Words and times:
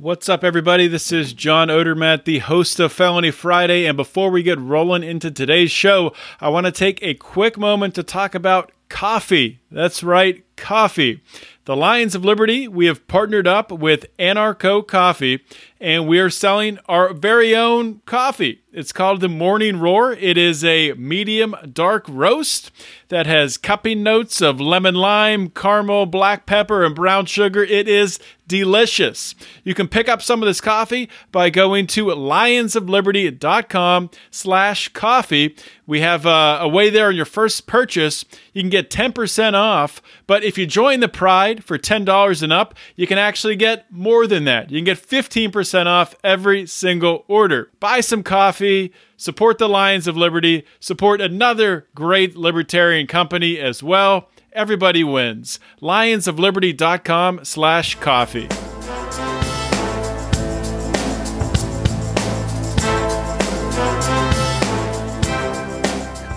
What's 0.00 0.28
up, 0.28 0.44
everybody? 0.44 0.86
This 0.86 1.10
is 1.10 1.32
John 1.32 1.66
Odermatt, 1.66 2.22
the 2.22 2.38
host 2.38 2.78
of 2.78 2.92
Felony 2.92 3.32
Friday. 3.32 3.84
And 3.84 3.96
before 3.96 4.30
we 4.30 4.44
get 4.44 4.56
rolling 4.60 5.02
into 5.02 5.28
today's 5.28 5.72
show, 5.72 6.14
I 6.40 6.50
want 6.50 6.66
to 6.66 6.70
take 6.72 7.02
a 7.02 7.14
quick 7.14 7.58
moment 7.58 7.96
to 7.96 8.04
talk 8.04 8.36
about 8.36 8.70
coffee. 8.88 9.58
That's 9.70 10.02
right, 10.02 10.44
coffee. 10.56 11.20
The 11.68 11.76
Lions 11.76 12.14
of 12.14 12.24
Liberty, 12.24 12.66
we 12.66 12.86
have 12.86 13.06
partnered 13.08 13.46
up 13.46 13.70
with 13.70 14.06
Anarcho 14.18 14.86
Coffee, 14.86 15.44
and 15.78 16.08
we 16.08 16.18
are 16.18 16.30
selling 16.30 16.78
our 16.88 17.12
very 17.12 17.54
own 17.54 18.00
coffee. 18.06 18.62
It's 18.72 18.92
called 18.92 19.20
the 19.20 19.28
Morning 19.28 19.78
Roar. 19.78 20.12
It 20.12 20.38
is 20.38 20.64
a 20.64 20.94
medium 20.94 21.54
dark 21.70 22.06
roast 22.08 22.70
that 23.08 23.26
has 23.26 23.58
cupping 23.58 24.02
notes 24.02 24.40
of 24.40 24.60
lemon 24.60 24.94
lime, 24.94 25.50
caramel, 25.50 26.06
black 26.06 26.46
pepper, 26.46 26.86
and 26.86 26.94
brown 26.94 27.26
sugar. 27.26 27.62
It 27.62 27.86
is 27.86 28.18
delicious. 28.46 29.34
You 29.64 29.74
can 29.74 29.88
pick 29.88 30.08
up 30.08 30.22
some 30.22 30.42
of 30.42 30.46
this 30.46 30.60
coffee 30.60 31.10
by 31.32 31.50
going 31.50 31.88
to 31.88 32.06
lionsofliberty.com 32.06 34.10
slash 34.30 34.88
coffee. 34.88 35.56
We 35.86 36.00
have 36.00 36.24
uh, 36.24 36.58
a 36.62 36.68
way 36.68 36.88
there 36.88 37.08
on 37.08 37.16
your 37.16 37.24
first 37.24 37.66
purchase. 37.66 38.24
You 38.52 38.62
can 38.62 38.70
get 38.70 38.90
10% 38.90 39.54
off, 39.58 40.00
but 40.26 40.42
if 40.42 40.56
you 40.56 40.66
join 40.66 41.00
the 41.00 41.08
Pride 41.08 41.62
for 41.62 41.76
$10 41.76 42.42
and 42.42 42.52
up, 42.52 42.74
you 42.96 43.06
can 43.06 43.18
actually 43.18 43.56
get 43.56 43.92
more 43.92 44.26
than 44.26 44.44
that. 44.44 44.70
You 44.70 44.78
can 44.78 44.84
get 44.84 44.98
15% 44.98 45.86
off 45.86 46.14
every 46.24 46.66
single 46.66 47.24
order. 47.28 47.70
Buy 47.80 48.00
some 48.00 48.22
coffee, 48.22 48.92
support 49.18 49.58
the 49.58 49.68
Lions 49.68 50.06
of 50.06 50.16
Liberty, 50.16 50.64
support 50.80 51.20
another 51.20 51.86
great 51.94 52.36
libertarian 52.36 53.06
company 53.06 53.58
as 53.58 53.82
well. 53.82 54.30
Everybody 54.52 55.04
wins. 55.04 55.60
Lionsofliberty.com 55.82 57.44
slash 57.44 57.96
coffee. 57.96 58.48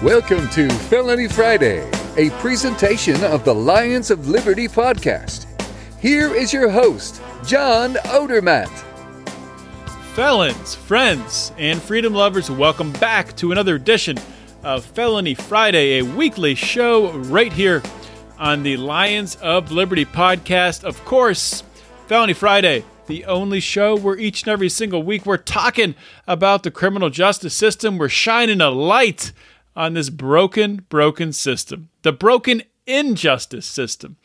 Welcome 0.03 0.49
to 0.49 0.67
Felony 0.67 1.27
Friday, 1.27 1.87
a 2.17 2.29
presentation 2.41 3.23
of 3.23 3.45
the 3.45 3.55
Lions 3.55 4.11
of 4.11 4.27
Liberty 4.27 4.67
podcast. 4.67 5.45
Here 6.01 6.33
is 6.33 6.51
your 6.51 6.69
host, 6.69 7.21
John 7.45 7.93
Odermatt. 7.93 8.67
Felons, 10.13 10.75
friends, 10.75 11.53
and 11.57 11.81
freedom 11.81 12.13
lovers, 12.13 12.51
welcome 12.51 12.91
back 12.93 13.33
to 13.37 13.53
another 13.53 13.75
edition 13.75 14.17
of 14.61 14.83
Felony 14.83 15.33
Friday, 15.33 15.99
a 15.99 16.01
weekly 16.03 16.53
show 16.53 17.13
right 17.13 17.53
here 17.53 17.81
on 18.37 18.63
the 18.63 18.75
Lions 18.75 19.37
of 19.37 19.71
Liberty 19.71 20.03
podcast. 20.03 20.83
Of 20.83 21.03
course, 21.05 21.63
Felony 22.07 22.33
Friday, 22.33 22.83
the 23.07 23.23
only 23.23 23.61
show 23.61 23.95
where 23.95 24.17
each 24.17 24.43
and 24.43 24.49
every 24.49 24.67
single 24.67 25.01
week 25.01 25.25
we're 25.25 25.37
talking 25.37 25.95
about 26.27 26.63
the 26.63 26.71
criminal 26.71 27.09
justice 27.09 27.53
system. 27.53 27.97
We're 27.97 28.09
shining 28.09 28.59
a 28.59 28.69
light 28.69 29.31
on 29.77 29.93
this 29.93 30.09
broken, 30.09 30.85
broken 30.89 31.31
system, 31.31 31.87
the 32.01 32.11
broken 32.11 32.63
injustice 32.85 33.65
system. 33.65 34.17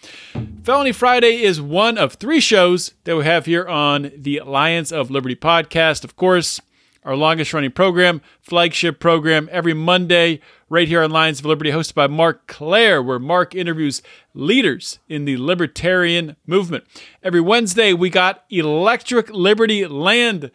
Felony 0.63 0.93
Friday 0.93 1.43
is 1.43 1.61
one 1.61 1.99
of 1.99 2.15
three 2.15 2.41
shows 2.41 2.95
that 3.05 3.17
we 3.17 3.25
have 3.25 3.47
here 3.47 3.67
on 3.67 4.11
the 4.17 4.41
Lions 4.45 4.93
of 4.93 5.11
Liberty 5.11 5.37
podcast. 5.37 6.05
Of 6.05 6.17
course, 6.17 6.61
our 7.05 7.15
longest 7.15 7.55
running 7.55 7.71
program, 7.71 8.21
flagship 8.41 8.99
program, 8.99 9.49
every 9.53 9.75
Monday, 9.75 10.41
right 10.69 10.89
here 10.89 11.03
on 11.03 11.11
Lions 11.13 11.39
of 11.39 11.47
Liberty, 11.47 11.71
hosted 11.71 11.95
by 11.95 12.09
Mark 12.09 12.49
Clair, 12.49 13.01
where 13.01 13.21
Mark 13.21 13.55
interviews 13.55 14.03
leaders 14.35 14.99
in 15.09 15.25
the 15.25 15.37
libertarian 15.37 16.35
movement. 16.47 16.85
Every 17.23 17.41
Wednesday, 17.41 17.93
we 17.93 18.11
got 18.11 18.45
Electric 18.51 19.31
Liberty 19.31 19.87
Land. 19.87 20.51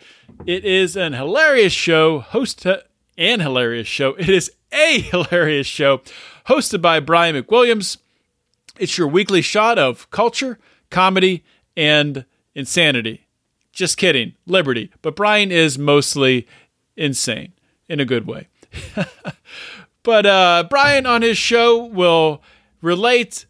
It 0.46 0.66
is 0.66 0.98
an 0.98 1.14
hilarious 1.14 1.72
show, 1.72 2.20
host 2.20 2.68
and 3.18 3.42
hilarious 3.42 3.88
show. 3.88 4.16
It 4.16 4.30
is 4.30 4.52
a 4.74 5.00
hilarious 5.12 5.68
show 5.68 6.02
hosted 6.48 6.82
by 6.82 7.00
Brian 7.00 7.36
McWilliams. 7.36 7.98
It's 8.80 8.98
your 8.98 9.08
weekly 9.08 9.42
shot 9.42 9.78
of 9.78 10.10
culture, 10.12 10.60
comedy, 10.90 11.44
and 11.76 12.26
insanity. 12.56 13.28
Just 13.72 13.98
kidding, 13.98 14.34
liberty. 14.46 14.92
But 15.02 15.16
Brian 15.16 15.52
is 15.52 15.78
mostly 15.78 16.48
insane 16.96 17.54
in 17.88 18.00
a 18.00 18.06
good 18.06 18.28
way. 18.28 18.48
but 20.04 20.26
uh, 20.26 20.66
Brian 20.70 21.06
on 21.06 21.22
his 21.22 21.38
show 21.38 21.86
will 21.86 22.42
relate 22.82 23.46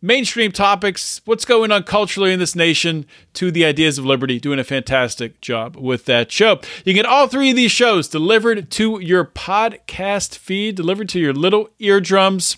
mainstream 0.00 0.52
topics, 0.52 1.20
what's 1.24 1.44
going 1.44 1.72
on 1.72 1.82
culturally 1.82 2.32
in 2.32 2.38
this 2.38 2.54
nation, 2.54 3.04
to 3.34 3.50
the 3.50 3.64
ideas 3.64 3.98
of 3.98 4.04
liberty, 4.04 4.38
doing 4.38 4.58
a 4.58 4.64
fantastic 4.64 5.40
job 5.40 5.76
with 5.76 6.04
that 6.04 6.30
show. 6.30 6.60
You 6.84 6.94
get 6.94 7.06
all 7.06 7.26
three 7.26 7.50
of 7.50 7.56
these 7.56 7.72
shows 7.72 8.08
delivered 8.08 8.70
to 8.72 9.00
your 9.00 9.24
podcast 9.24 10.36
feed, 10.36 10.76
delivered 10.76 11.08
to 11.10 11.20
your 11.20 11.32
little 11.32 11.70
eardrums. 11.78 12.56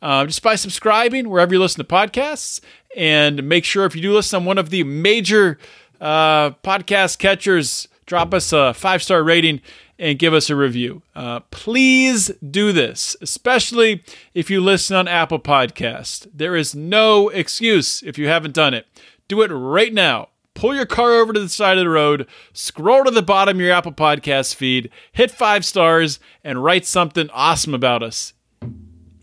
Uh, 0.00 0.24
just 0.24 0.44
by 0.44 0.54
subscribing 0.54 1.28
wherever 1.28 1.52
you 1.52 1.58
listen 1.58 1.84
to 1.84 1.92
podcasts, 1.92 2.60
and 2.96 3.42
make 3.42 3.64
sure 3.64 3.84
if 3.84 3.96
you 3.96 4.02
do 4.02 4.12
listen 4.12 4.36
on 4.36 4.44
one 4.44 4.56
of 4.56 4.70
the 4.70 4.84
major 4.84 5.58
uh, 6.00 6.50
podcast 6.62 7.18
catchers, 7.18 7.88
drop 8.06 8.32
us 8.32 8.52
a 8.52 8.72
five 8.74 9.02
star 9.02 9.24
rating 9.24 9.60
and 9.98 10.18
give 10.18 10.32
us 10.32 10.48
a 10.48 10.56
review. 10.56 11.02
Uh, 11.14 11.40
please 11.50 12.30
do 12.48 12.72
this, 12.72 13.16
especially 13.20 14.02
if 14.34 14.50
you 14.50 14.60
listen 14.60 14.96
on 14.96 15.08
Apple 15.08 15.40
Podcast. 15.40 16.28
There 16.32 16.54
is 16.54 16.74
no 16.74 17.28
excuse 17.30 18.02
if 18.02 18.16
you 18.16 18.28
haven't 18.28 18.54
done 18.54 18.74
it. 18.74 18.86
Do 19.26 19.42
it 19.42 19.48
right 19.48 19.92
now. 19.92 20.28
Pull 20.54 20.74
your 20.74 20.86
car 20.86 21.12
over 21.12 21.32
to 21.32 21.40
the 21.40 21.48
side 21.48 21.78
of 21.78 21.84
the 21.84 21.90
road, 21.90 22.26
scroll 22.52 23.04
to 23.04 23.10
the 23.10 23.22
bottom 23.22 23.58
of 23.58 23.60
your 23.60 23.72
Apple 23.72 23.92
Podcast 23.92 24.56
feed, 24.56 24.90
hit 25.12 25.30
five 25.30 25.64
stars, 25.64 26.18
and 26.42 26.64
write 26.64 26.84
something 26.84 27.30
awesome 27.32 27.74
about 27.74 28.02
us. 28.02 28.32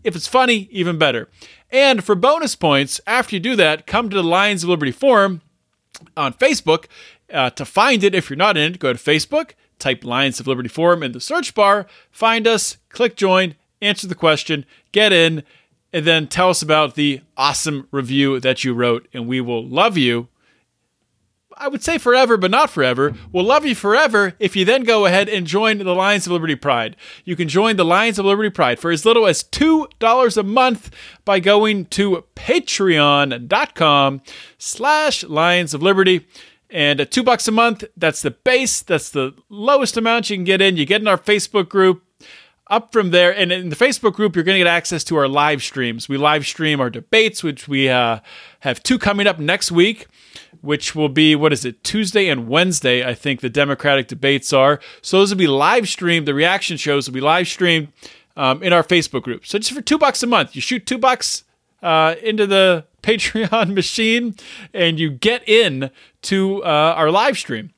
If 0.02 0.16
it's 0.16 0.28
funny, 0.28 0.68
even 0.70 0.98
better. 0.98 1.28
And 1.70 2.02
for 2.02 2.14
bonus 2.14 2.56
points, 2.56 3.00
after 3.06 3.36
you 3.36 3.40
do 3.40 3.56
that, 3.56 3.86
come 3.86 4.08
to 4.08 4.16
the 4.16 4.22
Lions 4.22 4.62
of 4.62 4.70
Liberty 4.70 4.92
Forum 4.92 5.42
on 6.16 6.32
Facebook. 6.32 6.86
Uh, 7.30 7.50
to 7.50 7.64
find 7.64 8.04
it, 8.04 8.14
if 8.14 8.30
you're 8.30 8.36
not 8.36 8.56
in 8.56 8.74
it, 8.74 8.78
go 8.78 8.92
to 8.92 8.98
Facebook, 8.98 9.50
type 9.78 10.04
Lions 10.04 10.40
of 10.40 10.46
Liberty 10.46 10.68
Forum 10.68 11.02
in 11.02 11.12
the 11.12 11.20
search 11.20 11.54
bar, 11.54 11.86
find 12.10 12.46
us, 12.46 12.78
click 12.88 13.16
join, 13.16 13.54
answer 13.80 14.06
the 14.06 14.14
question, 14.14 14.64
get 14.92 15.12
in, 15.12 15.42
and 15.92 16.06
then 16.06 16.26
tell 16.26 16.50
us 16.50 16.62
about 16.62 16.94
the 16.94 17.20
awesome 17.36 17.88
review 17.90 18.40
that 18.40 18.64
you 18.64 18.74
wrote, 18.74 19.08
and 19.12 19.26
we 19.26 19.40
will 19.40 19.66
love 19.66 19.96
you. 19.96 20.28
I 21.58 21.68
would 21.68 21.82
say 21.82 21.96
forever, 21.96 22.36
but 22.36 22.50
not 22.50 22.68
forever. 22.68 23.14
We'll 23.32 23.44
love 23.44 23.64
you 23.64 23.74
forever 23.74 24.34
if 24.38 24.54
you 24.54 24.66
then 24.66 24.84
go 24.84 25.06
ahead 25.06 25.28
and 25.28 25.46
join 25.46 25.78
the 25.78 25.94
Lions 25.94 26.26
of 26.26 26.32
Liberty 26.32 26.54
Pride. 26.54 26.96
You 27.24 27.34
can 27.34 27.48
join 27.48 27.76
the 27.76 27.84
Lions 27.84 28.18
of 28.18 28.26
Liberty 28.26 28.50
Pride 28.50 28.78
for 28.78 28.90
as 28.90 29.06
little 29.06 29.26
as 29.26 29.42
$2 29.42 30.36
a 30.36 30.42
month 30.42 30.90
by 31.24 31.40
going 31.40 31.86
to 31.86 32.24
patreon.com 32.34 34.20
slash 34.58 35.24
Lions 35.24 35.72
of 35.72 35.82
Liberty. 35.82 36.26
And 36.70 37.00
at 37.00 37.10
two 37.10 37.22
bucks 37.22 37.46
a 37.46 37.52
month, 37.52 37.84
that's 37.96 38.22
the 38.22 38.32
base. 38.32 38.82
That's 38.82 39.10
the 39.10 39.34
lowest 39.48 39.96
amount 39.96 40.30
you 40.30 40.36
can 40.36 40.44
get 40.44 40.60
in. 40.60 40.76
You 40.76 40.86
get 40.86 41.00
in 41.00 41.08
our 41.08 41.18
Facebook 41.18 41.68
group. 41.68 42.02
Up 42.68 42.92
from 42.92 43.12
there, 43.12 43.32
and 43.32 43.52
in 43.52 43.68
the 43.68 43.76
Facebook 43.76 44.14
group, 44.14 44.34
you're 44.34 44.42
going 44.42 44.56
to 44.56 44.64
get 44.64 44.66
access 44.66 45.04
to 45.04 45.14
our 45.14 45.28
live 45.28 45.62
streams. 45.62 46.08
We 46.08 46.16
live 46.16 46.44
stream 46.44 46.80
our 46.80 46.90
debates, 46.90 47.44
which 47.44 47.68
we 47.68 47.88
uh, 47.88 48.18
have 48.58 48.82
two 48.82 48.98
coming 48.98 49.28
up 49.28 49.38
next 49.38 49.70
week, 49.70 50.08
which 50.62 50.92
will 50.92 51.08
be, 51.08 51.36
what 51.36 51.52
is 51.52 51.64
it, 51.64 51.84
Tuesday 51.84 52.28
and 52.28 52.48
Wednesday, 52.48 53.08
I 53.08 53.14
think 53.14 53.40
the 53.40 53.48
Democratic 53.48 54.08
debates 54.08 54.52
are. 54.52 54.80
So 55.00 55.18
those 55.20 55.30
will 55.30 55.38
be 55.38 55.46
live 55.46 55.88
streamed. 55.88 56.26
The 56.26 56.34
reaction 56.34 56.76
shows 56.76 57.06
will 57.06 57.14
be 57.14 57.20
live 57.20 57.46
streamed 57.46 57.92
um, 58.36 58.60
in 58.64 58.72
our 58.72 58.82
Facebook 58.82 59.22
group. 59.22 59.46
So 59.46 59.60
just 59.60 59.72
for 59.72 59.80
two 59.80 59.96
bucks 59.96 60.24
a 60.24 60.26
month, 60.26 60.56
you 60.56 60.60
shoot 60.60 60.86
two 60.86 60.98
bucks 60.98 61.44
uh, 61.86 62.16
into 62.22 62.46
the 62.46 62.84
Patreon 63.02 63.72
machine 63.72 64.34
and 64.74 64.98
you 64.98 65.10
get 65.10 65.48
in 65.48 65.90
to 66.22 66.64
uh, 66.64 66.94
our 66.96 67.10
live 67.10 67.38
stream 67.38 67.70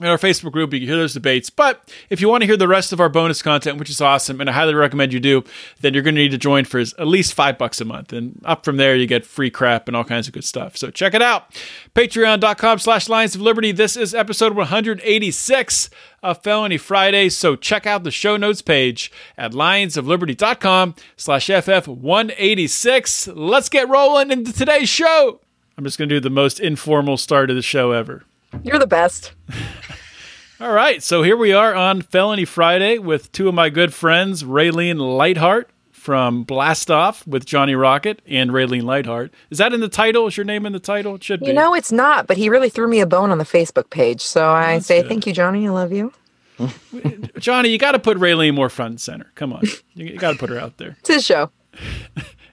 in 0.00 0.06
our 0.06 0.18
Facebook 0.18 0.52
group. 0.52 0.72
You 0.72 0.80
can 0.80 0.88
hear 0.88 0.96
those 0.96 1.14
debates. 1.14 1.50
But 1.50 1.92
if 2.08 2.20
you 2.20 2.28
want 2.28 2.42
to 2.42 2.46
hear 2.46 2.56
the 2.56 2.68
rest 2.68 2.92
of 2.92 3.00
our 3.00 3.08
bonus 3.08 3.42
content, 3.42 3.78
which 3.78 3.90
is 3.90 4.00
awesome, 4.00 4.40
and 4.40 4.48
I 4.48 4.52
highly 4.52 4.74
recommend 4.74 5.12
you 5.12 5.20
do, 5.20 5.44
then 5.80 5.94
you're 5.94 6.02
going 6.02 6.14
to 6.14 6.20
need 6.20 6.30
to 6.30 6.38
join 6.38 6.64
for 6.64 6.80
at 6.80 7.06
least 7.06 7.34
five 7.34 7.58
bucks 7.58 7.80
a 7.80 7.84
month. 7.84 8.12
And 8.12 8.40
up 8.44 8.64
from 8.64 8.76
there, 8.78 8.96
you 8.96 9.06
get 9.06 9.26
free 9.26 9.50
crap 9.50 9.88
and 9.88 9.96
all 9.96 10.04
kinds 10.04 10.26
of 10.26 10.34
good 10.34 10.44
stuff. 10.44 10.76
So 10.76 10.90
check 10.90 11.14
it 11.14 11.22
out. 11.22 11.52
Patreon.com 11.94 12.78
slash 12.78 13.08
Lions 13.08 13.34
of 13.34 13.40
Liberty. 13.42 13.72
This 13.72 13.96
is 13.96 14.14
episode 14.14 14.54
186 14.56 15.90
of 16.22 16.42
Felony 16.42 16.78
Friday. 16.78 17.28
So 17.28 17.56
check 17.56 17.86
out 17.86 18.04
the 18.04 18.10
show 18.10 18.36
notes 18.36 18.62
page 18.62 19.12
at 19.36 19.52
lionsofliberty.com 19.52 20.94
slash 21.16 21.48
FF186. 21.48 23.32
Let's 23.36 23.68
get 23.68 23.88
rolling 23.88 24.30
into 24.30 24.52
today's 24.52 24.88
show. 24.88 25.40
I'm 25.76 25.84
just 25.84 25.98
going 25.98 26.08
to 26.08 26.14
do 26.16 26.20
the 26.20 26.30
most 26.30 26.60
informal 26.60 27.16
start 27.16 27.48
of 27.48 27.56
the 27.56 27.62
show 27.62 27.92
ever. 27.92 28.24
You're 28.62 28.78
the 28.78 28.86
best. 28.86 29.32
All 30.60 30.72
right, 30.72 31.02
so 31.02 31.22
here 31.22 31.36
we 31.36 31.52
are 31.52 31.74
on 31.74 32.02
Felony 32.02 32.44
Friday 32.44 32.98
with 32.98 33.32
two 33.32 33.48
of 33.48 33.54
my 33.54 33.70
good 33.70 33.94
friends, 33.94 34.42
Raylene 34.42 34.98
Lightheart 34.98 35.70
from 35.90 36.42
Blast 36.44 36.90
Off 36.90 37.26
with 37.26 37.46
Johnny 37.46 37.74
Rocket 37.74 38.20
and 38.26 38.50
Raylene 38.50 38.82
Lightheart. 38.82 39.32
Is 39.50 39.58
that 39.58 39.72
in 39.72 39.80
the 39.80 39.88
title? 39.88 40.26
Is 40.26 40.36
your 40.36 40.44
name 40.44 40.66
in 40.66 40.72
the 40.72 40.80
title? 40.80 41.14
It 41.14 41.24
should 41.24 41.40
be. 41.40 41.46
You 41.46 41.52
know, 41.54 41.74
it's 41.74 41.92
not, 41.92 42.26
but 42.26 42.36
he 42.36 42.48
really 42.48 42.68
threw 42.68 42.88
me 42.88 43.00
a 43.00 43.06
bone 43.06 43.30
on 43.30 43.38
the 43.38 43.44
Facebook 43.44 43.88
page. 43.90 44.20
So 44.20 44.50
I 44.50 44.74
That's 44.74 44.86
say 44.86 45.00
good. 45.02 45.08
thank 45.08 45.26
you, 45.26 45.32
Johnny. 45.32 45.66
I 45.66 45.70
love 45.70 45.92
you. 45.92 46.12
Johnny, 47.38 47.70
you 47.70 47.78
got 47.78 47.92
to 47.92 47.98
put 47.98 48.18
Raylene 48.18 48.54
more 48.54 48.68
front 48.68 48.90
and 48.92 49.00
center. 49.00 49.30
Come 49.34 49.52
on. 49.54 49.62
You, 49.94 50.18
got 50.18 50.32
to 50.32 50.38
put 50.38 50.50
her 50.50 50.58
out 50.58 50.76
there. 50.76 50.96
It's 51.00 51.08
his 51.08 51.24
show. 51.24 51.50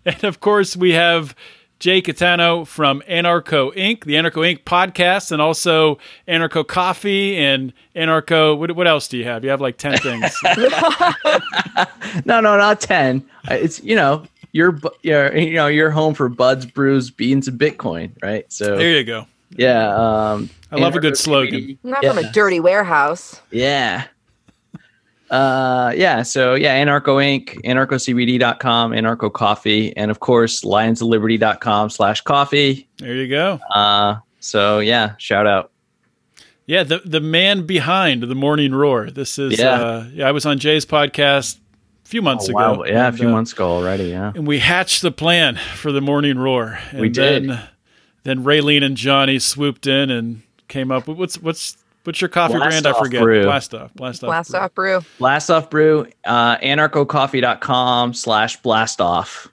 And 0.06 0.24
of 0.24 0.40
course, 0.40 0.78
we 0.78 0.94
have 0.94 1.36
Jay 1.80 2.02
Caetano 2.02 2.66
from 2.66 3.02
Anarcho 3.08 3.72
Inc., 3.76 4.04
the 4.06 4.14
Anarcho 4.14 4.42
Inc. 4.52 4.64
podcast, 4.64 5.32
and 5.32 5.42
also 5.42 5.98
Anarcho 6.28 6.66
Coffee 6.68 7.38
and 7.38 7.72
Anarcho. 7.96 8.58
What, 8.58 8.76
what 8.76 8.88
else 8.88 9.08
do 9.08 9.18
you 9.18 9.26
have? 9.26 9.44
You 9.44 9.50
have 9.52 9.62
like 9.62 9.78
10 9.78 9.98
things. 10.00 10.36
No, 12.26 12.40
no, 12.42 12.58
not 12.58 12.82
ten. 12.82 13.24
Uh, 13.50 13.56
It's 13.56 13.82
you 13.84 13.96
know 13.96 14.24
your 14.54 14.72
bu- 14.72 14.90
your 15.04 15.36
you 15.38 15.54
know 15.54 15.68
your 15.68 15.92
home 15.92 16.14
for 16.14 16.30
buds, 16.30 16.66
brews, 16.66 17.12
beans, 17.12 17.48
and 17.48 17.60
Bitcoin, 17.60 18.12
right? 18.24 18.52
So 18.52 18.76
there 18.78 18.98
you 18.98 19.04
go. 19.04 19.26
yeah, 19.52 19.94
um, 20.34 20.50
I 20.72 20.78
love 20.78 20.96
a 20.96 21.00
good 21.00 21.18
slogan. 21.18 21.54
CBD. 21.62 21.78
I'm 21.84 21.90
not 21.92 22.04
yeah. 22.04 22.14
from 22.14 22.26
a 22.26 22.32
dirty 22.32 22.60
warehouse. 22.60 23.40
Yeah. 23.52 24.06
Uh 25.30 25.94
yeah, 25.96 26.22
so 26.24 26.54
yeah, 26.56 26.82
Anarcho 26.84 27.18
Inc., 27.22 27.62
anarchocbd.com, 27.66 28.92
Anarcho 28.92 29.32
Coffee, 29.32 29.96
and 29.98 30.10
of 30.10 30.20
course 30.22 30.62
lionsofliberty.com 30.62 31.90
slash 31.90 32.22
coffee. 32.22 32.88
There 32.98 33.14
you 33.16 33.28
go. 33.28 33.60
Uh 33.74 34.18
so 34.40 34.80
yeah, 34.80 35.16
shout 35.18 35.46
out. 35.48 35.72
Yeah, 36.66 36.84
the 36.84 37.02
the 37.06 37.20
man 37.22 37.66
behind 37.66 38.24
the 38.24 38.36
Morning 38.36 38.74
Roar. 38.74 39.10
This 39.12 39.38
is 39.38 39.60
Yeah. 39.60 39.72
uh 39.72 40.06
yeah, 40.14 40.28
I 40.28 40.32
was 40.32 40.46
on 40.46 40.60
Jay's 40.60 40.86
podcast 40.86 41.58
a 42.06 42.08
few 42.10 42.22
months 42.22 42.46
Oh, 42.48 42.52
ago. 42.52 42.80
wow. 42.80 42.84
Yeah, 42.86 43.08
a 43.10 43.12
few 43.12 43.28
uh, 43.28 43.32
months 43.32 43.52
ago 43.52 43.68
already, 43.70 44.06
yeah. 44.06 44.32
And 44.34 44.48
we 44.48 44.60
hatched 44.60 45.02
the 45.02 45.12
plan 45.12 45.60
for 45.76 45.92
the 45.92 46.02
Morning 46.02 46.38
Roar. 46.38 46.80
And 46.92 47.02
We 47.02 47.10
did. 47.10 47.50
then 47.50 47.60
then 48.24 48.44
Raylene 48.46 48.84
and 48.84 48.96
Johnny 48.96 49.40
swooped 49.40 49.88
in 49.88 50.10
and 50.10 50.44
came 50.70 50.90
up 50.92 51.08
with 51.08 51.18
what's 51.18 51.42
what's 51.42 51.78
what's 52.07 52.21
your 52.21 52.30
coffee 52.30 52.54
Blast 52.56 52.83
brand? 52.83 52.88
I 52.88 52.98
forget. 52.98 53.21
Brew. 53.21 53.44
Blast 53.44 53.74
off. 53.74 53.94
Blast 53.94 54.24
off. 54.24 54.27
Blast 54.30 54.51
Brew. 54.51 54.59
off 54.59 54.74
brew. 54.74 55.00
Blast 55.19 55.51
off 55.51 55.69
brew, 55.69 56.07
uh 56.24 56.57
anarchocoffee.com 56.57 58.13
slash 58.13 58.56
blast 58.62 59.01
off. 59.01 59.50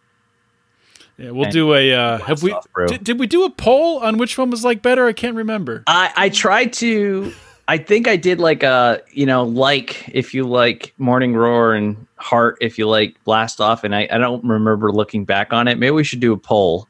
Yeah, 1.18 1.30
we'll 1.30 1.44
And 1.44 1.52
do 1.52 1.74
a 1.74 1.92
uh 1.92 2.18
have 2.18 2.42
we 2.42 2.52
Off 2.52 2.66
did, 2.86 3.04
did 3.04 3.20
we 3.20 3.26
do 3.26 3.44
a 3.44 3.50
poll 3.50 3.98
on 3.98 4.16
which 4.18 4.38
one 4.38 4.50
was 4.50 4.64
like 4.64 4.82
better? 4.82 5.06
I 5.06 5.12
can't 5.12 5.36
remember. 5.36 5.82
I 5.86 6.12
I 6.16 6.28
tried 6.28 6.72
to. 6.74 7.32
I 7.66 7.78
think 7.78 8.06
I 8.06 8.16
did 8.16 8.40
like 8.40 8.62
a 8.62 9.02
you 9.10 9.26
know 9.26 9.42
like 9.44 10.08
if 10.08 10.32
you 10.34 10.44
like 10.44 10.94
Morning 10.98 11.34
Roar 11.34 11.74
and 11.74 12.06
Heart 12.16 12.58
if 12.60 12.78
you 12.78 12.88
like 12.88 13.16
Blast 13.24 13.60
Off, 13.60 13.84
and 13.84 13.94
I 13.94 14.08
I 14.10 14.18
don't 14.18 14.44
remember 14.44 14.92
looking 14.92 15.24
back 15.24 15.52
on 15.52 15.66
it. 15.68 15.78
Maybe 15.78 15.90
we 15.92 16.04
should 16.04 16.20
do 16.20 16.32
a 16.32 16.36
poll. 16.38 16.88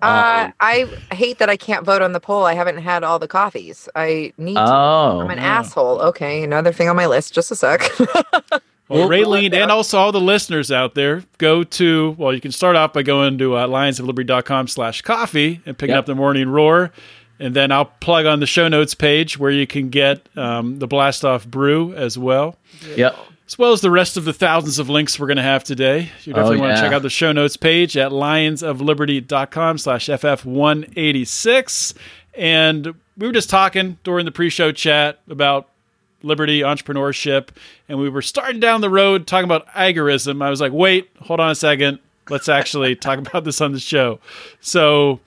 Uh, 0.00 0.44
Um, 0.46 0.52
I 0.60 0.86
hate 1.12 1.38
that 1.38 1.48
I 1.50 1.56
can't 1.56 1.84
vote 1.84 2.02
on 2.02 2.12
the 2.12 2.20
poll. 2.20 2.44
I 2.44 2.54
haven't 2.54 2.78
had 2.78 3.02
all 3.04 3.18
the 3.18 3.26
coffees. 3.28 3.88
I 3.96 4.32
need 4.38 4.54
to. 4.54 4.60
oh, 4.64 5.20
I'm 5.22 5.30
an 5.30 5.38
yeah. 5.38 5.58
asshole. 5.58 6.00
Okay, 6.02 6.42
another 6.44 6.72
thing 6.72 6.88
on 6.88 6.96
my 6.96 7.06
list. 7.06 7.32
Just 7.34 7.50
a 7.50 7.56
sec. 7.56 7.82
Well, 8.90 9.06
We'll- 9.06 9.10
Raylene 9.10 9.52
and 9.52 9.70
also 9.70 9.98
all 9.98 10.12
the 10.12 10.20
listeners 10.20 10.72
out 10.72 10.94
there, 10.94 11.22
go 11.36 11.62
to, 11.62 12.14
well, 12.16 12.32
you 12.32 12.40
can 12.40 12.52
start 12.52 12.74
off 12.74 12.94
by 12.94 13.02
going 13.02 13.36
to 13.36 13.54
uh, 13.54 13.66
lionsofliberty.com 13.66 14.66
slash 14.68 15.02
coffee 15.02 15.60
and 15.66 15.76
picking 15.76 15.92
Yep. 15.92 15.98
up 15.98 16.06
the 16.06 16.14
morning 16.14 16.48
roar. 16.48 16.90
And 17.38 17.54
then 17.54 17.70
I'll 17.70 17.84
plug 17.84 18.24
on 18.24 18.40
the 18.40 18.46
show 18.46 18.66
notes 18.66 18.94
page 18.94 19.38
where 19.38 19.50
you 19.50 19.66
can 19.66 19.90
get 19.90 20.26
um, 20.38 20.78
the 20.78 20.86
Blast 20.86 21.22
Off 21.22 21.46
Brew 21.46 21.92
as 21.96 22.16
well, 22.16 22.56
yep. 22.96 23.14
As 23.48 23.58
well 23.58 23.72
as 23.72 23.80
the 23.80 23.90
rest 23.90 24.16
of 24.18 24.24
the 24.26 24.32
thousands 24.32 24.78
of 24.78 24.88
links 24.90 25.18
we're 25.18 25.26
going 25.26 25.38
to 25.38 25.42
have 25.42 25.64
today. 25.64 26.10
You 26.24 26.34
definitely 26.34 26.58
Oh, 26.58 26.60
want 26.60 26.76
to 26.76 26.82
check 26.82 26.92
out 26.92 27.00
the 27.02 27.08
show 27.10 27.32
notes 27.32 27.56
page 27.56 27.96
at 27.96 28.12
lionsofliberty.com 28.12 29.78
slash 29.78 30.06
FF186. 30.08 31.94
And 32.34 32.94
we 33.16 33.26
were 33.26 33.32
just 33.32 33.50
talking 33.50 33.98
during 34.04 34.26
the 34.26 34.30
pre-show 34.30 34.70
chat 34.72 35.20
about 35.28 35.68
liberty, 36.22 36.60
entrepreneurship, 36.60 37.48
and 37.88 37.98
we 37.98 38.08
were 38.08 38.22
starting 38.22 38.60
down 38.60 38.80
the 38.80 38.90
road 38.90 39.26
talking 39.26 39.44
about 39.44 39.66
agorism. 39.68 40.42
I 40.42 40.50
was 40.50 40.60
like, 40.60 40.72
wait, 40.72 41.08
hold 41.22 41.40
on 41.40 41.50
a 41.50 41.54
second. 41.54 42.00
Let's 42.28 42.48
actually 42.48 42.96
talk 42.96 43.18
about 43.18 43.44
this 43.44 43.60
on 43.60 43.72
the 43.72 43.80
show. 43.80 44.20
So 44.60 45.20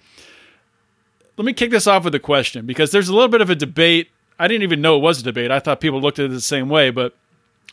let 1.37 1.45
me 1.45 1.53
kick 1.53 1.71
this 1.71 1.87
off 1.87 2.03
with 2.03 2.13
a 2.13 2.19
question 2.19 2.65
because 2.67 2.91
there's 2.91 3.09
a 3.09 3.13
little 3.13 3.29
bit 3.29 3.41
of 3.41 3.49
a 3.49 3.55
debate. 3.55 4.09
I 4.37 4.47
didn't 4.47 4.63
even 4.63 4.79
know 4.81 4.97
it 4.97 5.01
was 5.01 5.21
a 5.21 5.23
debate. 5.23 5.49
I 5.49 5.59
thought 5.59 5.81
people 5.81 5.99
looked 6.01 6.19
at 6.19 6.25
it 6.25 6.29
the 6.29 6.41
same 6.41 6.69
way, 6.69 6.91
but 6.91 7.15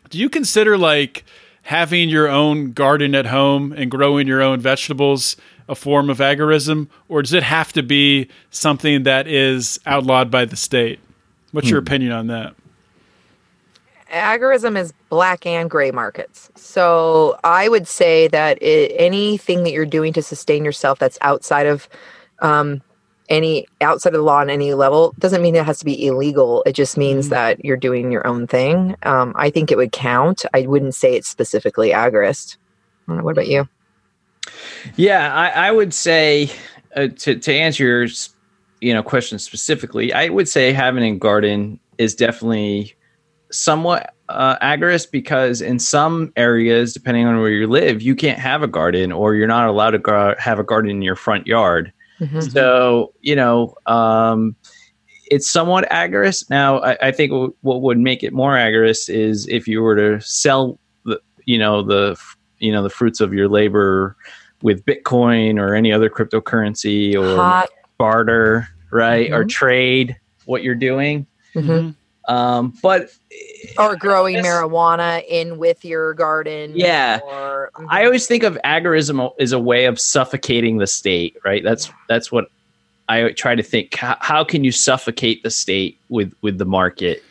do 0.08 0.18
you 0.18 0.28
consider 0.28 0.78
like 0.78 1.24
having 1.62 2.08
your 2.08 2.28
own 2.28 2.72
garden 2.72 3.14
at 3.14 3.26
home 3.26 3.72
and 3.72 3.90
growing 3.90 4.26
your 4.26 4.42
own 4.42 4.60
vegetables 4.60 5.36
a 5.68 5.74
form 5.74 6.08
of 6.08 6.18
agorism, 6.18 6.88
or 7.08 7.20
does 7.20 7.34
it 7.34 7.42
have 7.42 7.74
to 7.74 7.82
be 7.82 8.26
something 8.50 9.02
that 9.02 9.26
is 9.26 9.78
outlawed 9.84 10.30
by 10.30 10.46
the 10.46 10.56
state? 10.56 10.98
What's 11.52 11.68
your 11.68 11.78
opinion 11.78 12.12
on 12.12 12.26
that? 12.28 12.54
agorism 14.10 14.78
is 14.78 14.92
black 15.08 15.44
and 15.44 15.68
gray 15.68 15.90
markets. 15.90 16.50
So 16.54 17.38
I 17.44 17.68
would 17.68 17.86
say 17.86 18.28
that 18.28 18.58
i 18.62 18.88
anything 18.98 19.64
that 19.64 19.72
you're 19.72 19.86
doing 19.86 20.12
to 20.14 20.22
sustain 20.22 20.64
yourself 20.64 20.98
that's 20.98 21.18
outside 21.20 21.66
of 21.66 21.88
um, 22.40 22.80
any 23.28 23.66
outside 23.80 24.14
of 24.14 24.18
the 24.18 24.22
law 24.24 24.38
on 24.38 24.50
any 24.50 24.74
level 24.74 25.14
doesn't 25.18 25.42
mean 25.42 25.54
it 25.54 25.64
has 25.64 25.78
to 25.80 25.84
be 25.84 26.06
illegal. 26.06 26.62
It 26.66 26.72
just 26.72 26.96
means 26.96 27.26
Mhm. 27.26 27.30
that 27.30 27.64
you're 27.64 27.76
doing 27.76 28.10
your 28.10 28.26
own 28.26 28.46
thing. 28.46 28.96
Um, 29.02 29.32
I 29.36 29.50
think 29.50 29.70
it 29.70 29.76
would 29.76 29.92
count. 29.92 30.44
I 30.54 30.62
wouldn't 30.62 30.94
say 30.94 31.14
it's 31.14 31.28
specifically 31.28 31.90
agorist. 31.90 32.56
I 32.56 33.12
don't 33.12 33.18
know, 33.18 33.24
What 33.24 33.32
about 33.32 33.48
you? 33.48 33.68
Yeah, 34.96 35.34
I, 35.34 35.68
I 35.68 35.70
would 35.70 35.92
say 35.92 36.50
uh, 36.96 37.08
to 37.18 37.36
to 37.36 37.52
answer 37.54 37.84
your 37.84 38.06
you 38.80 38.94
know 38.94 39.02
question 39.02 39.38
specifically, 39.38 40.12
I 40.12 40.28
would 40.28 40.48
say 40.48 40.72
having 40.72 41.02
a 41.04 41.16
garden 41.16 41.78
is 41.98 42.14
definitely 42.14 42.94
somewhat 43.50 44.14
uh, 44.28 44.56
agorist 44.58 45.10
because 45.10 45.60
in 45.60 45.78
some 45.78 46.32
areas, 46.36 46.92
depending 46.92 47.26
on 47.26 47.40
where 47.40 47.50
you 47.50 47.66
live, 47.66 48.02
you 48.02 48.14
can't 48.14 48.38
have 48.38 48.62
a 48.62 48.66
garden 48.68 49.10
or 49.10 49.34
you're 49.34 49.46
not 49.48 49.68
allowed 49.68 49.90
to 49.92 49.98
gar- 49.98 50.36
have 50.38 50.58
a 50.58 50.64
garden 50.64 50.90
in 50.90 51.02
your 51.02 51.16
front 51.16 51.46
yard. 51.46 51.92
Mhm. 52.20 52.50
So 52.52 53.12
you 53.20 53.36
know, 53.36 53.74
um, 53.86 54.56
it's 55.30 55.50
somewhat 55.50 55.88
agorist. 55.90 56.48
Now, 56.50 56.78
I, 56.80 56.96
I 57.08 57.12
think 57.12 57.30
w- 57.30 57.54
what 57.60 57.82
would 57.82 57.98
make 57.98 58.22
it 58.22 58.32
more 58.32 58.54
agorist 58.54 59.08
is 59.14 59.46
if 59.48 59.68
you 59.68 59.82
were 59.82 59.94
to 59.96 60.20
sell 60.24 60.78
the, 61.04 61.20
you 61.44 61.58
know, 61.58 61.82
the, 61.82 62.16
you 62.60 62.72
know, 62.72 62.82
the 62.82 62.88
fruits 62.88 63.20
of 63.20 63.34
your 63.34 63.46
labor 63.48 64.16
with 64.62 64.84
Bitcoin 64.86 65.60
or 65.60 65.74
any 65.74 65.92
other 65.92 66.08
cryptocurrency 66.08 67.14
or 67.14 67.36
Hot. 67.36 67.68
barter, 67.98 68.68
right, 68.90 69.30
or 69.30 69.44
Mhm. 69.44 69.48
trade 69.50 70.16
what 70.46 70.62
you're 70.62 70.74
doing. 70.74 71.26
Mhm. 71.54 71.94
Um, 72.28 72.74
but 72.82 73.10
Or 73.78 73.96
growing 73.96 74.34
Yes. 74.36 74.46
marijuana 74.46 75.24
in 75.28 75.58
with 75.58 75.84
your 75.84 76.14
garden. 76.14 76.72
Yeah. 76.74 77.20
Or, 77.24 77.70
I 77.88 78.04
always 78.04 78.26
think 78.26 78.42
of 78.42 78.58
agorism 78.64 79.32
as 79.40 79.52
a 79.52 79.58
way 79.58 79.86
of 79.86 79.98
suffocating 79.98 80.76
the 80.78 80.86
state, 80.86 81.36
right? 81.44 81.64
That's 81.64 81.90
that's 82.08 82.30
what 82.30 82.50
I 83.08 83.32
try 83.32 83.54
to 83.54 83.62
think. 83.62 83.94
How, 83.94 84.16
how 84.20 84.44
can 84.44 84.62
you 84.62 84.72
suffocate 84.72 85.42
the 85.42 85.50
state 85.50 85.98
with 86.10 86.34
with 86.42 86.58
the 86.58 86.66
market 86.66 87.22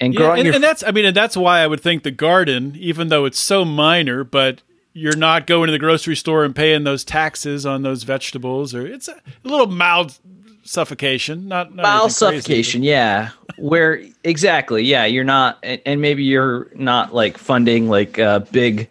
and 0.00 0.14
Yeah, 0.14 0.20
growing 0.20 0.38
and, 0.38 0.46
your 0.46 0.54
and 0.54 0.64
that's 0.64 0.82
I 0.82 0.90
mean, 0.92 1.04
and 1.04 1.14
that's 1.16 1.36
why 1.36 1.60
I 1.60 1.66
would 1.66 1.80
think 1.80 2.02
the 2.02 2.10
garden, 2.10 2.74
even 2.78 3.08
though 3.08 3.26
it's 3.26 3.38
so 3.38 3.64
minor, 3.66 4.24
but 4.24 4.62
you're 4.94 5.16
not 5.16 5.46
going 5.46 5.66
to 5.66 5.72
the 5.72 5.78
grocery 5.78 6.16
store 6.16 6.44
and 6.44 6.54
paying 6.56 6.84
those 6.84 7.04
taxes 7.04 7.66
on 7.66 7.82
those 7.82 8.02
vegetables, 8.02 8.74
or 8.74 8.86
it's 8.86 9.08
a 9.08 9.20
little 9.42 9.66
mild 9.66 10.18
suffocation, 10.62 11.48
not, 11.48 11.74
not 11.74 11.82
mild 11.82 12.02
anything 12.10 12.28
crazy, 12.28 12.40
suffocation? 12.40 12.82
Yeah, 12.82 13.30
where 13.56 14.02
exactly? 14.24 14.84
Yeah, 14.84 15.04
you're 15.04 15.24
not, 15.24 15.58
and, 15.62 15.80
and 15.86 16.00
maybe 16.00 16.24
you're 16.24 16.68
not 16.74 17.14
like 17.14 17.38
funding 17.38 17.88
like 17.88 18.18
uh, 18.18 18.40
big, 18.50 18.88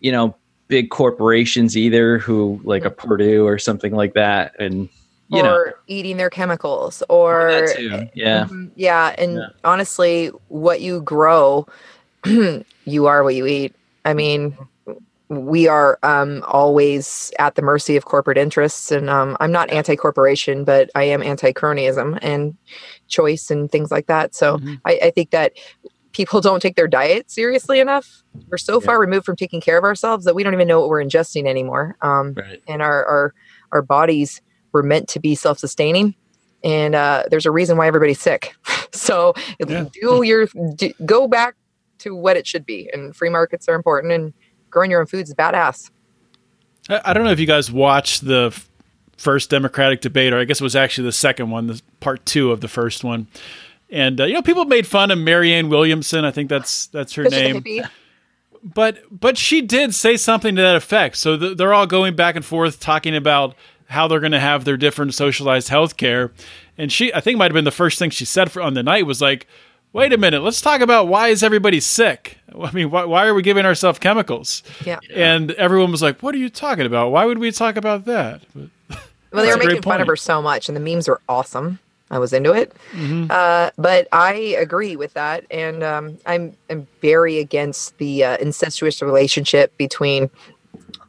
you 0.00 0.12
know, 0.12 0.34
big 0.68 0.90
corporations 0.90 1.76
either, 1.76 2.18
who 2.18 2.60
like 2.64 2.84
a 2.84 2.90
Purdue 2.90 3.46
or 3.46 3.58
something 3.58 3.92
like 3.92 4.14
that, 4.14 4.54
and 4.58 4.88
you 5.30 5.42
or 5.42 5.66
know, 5.66 5.72
eating 5.86 6.16
their 6.16 6.30
chemicals 6.30 7.02
or 7.08 7.50
that 7.50 7.76
too. 7.76 8.08
yeah. 8.14 8.46
Mhm. 8.46 8.70
yeah 8.76 9.14
and 9.18 9.34
Yeah. 9.36 9.48
honestly 9.62 10.28
what 10.48 10.80
you 10.80 11.02
grow 11.02 11.66
you 12.24 13.06
are 13.06 13.22
what 13.22 13.34
you 13.34 13.44
eat 13.46 13.74
i 14.06 14.14
mean 14.14 14.56
we 15.30 15.68
are 15.68 15.98
um, 16.02 16.42
always 16.46 17.30
at 17.38 17.54
the 17.54 17.62
mercy 17.62 17.96
of 17.96 18.04
corporate 18.06 18.38
interests 18.38 18.90
and 18.90 19.10
um, 19.10 19.36
i'm 19.40 19.52
not 19.52 19.68
anti-corporation 19.70 20.64
but 20.64 20.90
i 20.94 21.04
am 21.04 21.22
anti-cronyism 21.22 22.18
and 22.22 22.56
choice 23.08 23.50
and 23.50 23.70
things 23.70 23.90
like 23.90 24.06
that 24.06 24.34
so 24.34 24.56
Mhm. 24.58 24.80
I, 24.86 24.98
I 25.04 25.10
think 25.10 25.30
that 25.30 25.52
people 26.12 26.40
don't 26.40 26.60
take 26.60 26.76
their 26.76 26.88
diet 26.88 27.30
seriously 27.30 27.78
enough 27.80 28.22
we're 28.50 28.56
so 28.58 28.80
Yeah. 28.80 28.86
far 28.86 28.98
removed 29.00 29.26
from 29.26 29.36
taking 29.36 29.60
care 29.60 29.76
of 29.76 29.84
ourselves 29.84 30.24
that 30.24 30.34
we 30.34 30.42
don't 30.42 30.54
even 30.54 30.66
know 30.68 30.80
what 30.80 30.88
we're 30.88 31.04
ingesting 31.04 31.46
anymore 31.46 31.96
um, 32.00 32.34
Right. 32.34 32.62
and 32.66 32.80
our 32.82 33.04
our 33.04 33.34
our 33.72 33.82
bodies 33.82 34.40
were 34.72 34.82
meant 34.82 35.08
to 35.10 35.20
be 35.20 35.34
self-sustaining 35.34 36.14
and 36.64 36.94
uh, 36.94 37.24
there's 37.30 37.46
a 37.46 37.50
reason 37.50 37.76
why 37.76 37.86
everybody's 37.86 38.20
sick 38.20 38.54
so 38.92 39.34
Yeah. 39.68 39.84
do 40.00 40.22
your 40.22 40.46
do, 40.74 40.90
go 41.04 41.28
back 41.28 41.54
to 41.98 42.14
what 42.14 42.36
it 42.38 42.46
should 42.46 42.64
be 42.64 42.88
and 42.94 43.14
free 43.14 43.28
markets 43.28 43.68
are 43.68 43.74
important 43.74 44.12
and 44.12 44.32
growing 44.70 44.90
your 44.90 45.00
own 45.00 45.06
foods 45.06 45.30
is 45.30 45.34
badass 45.34 45.90
I, 46.88 47.00
I 47.06 47.12
don't 47.12 47.24
know 47.24 47.30
if 47.30 47.40
you 47.40 47.46
guys 47.46 47.70
watched 47.70 48.24
the 48.24 48.50
f- 48.52 48.68
first 49.16 49.50
Democratic 49.50 50.00
debate, 50.00 50.32
or 50.32 50.38
I 50.38 50.44
guess 50.44 50.60
it 50.60 50.64
was 50.64 50.76
actually 50.76 51.04
the 51.04 51.12
second 51.12 51.50
one, 51.50 51.66
the 51.66 51.82
part 52.00 52.24
two 52.24 52.50
of 52.50 52.60
the 52.60 52.68
first 52.68 53.04
one. 53.04 53.26
And 53.90 54.20
uh, 54.20 54.24
you 54.24 54.34
know, 54.34 54.42
people 54.42 54.64
made 54.64 54.86
fun 54.86 55.10
of 55.10 55.18
Marianne 55.18 55.68
Williamson. 55.68 56.24
I 56.24 56.30
think 56.30 56.48
that's 56.48 56.86
that's 56.88 57.14
her 57.14 57.24
name. 57.24 57.64
But 58.62 58.98
but 59.10 59.38
she 59.38 59.62
did 59.62 59.94
say 59.94 60.16
something 60.16 60.56
to 60.56 60.62
that 60.62 60.76
effect. 60.76 61.16
So 61.16 61.36
th- 61.36 61.56
they're 61.56 61.72
all 61.72 61.86
going 61.86 62.16
back 62.16 62.36
and 62.36 62.44
forth 62.44 62.80
talking 62.80 63.14
about 63.14 63.54
how 63.88 64.06
they're 64.06 64.20
going 64.20 64.32
to 64.32 64.40
have 64.40 64.64
their 64.64 64.76
different 64.76 65.14
socialized 65.14 65.68
health 65.68 65.96
care. 65.96 66.32
And 66.76 66.92
she, 66.92 67.12
I 67.14 67.20
think, 67.20 67.38
might 67.38 67.46
have 67.46 67.54
been 67.54 67.64
the 67.64 67.70
first 67.70 67.98
thing 67.98 68.10
she 68.10 68.26
said 68.26 68.52
for, 68.52 68.60
on 68.60 68.74
the 68.74 68.82
night 68.82 69.06
was 69.06 69.22
like, 69.22 69.46
"Wait 69.92 70.12
a 70.12 70.18
minute, 70.18 70.42
let's 70.42 70.60
talk 70.60 70.80
about 70.80 71.08
why 71.08 71.28
is 71.28 71.42
everybody 71.42 71.80
sick? 71.80 72.38
I 72.62 72.70
mean, 72.72 72.90
why, 72.90 73.04
why 73.04 73.26
are 73.26 73.34
we 73.34 73.42
giving 73.42 73.66
ourselves 73.66 73.98
chemicals?" 73.98 74.62
Yeah. 74.84 74.98
And 75.14 75.50
everyone 75.52 75.90
was 75.90 76.02
like, 76.02 76.22
"What 76.22 76.34
are 76.34 76.38
you 76.38 76.50
talking 76.50 76.86
about? 76.86 77.10
Why 77.10 77.24
would 77.24 77.38
we 77.38 77.50
talk 77.52 77.76
about 77.76 78.04
that?" 78.06 78.42
But, 78.54 78.68
Well, 79.32 79.44
they 79.44 79.52
were 79.52 79.58
making 79.58 79.82
fun 79.82 80.00
of 80.00 80.06
her 80.06 80.16
so 80.16 80.40
much, 80.40 80.68
and 80.68 80.76
the 80.76 80.80
memes 80.80 81.06
were 81.08 81.20
awesome. 81.28 81.78
I 82.10 82.18
was 82.18 82.32
into 82.32 82.54
it, 82.54 82.72
Mm-hmm. 82.92 83.26
uh, 83.30 83.68
but 83.76 84.08
I 84.12 84.32
agree 84.58 84.96
with 84.96 85.12
that, 85.12 85.44
and 85.50 85.82
um, 85.82 86.16
I'm, 86.24 86.56
I'm 86.70 86.86
very 87.02 87.38
against 87.38 87.98
the 87.98 88.24
uh, 88.24 88.36
incestuous 88.38 89.02
relationship 89.02 89.76
between 89.76 90.30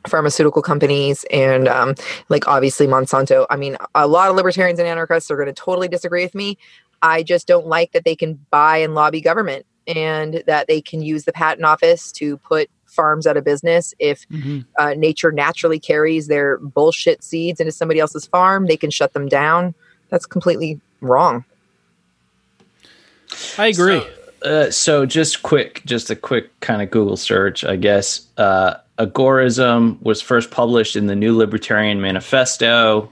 pharmaceutical 0.07 0.61
companies 0.61 1.25
and 1.31 1.69
um, 1.69 1.95
like 2.29 2.47
obviously 2.49 2.87
Monsanto. 2.87 3.45
I 3.49 3.55
mean, 3.55 3.77
a 3.95 4.07
lot 4.07 4.29
of 4.29 4.35
libertarians 4.35 4.79
and 4.79 4.87
anarchists 4.87 5.31
are 5.31 5.35
going 5.35 5.47
to 5.47 5.53
totally 5.53 5.87
disagree 5.87 6.23
with 6.23 6.35
me. 6.35 6.57
I 7.01 7.23
just 7.23 7.47
don't 7.47 7.67
like 7.67 7.91
that 7.93 8.03
they 8.03 8.15
can 8.15 8.45
buy 8.49 8.77
and 8.77 8.95
lobby 8.95 9.21
government 9.21 9.65
and 9.87 10.43
that 10.45 10.67
they 10.67 10.81
can 10.81 11.01
use 11.01 11.25
the 11.25 11.31
patent 11.31 11.65
office 11.65 12.11
to 12.13 12.37
put 12.37 12.69
farms 12.85 13.25
out 13.27 13.37
of 13.37 13.43
business. 13.43 13.93
If 13.99 14.25
uh, 14.77 14.93
nature 14.95 15.31
naturally 15.31 15.79
carries 15.79 16.27
their 16.27 16.57
bullshit 16.57 17.23
seeds 17.23 17.59
into 17.59 17.71
somebody 17.71 17.99
else's 17.99 18.25
farm 18.25 18.65
they 18.67 18.77
can 18.77 18.91
shut 18.91 19.13
them 19.13 19.27
down. 19.27 19.73
That's 20.09 20.25
completely 20.25 20.79
wrong. 21.01 21.45
I 23.57 23.67
agree. 23.67 24.01
Uh, 24.41 24.71
so 24.71 25.05
just 25.05 25.43
quick, 25.43 25.81
just 25.85 26.09
a 26.09 26.15
quick 26.15 26.57
kind 26.61 26.81
of 26.81 26.89
Google 26.89 27.17
search, 27.17 27.63
I 27.63 27.75
guess. 27.75 28.27
Uh, 28.37 28.75
Agorism 28.97 30.01
was 30.01 30.21
first 30.21 30.51
published 30.51 30.95
in 30.95 31.07
the 31.07 31.15
New 31.15 31.35
Libertarian 31.35 32.01
Manifesto, 32.01 33.11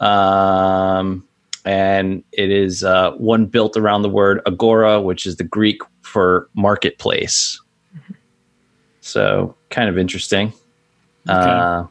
um, 0.00 1.25
and 1.66 2.22
it 2.32 2.50
is 2.50 2.82
uh, 2.84 3.10
one 3.12 3.44
built 3.46 3.76
around 3.76 4.02
the 4.02 4.08
word 4.08 4.40
agora, 4.46 5.00
which 5.02 5.26
is 5.26 5.36
the 5.36 5.44
Greek 5.44 5.80
for 6.02 6.48
marketplace. 6.54 7.60
So 9.00 9.54
kind 9.70 9.88
of 9.88 9.98
interesting. 9.98 10.52
Uh, 11.28 11.86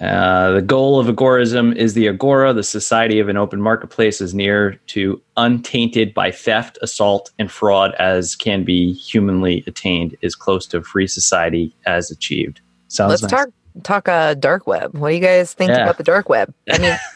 uh, 0.00 0.50
the 0.52 0.62
goal 0.62 0.98
of 0.98 1.06
agorism 1.06 1.74
is 1.76 1.94
the 1.94 2.08
agora, 2.08 2.52
the 2.52 2.62
society 2.64 3.20
of 3.20 3.28
an 3.28 3.36
open 3.36 3.60
marketplace, 3.60 4.20
is 4.20 4.34
near 4.34 4.74
to 4.88 5.20
untainted 5.36 6.12
by 6.14 6.30
theft, 6.32 6.78
assault, 6.82 7.30
and 7.38 7.50
fraud 7.50 7.94
as 7.94 8.34
can 8.34 8.64
be 8.64 8.92
humanly 8.92 9.62
attained, 9.66 10.16
is 10.20 10.34
close 10.34 10.66
to 10.66 10.82
free 10.82 11.06
society 11.06 11.74
as 11.86 12.10
achieved. 12.10 12.60
Sounds 12.88 13.10
let's 13.10 13.22
nice. 13.22 13.30
talk 13.30 13.48
talk 13.82 14.08
uh, 14.08 14.34
dark 14.34 14.68
web 14.68 14.96
what 14.96 15.08
do 15.08 15.14
you 15.16 15.20
guys 15.20 15.52
think 15.52 15.70
Yeah. 15.70 15.82
about 15.82 15.98
the 15.98 16.04
dark 16.04 16.28
web 16.28 16.54
i 16.70 16.78
mean 16.78 16.96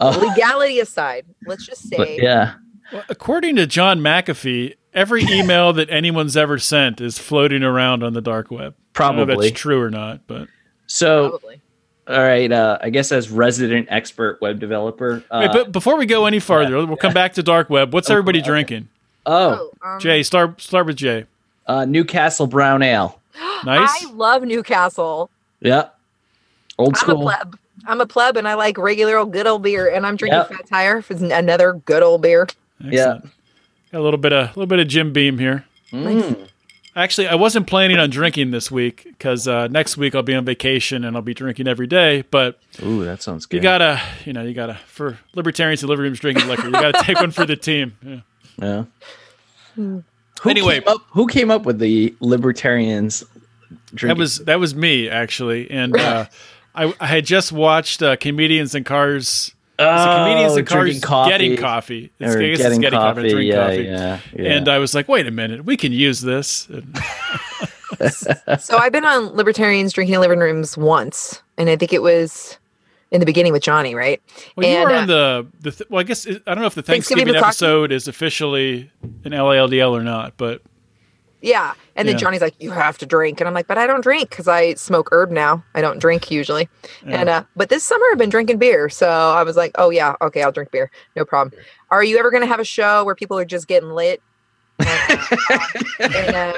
Oh, 0.00 0.10
legality 0.28 0.80
aside 0.80 1.24
let's 1.46 1.64
just 1.64 1.88
but 1.90 2.06
say 2.06 2.18
yeah. 2.20 2.54
Well, 2.92 3.04
according 3.08 3.56
to 3.56 3.66
John 3.66 4.00
McAfee, 4.00 4.74
every 4.94 5.22
email 5.24 5.72
that 5.72 5.90
anyone's 5.90 6.36
ever 6.36 6.58
sent 6.58 7.00
is 7.00 7.18
floating 7.18 7.62
around 7.64 8.02
on 8.04 8.12
the 8.12 8.20
dark 8.20 8.50
web. 8.50 8.74
I 8.96 9.00
don't 9.08 9.16
know 9.16 9.22
if 9.22 9.26
Probably. 9.26 9.48
that's 9.48 9.60
true 9.60 9.80
or 9.80 9.90
not, 9.90 10.20
but 10.26 10.48
So, 10.86 11.30
probably 11.30 11.60
all 12.08 12.18
right. 12.22 12.50
Uh, 12.52 12.78
I 12.80 12.90
guess 12.90 13.10
as 13.10 13.30
resident 13.30 13.88
expert 13.90 14.40
web 14.40 14.60
developer. 14.60 15.24
Uh, 15.30 15.40
Wait, 15.42 15.52
but 15.52 15.72
before 15.72 15.96
we 15.96 16.06
go 16.06 16.26
any 16.26 16.38
farther, 16.38 16.86
we'll 16.86 16.96
come 16.96 17.12
back 17.12 17.32
to 17.34 17.42
dark 17.42 17.68
web. 17.68 17.92
What's 17.92 18.08
everybody 18.10 18.40
drinking? 18.40 18.88
oh, 19.26 19.70
um, 19.82 19.98
Jay, 19.98 20.22
start 20.22 20.60
start 20.60 20.86
with 20.86 20.96
Jay. 20.96 21.26
uh, 21.66 21.84
Newcastle 21.84 22.46
Brown 22.46 22.82
Ale. 22.82 23.20
Nice. 23.64 24.04
i 24.06 24.10
love 24.12 24.42
newcastle 24.44 25.30
Yeah. 25.60 25.88
Old 26.78 26.94
i'm 26.94 26.94
a 26.94 26.98
school. 26.98 27.32
Pleb 27.86 27.92
i'm 27.92 28.00
a 28.00 28.06
pleb 28.06 28.36
and 28.36 28.46
i 28.48 28.54
like 28.54 28.76
regular 28.78 29.16
old 29.16 29.32
good 29.32 29.46
old 29.46 29.62
beer 29.62 29.88
and 29.88 30.04
i'm 30.06 30.16
drinking 30.16 30.38
Yep. 30.38 30.48
fat 30.50 30.66
tire 30.66 31.02
for 31.02 31.14
another 31.14 31.74
good 31.84 32.02
old 32.02 32.22
beer 32.22 32.46
Excellent. 32.84 33.24
Got 33.92 33.98
a 33.98 34.02
little 34.02 34.18
bit 34.18 34.32
of 34.32 34.44
a 34.46 34.48
little 34.50 34.66
bit 34.66 34.80
of 34.80 34.88
Jim 34.88 35.12
Beam 35.14 35.38
here. 35.38 35.64
Mm. 35.92 36.46
Actually, 36.94 37.28
I 37.28 37.34
wasn't 37.36 37.66
planning 37.66 37.96
on 37.98 38.10
drinking 38.10 38.50
this 38.50 38.70
week 38.70 39.04
because 39.04 39.46
uh, 39.48 39.68
next 39.68 39.96
week 39.96 40.14
I'll 40.14 40.22
be 40.22 40.34
on 40.34 40.44
vacation 40.44 41.04
and 41.04 41.16
I'll 41.16 41.22
be 41.22 41.32
drinking 41.34 41.68
every 41.68 41.86
day. 41.86 42.24
But 42.30 42.58
Ooh, 42.82 43.04
that 43.04 43.22
sounds 43.22 43.46
good. 43.46 43.56
you 43.56 43.62
gotta, 43.62 44.00
you 44.26 44.32
know, 44.34 44.42
you 44.42 44.52
gotta 44.52 44.74
for 44.86 45.18
libertarians 45.34 45.82
and 45.82 45.88
living 45.88 46.02
rooms 46.04 46.20
drinking 46.20 46.48
liquor, 46.48 46.66
you 46.66 46.72
gotta 46.72 46.98
take 47.02 47.18
one 47.18 47.30
for 47.30 47.46
the 47.46 47.56
team. 47.56 47.96
Yeah. 48.02 48.20
Yeah. 48.60 48.84
Hmm. 49.74 49.98
Who 50.42 50.50
Anyway. 50.50 50.80
came 50.80 50.88
up, 50.88 51.00
who 51.10 51.26
came 51.28 51.50
up 51.50 51.64
with 51.64 51.78
the 51.78 52.14
libertarians? 52.20 53.24
Drinking? 53.94 54.08
That 54.08 54.20
was 54.20 54.38
that 54.44 54.60
was 54.60 54.74
me 54.74 55.08
actually, 55.08 55.70
and 55.70 55.96
uh, 55.96 56.26
I, 56.76 56.92
I 57.00 57.06
had 57.06 57.24
just 57.26 57.50
watched 57.52 58.02
uh, 58.02 58.16
comedians 58.16 58.74
in 58.74 58.84
cars. 58.84 59.52
oh, 59.78 60.16
comedians 60.24 60.56
in 60.56 60.64
cars 60.64 60.82
drinking 60.82 61.00
coffee. 61.02 61.30
getting 61.30 61.56
coffee. 61.56 62.12
It's, 62.18 62.34
Or 62.34 62.38
I 62.42 62.48
guess 62.48 62.58
getting 62.58 62.72
it's 62.72 62.78
getting 62.80 62.98
coffee, 62.98 63.30
coffee. 63.30 63.44
yeah, 63.46 63.66
coffee. 63.66 63.82
yeah, 63.84 64.20
yeah. 64.34 64.52
And 64.56 64.68
I 64.68 64.78
was 64.78 64.94
like, 64.94 65.08
wait 65.08 65.26
a 65.26 65.30
minute, 65.30 65.64
we 65.64 65.76
can 65.76 65.92
use 65.92 66.20
this. 66.20 66.68
So 68.58 68.76
I've 68.76 68.92
been 68.92 69.04
on 69.06 69.28
libertarians 69.34 69.92
drinking 69.92 70.14
in 70.16 70.20
living 70.20 70.38
rooms 70.38 70.76
once, 70.76 71.40
and 71.56 71.70
I 71.70 71.76
think 71.76 71.92
it 71.92 72.02
was 72.02 72.58
in 73.10 73.20
the 73.20 73.26
beginning 73.26 73.52
with 73.52 73.62
Johnny, 73.62 73.94
right? 73.94 74.20
Well, 74.54 74.66
you 74.68 74.76
And, 74.76 74.84
were 74.90 74.94
uh, 74.96 75.00
on 75.00 75.06
the 75.06 75.46
the. 75.60 75.70
Th- 75.70 75.90
well, 75.90 76.00
I 76.00 76.02
guess 76.02 76.26
I 76.26 76.32
don't 76.46 76.58
know 76.58 76.66
if 76.66 76.74
the 76.74 76.82
Thanksgiving 76.82 77.24
Thanksgiving 77.24 77.42
episode 77.44 77.92
is 77.92 78.06
officially 78.08 78.90
an 79.24 79.32
LALDL 79.32 79.92
or 79.92 80.02
not, 80.02 80.36
but 80.36 80.60
Yeah, 81.42 81.74
and 81.94 82.08
then 82.08 82.14
Yeah. 82.16 82.20
Johnny's 82.20 82.40
like, 82.40 82.54
"You 82.58 82.70
have 82.70 82.98
to 82.98 83.06
drink," 83.06 83.40
and 83.40 83.46
I'm 83.48 83.54
like, 83.54 83.66
"But 83.66 83.78
I 83.78 83.86
don't 83.86 84.00
drink 84.02 84.30
because 84.30 84.48
I 84.48 84.74
smoke 84.74 85.08
herb 85.12 85.30
now. 85.30 85.62
I 85.74 85.80
don't 85.80 85.98
drink 85.98 86.30
usually." 86.30 86.68
And 87.04 87.28
uh, 87.28 87.44
but 87.54 87.68
this 87.68 87.84
summer 87.84 88.04
I've 88.10 88.18
been 88.18 88.30
drinking 88.30 88.58
beer, 88.58 88.88
so 88.88 89.08
I 89.08 89.42
was 89.42 89.56
like, 89.56 89.72
"Oh 89.76 89.90
yeah, 89.90 90.14
okay, 90.22 90.42
I'll 90.42 90.52
drink 90.52 90.70
beer, 90.70 90.90
no 91.14 91.24
problem." 91.24 91.60
Are 91.90 92.02
you 92.02 92.18
ever 92.18 92.30
going 92.30 92.40
to 92.42 92.46
have 92.48 92.58
a 92.60 92.64
show 92.64 93.04
where 93.04 93.14
people 93.14 93.38
are 93.38 93.44
just 93.44 93.68
getting 93.68 93.90
lit? 93.90 94.20
And, 94.78 96.34
uh, 96.34 96.52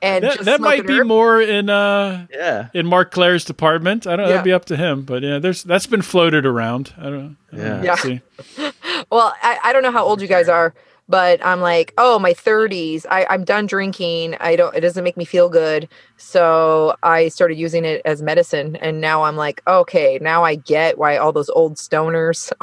and, 0.00 0.24
that, 0.24 0.38
that 0.44 0.60
might 0.60 0.86
be 0.86 0.98
herb? 1.00 1.06
more 1.06 1.40
in 1.40 1.68
uh 1.68 2.26
yeah. 2.32 2.68
in 2.74 2.86
Mark 2.86 3.10
Clair's 3.10 3.44
department. 3.44 4.06
I 4.06 4.10
don't. 4.16 4.18
know. 4.18 4.24
Yeah. 4.24 4.28
That'd 4.36 4.44
be 4.44 4.52
up 4.52 4.64
to 4.66 4.76
him. 4.76 5.02
But 5.02 5.22
yeah, 5.22 5.38
there's 5.38 5.62
that's 5.64 5.86
been 5.86 6.02
floated 6.02 6.46
around. 6.46 6.92
I 6.98 7.02
don't 7.04 7.12
know. 7.12 7.36
I 7.52 7.56
don't 7.56 7.66
Yeah. 7.66 7.76
know. 7.78 7.82
Yeah. 7.82 7.94
See. 7.96 8.20
Well, 9.10 9.34
I, 9.42 9.58
I 9.64 9.72
don't 9.74 9.82
know 9.82 9.90
how 9.90 10.04
old 10.04 10.22
you 10.22 10.28
guys 10.28 10.48
are, 10.48 10.72
but 11.12 11.44
I'm 11.44 11.60
like, 11.60 11.92
oh, 11.98 12.18
my 12.18 12.32
30s. 12.32 13.04
I, 13.10 13.26
I'm 13.28 13.44
done 13.44 13.66
drinking. 13.66 14.34
I 14.40 14.56
don't. 14.56 14.74
It 14.74 14.80
doesn't 14.80 15.04
make 15.04 15.16
me 15.18 15.26
feel 15.26 15.50
good. 15.50 15.88
So 16.16 16.96
I 17.02 17.28
started 17.28 17.56
using 17.58 17.84
it 17.84 18.00
as 18.06 18.22
medicine, 18.22 18.76
and 18.76 19.00
now 19.00 19.22
I'm 19.24 19.36
like, 19.36 19.60
okay, 19.66 20.18
now 20.22 20.42
I 20.42 20.54
get 20.54 20.96
why 20.96 21.18
all 21.18 21.30
those 21.30 21.50
old 21.50 21.74
stoners 21.76 22.50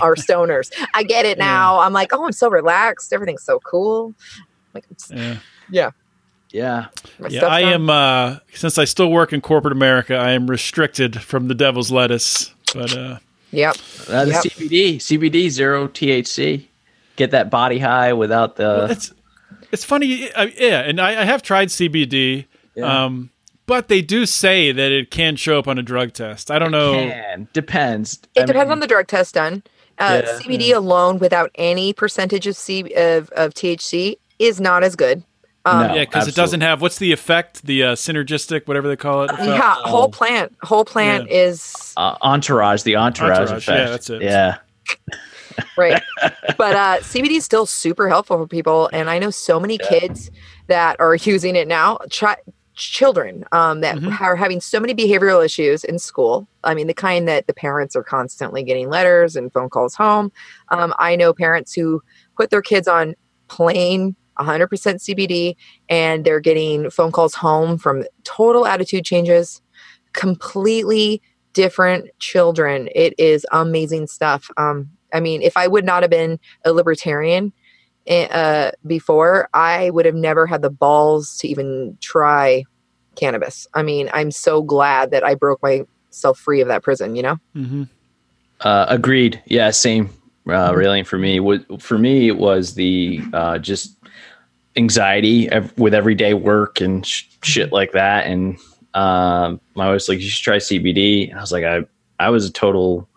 are 0.00 0.14
stoners. 0.14 0.70
I 0.94 1.02
get 1.02 1.26
it 1.26 1.38
Yeah. 1.38 1.44
now. 1.44 1.80
I'm 1.80 1.92
like, 1.92 2.12
oh, 2.12 2.24
I'm 2.24 2.32
so 2.32 2.48
relaxed. 2.48 3.12
Everything's 3.12 3.42
so 3.42 3.58
cool. 3.58 4.14
Like, 4.74 4.84
it's- 4.90 5.40
Yeah. 5.70 5.90
Yeah. 6.52 6.86
my 7.18 7.28
Yeah, 7.28 7.46
I 7.48 7.62
done. 7.62 7.72
am. 7.72 7.90
Uh, 7.90 8.36
since 8.54 8.78
I 8.78 8.84
still 8.84 9.10
work 9.10 9.32
in 9.32 9.40
corporate 9.40 9.72
America, 9.72 10.14
I 10.16 10.30
am 10.32 10.46
restricted 10.48 11.20
from 11.20 11.48
the 11.48 11.54
devil's 11.54 11.90
lettuce. 11.90 12.54
But 12.74 12.96
uh, 12.96 13.18
Yep. 13.50 13.76
Uh, 14.08 14.24
the 14.26 14.30
Yep. 14.30 14.42
CBD, 14.44 14.96
CBD 14.96 15.48
zero 15.50 15.88
THC. 15.88 16.68
Get 17.16 17.30
that 17.32 17.50
body 17.50 17.78
high 17.78 18.12
without 18.12 18.56
the. 18.56 18.88
it's 18.90 19.12
it's 19.70 19.84
funny. 19.84 20.32
I, 20.34 20.44
yeah, 20.58 20.80
and 20.80 21.00
I, 21.00 21.20
I 21.20 21.24
have 21.24 21.42
tried 21.42 21.68
CBD, 21.68 22.46
Yeah. 22.74 23.04
um, 23.04 23.30
but 23.66 23.88
they 23.88 24.02
do 24.02 24.26
say 24.26 24.72
that 24.72 24.92
it 24.92 25.10
can 25.10 25.36
show 25.36 25.58
up 25.58 25.68
on 25.68 25.78
a 25.78 25.82
drug 25.82 26.12
test. 26.12 26.50
I 26.50 26.58
don't 26.58 26.70
know. 26.72 26.94
Can 26.94 27.48
depends. 27.52 28.18
It 28.34 28.46
depends 28.46 28.70
on 28.70 28.80
the 28.80 28.86
drug 28.86 29.06
test 29.08 29.34
done. 29.34 29.62
Uh, 29.98 30.22
Yeah. 30.24 30.38
CBD 30.40 30.74
alone, 30.74 31.18
without 31.18 31.50
any 31.54 31.92
percentage 31.92 32.46
of 32.46 32.56
C 32.56 32.92
of, 32.96 33.28
of 33.30 33.52
THC, 33.54 34.16
is 34.38 34.60
not 34.60 34.82
as 34.82 34.96
good. 34.96 35.22
Um, 35.64 35.86
No. 35.88 35.94
Yeah, 35.94 36.00
because 36.06 36.26
it 36.28 36.34
doesn't 36.34 36.62
have 36.62 36.80
what's 36.82 36.98
the 36.98 37.12
effect, 37.12 37.64
the 37.64 37.84
uh, 37.84 37.92
synergistic, 37.94 38.66
whatever 38.66 38.88
they 38.88 38.96
call 38.96 39.22
it. 39.24 39.30
effect? 39.30 39.46
Yeah, 39.48 39.74
whole 39.84 40.08
plant. 40.10 40.56
Whole 40.62 40.84
plant 40.84 41.30
is 41.30 41.92
uh, 41.96 42.16
entourage, 42.22 42.82
the 42.82 42.96
entourage, 42.96 43.38
Entourage, 43.50 43.68
effect. 43.68 43.78
yeah, 43.78 43.90
that's 43.90 44.10
it. 44.10 44.22
Yeah. 44.22 44.56
Right. 45.76 46.02
but 46.58 46.76
uh, 46.76 46.98
CBD 47.00 47.36
is 47.36 47.44
still 47.44 47.66
super 47.66 48.08
helpful 48.08 48.38
for 48.38 48.46
people, 48.46 48.88
and 48.92 49.08
I 49.10 49.18
know 49.18 49.30
so 49.30 49.58
many 49.60 49.78
kids 49.78 50.30
that 50.68 50.98
are 51.00 51.14
using 51.22 51.56
it 51.56 51.68
now. 51.68 51.98
Try, 52.10 52.36
children 52.74 53.44
um, 53.52 53.80
that 53.82 53.96
Mhm. 53.96 54.18
are 54.20 54.34
having 54.34 54.60
so 54.60 54.80
many 54.80 54.94
behavioral 54.94 55.44
issues 55.44 55.84
in 55.84 55.98
school. 55.98 56.48
I 56.64 56.74
mean, 56.74 56.86
the 56.86 56.94
kind 56.94 57.28
that 57.28 57.46
the 57.46 57.54
parents 57.54 57.94
are 57.94 58.02
constantly 58.02 58.62
getting 58.62 58.88
letters 58.88 59.36
and 59.36 59.52
phone 59.52 59.68
calls 59.68 59.94
home. 59.94 60.32
Um, 60.70 60.94
I 60.98 61.14
know 61.16 61.34
parents 61.34 61.74
who 61.74 62.02
put 62.36 62.50
their 62.50 62.62
kids 62.62 62.88
on 62.88 63.14
plain 63.48 64.16
100% 64.38 64.68
CBD 65.00 65.54
and 65.90 66.24
they're 66.24 66.40
getting 66.40 66.88
phone 66.88 67.12
calls 67.12 67.34
home 67.34 67.76
from 67.76 68.04
total 68.24 68.66
attitude 68.66 69.04
changes, 69.04 69.60
completely 70.14 71.20
different 71.52 72.08
children. 72.18 72.88
It 72.94 73.14
is 73.18 73.44
amazing 73.52 74.06
stuff. 74.06 74.50
Um, 74.56 74.88
I 75.12 75.20
mean, 75.20 75.42
if 75.42 75.56
I 75.56 75.66
would 75.66 75.84
not 75.84 76.02
have 76.02 76.10
been 76.10 76.38
a 76.64 76.72
libertarian 76.72 77.52
eh, 78.06 78.26
uh, 78.26 78.70
before, 78.86 79.48
I 79.54 79.90
would 79.90 80.06
have 80.06 80.14
never 80.14 80.46
had 80.46 80.62
the 80.62 80.70
balls 80.70 81.36
to 81.38 81.48
even 81.48 81.96
try 82.00 82.64
cannabis. 83.16 83.66
I 83.74 83.82
mean, 83.82 84.08
I'm 84.12 84.30
so 84.30 84.62
glad 84.62 85.10
that 85.10 85.24
I 85.24 85.34
broke 85.34 85.62
myself 85.62 86.38
free 86.38 86.60
of 86.60 86.68
that 86.68 86.82
prison. 86.82 87.16
You 87.16 87.22
know. 87.22 87.36
hmm 87.54 87.82
Uh, 88.60 88.86
agreed. 88.88 89.42
Yeah, 89.46 89.70
same. 89.70 90.10
Uh, 90.46 90.72
Raylene 90.72 91.06
for 91.06 91.18
me, 91.18 91.38
Wa- 91.38 91.78
for 91.78 91.98
me, 91.98 92.26
it 92.28 92.36
was 92.36 92.74
the 92.74 93.22
uh, 93.32 93.58
just 93.58 93.96
anxiety 94.76 95.48
ev- 95.50 95.76
with 95.78 95.94
everyday 95.94 96.34
work 96.34 96.80
and 96.80 97.06
sh- 97.06 97.24
shit 97.42 97.72
like 97.72 97.92
that. 97.92 98.26
And 98.26 98.58
um, 98.94 99.60
my 99.74 99.86
wife 99.86 99.94
was 99.94 100.08
like, 100.08 100.20
"You 100.20 100.28
should 100.28 100.42
try 100.42 100.56
CBD." 100.56 101.30
And 101.30 101.38
I 101.38 101.40
was 101.42 101.52
like, 101.52 101.64
"I, 101.64 101.84
I 102.18 102.30
was 102.30 102.44
a 102.46 102.52
total, 102.52 103.08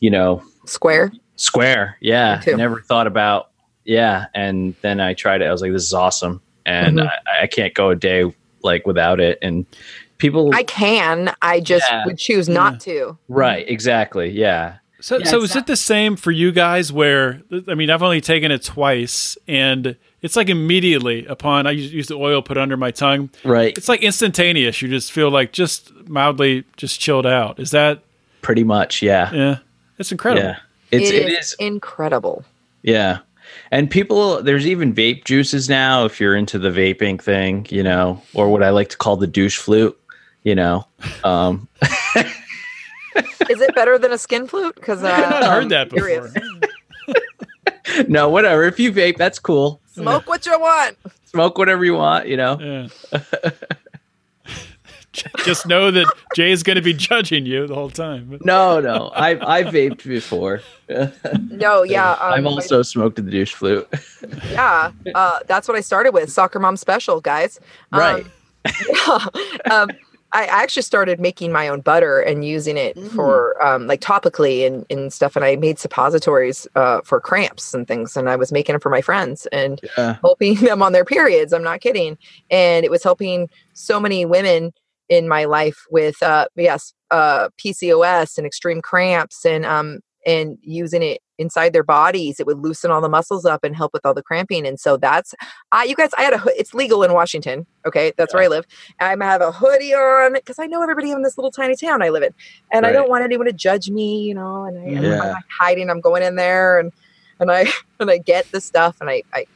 you 0.00 0.10
know, 0.10 0.42
Square. 0.68 1.12
square. 1.36 1.96
Yeah, 2.00 2.42
never 2.46 2.80
thought 2.82 3.06
about. 3.06 3.50
Yeah, 3.84 4.26
and 4.34 4.74
then 4.82 5.00
I 5.00 5.14
tried 5.14 5.40
it. 5.42 5.46
I 5.46 5.52
was 5.52 5.62
like, 5.62 5.72
"This 5.72 5.84
is 5.84 5.94
awesome," 5.94 6.40
and 6.66 6.98
Mhm. 6.98 7.06
I, 7.26 7.42
I 7.44 7.46
can't 7.46 7.72
go 7.74 7.90
a 7.90 7.96
day 7.96 8.24
like 8.62 8.86
without 8.86 9.18
it. 9.20 9.38
And 9.40 9.64
people, 10.18 10.50
I 10.54 10.64
can. 10.64 11.32
I 11.42 11.60
just 11.60 11.86
Yeah. 11.90 12.04
would 12.06 12.18
choose 12.18 12.48
not 12.48 12.80
to. 12.80 13.16
right? 13.28 13.64
Exactly. 13.68 14.30
Yeah. 14.30 14.74
So, 15.00 15.18
Yeah, 15.18 15.26
so 15.26 15.36
it's 15.42 15.50
is 15.52 15.56
it 15.56 15.66
the 15.68 15.76
same 15.76 16.16
for 16.16 16.32
you 16.32 16.50
guys? 16.50 16.92
Where 16.92 17.40
I 17.68 17.74
mean, 17.74 17.88
I've 17.88 18.02
only 18.02 18.20
taken 18.20 18.50
it 18.50 18.64
twice, 18.64 19.38
and 19.46 19.94
it's 20.22 20.34
like 20.34 20.48
immediately 20.48 21.24
upon 21.26 21.68
I 21.68 21.70
use, 21.70 21.94
use 21.94 22.06
the 22.08 22.16
oil 22.16 22.42
put 22.42 22.58
under 22.58 22.76
my 22.76 22.90
tongue. 22.90 23.30
Right. 23.44 23.78
It's 23.78 23.88
like 23.88 24.02
instantaneous. 24.02 24.82
You 24.82 24.88
just 24.88 25.12
feel 25.12 25.30
like 25.30 25.52
just 25.52 25.92
mildly 26.08 26.64
just 26.76 26.98
chilled 27.00 27.26
out. 27.26 27.60
Is 27.60 27.70
that 27.70 28.00
Pretty 28.42 28.64
much. 28.64 29.02
Yeah. 29.02 29.32
yeah? 29.32 29.56
It's 29.98 30.12
incredible. 30.12 30.46
Yeah. 30.48 30.56
It's 30.90 31.10
It 31.10 31.14
it 31.16 31.28
is 31.32 31.38
is 31.48 31.54
incredible. 31.58 32.44
Yeah. 32.82 33.18
And 33.70 33.90
people, 33.90 34.42
there's 34.42 34.66
even 34.66 34.94
vape 34.94 35.24
juices 35.24 35.68
now 35.68 36.04
if 36.04 36.20
you're 36.20 36.36
into 36.36 36.58
the 36.58 36.70
vaping 36.70 37.20
thing, 37.20 37.66
you 37.70 37.82
know, 37.82 38.22
or 38.34 38.48
what 38.50 38.62
I 38.62 38.70
like 38.70 38.88
to 38.90 38.96
call 38.96 39.16
the 39.16 39.26
douche 39.26 39.56
flute, 39.58 39.98
you 40.42 40.54
know. 40.54 40.86
Um, 41.24 41.66
Is 43.50 43.60
it 43.60 43.74
better 43.74 43.98
than 43.98 44.12
a 44.12 44.18
skin 44.18 44.46
flute? 44.46 44.74
Because 44.74 45.02
uh, 45.02 45.08
I've 45.12 45.30
not 45.30 45.42
I'm 45.42 45.50
heard 45.62 45.68
that 45.70 45.90
curious. 45.90 46.32
before. 46.32 48.04
no, 48.08 48.28
whatever. 48.28 48.64
If 48.64 48.78
you 48.78 48.92
vape, 48.92 49.16
that's 49.16 49.38
cool. 49.38 49.80
Smoke 49.92 50.28
what 50.28 50.44
you 50.46 50.58
want. 50.58 50.96
Smoke 51.24 51.58
whatever 51.58 51.84
you 51.84 51.94
want, 51.94 52.26
you 52.28 52.36
know. 52.36 52.90
Yeah. 53.12 53.20
just 55.44 55.66
know 55.66 55.90
that 55.90 56.06
Jay 56.34 56.50
is 56.52 56.62
going 56.62 56.76
to 56.76 56.82
be 56.82 56.92
judging 56.92 57.46
you 57.46 57.66
the 57.66 57.74
whole 57.74 57.90
time. 57.90 58.38
No, 58.44 58.80
no. 58.80 59.10
I've, 59.14 59.42
I've 59.42 59.66
vaped 59.66 60.04
before. 60.04 60.60
No, 61.50 61.82
yeah. 61.82 62.12
Um, 62.12 62.32
I've 62.32 62.46
also 62.46 62.80
smoked 62.82 63.16
the 63.16 63.22
douche 63.22 63.52
flute. 63.52 63.86
yeah. 64.50 64.90
Uh, 65.14 65.40
that's 65.46 65.68
what 65.68 65.76
I 65.76 65.80
started 65.82 66.12
with. 66.14 66.32
Soccer 66.32 66.58
mom 66.58 66.76
special, 66.78 67.20
guys. 67.20 67.60
Um, 67.92 68.00
Right. 68.00 68.26
yeah. 68.88 69.18
Um, 69.70 69.90
I 70.32 70.42
I 70.44 70.62
actually 70.62 70.82
started 70.82 71.20
making 71.20 71.52
my 71.52 71.68
own 71.68 71.80
butter 71.80 72.20
and 72.20 72.44
using 72.44 72.76
it 72.76 72.96
Mm. 72.96 73.10
for 73.14 73.62
um, 73.64 73.86
like 73.86 74.00
topically 74.00 74.66
and, 74.66 74.84
and 74.90 75.12
stuff. 75.12 75.36
And 75.36 75.44
I 75.44 75.56
made 75.56 75.78
suppositories 75.78 76.66
uh, 76.74 77.00
for 77.02 77.20
cramps 77.20 77.72
and 77.74 77.86
things. 77.88 78.16
And 78.16 78.28
I 78.28 78.36
was 78.36 78.50
making 78.52 78.72
them 78.74 78.80
for 78.80 78.90
my 78.90 79.00
friends 79.02 79.46
and 79.52 79.80
Yeah. 79.96 80.16
helping 80.20 80.54
them 80.56 80.82
on 80.82 80.92
their 80.92 81.04
periods. 81.04 81.52
I'm 81.52 81.62
not 81.62 81.80
kidding. 81.80 82.16
And 82.50 82.84
it 82.84 82.90
was 82.90 83.02
helping 83.02 83.48
so 83.74 83.98
many 84.00 84.24
women 84.26 84.72
in 85.08 85.28
my 85.28 85.44
life 85.44 85.84
with, 85.90 86.22
uh, 86.22 86.46
yes, 86.56 86.92
uh, 87.10 87.48
PCOS 87.58 88.36
and 88.38 88.46
extreme 88.46 88.80
cramps 88.82 89.44
and, 89.44 89.64
um, 89.64 90.00
and 90.26 90.58
using 90.62 91.02
it 91.02 91.20
inside 91.38 91.72
their 91.72 91.84
bodies, 91.84 92.40
it 92.40 92.46
would 92.46 92.58
loosen 92.58 92.90
all 92.90 93.00
the 93.00 93.08
muscles 93.08 93.46
up 93.46 93.64
and 93.64 93.74
help 93.74 93.92
with 93.92 94.04
all 94.04 94.12
the 94.12 94.22
cramping. 94.22 94.66
And 94.66 94.78
so 94.78 94.96
that's, 94.96 95.34
uh, 95.72 95.84
you 95.86 95.94
guys, 95.94 96.10
I 96.18 96.22
had 96.22 96.34
a, 96.34 96.42
it's 96.48 96.74
legal 96.74 97.02
in 97.04 97.12
Washington. 97.12 97.66
Okay. 97.86 98.12
That's 98.18 98.34
where 98.34 98.42
I 98.42 98.48
live. 98.48 98.66
I 99.00 99.16
have 99.20 99.40
a 99.40 99.52
hoodie 99.52 99.94
on 99.94 100.34
because 100.34 100.58
I 100.58 100.66
know 100.66 100.82
everybody 100.82 101.12
in 101.12 101.22
this 101.22 101.38
little 101.38 101.52
tiny 101.52 101.76
town 101.76 102.02
I 102.02 102.10
live 102.10 102.24
in. 102.24 102.32
And 102.72 102.84
I 102.84 102.92
don't 102.92 103.08
want 103.08 103.24
anyone 103.24 103.46
to 103.46 103.52
judge 103.52 103.88
me, 103.88 104.22
you 104.22 104.34
know, 104.34 104.64
and 104.64 104.78
I, 104.78 104.98
I'm 104.98 105.04
Yeah. 105.04 105.34
hiding. 105.58 105.88
I'm 105.88 106.00
going 106.00 106.22
in 106.22 106.36
there 106.36 106.78
and, 106.78 106.92
and 107.40 107.50
I, 107.50 107.66
and 108.00 108.10
I 108.10 108.18
get 108.18 108.46
the 108.52 108.60
stuff 108.60 108.96
and 109.00 109.10
I 109.10 109.22
I 109.34 109.46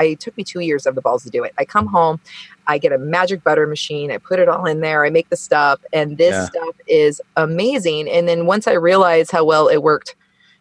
it 0.00 0.20
took 0.20 0.36
me 0.36 0.44
two 0.44 0.60
years 0.60 0.86
of 0.86 0.94
the 0.94 1.02
balls 1.02 1.22
to 1.24 1.30
do 1.30 1.44
it. 1.44 1.52
I 1.58 1.64
come 1.64 1.86
home, 1.86 2.20
I 2.66 2.78
get 2.78 2.92
a 2.92 2.98
magic 2.98 3.42
butter 3.44 3.66
machine. 3.66 4.10
I 4.12 4.18
put 4.18 4.38
it 4.38 4.48
all 4.48 4.66
in 4.66 4.80
there. 4.80 5.04
I 5.04 5.10
make 5.10 5.28
the 5.30 5.36
stuff 5.36 5.80
and 5.92 6.18
this 6.18 6.32
Yeah. 6.32 6.44
stuff 6.46 6.76
is 6.86 7.20
amazing. 7.36 8.08
And 8.08 8.28
then 8.28 8.46
once 8.46 8.66
I 8.66 8.72
realized 8.72 9.30
how 9.30 9.44
well 9.44 9.68
it 9.68 9.82
worked 9.82 10.16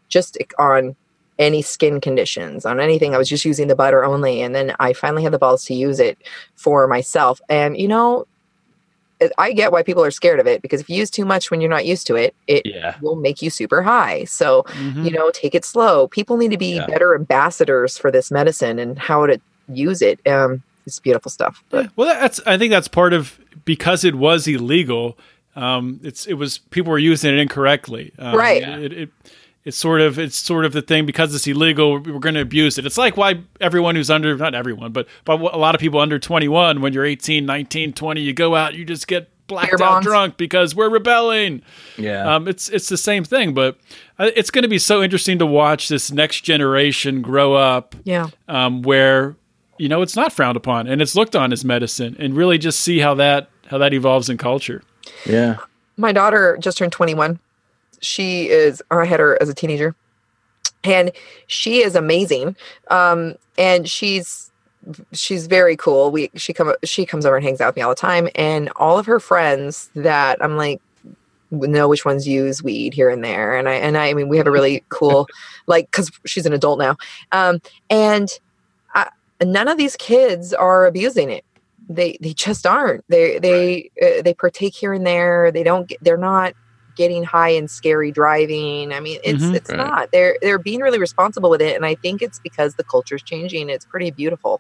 just 0.10 0.38
on 0.58 0.96
any 1.38 1.62
skin 1.62 2.02
conditions 2.02 2.66
on 2.66 2.80
anything. 2.82 3.16
I 3.16 3.18
was 3.18 3.30
just 3.30 3.46
using 3.46 3.70
the 3.70 3.76
butter 3.76 4.04
only. 4.04 4.42
And 4.42 4.54
then 4.54 4.76
I 4.80 4.92
finally 4.94 5.24
had 5.24 5.32
the 5.32 5.40
balls 5.40 5.64
to 5.66 5.74
use 5.74 6.00
it 6.00 6.22
for 6.56 6.86
myself. 6.86 7.40
And, 7.48 7.78
you 7.78 7.88
know, 7.88 8.26
I 9.38 9.52
get 9.54 9.72
why 9.72 9.84
people 9.84 10.04
are 10.04 10.12
scared 10.12 10.40
of 10.40 10.48
it 10.48 10.62
because 10.62 10.80
if 10.82 10.90
you 10.90 10.96
use 10.98 11.10
too 11.10 11.26
much 11.26 11.52
when 11.52 11.60
you're 11.62 11.70
not 11.70 11.86
used 11.86 12.08
to 12.08 12.16
it, 12.16 12.34
it 12.48 12.66
Yeah. 12.66 12.96
will 13.02 13.16
make 13.16 13.42
you 13.42 13.50
super 13.50 13.82
high. 13.82 14.24
So, 14.24 14.64
Mhm. 14.70 15.06
you 15.06 15.12
know, 15.12 15.30
take 15.32 15.54
it 15.56 15.66
slow. 15.66 16.08
People 16.08 16.38
need 16.38 16.52
to 16.52 16.58
be 16.58 16.76
Yeah. 16.76 16.86
better 16.88 17.14
ambassadors 17.16 17.98
for 17.98 18.12
this 18.12 18.32
medicine 18.32 18.80
and 18.80 18.98
how 18.98 19.26
to 19.26 19.40
use 19.72 20.02
it. 20.02 20.20
Um, 20.28 20.64
it's 20.86 21.00
beautiful 21.00 21.30
stuff. 21.32 21.64
But 21.70 21.86
Yeah, 21.86 21.90
well, 21.96 22.08
that's 22.08 22.40
I 22.46 22.58
think 22.58 22.72
that's 22.72 22.88
part 22.88 23.14
of 23.14 23.38
because 23.66 24.04
it 24.04 24.16
was 24.16 24.48
illegal. 24.48 25.18
Um, 25.56 26.00
it's 26.04 26.26
it 26.26 26.36
was 26.36 26.60
people 26.70 26.92
were 26.92 26.98
using 27.00 27.34
it 27.34 27.40
incorrectly. 27.40 28.14
Um, 28.18 28.36
Right. 28.36 28.64
It, 28.64 28.94
it, 28.94 29.10
it's 29.70 29.78
sort 29.78 30.02
of 30.02 30.18
it's 30.18 30.36
sort 30.36 30.66
of 30.66 30.74
the 30.74 30.82
thing 30.82 31.06
because 31.06 31.34
it's 31.34 31.46
illegal. 31.46 32.00
We're 32.00 32.20
going 32.20 32.34
to 32.36 32.42
abuse 32.42 32.80
it. 32.80 32.86
It's 32.88 32.98
like 32.98 33.16
why 33.16 33.44
everyone 33.62 33.96
who's 33.96 34.10
under 34.10 34.36
not 34.36 34.56
everyone, 34.56 34.92
but 34.92 35.08
but 35.26 35.40
a 35.40 35.58
lot 35.58 35.76
of 35.76 35.82
people 35.82 36.00
under 36.00 36.18
21 36.18 36.82
when 36.82 36.92
you're 36.92 37.06
18, 37.06 37.46
19, 37.46 37.94
20, 37.94 38.22
you 38.22 38.34
go 38.34 38.56
out, 38.56 38.74
you 38.74 38.84
just 38.84 39.08
get 39.08 39.30
blacked 39.48 39.78
Beer 39.78 39.86
out 39.86 40.02
bongs. 40.02 40.04
drunk 40.04 40.38
because 40.38 40.74
we're 40.74 40.90
rebelling. 40.90 41.62
Yeah. 41.98 42.36
Um, 42.36 42.48
it's 42.48 42.68
it's 42.70 42.90
the 42.90 42.98
same 42.98 43.24
thing, 43.24 43.54
but 43.54 43.78
uh, 44.18 44.32
it's 44.36 44.50
going 44.50 44.64
to 44.64 44.70
be 44.70 44.80
so 44.80 45.04
interesting 45.04 45.38
to 45.38 45.46
watch 45.46 45.88
this 45.88 46.12
next 46.12 46.42
generation 46.42 47.22
grow 47.22 47.54
up 47.54 47.96
yeah. 48.04 48.30
um, 48.48 48.82
where 48.82 49.36
you 49.78 49.88
know 49.88 50.02
it's 50.02 50.16
not 50.16 50.34
frowned 50.34 50.58
upon 50.58 50.88
and 50.88 51.00
it's 51.00 51.16
looked 51.16 51.36
on 51.36 51.54
as 51.54 51.64
medicine, 51.64 52.16
and 52.18 52.36
really 52.36 52.58
just 52.58 52.82
see 52.82 52.98
how 53.00 53.14
that 53.14 53.50
how 53.68 53.78
that 53.78 53.94
evolves 53.94 54.32
in 54.32 54.38
culture. 54.38 54.82
yeah. 55.28 55.58
my 55.96 56.12
daughter 56.12 56.58
just 56.60 56.80
turned 56.80 56.92
21 56.92 57.40
she 58.02 58.50
is 58.50 58.82
or 58.92 59.02
i 59.04 59.06
had 59.06 59.20
her 59.20 59.42
as 59.42 59.50
a 59.50 59.54
teenager 59.54 59.96
and 60.84 61.12
she 61.48 61.82
is 61.82 61.96
amazing. 61.96 62.56
Um 62.90 63.36
and 63.58 63.90
she's 63.90 64.52
she's 65.12 65.48
very 65.48 65.76
cool. 65.76 66.12
We 66.12 66.32
she 66.36 66.54
come 66.54 66.74
she 66.84 67.06
comes 67.06 67.26
over 67.26 67.36
and 67.36 67.46
hangs 67.46 67.62
out 67.62 67.68
with 67.68 67.76
me 67.76 67.82
all 67.82 67.90
the 67.90 67.96
time 67.96 68.30
and 68.36 68.70
all 68.76 68.98
of 68.98 69.06
her 69.06 69.20
friends 69.20 69.90
that 69.96 70.44
i'm 70.44 70.56
like 70.56 70.82
know 71.52 71.88
which 71.88 72.06
ones 72.06 72.28
use 72.28 72.62
weed 72.64 72.94
here 72.94 73.10
and 73.10 73.24
there. 73.24 73.58
And 73.58 73.68
i 73.68 73.74
and 73.74 73.98
i, 73.98 74.10
I 74.10 74.14
mean 74.14 74.30
we 74.30 74.38
have 74.38 74.48
a 74.48 74.52
really 74.52 74.84
cool 74.90 75.28
like 75.68 75.92
because 75.92 76.12
she's 76.26 76.46
an 76.46 76.54
adult 76.54 76.80
now. 76.80 76.96
Um 77.32 77.62
and 77.90 78.30
I, 78.96 79.10
none 79.44 79.68
of 79.68 79.78
these 79.78 79.96
kids 79.96 80.54
are 80.54 80.86
abusing 80.86 81.30
it. 81.30 81.44
They 81.90 82.18
they 82.22 82.34
just 82.34 82.66
aren't. 82.68 83.04
They 83.10 83.40
they 83.40 83.90
uh, 84.02 84.22
they 84.22 84.34
partake 84.34 84.76
here 84.76 84.94
and 84.94 85.06
there. 85.06 85.52
They 85.52 85.64
don't 85.64 85.88
get, 85.88 85.98
they're 86.04 86.18
not 86.18 86.54
getting 87.00 87.24
high 87.24 87.50
and 87.60 87.72
scary 87.72 88.12
driving 88.12 88.92
i 88.92 89.00
mean 89.00 89.18
it's 89.24 89.42
Mhm. 89.44 89.56
it's 89.56 89.70
Right. 89.70 89.78
not 89.78 90.12
they're 90.12 90.36
they're 90.42 90.60
being 90.60 90.82
really 90.82 91.00
responsible 91.00 91.50
with 91.50 91.62
it 91.62 91.74
and 91.78 91.86
i 91.86 91.96
think 91.96 92.22
it's 92.22 92.40
because 92.40 92.76
the 92.76 92.84
culture's 92.84 93.24
changing 93.24 93.70
it's 93.70 93.86
pretty 93.86 94.12
beautiful 94.12 94.60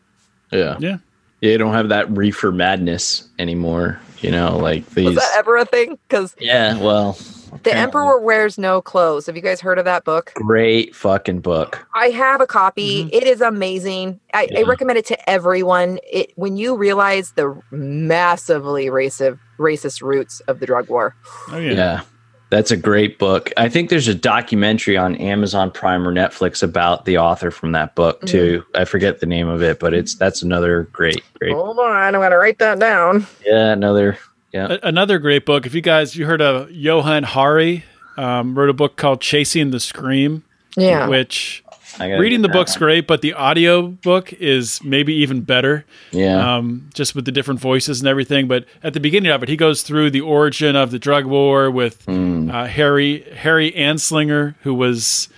Yeah. 0.51 0.77
Yeah. 0.79 0.97
Yeah. 1.41 1.51
You 1.51 1.57
don't 1.57 1.73
have 1.73 1.89
that 1.89 2.09
reefer 2.11 2.51
madness 2.51 3.27
anymore, 3.39 3.97
you 4.19 4.29
know, 4.31 4.57
like 4.57 4.83
these. 4.91 5.05
was 5.05 5.15
that 5.15 5.31
ever 5.37 5.55
a 5.57 5.63
thing 5.65 5.97
because 6.07 6.35
yeah. 6.39 6.77
Well, 6.77 7.17
the 7.63 7.73
emperor 7.73 8.19
wears 8.19 8.57
no 8.57 8.81
clothes 8.81 9.25
have 9.27 9.35
you 9.37 9.41
guys 9.41 9.61
heard 9.61 9.79
of 9.79 9.85
that 9.85 10.03
book 10.03 10.31
Great 10.35 10.93
fucking 10.95 11.39
book. 11.39 11.85
I 11.95 12.07
have 12.09 12.41
a 12.41 12.47
copy. 12.47 13.05
Mhm. 13.05 13.09
It 13.13 13.23
is 13.23 13.39
amazing. 13.41 14.19
I, 14.33 14.43
I 14.43 14.47
Mm-hmm. 14.47 14.69
Recommend 14.69 14.97
it 14.99 15.05
to 15.07 15.29
everyone. 15.29 15.99
It 16.11 16.31
when 16.35 16.57
you 16.57 16.75
realize 16.75 17.31
the 17.33 17.47
massively 17.71 18.87
racist 18.87 19.39
racist 19.57 20.01
roots 20.01 20.41
of 20.47 20.59
the 20.59 20.65
drug 20.65 20.89
war. 20.89 21.15
Oh 21.51 21.57
Yeah. 21.57 22.01
That's 22.49 22.71
a 22.71 22.77
great 22.77 23.19
book. 23.19 23.51
I 23.57 23.69
think 23.69 23.89
there's 23.91 24.07
a 24.07 24.15
documentary 24.15 24.97
on 24.97 25.15
Amazon 25.17 25.69
Prime 25.69 26.07
or 26.07 26.11
Netflix 26.11 26.63
about 26.63 27.05
the 27.05 27.17
author 27.19 27.51
from 27.51 27.73
that 27.73 27.93
book 27.93 28.25
too. 28.25 28.63
I 28.73 28.85
forget 28.85 29.19
the 29.19 29.27
name 29.27 29.47
of 29.47 29.61
it, 29.61 29.79
but 29.79 29.93
it's 29.93 30.15
that's 30.15 30.41
another 30.41 30.83
great, 30.91 31.21
great. 31.39 31.53
Hold 31.53 31.77
on, 31.77 32.15
I'm 32.15 32.21
gonna 32.21 32.37
write 32.39 32.57
that 32.59 32.79
down. 32.79 33.27
Yeah, 33.45 33.71
another. 33.73 34.17
Yeah. 34.51 34.77
A- 34.81 34.87
another 34.87 35.19
great 35.19 35.45
book. 35.45 35.67
If 35.67 35.75
you 35.75 35.81
guys 35.81 36.15
you 36.15 36.25
heard 36.25 36.41
of 36.41 36.71
Johann 36.71 37.21
Hari, 37.23 37.83
um, 38.17 38.57
wrote 38.57 38.69
a 38.69 38.73
book 38.73 38.95
called 38.97 39.21
Chasing 39.21 39.69
the 39.69 39.79
Scream, 39.79 40.43
Yeah. 40.75 41.07
which 41.07 41.63
I 41.67 41.68
gotta 41.68 41.68
Reading 41.99 42.41
the 42.41 42.49
book's 42.49 42.73
one. 42.75 42.79
great, 42.79 43.07
but 43.07 43.21
the 43.21 43.33
audio 43.33 43.83
book 43.87 44.31
is 44.33 44.83
maybe 44.83 45.13
even 45.15 45.41
better. 45.41 45.85
Yeah. 46.11 46.55
um, 46.57 46.89
just 46.93 47.15
with 47.15 47.25
the 47.25 47.31
different 47.31 47.59
voices 47.59 47.99
and 47.99 48.07
everything. 48.07 48.47
But 48.47 48.65
at 48.83 48.93
the 48.93 48.99
beginning 48.99 49.31
of 49.31 49.43
it, 49.43 49.49
he 49.49 49.57
goes 49.57 49.81
through 49.83 50.11
the 50.11 50.21
origin 50.21 50.75
of 50.75 50.91
the 50.91 50.99
drug 50.99 51.25
war 51.25 51.69
with 51.71 52.03
Hmm. 52.05 52.49
uh, 52.51 52.67
Harry 52.67 53.21
Harry 53.35 53.71
Anslinger, 53.73 54.55
who 54.61 54.73
was 54.73 55.29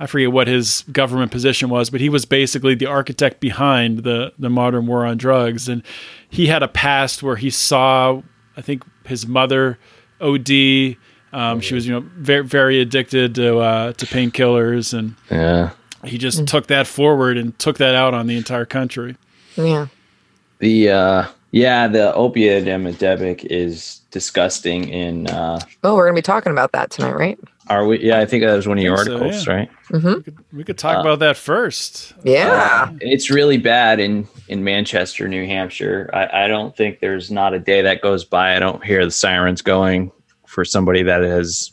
I 0.00 0.06
forget 0.06 0.32
what 0.32 0.48
his 0.48 0.82
government 0.90 1.30
position 1.30 1.68
was, 1.68 1.88
but 1.88 2.00
he 2.00 2.08
was 2.08 2.24
basically 2.24 2.74
the 2.74 2.86
architect 2.86 3.38
behind 3.40 3.98
the 4.00 4.32
the 4.38 4.50
modern 4.50 4.86
war 4.86 5.06
on 5.06 5.16
drugs, 5.16 5.68
and 5.68 5.82
he 6.28 6.48
had 6.48 6.62
a 6.62 6.68
past 6.68 7.22
where 7.22 7.36
he 7.36 7.50
saw, 7.50 8.20
I 8.56 8.62
think, 8.62 8.82
his 9.04 9.26
mother 9.26 9.78
OD. 10.20 10.96
Um, 11.34 11.60
she 11.60 11.74
was, 11.74 11.86
you 11.86 11.92
know, 11.94 12.00
very 12.16 12.42
very 12.44 12.80
addicted 12.80 13.34
to 13.36 13.58
uh, 13.58 13.92
to 13.94 14.06
painkillers, 14.06 14.92
and 14.96 15.14
yeah. 15.30 15.70
He 16.04 16.18
just 16.18 16.46
took 16.46 16.66
that 16.68 16.86
forward 16.86 17.36
and 17.36 17.58
took 17.58 17.78
that 17.78 17.94
out 17.94 18.14
on 18.14 18.26
the 18.26 18.36
entire 18.36 18.64
country. 18.64 19.16
Yeah. 19.56 19.86
The 20.58 20.90
uh 20.90 21.26
yeah, 21.50 21.86
the 21.86 22.14
opiate 22.14 22.66
epidemic 22.66 23.44
is 23.44 24.00
disgusting 24.10 24.88
in 24.88 25.26
uh 25.28 25.60
Oh, 25.84 25.94
we're 25.94 26.06
gonna 26.06 26.16
be 26.16 26.22
talking 26.22 26.52
about 26.52 26.72
that 26.72 26.90
tonight, 26.90 27.14
right? 27.14 27.38
are 27.68 27.86
we 27.86 28.00
yeah, 28.00 28.18
I 28.18 28.26
think 28.26 28.42
that 28.42 28.54
was 28.56 28.66
one 28.66 28.78
of 28.78 28.84
your 28.84 28.96
Think 28.96 29.06
so, 29.06 29.14
articles, 29.14 29.46
yeah. 29.46 29.52
right? 29.54 29.70
We 29.90 30.00
could, 30.00 30.36
we 30.52 30.64
could 30.64 30.78
talk 30.78 30.98
about 30.98 31.20
that 31.20 31.36
first. 31.36 32.14
Yeah. 32.24 32.92
It's 33.00 33.30
really 33.30 33.58
bad 33.58 34.00
in 34.00 34.26
in 34.48 34.64
Manchester, 34.64 35.28
New 35.28 35.46
Hampshire. 35.46 36.10
I, 36.12 36.44
I 36.44 36.48
don't 36.48 36.76
think 36.76 37.00
there's 37.00 37.30
not 37.30 37.54
a 37.54 37.58
day 37.58 37.82
that 37.82 38.02
goes 38.02 38.24
by 38.24 38.56
I 38.56 38.58
don't 38.58 38.84
hear 38.84 39.04
the 39.04 39.10
sirens 39.10 39.62
going 39.62 40.10
for 40.46 40.64
somebody 40.64 41.02
that 41.04 41.22
has 41.22 41.72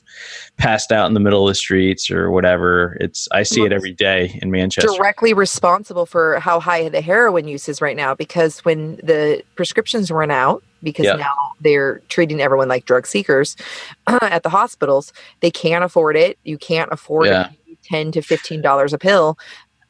passed 0.58 0.92
out 0.92 1.08
in 1.08 1.14
the 1.14 1.20
middle 1.20 1.48
of 1.48 1.52
the 1.52 1.56
streets 1.56 2.10
or 2.12 2.32
whatever. 2.32 2.98
It's 3.00 3.28
I 3.32 3.44
see 3.44 3.64
it 3.64 3.72
every 3.72 3.94
day 3.94 4.38
in 4.42 4.52
Manchester. 4.52 4.90
directly 4.96 5.34
responsible 5.34 6.06
for 6.06 6.40
how 6.40 6.60
high 6.60 6.90
the 6.90 7.02
heroin 7.02 7.48
use 7.48 7.70
is 7.70 7.82
right 7.82 7.96
now 7.96 8.14
because 8.16 8.60
when 8.66 8.98
the 8.98 9.44
prescriptions 9.56 10.12
run 10.12 10.32
out 10.32 10.64
because 10.82 11.06
now 11.18 11.34
they're 11.62 12.00
treating 12.10 12.40
everyone 12.40 12.68
like 12.70 12.86
drug 12.86 13.06
seekers 13.06 13.56
at 14.08 14.44
the 14.44 14.50
hospitals 14.50 15.12
they 15.42 15.52
can't 15.52 15.84
afford 15.84 16.16
it 16.16 16.38
you 16.46 16.58
can't 16.58 16.90
afford 16.92 17.28
Yeah. 17.28 17.50
10 17.86 18.12
to 18.14 18.22
15 18.22 18.62
dollars 18.62 18.94
a 18.94 18.98
pill 18.98 19.38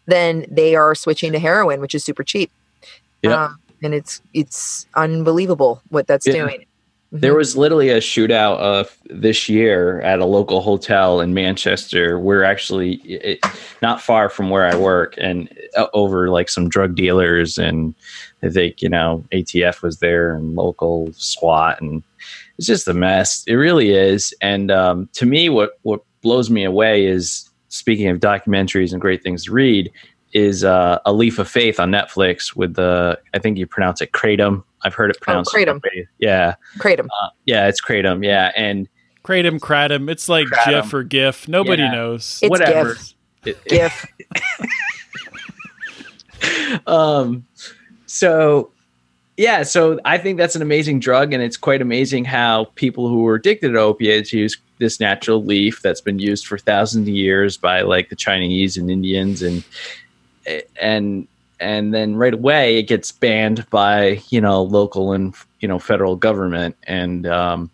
then 0.07 0.45
they 0.49 0.75
are 0.75 0.95
switching 0.95 1.31
to 1.31 1.39
heroin 1.39 1.79
which 1.79 1.93
is 1.93 2.03
super 2.03 2.23
cheap 2.23 2.49
Yeah. 3.21 3.45
Um, 3.45 3.59
and 3.83 3.93
it's 3.93 4.21
it's 4.33 4.87
unbelievable 4.95 5.81
what 5.89 6.07
that's 6.07 6.25
Yeah. 6.25 6.33
doing 6.33 6.65
There 7.11 7.35
was 7.35 7.57
literally 7.57 7.89
a 7.89 7.97
shootout 7.97 8.57
of 8.57 8.95
this 9.05 9.49
year 9.49 9.99
at 10.01 10.19
a 10.19 10.25
local 10.25 10.61
hotel 10.61 11.21
in 11.21 11.33
Manchester. 11.33 12.19
We're 12.19 12.43
actually 12.43 12.95
it, 13.05 13.43
not 13.81 13.99
far 13.99 14.29
from 14.29 14.51
where 14.51 14.67
I 14.67 14.75
work, 14.75 15.15
and 15.17 15.49
uh, 15.75 15.87
over 15.93 16.29
like 16.29 16.49
some 16.49 16.69
drug 16.69 16.95
dealers, 16.95 17.57
and 17.57 17.95
I 18.43 18.49
think 18.49 18.83
you 18.83 18.89
know 18.89 19.23
ATF 19.31 19.81
was 19.81 19.97
there 19.97 20.35
and 20.35 20.55
local 20.55 21.11
SWAT, 21.13 21.81
and 21.81 22.03
it's 22.59 22.67
just 22.67 22.87
a 22.87 22.93
mess. 22.93 23.43
It 23.47 23.55
really 23.55 23.91
is. 23.91 24.33
And 24.39 24.69
um, 24.69 25.09
to 25.13 25.25
me, 25.25 25.49
what 25.49 25.79
what 25.81 26.01
blows 26.21 26.51
me 26.51 26.63
away 26.63 27.05
is 27.05 27.49
speaking 27.69 28.09
of 28.09 28.19
documentaries 28.19 28.91
and 28.91 29.01
great 29.01 29.23
things 29.23 29.45
to 29.45 29.51
read 29.51 29.91
is 30.33 30.63
uh, 30.63 30.99
a 31.05 31.13
leaf 31.13 31.39
of 31.39 31.49
faith 31.49 31.79
on 31.79 31.91
Netflix 31.91 32.55
with 32.55 32.75
the 32.75 33.19
I 33.33 33.39
think 33.39 33.57
you 33.57 33.65
pronounce 33.65 34.01
it 34.01 34.11
kratom. 34.11 34.63
I've 34.83 34.93
heard 34.93 35.11
it 35.11 35.19
pronounced 35.21 35.53
kratom. 35.53 35.81
Yeah, 36.19 36.55
kratom 36.77 37.07
yeah, 37.45 37.67
it's 37.67 37.81
kratom. 37.81 38.23
Yeah, 38.25 38.51
and 38.55 38.87
Kratom, 39.23 39.59
Kratom. 39.59 40.09
It's 40.09 40.27
like 40.29 40.47
Kratom. 40.47 40.83
GIF 40.83 40.93
or 40.93 41.03
GIF. 41.03 41.47
Nobody 41.47 41.83
Yeah. 41.83 41.91
knows. 41.91 42.39
It's 42.41 42.49
whatever. 42.49 42.95
GIF. 42.95 43.13
It- 43.45 43.65
gif 43.65 44.05
um, 46.87 47.45
so 48.05 48.71
yeah, 49.37 49.63
so 49.63 49.99
I 50.03 50.17
think 50.17 50.37
that's 50.37 50.55
an 50.55 50.61
amazing 50.61 50.99
drug, 50.99 51.31
and 51.31 51.41
it's 51.41 51.55
quite 51.57 51.81
amazing 51.81 52.25
how 52.25 52.65
people 52.75 53.07
who 53.07 53.25
are 53.27 53.35
addicted 53.35 53.69
to 53.73 53.79
opiates 53.79 54.33
use 54.33 54.57
this 54.79 54.99
natural 54.99 55.43
leaf 55.43 55.81
that's 55.81 56.01
been 56.01 56.19
used 56.19 56.45
for 56.45 56.57
thousands 56.57 57.07
of 57.07 57.13
years 57.13 57.55
by 57.55 57.81
like 57.81 58.09
the 58.09 58.15
Chinese 58.15 58.75
and 58.77 58.89
Indians, 58.91 59.41
and 59.41 59.63
and 60.81 61.27
and 61.59 61.93
then 61.93 62.15
right 62.15 62.33
away 62.33 62.77
it 62.77 62.83
gets 62.83 63.11
banned 63.11 63.69
by 63.69 64.21
you 64.29 64.41
know 64.41 64.63
local 64.63 65.11
and 65.13 65.35
you 65.59 65.67
know 65.67 65.79
federal 65.79 66.15
government, 66.15 66.75
and 66.83 67.27
um, 67.27 67.69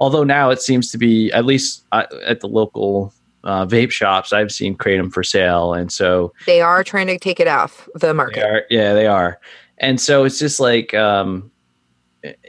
although 0.00 0.24
now 0.24 0.50
it 0.50 0.60
seems 0.60 0.90
to 0.90 0.98
be 0.98 1.30
at 1.32 1.44
least 1.44 1.84
uh, 1.92 2.06
at 2.24 2.40
the 2.40 2.48
local 2.48 3.12
uh, 3.44 3.66
vape 3.66 3.90
shops, 3.90 4.32
I've 4.32 4.52
seen 4.52 4.76
kratom 4.76 5.12
for 5.12 5.22
sale, 5.22 5.74
and 5.74 5.92
so 5.92 6.32
they 6.46 6.60
are 6.60 6.82
trying 6.82 7.06
to 7.08 7.18
take 7.18 7.40
it 7.40 7.48
off 7.48 7.88
the 7.94 8.08
they 8.08 8.12
market 8.12 8.44
are, 8.44 8.64
yeah, 8.70 8.92
they 8.92 9.06
are. 9.06 9.40
And 9.78 10.00
so 10.00 10.24
it's 10.24 10.38
just 10.38 10.58
like, 10.58 10.94
um, 10.94 11.50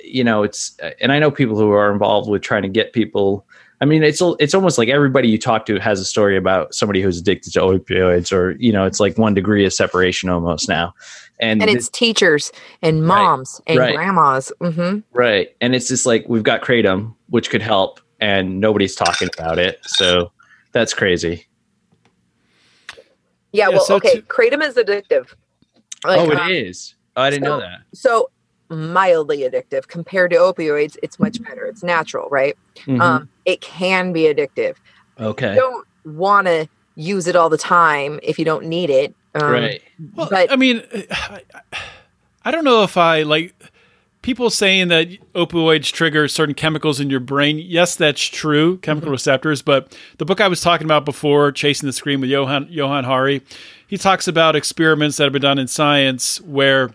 you 0.04 0.23
know, 0.23 0.43
it's, 0.43 0.78
and 1.02 1.12
I 1.12 1.19
know 1.19 1.30
people 1.30 1.58
who 1.58 1.71
are 1.71 1.91
involved 1.91 2.30
with 2.30 2.41
trying 2.41 2.63
to 2.63 2.69
get 2.69 2.93
people. 2.93 3.45
I 3.80 3.86
mean, 3.86 4.02
it's 4.04 4.22
it's 4.40 4.56
almost 4.56 4.78
like 4.78 4.90
everybody 4.90 5.30
you 5.30 5.38
talk 5.38 5.66
to 5.68 5.80
has 5.80 6.00
a 6.00 6.06
story 6.06 6.36
about 6.36 6.74
somebody 6.74 7.02
who's 7.02 7.20
addicted 7.20 7.54
to 7.54 7.60
opioids, 7.60 8.34
or 8.34 8.52
you 8.60 8.72
know, 8.72 8.86
it's 8.86 9.00
like 9.00 9.18
one 9.18 9.34
degree 9.36 9.66
of 9.66 9.74
separation 9.74 10.30
almost 10.30 10.68
now. 10.68 10.94
And, 11.40 11.62
and 11.62 11.70
it's 11.70 11.88
teachers 11.90 12.52
and 12.82 13.02
Right, 13.08 13.08
moms 13.08 13.62
and 13.68 13.78
right. 13.78 13.94
grandmas 13.96 14.52
hmm 14.60 15.00
right, 15.13 15.50
and 15.62 15.76
it's 15.76 15.88
just 15.88 16.08
like 16.08 16.26
we've 16.28 16.42
got 16.42 16.62
kratom, 16.62 17.13
which 17.30 17.52
could 17.52 17.62
help, 17.62 18.00
and 18.20 18.60
nobody's 18.60 18.96
talking 18.96 19.30
about 19.38 19.60
it. 19.60 19.80
So 19.86 20.32
that's 20.72 20.96
crazy. 20.96 21.46
Yeah, 23.52 23.66
Yeah, 23.66 23.70
well, 23.70 23.80
so 23.82 23.96
okay. 23.98 24.16
to- 24.16 24.22
kratom 24.24 24.63
is 24.63 24.76
addictive. 24.76 25.34
Like, 26.04 26.20
oh, 26.20 26.32
um, 26.32 26.50
it 26.50 26.56
is. 26.56 26.96
Oh, 27.16 27.22
I 27.22 27.30
didn't 27.30 27.44
know 27.44 27.60
that. 27.60 27.80
So 27.94 28.30
mildly 28.69 29.39
addictive 29.39 29.88
compared 29.88 30.32
to 30.32 30.38
opioids. 30.38 30.97
It's 31.03 31.19
much 31.19 31.41
better. 31.41 31.65
It's 31.65 31.84
natural, 31.84 32.27
right? 32.30 32.58
Mhm. 32.86 32.99
Um, 33.01 33.30
it 33.45 33.62
can 33.62 34.13
be 34.13 34.23
addictive. 34.23 34.75
okay. 35.19 35.53
You 35.56 35.60
don't 35.60 35.88
want 36.06 36.47
to 36.47 36.67
use 36.95 37.27
it 37.27 37.36
all 37.36 37.49
the 37.49 37.58
time 37.58 38.19
if 38.23 38.38
you 38.39 38.45
don't 38.45 38.65
need 38.65 38.89
it. 38.89 39.13
Um, 39.36 39.51
right. 39.51 39.82
Well, 40.15 40.27
But- 40.30 40.51
I 40.51 40.56
mean, 40.56 40.82
I, 41.12 41.41
I 42.45 42.51
don't 42.51 42.63
know 42.63 42.84
if 42.84 42.97
I 42.97 43.23
like 43.23 43.53
people 44.21 44.49
saying 44.49 44.88
that 44.89 45.08
opioids 45.34 45.91
trigger 45.91 46.27
certain 46.27 46.56
chemicals 46.56 46.99
in 46.99 47.10
your 47.10 47.19
brain. 47.19 47.60
Yes, 47.60 47.95
that's 47.95 48.21
true, 48.21 48.77
chemical 48.80 49.12
receptors. 49.12 49.62
But 49.62 49.97
the 50.17 50.25
book 50.25 50.41
I 50.41 50.47
was 50.47 50.60
talking 50.62 50.86
about 50.86 51.06
before, 51.06 51.51
Chasing 51.51 51.88
the 51.88 51.93
Scream 51.93 52.19
with 52.21 52.30
Johann 52.30 52.67
Johann 52.69 53.03
Hari, 53.06 53.41
he 53.88 53.97
talks 53.97 54.27
about 54.27 54.56
experiments 54.56 55.17
that 55.17 55.23
have 55.25 55.34
been 55.34 55.41
done 55.41 55.60
in 55.60 55.67
science 55.67 56.41
where 56.41 56.91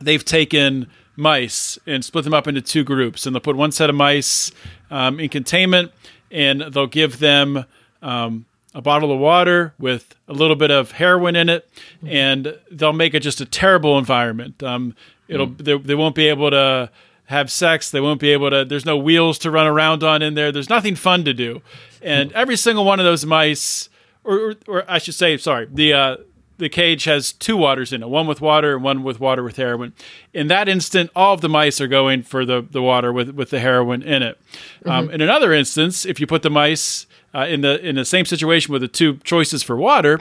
they've 0.00 0.24
taken 0.24 0.88
mice 1.16 1.78
and 1.86 2.04
split 2.04 2.24
them 2.24 2.34
up 2.34 2.46
into 2.46 2.60
two 2.60 2.84
groups, 2.84 3.26
and 3.26 3.34
they'll 3.34 3.40
put 3.40 3.56
one 3.56 3.72
set 3.72 3.90
of 3.90 3.96
mice 3.96 4.50
um, 4.90 5.20
in 5.20 5.28
containment, 5.28 5.92
and 6.30 6.62
they'll 6.62 6.86
give 6.86 7.18
them 7.18 7.64
um, 8.02 8.46
a 8.74 8.82
bottle 8.82 9.12
of 9.12 9.18
water 9.18 9.74
with 9.78 10.14
a 10.28 10.32
little 10.32 10.56
bit 10.56 10.70
of 10.70 10.92
heroin 10.92 11.36
in 11.36 11.48
it, 11.48 11.68
and 12.04 12.58
they'll 12.70 12.92
make 12.92 13.14
it 13.14 13.20
just 13.20 13.40
a 13.40 13.46
terrible 13.46 13.98
environment. 13.98 14.62
Um, 14.62 14.94
it'll 15.28 15.46
they, 15.46 15.78
they 15.78 15.94
won't 15.94 16.14
be 16.14 16.28
able 16.28 16.50
to 16.50 16.90
have 17.26 17.50
sex. 17.50 17.90
They 17.90 18.00
won't 18.00 18.20
be 18.20 18.30
able 18.30 18.50
to. 18.50 18.64
There's 18.64 18.84
no 18.84 18.96
wheels 18.96 19.38
to 19.40 19.50
run 19.50 19.66
around 19.66 20.02
on 20.02 20.22
in 20.22 20.34
there. 20.34 20.50
There's 20.50 20.68
nothing 20.68 20.96
fun 20.96 21.24
to 21.24 21.32
do, 21.32 21.62
and 22.02 22.32
every 22.32 22.56
single 22.56 22.84
one 22.84 22.98
of 22.98 23.04
those 23.04 23.24
mice, 23.24 23.88
or 24.24 24.38
or, 24.38 24.54
or 24.66 24.84
I 24.88 24.98
should 24.98 25.14
say, 25.14 25.36
sorry, 25.36 25.68
the 25.72 25.92
uh, 25.92 26.16
the 26.58 26.68
cage 26.68 27.04
has 27.04 27.32
two 27.32 27.56
waters 27.56 27.92
in 27.92 28.02
it, 28.02 28.08
one 28.08 28.26
with 28.26 28.40
water 28.40 28.74
and 28.74 28.84
one 28.84 29.02
with 29.02 29.20
water 29.20 29.42
with 29.42 29.56
heroin. 29.56 29.92
In 30.32 30.46
that 30.48 30.68
instant, 30.68 31.10
all 31.14 31.34
of 31.34 31.40
the 31.40 31.48
mice 31.48 31.80
are 31.80 31.88
going 31.88 32.22
for 32.22 32.44
the, 32.44 32.64
the 32.70 32.82
water 32.82 33.12
with, 33.12 33.30
with 33.30 33.50
the 33.50 33.60
heroin 33.60 34.02
in 34.02 34.22
it. 34.22 34.38
Um, 34.86 35.10
in 35.10 35.20
another 35.20 35.52
instance, 35.52 36.06
if 36.06 36.20
you 36.20 36.26
put 36.26 36.42
the 36.42 36.50
mice 36.50 37.06
uh, 37.34 37.46
in 37.46 37.62
the 37.62 37.84
in 37.84 37.96
the 37.96 38.04
same 38.04 38.24
situation 38.24 38.72
with 38.72 38.82
the 38.82 38.88
two 38.88 39.16
choices 39.18 39.62
for 39.62 39.76
water, 39.76 40.20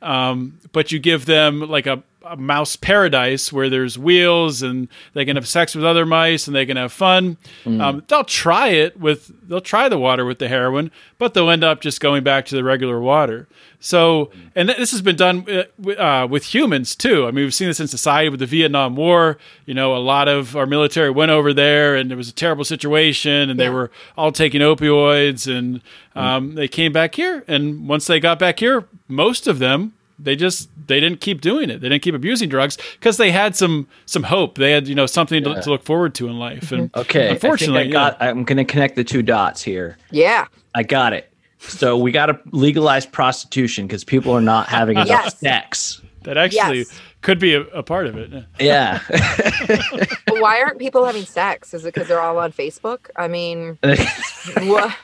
um, 0.00 0.60
but 0.72 0.92
you 0.92 0.98
give 0.98 1.26
them 1.26 1.60
like 1.60 1.86
a, 1.86 2.02
a 2.24 2.36
mouse 2.36 2.76
paradise 2.76 3.52
where 3.52 3.68
there's 3.68 3.98
wheels 3.98 4.62
and 4.62 4.88
they 5.14 5.24
can 5.24 5.36
have 5.36 5.48
sex 5.48 5.74
with 5.74 5.84
other 5.84 6.06
mice 6.06 6.46
and 6.46 6.54
they 6.56 6.66
can 6.66 6.76
have 6.76 6.92
fun. 6.92 7.36
Um, 7.80 8.02
they'll 8.08 8.24
try 8.24 8.68
it 8.68 8.98
with 8.98 9.30
they'll 9.48 9.60
try 9.60 9.88
the 9.88 9.98
water 9.98 10.24
with 10.24 10.38
the 10.38 10.48
heroin, 10.48 10.90
but 11.18 11.34
they'll 11.34 11.50
end 11.50 11.64
up 11.64 11.80
just 11.80 12.00
going 12.00 12.22
back 12.24 12.46
to 12.46 12.54
the 12.54 12.64
regular 12.64 13.00
water. 13.00 13.48
So, 13.80 14.30
and 14.54 14.68
th- 14.68 14.78
this 14.78 14.92
has 14.92 15.02
been 15.02 15.16
done 15.16 15.44
uh, 15.50 15.90
uh, 15.90 16.26
with 16.28 16.54
humans 16.54 16.94
too. 16.94 17.26
I 17.26 17.32
mean, 17.32 17.44
we've 17.44 17.54
seen 17.54 17.66
this 17.66 17.80
in 17.80 17.88
society 17.88 18.28
with 18.28 18.38
the 18.38 18.46
Vietnam 18.46 18.94
War. 18.94 19.38
You 19.66 19.74
know, 19.74 19.96
a 19.96 19.98
lot 19.98 20.28
of 20.28 20.56
our 20.56 20.66
military 20.66 21.10
went 21.10 21.32
over 21.32 21.52
there, 21.52 21.96
and 21.96 22.12
it 22.12 22.14
was 22.14 22.28
a 22.28 22.32
terrible 22.32 22.64
situation, 22.64 23.50
and 23.50 23.58
they 23.58 23.68
were 23.68 23.90
all 24.16 24.30
taking 24.30 24.60
opioids, 24.60 25.52
and 25.52 25.82
um, 26.14 26.54
they 26.54 26.68
came 26.68 26.92
back 26.92 27.16
here. 27.16 27.44
And 27.48 27.88
once 27.88 28.06
they 28.06 28.20
got 28.20 28.38
back 28.38 28.60
here, 28.60 28.84
most 29.08 29.48
of 29.48 29.58
them 29.58 29.94
they 30.22 30.36
just 30.36 30.68
they 30.86 31.00
didn't 31.00 31.20
keep 31.20 31.40
doing 31.40 31.70
it. 31.70 31.80
They 31.80 31.88
didn't 31.88 32.02
keep 32.02 32.14
abusing 32.14 32.48
drugs 32.48 32.78
because 32.92 33.16
they 33.16 33.30
had 33.30 33.56
some 33.56 33.86
some 34.06 34.22
hope. 34.24 34.56
They 34.56 34.70
had 34.72 34.86
you 34.88 34.94
know 34.94 35.06
something 35.06 35.42
to, 35.44 35.60
to 35.60 35.70
look 35.70 35.82
forward 35.84 36.14
to 36.16 36.28
in 36.28 36.38
life. 36.38 36.72
And 36.72 36.90
Okay. 36.96 37.30
unfortunately, 37.30 37.80
I 37.80 37.84
think 37.84 37.94
I 37.96 38.10
got, 38.10 38.22
I'm 38.22 38.44
going 38.44 38.56
to 38.58 38.64
connect 38.64 38.96
the 38.96 39.04
two 39.04 39.22
dots 39.22 39.62
here. 39.62 39.96
Yeah. 40.10 40.46
I 40.74 40.82
got 40.84 41.12
it. 41.12 41.32
So 41.58 41.96
we 41.98 42.10
got 42.12 42.26
to 42.26 42.40
legalize 42.50 43.06
prostitution 43.06 43.86
because 43.86 44.04
people 44.04 44.32
are 44.32 44.40
not 44.40 44.68
having 44.68 44.96
enough 44.96 45.08
Yes. 45.08 45.38
sex. 45.38 46.02
That 46.22 46.36
actually 46.36 46.78
Yes. 46.78 47.00
Could 47.22 47.38
be 47.38 47.54
a, 47.54 47.60
a 47.68 47.82
part 47.82 48.06
of 48.06 48.16
it. 48.16 48.44
Yeah. 48.60 48.98
Why 50.28 50.60
aren't 50.60 50.78
people 50.78 51.04
having 51.04 51.24
sex? 51.24 51.72
Is 51.74 51.84
it 51.84 51.94
because 51.94 52.08
they're 52.08 52.20
all 52.20 52.38
on 52.38 52.52
Facebook? 52.52 53.10
I 53.16 53.28
mean, 53.28 53.78
what? 54.68 54.94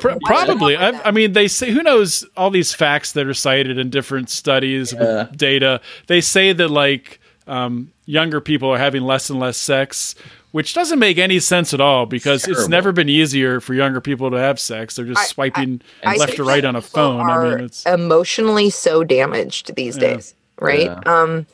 Pr- 0.00 0.10
probably. 0.24 0.76
I've, 0.76 1.00
I 1.04 1.10
mean, 1.10 1.32
they 1.32 1.48
say 1.48 1.70
who 1.70 1.82
knows 1.82 2.24
all 2.36 2.50
these 2.50 2.72
facts 2.74 3.12
that 3.12 3.26
are 3.26 3.34
cited 3.34 3.78
in 3.78 3.90
different 3.90 4.30
studies 4.30 4.92
Yeah. 4.92 5.24
with 5.28 5.36
data. 5.36 5.80
They 6.06 6.20
say 6.20 6.52
that 6.52 6.68
like 6.68 7.20
um, 7.46 7.92
younger 8.04 8.40
people 8.40 8.70
are 8.70 8.78
having 8.78 9.02
less 9.02 9.30
and 9.30 9.40
less 9.40 9.56
sex, 9.56 10.14
which 10.50 10.74
doesn't 10.74 10.98
make 10.98 11.16
any 11.18 11.38
sense 11.40 11.72
at 11.72 11.80
all 11.80 12.04
because 12.04 12.44
it's 12.46 12.56
Terrible. 12.58 12.68
never 12.70 12.92
been 12.92 13.08
easier 13.08 13.60
for 13.60 13.72
younger 13.74 14.00
people 14.02 14.30
to 14.30 14.36
have 14.36 14.60
sex. 14.60 14.96
They're 14.96 15.06
just 15.06 15.30
swiping 15.30 15.80
I 16.04 16.16
left 16.16 16.32
think 16.32 16.40
or 16.40 16.44
right 16.44 16.64
on 16.64 16.76
a 16.76 16.80
people 16.82 17.18
phone. 17.18 17.30
I 17.30 17.48
mean, 17.56 17.60
it's 17.64 17.86
emotionally 17.86 18.68
so 18.70 19.02
damaged 19.04 19.74
these 19.76 19.96
Yeah. 19.96 20.14
days, 20.14 20.34
right? 20.60 20.84
Yeah. 20.86 21.00
Um, 21.06 21.46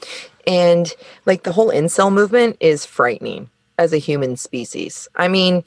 and 0.46 0.92
like 1.26 1.42
the 1.44 1.52
whole 1.52 1.70
incel 1.70 2.12
movement 2.12 2.56
is 2.60 2.84
frightening 2.84 3.50
as 3.78 3.92
a 3.92 3.98
human 3.98 4.36
species. 4.36 5.08
I 5.16 5.28
mean, 5.28 5.64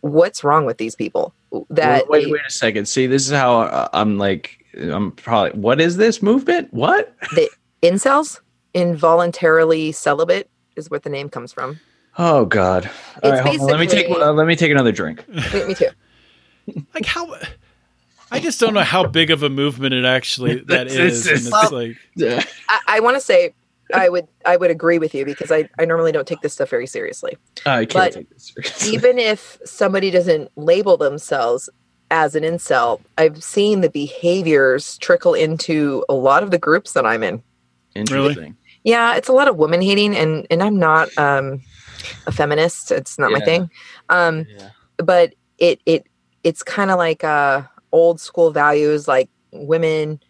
what's 0.00 0.42
wrong 0.44 0.64
with 0.64 0.78
these 0.78 0.94
people? 0.94 1.34
That 1.70 2.08
wait, 2.08 2.30
wait 2.30 2.40
a 2.46 2.50
second. 2.50 2.86
See, 2.86 3.06
this 3.06 3.26
is 3.26 3.32
how 3.32 3.60
uh, 3.62 3.88
I'm 3.92 4.18
like, 4.18 4.64
I'm 4.78 5.12
probably, 5.12 5.58
what 5.60 5.80
is 5.80 5.96
this 5.98 6.22
movement? 6.22 6.72
What? 6.72 7.14
the 7.34 7.48
incels, 7.82 8.40
involuntarily 8.74 9.92
celibate, 9.92 10.48
is 10.76 10.90
what 10.90 11.02
the 11.02 11.10
name 11.10 11.28
comes 11.28 11.52
from. 11.52 11.78
Oh 12.18 12.46
God. 12.46 12.86
All 13.22 13.30
It's 13.32 13.40
right, 13.42 13.56
hold 13.58 13.60
on. 13.60 13.66
let 13.66 13.80
me 13.80 13.86
take, 13.86 14.06
basically- 14.06 14.22
uh, 14.22 14.32
let 14.32 14.46
me 14.46 14.56
take 14.56 14.70
another 14.70 14.92
drink. 14.92 15.28
Me, 15.28 15.64
me 15.66 15.74
too. 15.74 15.88
like 16.94 17.04
how. 17.04 17.34
I 18.32 18.40
just 18.40 18.58
don't 18.60 18.74
know 18.74 18.80
how 18.82 19.06
big 19.06 19.30
of 19.30 19.42
a 19.42 19.48
movement 19.50 19.94
it 19.94 20.04
actually 20.04 20.56
that 20.68 20.86
is. 20.88 21.26
It's- 21.26 21.26
it's- 21.26 21.44
and 21.44 21.52
Well- 21.52 21.62
it's 21.62 22.30
like 22.30 22.48
I, 22.68 22.96
I 22.96 23.00
want 23.00 23.16
to 23.16 23.20
say 23.20 23.54
I 23.94 24.08
would 24.08 24.26
I 24.46 24.56
would 24.56 24.70
agree 24.70 24.98
with 24.98 25.14
you 25.14 25.24
because 25.24 25.52
I, 25.52 25.68
I 25.78 25.84
normally 25.84 26.12
don't 26.12 26.26
take 26.26 26.40
this 26.40 26.54
stuff 26.54 26.70
very 26.70 26.86
seriously. 26.86 27.36
I 27.66 27.84
can't 27.84 27.92
But 27.92 28.12
take 28.12 28.30
this 28.30 28.52
seriously. 28.54 28.94
Even 28.94 29.18
if 29.18 29.58
somebody 29.64 30.10
doesn't 30.10 30.50
label 30.56 30.96
themselves 30.96 31.68
as 32.10 32.34
an 32.34 32.42
incel, 32.42 33.00
I've 33.18 33.42
seen 33.44 33.80
the 33.82 33.90
behaviors 33.90 34.96
trickle 34.98 35.34
into 35.34 36.04
a 36.08 36.14
lot 36.14 36.42
of 36.42 36.50
the 36.50 36.58
groups 36.58 36.92
that 36.92 37.04
I'm 37.06 37.22
in. 37.22 37.42
Interesting. 37.94 38.56
Yeah, 38.84 39.14
it's 39.16 39.28
a 39.28 39.32
lot 39.32 39.46
of 39.48 39.56
woman 39.56 39.82
hating 39.82 40.16
and 40.16 40.46
and 40.50 40.62
I'm 40.62 40.78
not 40.78 41.08
um 41.18 41.60
a 42.26 42.32
feminist. 42.32 42.90
It's 42.90 43.18
not 43.18 43.30
my 43.30 43.40
thing. 43.40 43.70
Um 44.08 44.46
Yeah. 44.58 44.70
but 44.96 45.34
it 45.58 45.80
it 45.86 46.06
it's 46.44 46.62
kind 46.62 46.90
of 46.90 46.96
like 46.98 47.22
uh 47.24 47.62
old 47.92 48.20
school 48.20 48.50
values 48.50 49.06
like 49.06 49.28
women 49.52 50.20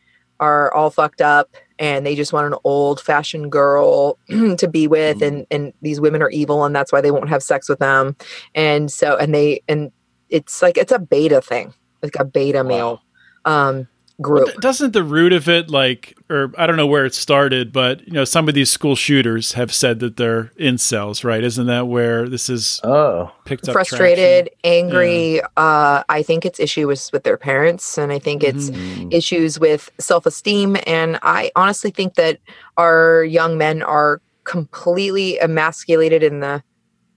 are 0.41 0.73
all 0.75 0.91
fucked 0.91 1.21
up 1.21 1.55
and 1.79 2.05
they 2.05 2.15
just 2.17 2.33
want 2.33 2.47
an 2.53 2.59
old 2.65 3.01
fashioned 3.01 3.53
girl 3.53 4.19
to 4.59 4.69
be 4.69 4.87
with 4.89 5.19
Mm. 5.21 5.27
and 5.27 5.47
and 5.51 5.73
these 5.83 6.01
women 6.01 6.23
are 6.23 6.31
evil 6.31 6.65
and 6.65 6.75
that's 6.75 6.93
why 6.93 7.01
they 7.01 7.11
won't 7.13 7.29
have 7.29 7.43
sex 7.43 7.69
with 7.69 7.79
them. 7.79 8.17
And 8.55 8.91
so 8.91 9.17
and 9.17 9.35
they 9.35 9.63
and 9.69 9.93
it's 10.29 10.61
like 10.63 10.77
it's 10.77 10.93
a 10.93 10.99
beta 10.99 11.41
thing 11.41 11.73
like 12.03 12.17
a 12.19 12.25
beta 12.25 12.65
male. 12.65 13.03
Um 13.45 13.87
group 14.23 14.47
Th- 14.47 14.57
Doesn't 14.59 14.93
the 14.93 15.03
root 15.03 15.33
of 15.33 15.49
it 15.49 15.69
like, 15.71 16.17
or 16.31 16.53
I 16.57 16.67
don't 16.67 16.77
know 16.77 16.87
where 16.87 17.05
it 17.05 17.15
started, 17.15 17.73
but 17.73 18.07
you 18.07 18.13
know, 18.13 18.25
some 18.25 18.49
of 18.49 18.55
these 18.55 18.71
school 18.71 18.95
shooters 18.97 19.53
have 19.53 19.73
said 19.75 20.01
that 20.01 20.17
they're 20.17 20.45
incels, 20.59 21.25
right? 21.25 21.43
Isn't 21.45 21.67
that 21.67 21.87
where 21.89 22.29
this 22.29 22.49
is 22.49 22.81
Oh. 22.85 23.31
picked 23.45 23.69
up? 23.69 23.73
frustrated 23.73 24.49
angry 24.65 25.41
uh 25.57 26.03
i 26.09 26.23
think 26.23 26.45
it's 26.47 26.61
issues 26.61 27.11
with 27.13 27.25
their 27.25 27.37
parents 27.37 27.99
and 27.99 28.13
i 28.13 28.19
think 28.19 28.43
it's. 28.43 28.71
Mm. 28.71 29.13
issues 29.13 29.59
with 29.59 29.91
self-esteem 29.99 30.77
and 30.87 31.19
i 31.23 31.51
honestly 31.57 31.91
think 31.91 32.15
that 32.15 32.39
our 32.77 33.25
young 33.25 33.59
men 33.59 33.83
are 33.83 34.21
completely 34.45 35.39
emasculated 35.41 36.23
in 36.23 36.41
the 36.41 36.63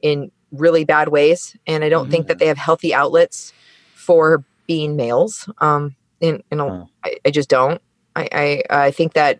in 0.01 0.31
really 0.51 0.83
bad 0.85 1.09
ways 1.09 1.55
and 1.67 1.83
i 1.83 1.89
don't 1.89 2.09
think 2.09 2.27
that 2.27 2.39
they 2.39 2.47
have 2.47 2.57
healthy 2.57 2.93
outlets 2.93 3.53
for 3.93 4.43
being 4.67 4.95
males 4.95 5.47
um 5.59 5.95
in, 6.21 6.43
in 6.51 6.59
a, 6.59 6.69
Huh. 6.69 6.85
I, 7.03 7.15
I 7.25 7.31
just 7.31 7.49
don't 7.49 7.81
I, 8.15 8.27
I 8.31 8.63
i 8.87 8.91
think 8.91 9.13
that 9.13 9.39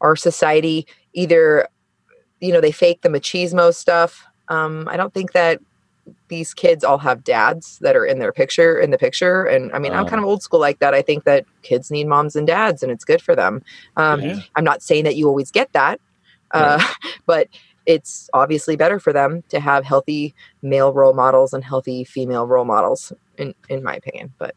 our 0.00 0.16
society 0.16 0.86
either 1.14 1.68
you 2.40 2.52
know 2.52 2.60
they 2.60 2.72
fake 2.72 3.00
the 3.02 3.08
machismo 3.08 3.74
stuff 3.74 4.24
um 4.48 4.86
i 4.90 4.96
don't 4.96 5.14
think 5.14 5.32
that 5.32 5.60
these 6.28 6.52
kids 6.52 6.84
all 6.84 6.98
have 6.98 7.24
dads 7.24 7.78
that 7.80 7.96
are 7.96 8.04
in 8.04 8.18
their 8.18 8.32
picture 8.32 8.78
in 8.78 8.90
the 8.90 8.98
picture 8.98 9.44
and 9.44 9.72
i 9.72 9.78
mean 9.78 9.92
i'm 9.94 10.04
Oh. 10.04 10.08
kind 10.08 10.20
of 10.22 10.28
old 10.28 10.42
school 10.42 10.60
like 10.60 10.78
that 10.80 10.92
i 10.94 11.00
think 11.02 11.24
that 11.24 11.46
kids 11.62 11.90
need 11.90 12.06
moms 12.06 12.36
and 12.36 12.46
dads 12.46 12.82
and 12.82 12.92
it's 12.92 13.04
good 13.04 13.22
for 13.22 13.34
them 13.34 13.62
um, 13.96 14.20
Yeah. 14.20 14.40
i'm 14.56 14.64
not 14.64 14.82
saying 14.82 15.04
that 15.04 15.16
you 15.16 15.26
always 15.26 15.50
get 15.50 15.72
that 15.72 16.00
uh, 16.52 16.82
but 17.26 17.48
it's 17.86 18.28
obviously 18.34 18.76
better 18.76 18.98
for 18.98 19.12
them 19.12 19.42
to 19.48 19.60
have 19.60 19.84
healthy 19.84 20.34
male 20.62 20.92
role 20.92 21.14
models 21.14 21.52
and 21.52 21.64
healthy 21.64 22.04
female 22.04 22.46
role 22.46 22.64
models 22.66 23.12
in 23.38 23.54
in 23.70 23.82
my 23.82 23.94
opinion 23.96 24.32
but 24.38 24.54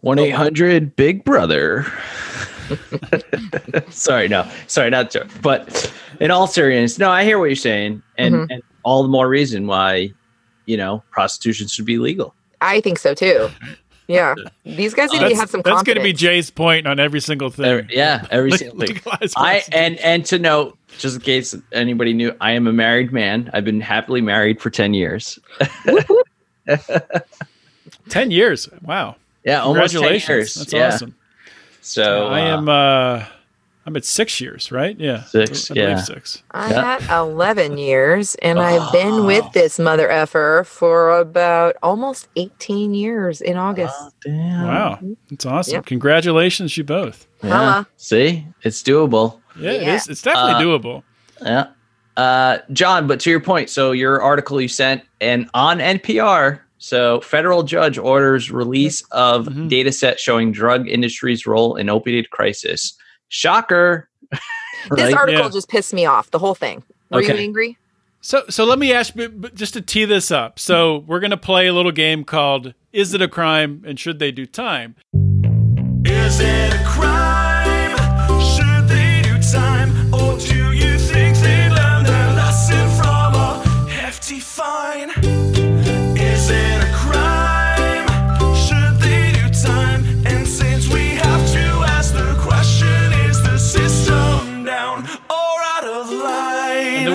1 0.00 0.18
800 0.18 0.94
Big 0.96 1.24
Brother. 1.24 1.86
sorry, 3.90 4.28
no, 4.28 4.48
sorry, 4.66 4.90
not 4.90 5.10
joke. 5.10 5.28
But 5.42 5.92
in 6.20 6.30
all 6.30 6.46
seriousness, 6.46 6.98
no, 6.98 7.10
I 7.10 7.24
hear 7.24 7.38
what 7.38 7.46
you're 7.46 7.56
saying, 7.56 8.02
and, 8.16 8.34
Mhm. 8.34 8.46
and 8.50 8.62
all 8.84 9.02
the 9.02 9.08
more 9.08 9.28
reason 9.28 9.66
why, 9.66 10.10
you 10.66 10.76
know, 10.76 11.02
prostitution 11.10 11.66
should 11.68 11.84
be 11.86 11.98
legal. 11.98 12.34
i 12.60 12.80
think 12.80 12.98
so 12.98 13.14
too 13.14 13.48
yeah 14.08 14.34
these 14.64 14.92
guys 14.92 15.12
need 15.12 15.18
to 15.20 15.26
That's, 15.26 15.38
have 15.38 15.48
some 15.50 15.62
that's 15.64 15.82
going 15.84 15.96
to 15.96 16.02
be. 16.02 16.12
Jay's 16.12 16.50
point 16.50 16.86
on 16.88 16.98
every 16.98 17.20
single 17.20 17.50
thing. 17.50 17.66
Every- 17.66 17.86
yeah, 17.94 18.26
every 18.32 18.50
single 18.52 18.78
thing. 18.78 18.94
legalize 18.96 19.32
I 19.36 19.62
and 19.70 19.96
and 19.98 20.24
to 20.26 20.38
note, 20.40 20.76
just 20.98 21.16
in 21.16 21.22
case 21.22 21.54
anybody 21.72 22.12
knew, 22.14 22.34
I 22.40 22.52
am 22.52 22.66
a 22.66 22.72
married 22.72 23.12
man. 23.12 23.48
I've 23.52 23.64
been 23.64 23.80
happily 23.80 24.20
married 24.22 24.60
for 24.60 24.70
ten 24.70 24.92
years. 24.94 25.38
ten 28.08 28.30
years. 28.30 28.68
Wow. 28.82 29.16
Yeah, 29.44 29.62
almost 29.62 29.92
ten 29.92 30.00
Congratulations. 30.02 30.28
years. 30.28 30.54
That's 30.54 30.72
yeah. 30.72 30.86
awesome. 30.88 31.14
So 31.80 32.26
I 32.28 32.50
uh, 32.50 32.56
am. 32.58 32.68
uh 32.68 33.24
I'm 33.86 33.96
at 33.96 34.04
six 34.04 34.38
years, 34.38 34.70
right? 34.70 35.00
Yeah, 35.00 35.22
Six, 35.24 35.70
I 35.70 35.74
believe 35.74 35.88
yeah. 35.88 35.96
six. 36.02 36.42
I'm 36.50 36.72
Yeah. 36.72 36.98
at 37.00 37.20
11 37.20 37.78
years 37.78 38.34
and 38.42 38.58
I've 38.58 38.92
been 38.92 39.24
with 39.24 39.50
this 39.52 39.78
mother 39.78 40.10
effer 40.10 40.62
for 40.66 41.18
about 41.18 41.76
almost 41.82 42.28
18 42.36 42.92
years 42.92 43.40
in 43.40 43.56
August. 43.56 43.94
oh, 43.98 44.10
damn. 44.22 44.66
Wow, 44.66 44.98
that's 45.30 45.46
awesome. 45.46 45.72
Yep. 45.76 45.86
Congratulations, 45.86 46.76
you 46.76 46.84
both. 46.84 47.26
Yeah. 47.42 47.48
Holla. 47.50 47.88
See, 47.96 48.46
it's 48.60 48.82
doable. 48.82 49.40
Yeah, 49.58 49.72
Yeah. 49.72 49.94
is. 49.94 50.06
It's 50.06 50.20
definitely 50.20 50.52
Uh, 50.52 50.60
doable. 50.78 51.02
Yeah. 51.40 51.68
Uh, 52.18 52.58
John, 52.74 53.06
but 53.06 53.20
to 53.20 53.30
your 53.30 53.40
point, 53.40 53.70
so 53.70 53.92
your 53.92 54.20
article 54.20 54.60
you 54.60 54.68
sent 54.68 55.02
and 55.22 55.48
on 55.54 55.78
NPR, 55.80 56.58
so 56.78 57.20
federal 57.20 57.62
judge 57.62 57.98
orders 57.98 58.50
release 58.50 59.02
of 59.10 59.46
Mhm. 59.46 59.68
data 59.68 59.92
set 59.92 60.18
showing 60.20 60.52
drug 60.52 60.88
industry's 60.88 61.46
role 61.46 61.76
in 61.76 61.88
opioid 61.88 62.30
crisis. 62.30 62.96
Shocker. 63.28 64.08
This 64.90 65.12
article 65.12 65.42
Yeah. 65.44 65.50
just 65.50 65.68
pissed 65.68 65.92
me 65.92 66.06
off, 66.06 66.30
the 66.30 66.38
whole 66.38 66.54
thing. 66.54 66.82
Were 67.10 67.20
you 67.22 67.32
angry? 67.34 67.76
So, 68.20 68.44
so 68.48 68.64
let 68.64 68.78
me 68.78 68.92
ask, 68.92 69.12
but 69.14 69.40
but 69.40 69.54
just 69.54 69.74
to 69.74 69.80
tee 69.80 70.04
this 70.04 70.30
up. 70.30 70.58
So, 70.58 71.04
we're 71.06 71.20
going 71.20 71.30
to 71.30 71.36
play 71.36 71.66
a 71.66 71.72
little 71.72 71.92
game 71.92 72.24
called 72.24 72.74
"Is 72.92 73.14
it 73.14 73.22
a 73.22 73.28
crime 73.28 73.82
and 73.86 73.98
should 73.98 74.18
they 74.18 74.30
do 74.32 74.44
time?" 74.46 74.94
Is 76.04 76.40
it 76.40 76.74
a 76.74 76.84
crime? 76.84 77.27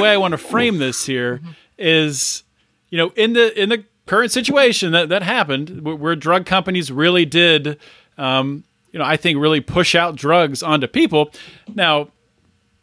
Way 0.04 0.14
I 0.14 0.18
want 0.18 0.34
to 0.34 0.38
frame 0.38 0.78
this 0.78 1.06
here 1.06 1.42
is, 1.78 2.44
you 2.90 2.98
know, 2.98 3.12
in 3.16 3.34
the 3.34 3.62
in 3.62 3.70
the 3.70 3.84
current 4.06 4.32
situation 4.32 4.92
that 4.92 5.10
that 5.10 5.24
happened, 5.24 5.82
where, 5.82 6.16
drug 6.16 6.46
companies 6.46 6.92
really 6.92 7.26
did, 7.26 7.80
um, 8.18 8.64
you 8.92 9.00
know, 9.00 9.06
I 9.06 9.18
think 9.18 9.40
really 9.40 9.62
push 9.62 9.96
out 9.96 10.16
drugs 10.16 10.62
onto 10.62 10.88
people. 10.88 11.32
Now, 11.74 12.10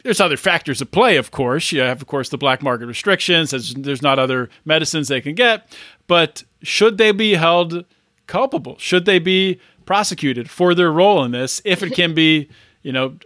there's 0.02 0.20
other 0.20 0.36
factors 0.36 0.80
at 0.80 0.90
play, 0.90 1.16
of 1.16 1.30
course. 1.30 1.72
You 1.72 1.80
have, 1.80 2.00
of 2.00 2.08
course, 2.08 2.30
the 2.30 2.38
black 2.38 2.62
market 2.62 2.86
restrictions. 2.86 3.50
There's, 3.50 3.74
there's 3.74 4.02
not 4.02 4.18
other 4.18 4.48
medicines 4.64 5.08
they 5.08 5.20
can 5.20 5.34
get. 5.34 5.68
But 6.06 6.44
should 6.62 6.96
they 6.96 7.12
be 7.12 7.34
held 7.34 7.84
culpable? 8.26 8.78
Should 8.78 9.04
they 9.04 9.18
be 9.18 9.60
prosecuted 9.84 10.48
for 10.48 10.74
their 10.74 10.90
role 10.90 11.22
in 11.24 11.32
this? 11.32 11.60
If 11.64 11.82
it 11.82 11.92
can 11.92 12.14
be, 12.14 12.48
you 12.82 12.92
know, 12.92 13.16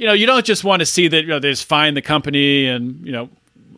you 0.00 0.06
know, 0.06 0.14
you 0.14 0.24
don't 0.24 0.46
just 0.46 0.64
want 0.64 0.80
to 0.80 0.86
see 0.86 1.08
that 1.08 1.20
you 1.22 1.26
know 1.28 1.38
they 1.38 1.50
just 1.50 1.66
fine 1.66 1.92
the 1.92 2.00
company 2.02 2.66
and 2.66 3.04
you 3.06 3.12
know 3.12 3.28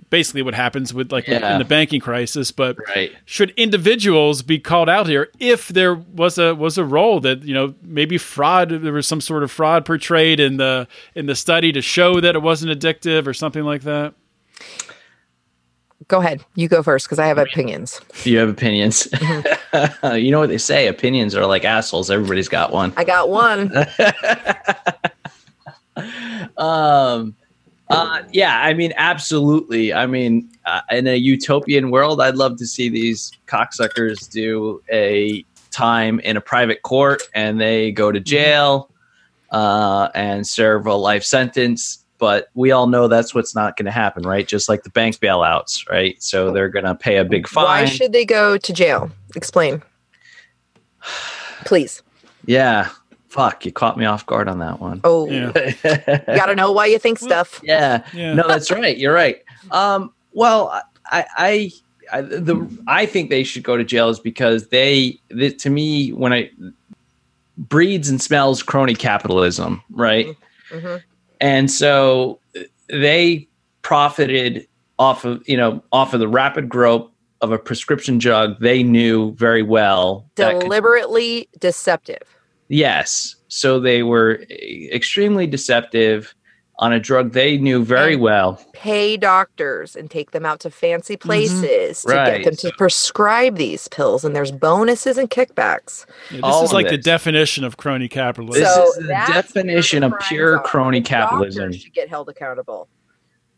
basically 0.09 0.43
what 0.43 0.55
happens 0.55 0.93
with 0.95 1.11
like 1.11 1.27
Yeah. 1.27 1.55
in 1.55 1.59
the 1.59 1.65
banking 1.65 1.99
crisis. 2.01 2.53
But 2.53 2.77
Right. 2.95 3.11
should 3.25 3.51
individuals 3.57 4.43
be 4.43 4.59
called 4.61 4.89
out 4.89 5.09
here 5.09 5.31
if 5.41 5.69
there 5.69 5.95
was 5.95 6.39
a 6.39 6.55
was 6.55 6.79
a 6.79 6.85
role 6.85 7.19
that 7.21 7.43
you 7.43 7.55
know 7.55 7.75
maybe 7.83 8.19
fraud 8.19 8.69
there 8.71 8.93
was 8.93 9.09
some 9.09 9.21
sort 9.21 9.43
of 9.43 9.51
fraud 9.51 9.85
portrayed 9.85 10.39
in 10.39 10.59
the 10.59 10.87
in 11.17 11.27
the 11.27 11.35
study 11.35 11.73
to 11.73 11.83
show 11.83 12.21
that 12.21 12.37
it 12.37 12.43
wasn't 12.43 12.71
addictive 12.79 13.27
or 13.27 13.35
something 13.35 13.65
like 13.65 13.83
that? 13.83 14.15
Go 16.09 16.19
ahead. 16.21 16.45
You 16.57 16.69
go 16.69 16.83
first 16.83 17.07
because 17.07 17.19
I 17.19 17.27
have 17.27 17.39
opinions. 17.39 18.01
You 18.25 18.39
have 18.39 18.49
opinions. 18.49 19.07
Mm-hmm. 19.13 20.17
you 20.25 20.31
know 20.31 20.41
what 20.41 20.51
they 20.51 20.59
say? 20.59 20.87
Opinions 20.89 21.35
are 21.35 21.47
like 21.47 21.65
assholes. 21.65 22.11
Everybody's 22.11 22.49
got 22.49 22.71
one. 22.73 22.93
I 22.97 23.05
got 23.05 23.29
one. 23.31 23.73
Um, 26.63 27.35
uh, 27.89 28.23
yeah, 28.33 28.61
I 28.63 28.73
mean, 28.73 28.93
absolutely. 28.97 29.93
I 29.93 30.07
mean, 30.07 30.51
uh, 30.65 30.81
in 30.91 31.07
a 31.07 31.17
utopian 31.17 31.91
world, 31.91 32.21
I'd 32.21 32.37
love 32.37 32.57
to 32.59 32.67
see 32.67 32.89
these 32.89 33.33
cocksuckers 33.47 34.31
do 34.31 34.83
a 34.91 35.45
time 35.71 36.21
in 36.21 36.37
a 36.37 36.41
private 36.41 36.83
court 36.83 37.23
and 37.35 37.61
they 37.61 37.91
go 37.93 38.13
to 38.13 38.21
jail 38.21 38.91
uh, 39.51 40.09
and 40.15 40.47
serve 40.47 40.87
a 40.87 40.95
life 40.95 41.25
sentence. 41.25 41.99
But 42.19 42.49
we 42.55 42.71
all 42.71 42.87
know 42.87 43.09
that's 43.09 43.35
what's 43.35 43.55
not 43.55 43.77
going 43.77 43.87
to 43.87 43.93
happen, 43.93 44.23
right? 44.23 44.47
Just 44.47 44.69
like 44.69 44.85
the 44.85 44.91
bank 44.91 45.17
bailouts, 45.17 45.89
right? 45.91 46.23
So 46.23 46.53
they're 46.53 46.69
going 46.69 46.85
to 46.85 46.95
pay 46.95 47.17
a 47.17 47.25
big 47.25 47.49
fine. 47.49 47.65
Why 47.65 47.85
should 47.87 48.13
they 48.13 48.25
go 48.25 48.57
to 48.57 48.73
jail? 48.73 49.11
Explain. 49.35 49.83
Please. 51.65 52.03
yeah. 52.47 52.91
Fuck, 53.33 53.65
you 53.65 53.73
caught 53.73 53.97
me 53.97 54.05
off 54.05 54.27
guard 54.27 54.47
on 54.47 54.59
that 54.59 54.79
one. 54.79 55.01
Oh, 55.05 55.27
Yeah. 55.27 55.53
you 56.29 56.37
got 56.37 56.47
to 56.47 56.55
know 56.55 56.71
why 56.71 56.85
you 56.85 56.99
think 56.99 57.19
stuff. 57.19 57.61
Yeah. 57.65 58.05
Yeah. 58.13 58.35
No, 58.35 58.47
that's 58.47 58.71
right. 58.71 58.95
You're 58.99 59.15
right. 59.15 59.43
Um, 59.71 60.13
well, 60.35 60.83
I, 61.07 61.25
I, 61.39 61.73
I, 62.13 62.21
the, 62.21 62.69
I 62.87 63.07
think 63.07 63.31
they 63.31 63.43
should 63.43 63.63
go 63.63 63.79
to 63.79 63.85
jail 63.85 64.11
is 64.11 64.21
because 64.21 64.69
they, 64.69 65.19
the, 65.31 65.51
to 65.51 65.71
me, 65.71 66.11
when 66.11 66.35
I 66.35 66.51
breeds 67.57 68.11
and 68.11 68.21
smells 68.21 68.63
crony 68.63 68.95
capitalism, 68.95 69.83
right? 69.93 70.27
hmm 70.71 70.97
And 71.41 71.71
so 71.71 72.39
they 72.89 73.49
profited 73.81 74.69
off 74.99 75.25
of, 75.25 75.43
you 75.49 75.57
know, 75.57 75.83
off 75.91 76.13
of 76.13 76.21
the 76.21 76.29
rapid 76.29 76.69
growth 76.69 77.09
of 77.41 77.51
a 77.51 77.59
prescription 77.59 78.19
drug 78.19 78.61
they 78.61 78.83
knew 78.83 79.33
very 79.37 79.63
well. 79.63 80.27
that 80.37 80.53
could- 80.53 80.61
Deliberately 80.65 81.49
deceptive. 81.59 82.23
Yes. 82.69 83.37
So 83.49 83.79
they 83.81 84.03
were 84.03 84.41
eh, 84.51 84.89
extremely 84.93 85.47
deceptive 85.47 86.35
on 86.79 86.93
a 86.93 86.99
drug 86.99 87.33
they 87.33 87.59
knew 87.59 87.85
very 87.85 88.15
And- 88.15 88.23
well. 88.23 88.61
Pay 88.73 89.17
doctors 89.17 89.95
and 89.95 90.11
take 90.11 90.33
them 90.33 90.45
out 90.45 90.59
to 90.61 90.71
fancy 90.71 91.17
mm-hmm. 91.17 91.29
places 91.29 92.03
to 92.03 92.09
Right. 92.09 92.43
get 92.43 92.45
them 92.45 92.57
to 92.57 92.77
prescribe 92.77 93.57
these 93.57 93.87
pills. 93.89 94.25
And 94.25 94.35
there's 94.35 94.51
bonuses 94.51 95.19
and 95.19 95.31
kickbacks. 95.31 96.07
Yeah, 96.31 96.37
this 96.39 96.41
All 96.43 96.65
is 96.65 96.71
of 96.71 96.75
like 96.75 96.89
the 96.89 96.99
definition 96.99 97.63
of 97.63 97.77
crony 97.77 98.09
capitalism. 98.09 98.63
This 98.65 98.75
so 98.75 98.85
is 98.85 98.95
the 98.97 99.09
definition 99.09 100.03
of 100.03 100.15
pure 100.29 100.57
are. 100.57 100.63
crony 100.63 101.01
The 101.01 101.11
doctors 101.11 101.55
capitalism. 101.55 101.73
should 101.75 101.95
get 101.95 102.09
held 102.09 102.29
accountable. 102.29 102.89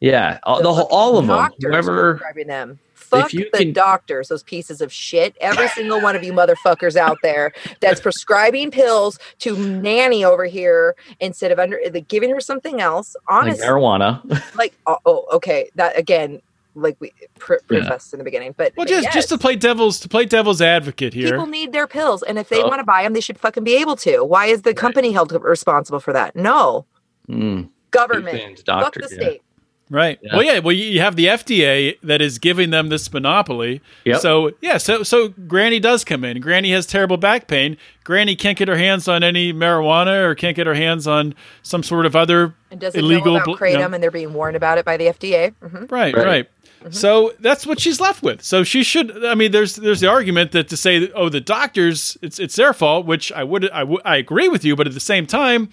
Yeah, 0.00 0.38
all, 0.42 0.60
the, 0.60 0.74
whole, 0.74 0.88
all 0.90 1.16
of 1.16 1.26
them. 1.26 1.50
Whoever, 1.60 2.14
prescribing 2.14 2.48
them. 2.48 2.78
Fuck 3.08 3.32
you 3.32 3.48
the 3.52 3.58
can- 3.58 3.72
doctors, 3.72 4.28
those 4.28 4.42
pieces 4.42 4.80
of 4.80 4.92
shit. 4.92 5.36
Every 5.40 5.68
single 5.68 6.00
one 6.00 6.16
of 6.16 6.22
you 6.24 6.32
motherfuckers 6.32 6.96
out 6.96 7.18
there 7.22 7.52
that's 7.80 8.00
prescribing 8.00 8.70
pills 8.70 9.18
to 9.40 9.56
nanny 9.56 10.24
over 10.24 10.44
here 10.46 10.94
instead 11.20 11.52
of 11.52 11.58
under 11.58 11.78
like, 11.92 12.08
giving 12.08 12.30
her 12.30 12.40
something 12.40 12.80
else. 12.80 13.16
like 13.30 13.56
marijuana. 13.58 14.20
like 14.56 14.74
oh, 14.86 14.98
oh, 15.06 15.26
okay, 15.32 15.70
that 15.76 15.98
again, 15.98 16.40
like 16.76 16.96
we 16.98 17.12
pr- 17.38 17.54
Yeah. 17.70 17.80
professed 17.80 18.12
in 18.12 18.18
the 18.18 18.24
beginning, 18.24 18.54
but 18.56 18.72
Well, 18.76 18.84
but 18.84 18.88
just 18.88 19.04
yes, 19.04 19.14
just 19.14 19.28
to 19.28 19.38
play 19.38 19.54
devil's 19.56 20.00
to 20.00 20.08
play 20.08 20.24
devil's 20.24 20.60
advocate 20.60 21.14
here. 21.14 21.30
people 21.30 21.46
need 21.46 21.72
their 21.72 21.86
pills, 21.86 22.22
and 22.24 22.38
if 22.38 22.48
they 22.48 22.62
Oh. 22.62 22.66
want 22.68 22.80
to 22.80 22.84
buy 22.84 23.02
them, 23.04 23.12
they 23.12 23.20
should 23.20 23.38
fucking 23.38 23.62
be 23.64 23.76
able 23.76 23.94
to. 23.96 24.24
Why 24.24 24.46
is 24.46 24.62
the 24.62 24.74
company 24.74 25.12
held 25.12 25.30
responsible 25.32 26.00
for 26.00 26.12
that? 26.12 26.34
No, 26.34 26.84
Mm, 27.30 27.68
government. 27.92 28.38
Fans, 28.38 28.58
Fuck 28.66 28.66
doctor, 28.66 29.00
the 29.02 29.14
yeah. 29.14 29.20
state. 29.22 29.42
Right. 29.90 30.18
Yeah. 30.22 30.32
Well, 30.36 30.42
yeah. 30.42 30.58
Well, 30.60 30.72
you 30.72 30.84
you 30.86 31.00
have 31.00 31.14
the 31.16 31.26
FDA 31.26 31.98
that 32.02 32.22
is 32.22 32.38
giving 32.38 32.70
them 32.70 32.88
this 32.88 33.12
monopoly. 33.12 33.82
Yep. 34.04 34.20
So 34.20 34.50
yeah. 34.62 34.78
So 34.78 35.02
so 35.02 35.28
Granny 35.46 35.78
does 35.78 36.04
come 36.04 36.24
in. 36.24 36.40
Granny 36.40 36.72
has 36.72 36.86
terrible 36.86 37.18
back 37.18 37.46
pain. 37.48 37.76
Granny 38.02 38.34
can't 38.34 38.56
get 38.56 38.66
her 38.68 38.76
hands 38.78 39.08
on 39.08 39.22
any 39.22 39.52
marijuana 39.52 40.22
or 40.24 40.34
can't 40.34 40.56
get 40.56 40.66
her 40.66 40.74
hands 40.74 41.06
on 41.06 41.34
some 41.62 41.82
sort 41.82 42.06
of 42.06 42.16
other 42.16 42.54
And 42.70 42.80
doesn't 42.80 42.98
illegal. 42.98 43.34
know 43.34 43.42
about 43.42 43.58
kratom, 43.58 43.72
you 43.72 43.78
know- 43.78 43.92
and 43.92 44.02
they're 44.02 44.10
being 44.10 44.32
warned 44.32 44.56
about 44.56 44.78
it 44.78 44.84
by 44.86 44.96
the 44.96 45.06
FDA. 45.08 45.52
Mhm. 45.62 45.90
Right. 45.92 46.14
Right. 46.16 46.26
Right. 46.26 46.48
So 46.90 47.32
that's 47.40 47.66
what 47.66 47.80
she's 47.80 47.98
left 47.98 48.22
with. 48.22 48.42
So 48.42 48.62
she 48.62 48.82
should. 48.82 49.24
I 49.24 49.34
mean, 49.34 49.52
there's 49.52 49.76
there's 49.76 50.00
the 50.00 50.08
argument 50.08 50.52
that 50.52 50.68
to 50.68 50.76
say, 50.76 51.10
oh, 51.14 51.28
the 51.30 51.40
doctors, 51.40 52.16
it's 52.22 52.38
it's 52.38 52.56
their 52.56 52.72
fault, 52.74 53.06
which 53.06 53.30
I 53.32 53.42
would 53.44 53.70
I 53.70 53.84
would 53.84 54.02
I 54.04 54.16
agree 54.16 54.48
with 54.48 54.64
you, 54.64 54.76
but 54.76 54.86
at 54.86 54.92
the 54.94 55.00
same 55.00 55.26
time, 55.26 55.68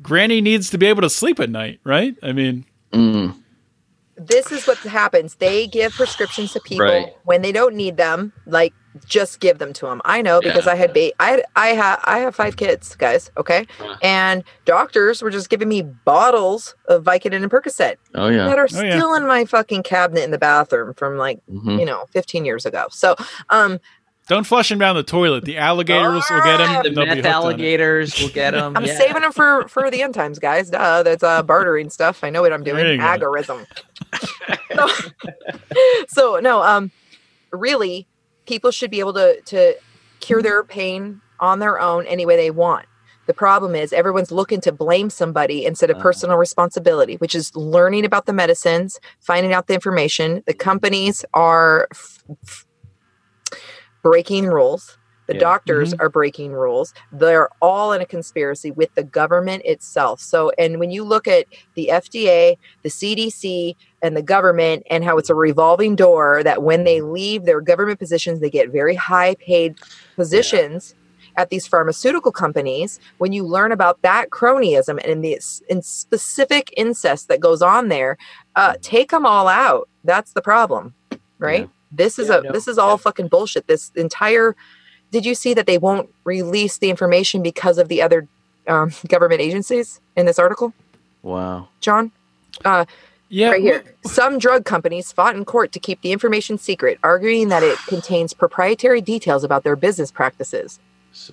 Granny 0.00 0.40
needs 0.40 0.70
to 0.70 0.78
be 0.78 0.86
able 0.86 1.02
to 1.02 1.10
sleep 1.10 1.38
at 1.38 1.50
night, 1.50 1.78
right? 1.84 2.16
I 2.24 2.32
mean, 2.32 2.64
Mm, 2.92 3.34
this 4.16 4.52
is 4.52 4.66
what 4.66 4.78
happens. 4.78 5.36
They 5.36 5.66
give 5.66 5.92
prescriptions 5.92 6.52
to 6.52 6.60
people 6.60 6.86
Right. 6.86 7.14
when 7.24 7.42
they 7.42 7.52
don't 7.52 7.74
need 7.74 7.96
them. 7.96 8.32
Like 8.46 8.72
just 9.06 9.40
give 9.40 9.58
them 9.58 9.72
to 9.72 9.86
them. 9.86 10.02
I 10.04 10.20
know 10.20 10.40
because 10.42 10.66
Yeah. 10.66 10.72
I 10.72 10.74
had 10.76 10.92
ba- 10.92 11.12
I 11.18 11.42
I 11.56 11.68
have 11.68 12.00
I 12.04 12.18
have 12.18 12.34
five 12.34 12.56
kids, 12.56 12.94
guys. 12.94 13.30
Okay, 13.38 13.66
Uh. 13.80 13.96
and 14.02 14.44
doctors 14.66 15.22
were 15.22 15.30
just 15.30 15.48
giving 15.48 15.68
me 15.68 15.80
bottles 15.80 16.74
of 16.88 17.02
Vicodin 17.04 17.42
and 17.42 17.50
Percocet 17.50 17.96
oh 18.14 18.28
yeah. 18.28 18.46
that 18.48 18.58
are 18.58 18.68
Oh, 18.70 18.82
yeah. 18.82 18.96
still 18.98 19.14
in 19.14 19.26
my 19.26 19.46
fucking 19.46 19.82
cabinet 19.82 20.24
in 20.24 20.30
the 20.30 20.38
bathroom 20.38 20.92
from 20.92 21.16
like 21.16 21.40
Mhm. 21.50 21.80
you 21.80 21.86
know 21.86 22.04
15 22.12 22.44
years 22.44 22.66
ago. 22.66 22.86
So 22.90 23.16
um, 23.48 23.80
don't 24.28 24.44
flush 24.46 24.70
him 24.70 24.78
down 24.78 24.94
the 24.96 25.02
toilet. 25.02 25.44
The 25.44 25.58
alligators 25.58 26.24
will 26.30 26.42
get 26.42 26.60
him. 26.60 26.82
The 26.82 26.88
and 26.88 26.94
meth 26.96 27.08
hooked 27.08 27.10
on 27.10 27.18
it. 27.18 27.26
alligators 27.26 28.20
will 28.20 28.28
get 28.28 28.50
them. 28.52 28.76
I'm 28.76 28.86
saving 28.86 29.22
them 29.22 29.32
for 29.32 29.66
for 29.68 29.90
the 29.90 30.02
end 30.02 30.14
times, 30.14 30.38
guys. 30.38 30.70
Duh, 30.70 31.02
that's 31.02 31.22
uh 31.22 31.42
bartering 31.42 31.90
stuff. 31.90 32.22
I 32.24 32.30
know 32.30 32.40
what 32.42 32.52
I'm 32.52 32.62
doing. 32.64 33.00
Agorism. 33.00 33.66
so, 34.74 34.88
so 36.08 36.40
no, 36.40 36.62
um, 36.62 36.90
really, 37.50 38.06
people 38.46 38.70
should 38.70 38.90
be 38.90 39.00
able 39.00 39.12
to 39.14 39.40
to 39.46 39.74
cure 40.20 40.42
their 40.42 40.62
pain 40.62 41.20
on 41.40 41.58
their 41.58 41.80
own 41.80 42.06
any 42.06 42.24
way 42.24 42.36
they 42.36 42.50
want. 42.50 42.86
The 43.26 43.34
problem 43.34 43.74
is 43.76 43.92
everyone's 43.92 44.32
looking 44.32 44.60
to 44.62 44.72
blame 44.72 45.08
somebody 45.10 45.64
instead 45.64 45.90
of 45.90 45.96
Uh. 45.98 46.02
personal 46.02 46.36
responsibility, 46.36 47.16
which 47.16 47.34
is 47.34 47.54
learning 47.56 48.04
about 48.04 48.26
the 48.26 48.32
medicines, 48.32 48.98
finding 49.20 49.52
out 49.52 49.66
the 49.68 49.74
information. 49.74 50.42
The 50.46 50.54
companies 50.54 51.24
are 51.34 51.88
f- 51.92 52.22
f- 52.46 52.66
breaking 54.02 54.46
rules. 54.46 54.98
The 55.28 55.34
Yeah. 55.34 55.40
doctors 55.40 55.92
mm-hmm. 55.92 56.02
are 56.02 56.08
breaking 56.08 56.52
rules. 56.52 56.92
They're 57.12 57.48
all 57.60 57.92
in 57.92 58.00
a 58.00 58.06
conspiracy 58.06 58.72
with 58.72 58.92
the 58.96 59.04
government 59.04 59.62
itself. 59.64 60.20
So, 60.20 60.50
and 60.58 60.80
when 60.80 60.90
you 60.90 61.04
look 61.04 61.28
at 61.28 61.46
the 61.74 61.90
FDA, 61.92 62.56
the 62.82 62.88
CDC, 62.90 63.76
and 64.02 64.16
the 64.16 64.22
government, 64.22 64.82
and 64.90 65.04
how 65.04 65.16
it's 65.18 65.30
a 65.30 65.34
revolving 65.34 65.94
door 65.94 66.42
that 66.42 66.62
when 66.64 66.82
they 66.84 66.98
mm-hmm. 66.98 67.12
leave 67.12 67.44
their 67.44 67.60
government 67.60 68.00
positions, 68.00 68.40
they 68.40 68.50
get 68.50 68.70
very 68.70 68.96
high 68.96 69.36
paid 69.36 69.76
positions 70.16 70.94
at 71.36 71.50
these 71.50 71.66
pharmaceutical 71.66 72.32
companies. 72.32 73.00
When 73.18 73.32
you 73.32 73.44
learn 73.44 73.72
about 73.72 74.02
that 74.02 74.30
cronyism 74.30 74.98
and 75.08 75.24
the 75.24 75.40
and 75.70 75.84
specific 75.84 76.72
incest 76.76 77.28
that 77.28 77.40
goes 77.40 77.62
on 77.62 77.88
there, 77.88 78.18
uh, 78.56 78.72
mm-hmm. 78.72 78.80
take 78.80 79.10
them 79.12 79.24
all 79.24 79.48
out. 79.48 79.88
That's 80.04 80.32
the 80.32 80.42
problem, 80.42 80.94
right? 81.38 81.60
Yeah. 81.60 81.66
This 81.92 82.18
is 82.18 82.28
Yeah, 82.28 82.38
a 82.38 82.42
no, 82.42 82.52
this 82.52 82.66
is 82.66 82.78
all 82.78 82.92
yeah. 82.92 82.96
fucking 82.96 83.28
bullshit. 83.28 83.66
This 83.66 83.92
entire 83.94 84.56
did 85.10 85.26
you 85.26 85.34
see 85.34 85.52
that 85.54 85.66
they 85.66 85.76
won't 85.76 86.08
release 86.24 86.78
the 86.78 86.88
information 86.88 87.42
because 87.42 87.76
of 87.76 87.88
the 87.88 88.00
other 88.00 88.26
um, 88.66 88.92
government 89.08 89.40
agencies 89.42 90.00
in 90.16 90.24
this 90.26 90.38
article, 90.38 90.72
Wow. 91.22 91.68
John? 91.80 92.10
Yeah. 93.28 93.50
right 93.50 93.60
here. 93.62 93.84
Some 94.04 94.38
drug 94.38 94.64
companies 94.64 95.12
fought 95.12 95.36
in 95.36 95.44
court 95.44 95.72
to 95.72 95.78
keep 95.80 96.00
the 96.02 96.12
information 96.12 96.58
secret, 96.58 96.98
arguing 97.02 97.48
that 97.48 97.62
it 97.62 97.78
contains 97.86 98.32
proprietary 98.34 99.00
details 99.00 99.44
about 99.44 99.64
their 99.64 99.76
business 99.76 100.10
practices. 100.10 100.78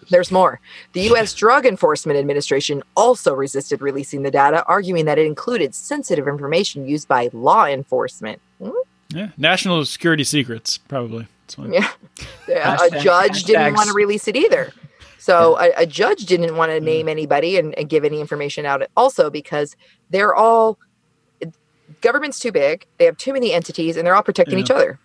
There's 0.10 0.30
more. 0.32 0.60
The 0.93 1.02
U.S. 1.04 1.34
Drug 1.43 1.65
Enforcement 1.65 2.19
Administration 2.19 2.84
also 2.98 3.34
resisted 3.34 3.82
releasing 3.82 4.24
the 4.24 4.32
data, 4.32 4.63
arguing 4.65 5.06
that 5.06 5.17
it 5.17 5.26
included 5.26 5.74
sensitive 5.74 6.28
information 6.28 6.86
used 6.86 7.08
by 7.08 7.30
law 7.32 7.65
enforcement. 7.65 8.41
Hmm? 8.62 8.72
Yeah. 9.13 9.30
National 9.38 9.84
security 9.86 10.24
secrets, 10.24 10.78
probably. 10.78 11.28
That's. 11.48 11.58
Yeah. 11.74 11.89
Yeah, 12.49 12.74
a 12.74 12.78
Hashtag- 12.78 13.01
judge 13.01 13.43
didn't 13.43 13.76
want 13.76 13.88
to 13.88 13.93
release 13.93 14.28
it 14.28 14.36
either. 14.36 14.74
So 15.20 15.57
a, 15.60 15.72
a 15.78 15.86
judge 15.86 16.26
didn't 16.26 16.55
want 16.57 16.72
to 16.72 16.80
name 16.80 17.07
anybody 17.07 17.57
and, 17.57 17.78
and 17.78 17.88
give 17.88 18.03
any 18.03 18.20
information 18.20 18.66
out 18.66 18.82
also 18.97 19.30
because 19.30 19.76
they're 20.10 20.34
all 20.36 20.78
government's 22.01 22.39
too 22.39 22.51
big. 22.51 22.86
They 22.97 23.05
have 23.05 23.18
too 23.18 23.34
many 23.34 23.53
entities 23.53 23.95
and 23.97 24.05
they're 24.05 24.16
all 24.16 24.24
protecting 24.24 24.57
Yeah. 24.57 24.64
each 24.64 24.72
other. 24.72 24.99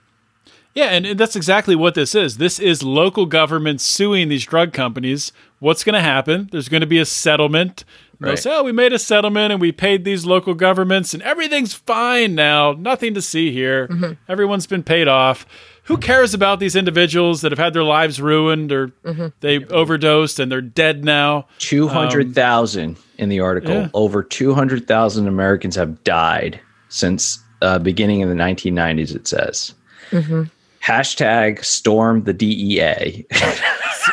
Yeah, 0.74 0.86
and, 0.86 1.06
and 1.06 1.20
that's 1.20 1.36
exactly 1.36 1.76
what 1.76 1.94
this 1.94 2.14
is. 2.16 2.38
This 2.38 2.58
is 2.58 2.82
local 2.82 3.26
government 3.26 3.80
suing 3.80 4.28
these 4.28 4.44
drug 4.44 4.72
companies. 4.72 5.32
What's 5.60 5.84
going 5.84 5.94
to 5.94 6.00
happen? 6.02 6.48
There's 6.50 6.68
going 6.68 6.80
to 6.80 6.86
be 6.86 6.98
a 6.98 7.04
settlement. 7.06 7.84
They'll 8.24 8.36
say, 8.36 8.50
"Oh, 8.56 8.62
we 8.62 8.72
made 8.72 8.92
a 8.92 8.98
settlement 8.98 9.52
and 9.52 9.60
we 9.60 9.72
paid 9.72 10.04
these 10.04 10.24
local 10.26 10.54
governments, 10.54 11.14
and 11.14 11.22
everything's 11.22 11.74
fine 11.74 12.34
now. 12.34 12.72
Nothing 12.72 13.14
to 13.14 13.22
see 13.22 13.52
here. 13.52 13.88
Mm-hmm. 13.88 14.12
Everyone's 14.28 14.66
been 14.66 14.82
paid 14.82 15.08
off." 15.08 15.46
Who 15.88 15.98
cares 15.98 16.32
about 16.32 16.60
these 16.60 16.76
individuals 16.76 17.42
that 17.42 17.52
have 17.52 17.58
had 17.58 17.74
their 17.74 17.84
lives 17.84 18.18
ruined 18.18 18.72
or 18.72 18.88
Mm-hmm. 19.04 19.26
they 19.40 19.62
overdosed 19.66 20.40
and 20.40 20.50
they're 20.50 20.62
dead 20.62 21.04
now? 21.04 21.46
Two 21.58 21.88
hundred 21.88 22.34
thousand 22.34 22.96
in 23.18 23.28
the 23.28 23.40
article. 23.40 23.74
yeah. 23.74 23.88
Over 23.92 24.22
two 24.22 24.54
hundred 24.54 24.86
thousand 24.88 25.28
Americans 25.28 25.76
have 25.76 26.02
died 26.02 26.58
since 26.88 27.38
uh, 27.60 27.78
beginning 27.78 28.20
in 28.20 28.30
the 28.30 28.34
nineteen 28.34 28.74
nineties. 28.74 29.14
It 29.14 29.28
says. 29.28 29.74
Mm-hmm. 30.10 30.44
Hashtag 30.84 31.64
storm 31.64 32.24
the 32.24 32.32
DEA. 32.34 33.26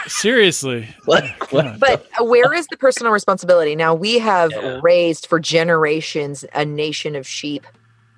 Seriously, 0.07 0.87
Like, 1.07 1.51
what? 1.51 1.79
But 1.79 2.05
uh, 2.19 2.23
where 2.23 2.53
is 2.53 2.67
the 2.67 2.77
personal 2.77 3.11
responsibility? 3.11 3.75
Now 3.75 3.93
we 3.93 4.19
have 4.19 4.51
Yeah. 4.51 4.79
raised 4.81 5.25
for 5.25 5.39
generations 5.39 6.45
a 6.53 6.63
nation 6.63 7.15
of 7.15 7.27
sheep 7.27 7.65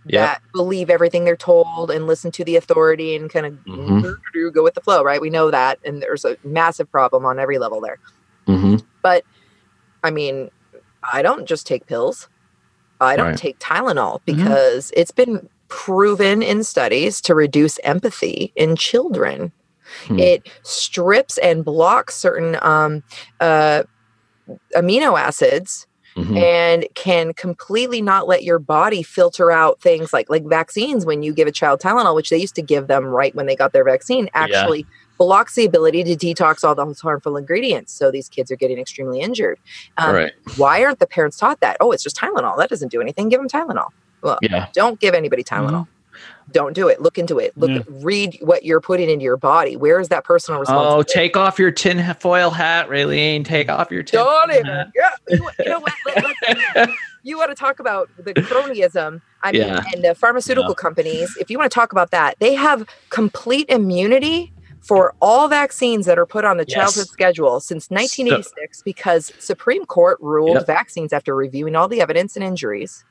Yeah. 0.05 0.25
that 0.25 0.41
believe 0.53 0.89
everything 0.91 1.23
they're 1.25 1.35
told 1.35 1.89
and 1.89 2.05
listen 2.05 2.31
to 2.33 2.43
the 2.43 2.55
authority 2.55 3.15
and 3.15 3.29
kind 3.29 3.45
of 3.47 3.53
Mhm. 3.65 4.53
go 4.53 4.63
with 4.63 4.75
the 4.75 4.81
flow, 4.81 5.03
right? 5.03 5.21
We 5.21 5.29
know 5.31 5.49
that, 5.49 5.79
and 5.83 6.01
there's 6.01 6.25
a 6.25 6.37
massive 6.43 6.91
problem 6.91 7.25
on 7.25 7.39
every 7.39 7.57
level 7.57 7.81
there. 7.81 7.97
hmm 8.45 8.75
But 9.01 9.23
I 10.03 10.11
mean, 10.11 10.51
I 11.11 11.21
don't 11.21 11.45
just 11.47 11.65
take 11.65 11.87
pills. 11.87 12.27
I 12.99 13.15
don't 13.15 13.27
Right. 13.29 13.37
take 13.37 13.57
Tylenol 13.59 14.21
because 14.25 14.91
it's 14.95 15.11
been 15.11 15.49
proven 15.73 16.43
in 16.43 16.63
studies 16.63 17.19
to 17.19 17.33
reduce 17.33 17.79
empathy 17.79 18.53
in 18.55 18.75
children. 18.75 19.51
Hmm. 20.05 20.19
It 20.19 20.47
strips 20.61 21.39
and 21.39 21.65
blocks 21.65 22.13
certain 22.15 22.59
um, 22.61 23.03
uh, 23.39 23.83
amino 24.75 25.19
acids 25.19 25.87
hmm 26.15 26.37
and 26.37 26.85
can 26.93 27.33
completely 27.33 28.03
not 28.03 28.27
let 28.27 28.43
your 28.43 28.59
body 28.59 29.01
filter 29.01 29.49
out 29.49 29.81
things 29.81 30.13
like 30.13 30.29
like 30.29 30.45
vaccines 30.45 31.07
when 31.07 31.23
you 31.23 31.33
give 31.33 31.47
a 31.47 31.51
child 31.51 31.79
Tylenol 31.79 32.13
which 32.13 32.29
they 32.29 32.37
used 32.37 32.53
to 32.53 32.61
give 32.61 32.85
them 32.85 33.05
right 33.05 33.33
when 33.33 33.47
they 33.47 33.55
got 33.55 33.73
their 33.73 33.83
vaccine 33.83 34.29
actually 34.35 34.85
blocks 35.17 35.55
the 35.55 35.65
ability 35.65 36.03
to 36.03 36.15
detox 36.15 36.63
all 36.63 36.75
those 36.75 36.99
harmful 36.99 37.35
ingredients. 37.35 37.93
So 37.93 38.11
these 38.11 38.29
kids 38.29 38.51
are 38.51 38.55
getting 38.55 38.77
extremely 38.77 39.21
injured. 39.21 39.57
Um, 39.97 40.15
right. 40.15 40.33
why 40.57 40.83
aren't 40.83 40.99
the 40.99 41.07
parents 41.07 41.37
taught 41.37 41.61
that? 41.61 41.77
Oh 41.79 41.91
it's 41.91 42.03
just 42.03 42.17
Tylenol. 42.17 42.57
That 42.57 42.69
doesn't 42.69 42.91
do 42.91 43.01
anything. 43.01 43.29
Give 43.29 43.39
them 43.39 43.49
Tylenol 43.49 43.89
well 44.23 44.39
Yeah. 44.41 44.67
don't 44.73 44.99
give 44.99 45.13
anybody 45.13 45.43
Tylenol 45.43 45.87
mm-hmm. 45.87 46.51
don't 46.51 46.73
do 46.73 46.87
it 46.87 47.01
look 47.01 47.17
into 47.17 47.37
it 47.39 47.55
look 47.57 47.69
Yeah. 47.69 47.81
read 48.01 48.37
what 48.41 48.63
you're 48.65 48.81
putting 48.81 49.09
into 49.09 49.23
your 49.23 49.37
body 49.37 49.75
where 49.75 49.99
is 49.99 50.09
that 50.09 50.23
personal 50.23 50.57
oh, 50.57 50.61
responsibility? 50.61 51.11
Oh, 51.11 51.21
take 51.21 51.37
off 51.37 51.59
your 51.59 51.71
tin 51.71 52.13
foil 52.15 52.49
hat, 52.49 52.87
Raylene. 52.89 53.45
Take 53.45 53.69
off 53.69 53.91
your 53.91 54.03
tin. 54.03 54.19
Don't 54.19 54.49
foil 54.49 54.55
even. 54.59 54.65
hat. 54.65 54.87
Yeah. 54.95 55.09
You, 55.29 55.49
you 55.59 55.65
know 55.65 55.79
what? 55.79 55.93
Let, 56.75 56.89
you 57.23 57.37
want 57.37 57.49
to 57.51 57.55
talk 57.55 57.79
about 57.79 58.09
the 58.17 58.33
cronyism. 58.33 59.21
I 59.43 59.51
mean, 59.51 59.61
Yeah. 59.61 59.83
and 59.93 60.03
the 60.03 60.13
pharmaceutical 60.15 60.75
companies, 60.75 61.35
if 61.39 61.49
you 61.49 61.57
want 61.57 61.71
to 61.71 61.73
talk 61.75 61.91
about 61.91 62.11
that, 62.11 62.35
they 62.39 62.53
have 62.53 62.85
complete 63.09 63.69
immunity 63.69 64.51
for 64.81 65.15
all 65.21 65.47
vaccines 65.47 66.05
that 66.05 66.19
are 66.19 66.25
put 66.25 66.43
on 66.43 66.57
the 66.57 66.65
Yes. 66.67 66.75
childhood 66.75 67.07
schedule 67.07 67.59
since 67.61 67.89
1986 67.89 68.81
because 68.83 69.31
Supreme 69.39 69.85
Court 69.85 70.17
ruled 70.21 70.55
Yep. 70.55 70.67
vaccines 70.67 71.13
after 71.13 71.33
reviewing 71.33 71.75
all 71.75 71.87
the 71.87 72.01
evidence 72.01 72.35
and 72.35 72.43
injuries 72.43 73.05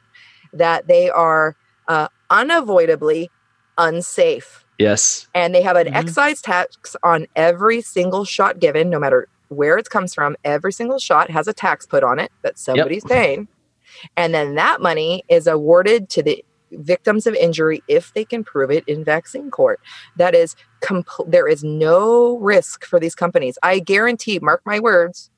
that 0.52 0.86
they 0.86 1.10
are 1.10 1.56
uh, 1.88 2.08
unavoidably 2.30 3.30
unsafe 3.78 4.64
Yes. 4.78 5.26
and 5.34 5.54
they 5.54 5.62
have 5.62 5.76
an 5.76 5.88
Mhm. 5.88 5.96
excise 5.96 6.40
tax 6.42 6.94
on 7.02 7.26
every 7.36 7.80
single 7.80 8.24
shot 8.24 8.58
given, 8.58 8.90
no 8.90 8.98
matter 8.98 9.28
where 9.48 9.76
it 9.78 9.90
comes 9.90 10.14
from. 10.14 10.36
Every 10.44 10.72
single 10.72 10.98
shot 10.98 11.30
has 11.30 11.46
a 11.48 11.52
tax 11.52 11.86
put 11.86 12.02
on 12.04 12.18
it 12.18 12.30
that 12.42 12.58
somebody's 12.58 13.04
paying, 13.04 13.48
and 14.16 14.32
then 14.34 14.54
that 14.54 14.80
money 14.80 15.24
is 15.28 15.46
awarded 15.46 16.08
to 16.10 16.22
the 16.22 16.44
victims 16.70 17.26
of 17.26 17.34
injury 17.34 17.82
if 17.86 18.14
they 18.14 18.24
can 18.24 18.42
prove 18.44 18.70
it 18.70 18.82
in 18.86 19.04
vaccine 19.04 19.50
court. 19.50 19.78
That 20.16 20.34
is, 20.34 20.56
compl- 20.82 21.30
there 21.30 21.46
is 21.46 21.62
no 21.62 22.38
risk 22.38 22.84
for 22.86 22.98
these 22.98 23.14
companies. 23.14 23.58
I 23.62 23.78
guarantee, 23.78 24.38
mark 24.40 24.62
my 24.64 24.80
words. 24.80 25.30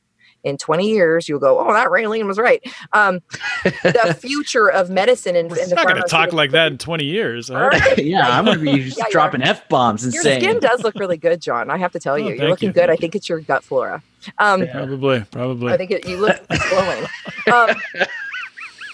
In 0.44 0.56
20 0.58 0.88
years, 0.88 1.28
you'll 1.28 1.38
go, 1.40 1.58
oh, 1.58 1.72
that 1.72 1.88
Raylene 1.88 2.26
was 2.26 2.38
right. 2.38 2.62
Um, 2.92 3.20
the 3.64 4.16
future 4.20 4.70
of 4.70 4.90
medicine 4.90 5.34
and, 5.36 5.50
we're 5.50 5.58
and 5.60 5.70
not 5.74 5.84
going 5.88 5.96
to 6.00 6.06
talk 6.08 6.32
like 6.32 6.50
that 6.52 6.70
in 6.72 6.78
20 6.78 7.04
years. 7.04 7.50
I 7.50 7.70
hope. 7.70 7.72
yeah, 7.98 8.28
I'm 8.38 8.44
gonna 8.44 8.58
be 8.60 8.84
just 8.84 8.98
Yeah, 8.98 9.04
dropping 9.10 9.42
are. 9.42 9.48
f 9.48 9.68
bombs 9.68 10.04
and 10.04 10.12
Your 10.12 10.22
saying. 10.22 10.40
skin 10.42 10.60
does 10.60 10.82
look 10.84 10.94
really 10.96 11.16
good, 11.16 11.40
John. 11.40 11.70
I 11.70 11.78
have 11.78 11.92
to 11.92 11.98
tell 11.98 12.14
Oh, 12.14 12.16
you, 12.18 12.28
thank 12.28 12.40
you're 12.40 12.50
looking 12.50 12.68
you. 12.68 12.72
good. 12.74 12.90
I 12.90 12.96
think 12.96 13.14
it's 13.14 13.28
your 13.28 13.40
gut 13.40 13.64
flora. 13.64 14.02
Um, 14.38 14.66
Probably, 14.68 15.20
probably. 15.30 15.72
I 15.72 15.76
think 15.76 15.90
it, 15.90 16.06
you 16.08 16.18
look 16.18 16.36
glowing. 16.70 17.06
Um, 17.52 17.70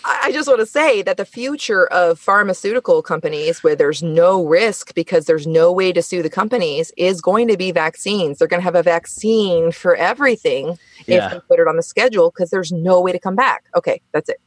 I 0.04 0.20
I 0.24 0.32
just 0.32 0.48
want 0.48 0.60
to 0.60 0.66
say 0.66 1.02
that 1.02 1.16
the 1.16 1.24
future 1.24 1.86
of 1.88 2.18
pharmaceutical 2.18 3.02
companies, 3.02 3.62
where 3.64 3.74
there's 3.74 4.02
no 4.02 4.44
risk 4.46 4.94
because 4.94 5.26
there's 5.26 5.46
no 5.46 5.72
way 5.72 5.92
to 5.92 6.02
sue 6.02 6.22
the 6.22 6.30
companies, 6.30 6.92
is 6.96 7.20
going 7.20 7.48
to 7.48 7.56
be 7.56 7.72
vaccines. 7.72 8.38
They're 8.38 8.48
going 8.48 8.60
to 8.60 8.64
have 8.64 8.74
a 8.76 8.82
vaccine 8.82 9.72
for 9.72 9.96
everything 9.96 10.78
if 11.06 11.30
they 11.30 11.40
put 11.48 11.58
it 11.58 11.66
on 11.66 11.76
the 11.76 11.82
schedule 11.82 12.30
because 12.30 12.50
there's 12.50 12.70
no 12.70 13.00
way 13.00 13.12
to 13.12 13.18
come 13.18 13.34
back. 13.34 13.64
Okay, 13.74 14.00
that's 14.12 14.28
it. 14.28 14.40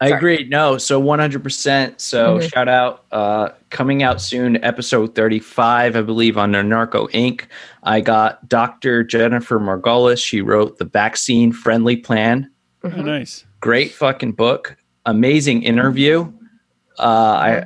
I 0.00 0.08
agree. 0.10 0.46
No, 0.48 0.78
so 0.78 1.00
100%. 1.00 2.00
So 2.00 2.38
Mhm. 2.38 2.52
shout 2.52 2.68
out, 2.68 3.04
uh, 3.10 3.48
coming 3.70 4.02
out 4.04 4.20
soon, 4.20 4.62
episode 4.64 5.14
35, 5.16 5.96
I 5.96 6.02
believe, 6.02 6.38
on 6.38 6.52
Anarcho 6.52 7.10
Inc. 7.10 7.42
I 7.82 8.00
got 8.00 8.48
Dr. 8.48 9.02
Jennifer 9.02 9.58
Margulis. 9.58 10.24
She 10.24 10.40
wrote 10.40 10.78
the 10.78 10.84
vaccine 10.84 11.52
friendly 11.52 11.96
plan. 11.96 12.48
Oh, 12.84 12.88
Mhm. 12.90 13.04
nice. 13.04 13.44
Great 13.60 13.90
fucking 13.92 14.32
book. 14.32 14.76
Amazing 15.12 15.62
interview. 15.62 16.30
Uh, 16.98 17.02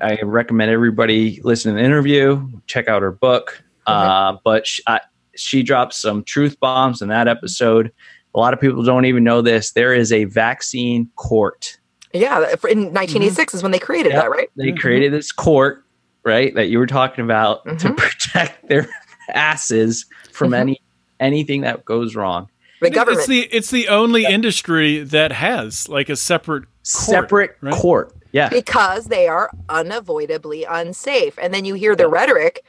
I, 0.01 0.13
I 0.13 0.19
recommend 0.23 0.71
everybody 0.71 1.41
listen 1.43 1.73
to 1.75 1.81
the 1.81 1.85
interview, 1.85 2.47
check 2.69 2.87
out 2.87 3.03
her 3.03 3.11
book. 3.11 3.63
Uh, 3.87 4.37
but 4.45 4.65
sh 4.67 4.81
I, 4.87 5.01
she 5.35 5.63
drops 5.65 5.97
some 5.99 6.23
truth 6.23 6.61
bombs 6.61 7.03
in 7.03 7.09
that 7.09 7.27
episode. 7.27 7.91
A 8.35 8.39
lot 8.39 8.55
of 8.55 8.61
people 8.61 8.85
don't 8.85 9.07
even 9.07 9.25
know 9.25 9.43
this. 9.43 9.73
There 9.73 9.93
is 9.93 10.13
a 10.13 10.25
vaccine 10.25 11.11
court. 11.17 11.79
Yeah, 12.15 12.39
that- 12.41 12.61
for- 12.61 12.69
in 12.69 12.93
1986 12.93 13.55
is 13.55 13.63
when 13.65 13.73
they 13.73 13.79
created 13.81 14.13
Yep. 14.13 14.23
that, 14.23 14.31
right? 14.31 14.49
They 14.57 14.71
Mhm. 14.73 14.79
created 14.79 15.13
this 15.13 15.33
court, 15.33 15.85
right, 16.23 16.55
that 16.55 16.69
you 16.69 16.79
were 16.79 16.87
talking 16.87 17.25
about 17.25 17.65
to 17.81 17.89
Mhm. 17.89 17.97
protect 17.97 18.67
their 18.69 18.87
asses 19.35 20.07
from 20.31 20.51
Mhm. 20.53 20.59
any 20.59 20.83
anything 21.19 21.63
that 21.63 21.85
goes 21.85 22.15
wrong. 22.15 22.49
The 22.81 22.91
government. 22.91 23.19
It's 23.21 23.27
the 23.29 23.41
it's 23.51 23.71
the 23.71 23.89
only 23.89 24.27
industry 24.27 24.99
that 25.05 25.33
has 25.33 25.89
like 25.89 26.09
a 26.09 26.17
separate 26.17 26.65
Separate 26.83 27.57
right? 27.61 27.75
court. 27.75 28.15
Yeah. 28.33 28.49
because 28.49 29.07
they 29.07 29.29
are 29.29 29.51
unavoidably 29.69 30.65
unsafe. 30.65 31.39
And 31.39 31.53
then 31.53 31.67
you 31.67 31.75
hear 31.75 31.95
the 31.95 32.09
rhetoric 32.09 32.65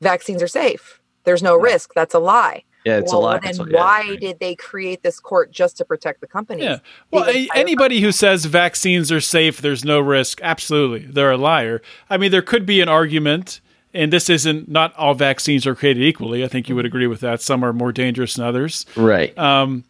vaccines 0.00 0.40
are 0.42 0.48
safe. 0.48 1.00
There's 1.24 1.42
no 1.42 1.56
risk. 1.56 1.92
That's 1.94 2.14
a 2.14 2.20
lie. 2.20 2.62
Yeah, 2.84 2.98
it's 2.98 3.12
well, 3.12 3.22
a 3.22 3.24
lie. 3.24 3.38
Then 3.40 3.50
It's 3.50 3.58
a- 3.58 3.64
yeah, 3.68 3.76
why 3.78 4.00
right. 4.10 4.20
did 4.20 4.38
they 4.40 4.54
create 4.54 5.02
this 5.02 5.18
court 5.20 5.50
just 5.50 5.76
to 5.78 5.84
protect 5.84 6.20
the 6.20 6.26
companies? 6.28 6.64
Yeah. 6.64 6.78
Well, 7.10 7.24
a- 7.24 7.42
entire 7.42 7.60
anybody 7.60 8.00
who 8.00 8.12
says 8.12 8.44
vaccines 8.44 9.10
are 9.10 9.20
safe, 9.20 9.60
there's 9.60 9.84
no 9.84 9.98
risk, 10.00 10.40
absolutely, 10.42 11.00
they're 11.06 11.30
a 11.32 11.36
liar. 11.36 11.82
I 12.10 12.16
mean, 12.16 12.30
there 12.30 12.42
could 12.42 12.64
be 12.66 12.80
an 12.80 12.88
argument, 12.88 13.60
and 13.94 14.12
this 14.12 14.28
isn't 14.30 14.68
not 14.68 14.94
all 14.96 15.14
vaccines 15.14 15.66
are 15.66 15.74
created 15.74 16.02
equally. 16.02 16.42
I 16.44 16.48
think 16.48 16.68
you 16.68 16.74
would 16.76 16.86
agree 16.86 17.06
with 17.06 17.20
that. 17.20 17.40
Some 17.40 17.64
are 17.64 17.72
more 17.72 17.92
dangerous 17.92 18.34
than 18.34 18.44
others. 18.44 18.84
Right. 18.96 19.36
Um, 19.38 19.84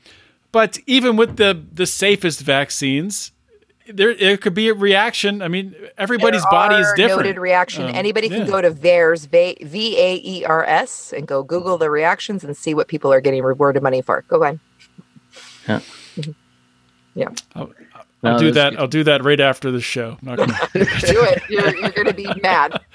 but 0.53 0.79
even 0.87 1.17
with 1.17 1.37
the 1.37 1.63
the 1.73 1.87
safest 1.87 2.41
vaccines, 2.41 3.33
there 3.89 4.15
there 4.15 4.37
could 4.37 4.55
be 4.55 4.69
a 4.69 4.75
reaction. 4.75 5.43
I 5.43 5.49
mean, 5.49 5.75
everybody's 5.99 6.43
There 6.43 6.51
body 6.51 6.77
is 6.77 6.93
different. 6.97 7.23
Noted 7.27 7.39
reaction. 7.41 7.85
Um, 7.85 7.95
Anybody 7.95 8.29
can 8.29 8.43
yeah. 8.43 8.47
go 8.47 8.61
to 8.61 8.71
VAERS, 8.71 9.29
V 9.67 9.99
A 9.99 10.15
E 10.25 10.45
R 10.45 10.65
S, 10.65 11.13
and 11.13 11.27
go 11.27 11.43
Google 11.43 11.79
the 11.79 11.91
reactions 11.91 12.45
and 12.45 12.57
see 12.57 12.75
what 12.75 12.89
people 12.89 13.13
are 13.13 13.21
getting 13.21 13.43
rewarded 13.43 13.83
money 13.83 14.03
for. 14.03 14.23
Go 14.29 14.43
ahead. 14.45 14.61
I'll 17.55 17.71
No, 18.23 18.39
do 18.39 18.53
that. 18.53 18.71
good. 18.71 18.79
I'll 18.81 18.89
do 18.89 19.05
that 19.05 19.25
right 19.25 19.41
after 19.41 19.71
the 19.71 19.81
show. 19.81 20.17
I'm 20.23 20.29
not 20.29 20.39
gonna- 20.39 20.59
Do 20.75 21.23
it. 21.25 21.43
You're, 21.49 21.77
you're 21.77 21.91
going 21.91 22.07
to 22.07 22.15
be 22.15 22.29
mad. 22.43 22.81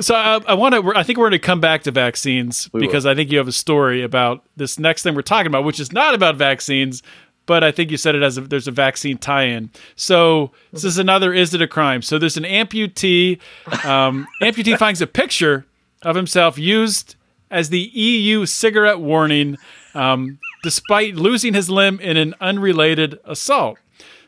So 0.00 0.14
I, 0.14 0.38
I 0.46 0.52
want 0.52 0.74
to. 0.74 0.92
I 0.94 1.02
think 1.02 1.16
we're 1.18 1.30
going 1.30 1.40
to 1.40 1.46
come 1.46 1.62
back 1.62 1.84
to 1.84 1.90
vaccines 1.90 2.68
We 2.74 2.80
because 2.80 3.06
I 3.06 3.14
think 3.14 3.32
you 3.32 3.38
have 3.38 3.48
a 3.48 3.52
story 3.52 4.02
about 4.02 4.44
this 4.54 4.78
next 4.78 5.02
thing 5.02 5.14
we're 5.14 5.22
talking 5.22 5.46
about, 5.46 5.64
which 5.64 5.80
is 5.80 5.92
not 5.92 6.14
about 6.14 6.36
vaccines, 6.36 7.02
but 7.48 7.64
I 7.64 7.72
think 7.72 7.90
you 7.90 7.96
said 7.96 8.14
it 8.14 8.22
as 8.22 8.36
a, 8.36 8.42
there's 8.42 8.68
a 8.68 8.70
vaccine 8.70 9.16
tie-in. 9.16 9.70
So 9.96 10.52
this 10.70 10.84
is 10.84 10.98
another. 10.98 11.32
Is 11.32 11.54
it 11.54 11.62
a 11.62 11.66
crime? 11.66 12.02
So 12.02 12.18
there's 12.18 12.36
an 12.36 12.44
amputee. 12.44 13.40
Um, 13.86 14.28
amputee 14.42 14.76
finds 14.78 15.00
a 15.00 15.06
picture 15.06 15.64
of 16.02 16.14
himself 16.14 16.58
used 16.58 17.16
as 17.50 17.70
the 17.70 17.80
EU 17.80 18.44
cigarette 18.44 19.00
warning, 19.00 19.56
um, 19.94 20.38
despite 20.62 21.16
losing 21.16 21.54
his 21.54 21.70
limb 21.70 21.98
in 22.00 22.18
an 22.18 22.34
unrelated 22.38 23.18
assault. 23.24 23.78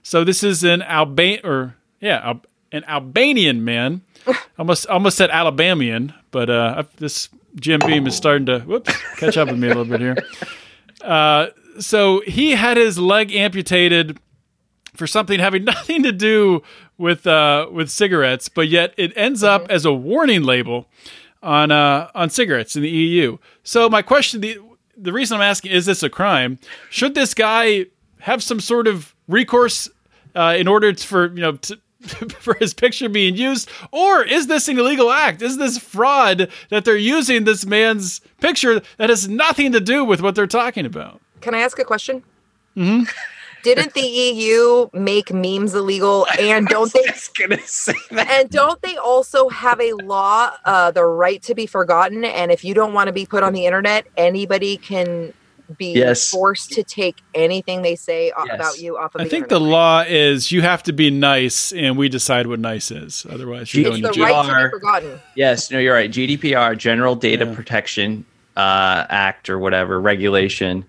So 0.02 0.24
this 0.24 0.42
is 0.42 0.64
an 0.64 0.80
Alban 0.80 1.40
or 1.44 1.76
yeah, 2.00 2.20
Al- 2.24 2.44
an 2.72 2.84
Albanian 2.84 3.62
man. 3.64 4.00
almost 4.58 4.86
almost 4.86 5.18
said 5.18 5.28
Alabamian, 5.30 6.14
but 6.30 6.48
uh, 6.48 6.84
this 6.96 7.28
Jim 7.56 7.80
Beam 7.86 8.06
is 8.06 8.16
starting 8.16 8.46
to 8.46 8.60
whoops 8.60 8.94
catch 9.16 9.36
up 9.36 9.48
with 9.48 9.58
me 9.58 9.68
a 9.68 9.74
little 9.74 9.84
bit 9.84 10.00
here. 10.00 10.16
Uh, 11.02 11.48
so 11.78 12.20
he 12.26 12.52
had 12.52 12.76
his 12.76 12.98
leg 12.98 13.32
amputated 13.32 14.18
for 14.94 15.06
something 15.06 15.38
having 15.40 15.64
nothing 15.74 16.02
to 16.02 16.12
do 16.12 16.62
with 16.98 17.26
uh, 17.26 17.68
with 17.70 17.90
cigarettes, 17.90 18.48
but 18.48 18.68
yet 18.68 18.94
it 18.96 19.12
ends 19.16 19.42
up 19.42 19.66
as 19.70 19.84
a 19.84 19.92
warning 19.92 20.42
label 20.42 20.86
on 21.42 21.70
uh, 21.70 22.10
on 22.14 22.30
cigarettes 22.30 22.76
in 22.76 22.82
the 22.82 22.90
EU. 22.90 23.38
So 23.62 23.88
my 23.88 24.02
question, 24.02 24.40
the 24.40 24.58
the 24.96 25.12
reason 25.12 25.36
I'm 25.36 25.42
asking, 25.42 25.72
is 25.72 25.86
this 25.86 26.02
a 26.02 26.10
crime? 26.10 26.58
Should 26.90 27.14
this 27.14 27.34
guy 27.34 27.86
have 28.20 28.42
some 28.42 28.60
sort 28.60 28.86
of 28.86 29.14
recourse 29.28 29.88
uh, 30.34 30.54
in 30.58 30.68
order 30.68 30.92
to, 30.92 31.06
for 31.06 31.34
you 31.34 31.40
know 31.40 31.56
to, 31.56 31.78
for 32.40 32.54
his 32.54 32.74
picture 32.74 33.08
being 33.08 33.36
used, 33.36 33.70
or 33.92 34.22
is 34.22 34.46
this 34.46 34.68
an 34.68 34.78
illegal 34.78 35.10
act? 35.10 35.42
Is 35.42 35.56
this 35.56 35.78
fraud 35.78 36.50
that 36.68 36.84
they're 36.84 36.96
using 36.96 37.44
this 37.44 37.64
man's 37.64 38.20
picture 38.40 38.80
that 38.98 39.10
has 39.10 39.28
nothing 39.28 39.72
to 39.72 39.80
do 39.80 40.04
with 40.04 40.20
what 40.20 40.34
they're 40.34 40.46
talking 40.46 40.86
about? 40.86 41.20
Can 41.40 41.54
I 41.54 41.60
ask 41.60 41.78
a 41.78 41.84
question? 41.84 42.22
Mm-hmm. 42.76 43.04
Didn't 43.62 43.92
the 43.92 44.00
EU 44.00 44.88
make 44.94 45.32
memes 45.34 45.74
illegal? 45.74 46.26
And 46.40 46.66
don't 46.66 46.90
they? 46.92 47.04
gonna 47.38 47.60
say 47.66 47.92
that. 48.12 48.28
And 48.30 48.48
don't 48.50 48.80
they 48.80 48.96
also 48.96 49.50
have 49.50 49.78
a 49.80 49.92
law, 49.92 50.52
uh, 50.64 50.90
the 50.92 51.04
right 51.04 51.42
to 51.42 51.54
be 51.54 51.66
forgotten? 51.66 52.24
And 52.24 52.50
if 52.50 52.64
you 52.64 52.72
don't 52.72 52.94
want 52.94 53.08
to 53.08 53.12
be 53.12 53.26
put 53.26 53.42
on 53.42 53.52
the 53.52 53.66
internet, 53.66 54.06
anybody 54.16 54.78
can 54.78 55.34
be 55.76 55.92
Yes. 55.92 56.30
forced 56.30 56.72
to 56.72 56.82
take 56.82 57.16
anything 57.34 57.82
they 57.82 57.94
say 57.96 58.32
Yes. 58.46 58.54
about 58.54 58.78
you 58.80 58.96
off 58.96 59.14
of 59.14 59.20
I 59.20 59.24
the 59.24 59.30
think 59.30 59.48
the 59.48 59.60
law 59.60 60.04
is 60.08 60.50
you 60.50 60.62
have 60.62 60.82
to 60.84 60.92
be 60.92 61.10
nice, 61.10 61.70
and 61.72 61.96
we 61.98 62.08
decide 62.08 62.46
what 62.46 62.58
nice 62.60 62.90
is. 62.90 63.24
Otherwise, 63.30 63.72
you're 63.74 63.82
It's 63.92 64.00
going 64.00 64.02
to 64.02 64.08
the 64.08 64.14
jail. 64.14 64.24
right 64.42 64.46
to 64.62 64.64
be 64.64 64.70
forgotten. 64.70 65.20
Yes, 65.36 65.70
no, 65.70 65.78
you're 65.78 65.94
right. 65.94 66.10
GDPR, 66.10 66.74
General 66.78 67.14
Data 67.14 67.44
Yeah. 67.44 67.54
Protection 67.54 68.24
uh, 68.56 69.04
Act 69.10 69.48
or 69.50 69.58
whatever 69.60 70.00
regulation, 70.00 70.84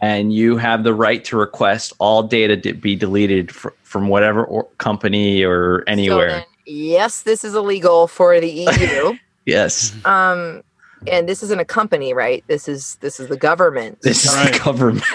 and 0.00 0.32
you 0.32 0.56
have 0.56 0.82
the 0.84 0.94
right 0.94 1.24
to 1.26 1.36
request 1.36 1.92
all 1.98 2.22
data 2.22 2.56
to 2.56 2.72
be 2.74 2.96
deleted 2.96 3.50
fr- 3.52 3.68
from 3.82 4.08
whatever 4.08 4.44
or- 4.44 4.68
company 4.78 5.42
or 5.44 5.80
So 5.80 5.84
anywhere. 5.92 6.28
then, 6.30 6.44
yes, 6.66 7.22
this 7.22 7.44
is 7.44 7.54
illegal 7.54 8.06
for 8.08 8.40
the 8.40 8.48
EU. 8.50 9.14
yes, 9.46 9.92
um, 10.04 10.62
and 11.06 11.28
this 11.28 11.42
isn't 11.42 11.60
a 11.60 11.64
company, 11.64 12.12
right? 12.14 12.44
This 12.46 12.68
is 12.68 12.96
this 13.00 13.18
is 13.20 13.28
the 13.28 13.36
government. 13.36 14.00
this 14.02 14.24
is 14.26 14.34
Right. 14.34 14.52
the 14.52 14.58
government 14.58 15.06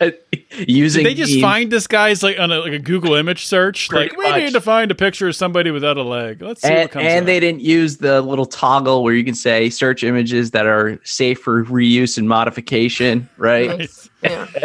using. 0.66 1.04
Did 1.04 1.10
they 1.10 1.14
just 1.14 1.34
meme- 1.34 1.42
find 1.42 1.72
this 1.72 1.86
guy's 1.86 2.22
like 2.22 2.38
on 2.38 2.50
a, 2.50 2.58
like 2.60 2.72
a 2.72 2.78
Google 2.78 3.14
image 3.14 3.46
search? 3.46 3.88
Pretty 3.88 4.10
like 4.10 4.18
we 4.18 4.30
much. 4.30 4.42
need 4.42 4.52
to 4.52 4.60
find 4.60 4.90
a 4.90 4.94
picture 4.94 5.28
of 5.28 5.36
somebody 5.36 5.70
without 5.70 5.96
a 5.96 6.02
leg. 6.02 6.42
Let's 6.42 6.62
see 6.62 6.68
and, 6.68 6.78
what 6.82 6.90
comes 6.90 7.06
and 7.06 7.20
up. 7.20 7.26
they 7.26 7.40
didn't 7.40 7.60
use 7.60 7.98
the 7.98 8.20
little 8.22 8.46
toggle 8.46 9.02
where 9.02 9.14
you 9.14 9.24
can 9.24 9.34
say 9.34 9.70
search 9.70 10.04
images 10.04 10.50
that 10.52 10.66
are 10.66 10.98
safe 11.04 11.40
for 11.40 11.64
reuse 11.64 12.18
and 12.18 12.28
modification, 12.28 13.28
right? 13.36 13.78
Nice. 13.78 14.10
Yeah. 14.22 14.46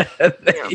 Yeah. 0.45 0.69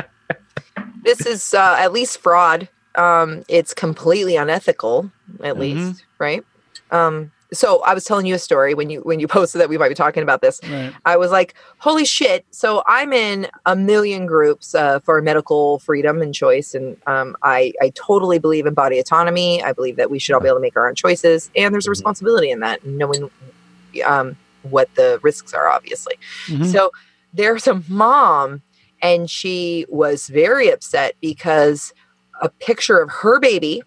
this 1.04 1.26
is 1.26 1.54
uh, 1.54 1.76
at 1.78 1.92
least 1.92 2.18
fraud. 2.18 2.68
Um, 2.94 3.44
it's 3.48 3.74
completely 3.74 4.36
unethical, 4.36 5.10
at 5.42 5.58
least, 5.58 6.04
right? 6.18 6.44
Um, 6.90 7.32
so 7.52 7.82
I 7.82 7.94
was 7.94 8.04
telling 8.04 8.26
you 8.26 8.34
a 8.34 8.38
story 8.38 8.74
when 8.74 8.90
you 8.90 9.00
when 9.00 9.20
you 9.20 9.28
posted 9.38 9.60
that 9.60 9.68
we 9.68 9.78
might 9.78 9.88
be 9.88 9.94
talking 9.94 10.22
about 10.22 10.40
this. 10.40 10.60
Right. 10.68 10.92
I 11.04 11.16
was 11.16 11.30
like, 11.30 11.54
holy 11.78 12.04
shit. 12.04 12.44
So 12.50 12.82
I'm 12.86 13.12
in 13.12 13.48
a 13.66 13.76
million 13.76 14.26
groups 14.26 14.74
uh, 14.74 15.00
for 15.00 15.20
medical 15.20 15.78
freedom 15.80 16.22
and 16.22 16.34
choice. 16.34 16.74
And 16.74 16.96
um, 17.06 17.36
I, 17.42 17.72
I 17.80 17.90
totally 17.94 18.38
believe 18.38 18.66
in 18.66 18.74
body 18.74 18.98
autonomy. 18.98 19.62
I 19.62 19.72
believe 19.72 19.96
that 19.96 20.10
we 20.10 20.18
should 20.18 20.34
all 20.34 20.40
be 20.40 20.48
able 20.48 20.58
to 20.58 20.62
make 20.62 20.76
our 20.76 20.88
own 20.88 20.94
choices. 20.94 21.50
And 21.56 21.74
there's 21.74 21.86
a 21.86 21.90
responsibility 21.90 22.50
in 22.50 22.60
that, 22.60 22.84
knowing 22.86 23.30
um, 24.04 24.36
what 24.62 24.94
the 24.94 25.20
risks 25.22 25.52
are, 25.52 25.68
obviously. 25.68 26.14
Mhm. 26.46 26.66
So 26.66 26.90
there's 27.34 27.66
a 27.66 27.82
mom, 27.88 28.62
and 29.00 29.28
she 29.28 29.86
was 29.88 30.28
very 30.28 30.70
upset 30.70 31.14
because 31.20 31.92
a 32.40 32.48
picture 32.48 32.98
of 32.98 33.10
her 33.10 33.38
baby 33.38 33.82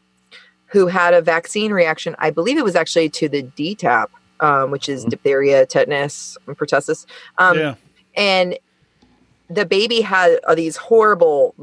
who 0.67 0.87
had 0.87 1.13
a 1.13 1.21
vaccine 1.21 1.71
reaction, 1.71 2.15
I 2.19 2.29
believe 2.31 2.57
it 2.57 2.63
was 2.63 2.75
actually 2.75 3.09
to 3.09 3.29
the 3.29 3.43
DTaP, 3.43 4.07
um, 4.39 4.71
which 4.71 4.89
is 4.89 5.05
Mhm. 5.05 5.09
diphtheria, 5.09 5.65
tetanus, 5.65 6.37
and 6.47 6.57
pertussis. 6.57 7.05
Um, 7.37 7.57
yeah. 7.57 7.75
and 8.15 8.57
the 9.49 9.65
baby 9.65 10.01
had 10.01 10.39
uh, 10.47 10.55
these 10.55 10.75
horrible 10.77 11.53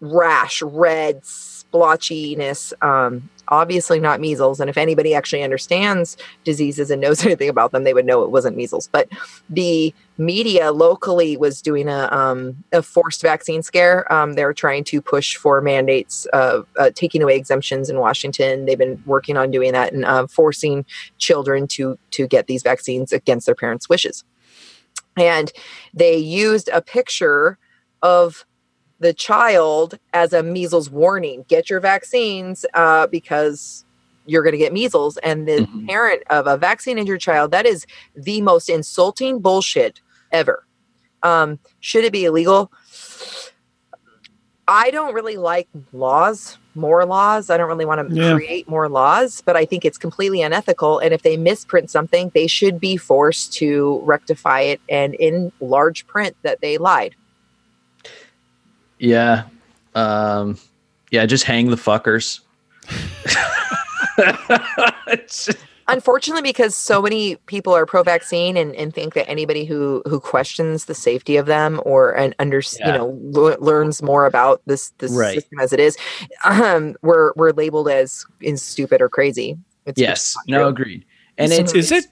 rash, 0.00 0.62
red 0.62 1.22
splotchiness. 1.24 2.72
Um, 2.82 3.28
obviously 3.48 3.98
not 3.98 4.20
measles. 4.20 4.60
And 4.60 4.68
if 4.68 4.76
anybody 4.76 5.14
actually 5.14 5.42
understands 5.42 6.16
diseases 6.44 6.90
and 6.90 7.00
knows 7.00 7.24
anything 7.24 7.48
about 7.48 7.72
them, 7.72 7.84
they 7.84 7.94
would 7.94 8.06
know 8.06 8.22
it 8.22 8.30
wasn't 8.30 8.56
measles. 8.56 8.88
But 8.92 9.08
the 9.48 9.94
media 10.18 10.72
locally 10.72 11.36
was 11.36 11.62
doing 11.62 11.88
a 11.88 12.08
um, 12.12 12.62
a 12.72 12.82
forced 12.82 13.22
vaccine 13.22 13.62
scare. 13.62 14.10
Um, 14.12 14.34
they're 14.34 14.52
trying 14.52 14.84
to 14.84 15.00
push 15.00 15.36
for 15.36 15.60
mandates 15.60 16.26
of 16.32 16.66
uh, 16.78 16.90
taking 16.94 17.22
away 17.22 17.36
exemptions 17.36 17.88
in 17.88 17.98
Washington. 17.98 18.66
They've 18.66 18.76
been 18.76 19.02
working 19.06 19.36
on 19.36 19.50
doing 19.50 19.72
that 19.72 19.92
and 19.92 20.04
uh, 20.04 20.26
forcing 20.26 20.84
children 21.18 21.66
to 21.68 21.98
to 22.10 22.26
get 22.26 22.46
these 22.48 22.62
vaccines 22.62 23.12
against 23.12 23.46
their 23.46 23.54
parents' 23.54 23.88
wishes 23.88 24.24
and 25.16 25.52
they 25.94 26.16
used 26.16 26.68
a 26.72 26.80
picture 26.80 27.58
of 28.02 28.44
the 29.00 29.12
child 29.12 29.98
as 30.12 30.32
a 30.32 30.42
measles 30.42 30.90
warning 30.90 31.44
get 31.48 31.68
your 31.70 31.80
vaccines 31.80 32.64
uh, 32.74 33.06
because 33.08 33.84
you're 34.26 34.42
going 34.42 34.52
to 34.52 34.58
get 34.58 34.72
measles 34.72 35.16
and 35.18 35.48
the 35.48 35.66
Mhm. 35.66 35.86
parent 35.88 36.22
of 36.30 36.46
a 36.46 36.56
vaccine 36.56 36.98
injured 36.98 37.20
child 37.20 37.50
that 37.50 37.66
is 37.66 37.86
the 38.14 38.40
most 38.42 38.68
insulting 38.68 39.40
bullshit 39.40 40.00
ever 40.32 40.64
um, 41.22 41.58
should 41.80 42.04
it 42.04 42.12
be 42.12 42.24
illegal 42.24 42.70
i 44.68 44.90
don't 44.90 45.14
really 45.14 45.36
like 45.36 45.68
laws 45.92 46.58
more 46.74 47.04
laws 47.04 47.50
i 47.50 47.56
don't 47.56 47.68
really 47.68 47.84
want 47.84 48.08
to 48.08 48.14
Yeah. 48.14 48.34
create 48.34 48.68
more 48.68 48.88
laws 48.88 49.42
but 49.44 49.56
i 49.56 49.64
think 49.64 49.84
it's 49.84 49.98
completely 49.98 50.42
unethical 50.42 50.98
and 51.00 51.12
if 51.12 51.22
they 51.22 51.36
misprint 51.36 51.90
something 51.90 52.30
they 52.34 52.46
should 52.46 52.78
be 52.78 52.96
forced 52.96 53.52
to 53.54 54.00
rectify 54.04 54.60
it 54.60 54.80
and 54.88 55.14
in 55.14 55.50
large 55.60 56.06
print 56.06 56.36
that 56.42 56.60
they 56.60 56.78
lied 56.78 57.14
Yeah. 58.98 59.44
Um, 59.94 60.58
yeah, 61.10 61.24
just 61.26 61.44
hang 61.44 61.70
the 61.70 61.76
fuckers. 61.76 62.40
It's 65.88 65.94
just- 65.94 66.06
unfortunately 66.06 66.42
because 66.42 66.74
so 66.74 67.00
many 67.02 67.36
people 67.46 67.72
are 67.74 67.86
pro-vaccine 67.86 68.56
and, 68.56 68.74
and 68.76 68.94
think 68.94 69.14
that 69.14 69.28
anybody 69.28 69.64
who 69.64 70.02
who 70.06 70.20
questions 70.20 70.84
the 70.84 70.94
safety 70.94 71.36
of 71.36 71.46
them 71.46 71.80
or 71.84 72.12
and 72.16 72.34
under 72.38 72.60
Yeah. 72.78 72.86
you 72.86 72.92
know 72.98 73.18
le- 73.22 73.58
learns 73.58 74.02
more 74.02 74.26
about 74.26 74.60
this 74.66 74.90
this 74.98 75.12
Right. 75.12 75.34
system 75.34 75.58
as 75.60 75.72
it 75.72 75.80
is 75.80 75.96
um 76.44 76.94
we're 77.02 77.32
we're 77.36 77.52
labeled 77.52 77.88
as 77.88 78.24
in 78.40 78.56
stupid 78.56 79.00
or 79.00 79.08
crazy 79.08 79.56
it's 79.86 79.98
yes. 80.00 80.36
No, 80.46 80.58
true. 80.58 80.66
agreed. 80.68 81.04
And 81.38 81.50
it's 81.52 81.74
Is 81.74 81.90
it? 81.92 82.04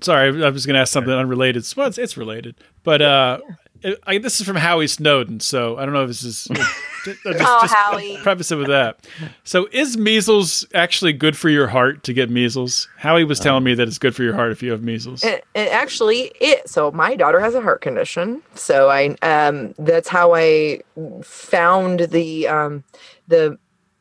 Sorry, 0.00 0.44
I 0.44 0.50
was 0.50 0.66
going 0.66 0.74
to 0.74 0.80
ask 0.80 0.92
something 0.92 1.12
unrelated. 1.12 1.64
Well, 1.76 1.86
it's, 1.86 1.96
it's 1.98 2.16
related, 2.16 2.56
but 2.82 3.00
uh, 3.02 3.38
it, 3.48 3.61
I, 4.06 4.18
this 4.18 4.40
is 4.40 4.46
from 4.46 4.56
Howie 4.56 4.86
Snowden, 4.86 5.40
so 5.40 5.76
I 5.78 5.84
don't 5.84 5.94
know 5.94 6.02
if 6.02 6.08
this 6.08 6.22
is. 6.22 6.44
just, 7.04 7.22
just- 7.22 7.40
Oh, 7.40 7.58
just 7.62 7.74
Howie. 7.74 8.16
Preface 8.22 8.52
it 8.52 8.56
with 8.56 8.68
that. 8.68 9.00
So, 9.44 9.68
is 9.72 9.96
measles 9.96 10.66
actually 10.74 11.12
good 11.12 11.36
for 11.36 11.48
your 11.48 11.66
heart 11.66 12.02
to 12.04 12.12
get 12.12 12.30
measles? 12.30 12.88
Howie 12.98 13.24
was 13.24 13.40
telling 13.40 13.64
me 13.64 13.74
that 13.74 13.88
it's 13.88 13.98
good 13.98 14.14
for 14.14 14.22
your 14.22 14.34
heart 14.34 14.52
if 14.52 14.62
you 14.62 14.70
have 14.70 14.82
measles. 14.82 15.24
it, 15.24 15.44
it 15.54 15.68
actually 15.72 16.32
it 16.40 16.68
so 16.68 16.90
my 16.92 17.16
daughter 17.16 17.40
has 17.40 17.54
a 17.54 17.60
heart 17.60 17.80
condition 17.80 18.40
so 18.54 18.88
i 18.90 19.16
um 19.22 19.74
that's 19.78 20.08
how 20.08 20.34
i 20.34 20.80
found 21.22 22.00
the 22.00 22.46
um 22.48 22.84
the 23.28 23.58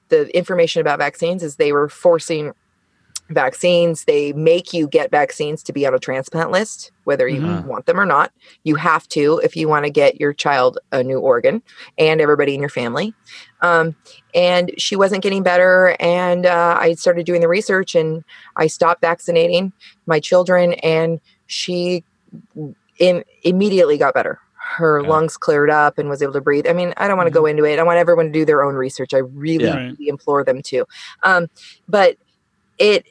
the 0.09 0.35
information 0.35 0.81
about 0.81 0.99
vaccines 0.99 1.41
is 1.43 1.55
they 1.55 1.71
were 1.71 1.87
forcing 1.89 2.53
vaccines 3.33 4.05
they 4.05 4.33
make 4.33 4.73
you 4.73 4.87
get 4.87 5.11
vaccines 5.11 5.63
to 5.63 5.73
be 5.73 5.85
on 5.85 5.93
a 5.93 5.99
transplant 5.99 6.51
list 6.51 6.91
whether 7.03 7.27
you 7.27 7.41
Mhm. 7.41 7.65
want 7.65 7.85
them 7.85 7.99
or 7.99 8.05
not 8.05 8.31
you 8.63 8.75
have 8.75 9.07
to 9.09 9.39
if 9.43 9.55
you 9.55 9.67
want 9.67 9.85
to 9.85 9.91
get 9.91 10.19
your 10.19 10.33
child 10.33 10.77
a 10.91 11.03
new 11.03 11.19
organ 11.19 11.61
and 11.97 12.21
everybody 12.21 12.53
in 12.53 12.59
your 12.59 12.69
family 12.69 13.15
um, 13.61 13.95
and 14.33 14.71
she 14.77 14.95
wasn't 14.95 15.23
getting 15.23 15.43
better 15.43 15.95
and 15.99 16.45
uh, 16.45 16.77
i 16.79 16.93
started 16.93 17.25
doing 17.25 17.41
the 17.41 17.47
research 17.47 17.95
and 17.95 18.23
i 18.57 18.67
stopped 18.67 19.01
vaccinating 19.01 19.71
my 20.05 20.19
children 20.19 20.73
and 20.83 21.19
she 21.47 22.03
in, 22.99 23.23
immediately 23.43 23.97
got 23.97 24.13
better 24.13 24.39
her 24.77 25.01
Yeah. 25.01 25.09
lungs 25.09 25.37
cleared 25.37 25.69
up 25.69 25.97
and 25.97 26.07
was 26.09 26.21
able 26.21 26.33
to 26.33 26.41
breathe 26.41 26.67
i 26.67 26.73
mean 26.73 26.93
i 26.97 27.07
don't 27.07 27.17
want 27.17 27.27
to 27.27 27.31
go 27.31 27.45
into 27.45 27.65
it 27.65 27.79
i 27.79 27.83
want 27.83 27.97
everyone 27.97 28.27
to 28.27 28.31
do 28.31 28.45
their 28.45 28.63
own 28.63 28.75
research 28.75 29.13
i 29.13 29.17
really, 29.17 29.65
Yeah. 29.65 29.75
Right. 29.75 29.91
really 29.97 30.07
implore 30.09 30.43
them 30.43 30.61
to 30.63 30.85
um, 31.23 31.47
but 31.87 32.17
it 32.77 33.05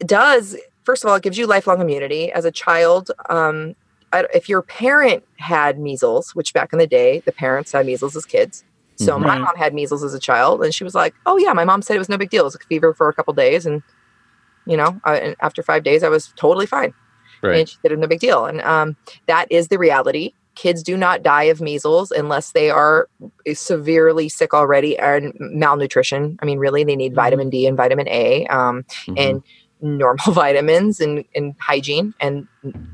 does 0.00 0.56
first 0.84 1.04
of 1.04 1.10
all 1.10 1.16
it 1.16 1.22
gives 1.22 1.38
you 1.38 1.46
lifelong 1.46 1.80
immunity 1.80 2.30
as 2.32 2.44
a 2.44 2.50
child 2.50 3.10
um, 3.28 3.74
if 4.32 4.48
your 4.48 4.62
parent 4.62 5.24
had 5.38 5.78
measles 5.78 6.30
which 6.34 6.52
back 6.52 6.72
in 6.72 6.78
the 6.78 6.86
day 6.86 7.22
the 7.26 7.32
parents 7.32 7.72
had 7.72 7.86
measles 7.86 8.14
as 8.16 8.24
kids 8.24 8.64
so 8.96 9.16
Mhm. 9.18 9.22
my 9.26 9.38
mom 9.38 9.56
had 9.56 9.74
measles 9.74 10.04
as 10.04 10.14
a 10.14 10.20
child 10.20 10.62
and 10.62 10.74
she 10.74 10.84
was 10.84 10.94
like 10.94 11.14
oh 11.26 11.36
yeah 11.38 11.52
my 11.52 11.64
mom 11.64 11.82
said 11.82 11.96
it 11.96 11.98
was 11.98 12.08
no 12.08 12.18
big 12.18 12.30
deal 12.30 12.42
it 12.42 12.44
was 12.44 12.54
a 12.54 12.58
fever 12.68 12.94
for 12.94 13.08
a 13.08 13.14
couple 13.14 13.32
days 13.34 13.66
and 13.66 13.82
you 14.66 14.76
know 14.76 15.00
I, 15.04 15.16
and 15.18 15.36
after 15.40 15.62
five 15.62 15.82
days 15.82 16.02
i 16.02 16.08
was 16.08 16.32
totally 16.36 16.66
fine 16.66 16.94
right. 17.42 17.58
and 17.60 17.68
she 17.68 17.76
said 17.82 17.90
it 17.92 17.96
was 17.96 18.00
no 18.02 18.06
big 18.08 18.20
deal 18.20 18.46
and 18.46 18.60
um, 18.62 18.96
that 19.26 19.46
is 19.50 19.68
the 19.68 19.78
reality 19.78 20.32
kids 20.54 20.84
do 20.84 20.96
not 20.96 21.24
die 21.24 21.42
of 21.44 21.60
measles 21.60 22.12
unless 22.12 22.52
they 22.52 22.70
are 22.70 23.08
severely 23.52 24.28
sick 24.28 24.54
already 24.54 24.96
and 24.98 25.34
malnutrition. 25.40 26.38
I 26.40 26.46
mean, 26.46 26.60
really, 26.60 26.84
they 26.84 26.94
need 26.94 27.10
Mhm. 27.10 27.16
vitamin 27.16 27.50
D 27.50 27.66
and 27.66 27.76
vitamin 27.76 28.06
A 28.06 28.46
um, 28.46 28.84
Mhm. 29.08 29.14
and 29.18 29.42
normal 29.84 30.32
vitamins 30.32 31.00
and, 31.00 31.24
and 31.34 31.54
hygiene 31.60 32.14
and 32.20 32.48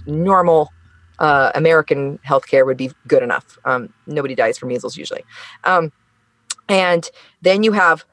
normal 0.07 0.71
uh, 1.19 1.53
American 1.55 2.19
healthcare 2.27 2.65
would 2.67 2.77
be 2.77 2.91
good 3.07 3.23
enough. 3.23 3.59
Um, 3.65 3.93
nobody 4.07 4.35
dies 4.35 4.59
from 4.59 4.69
measles 4.69 4.97
usually. 4.97 5.25
Um, 5.65 5.93
and 6.69 7.11
then 7.43 7.63
you 7.63 7.73
have 7.73 8.05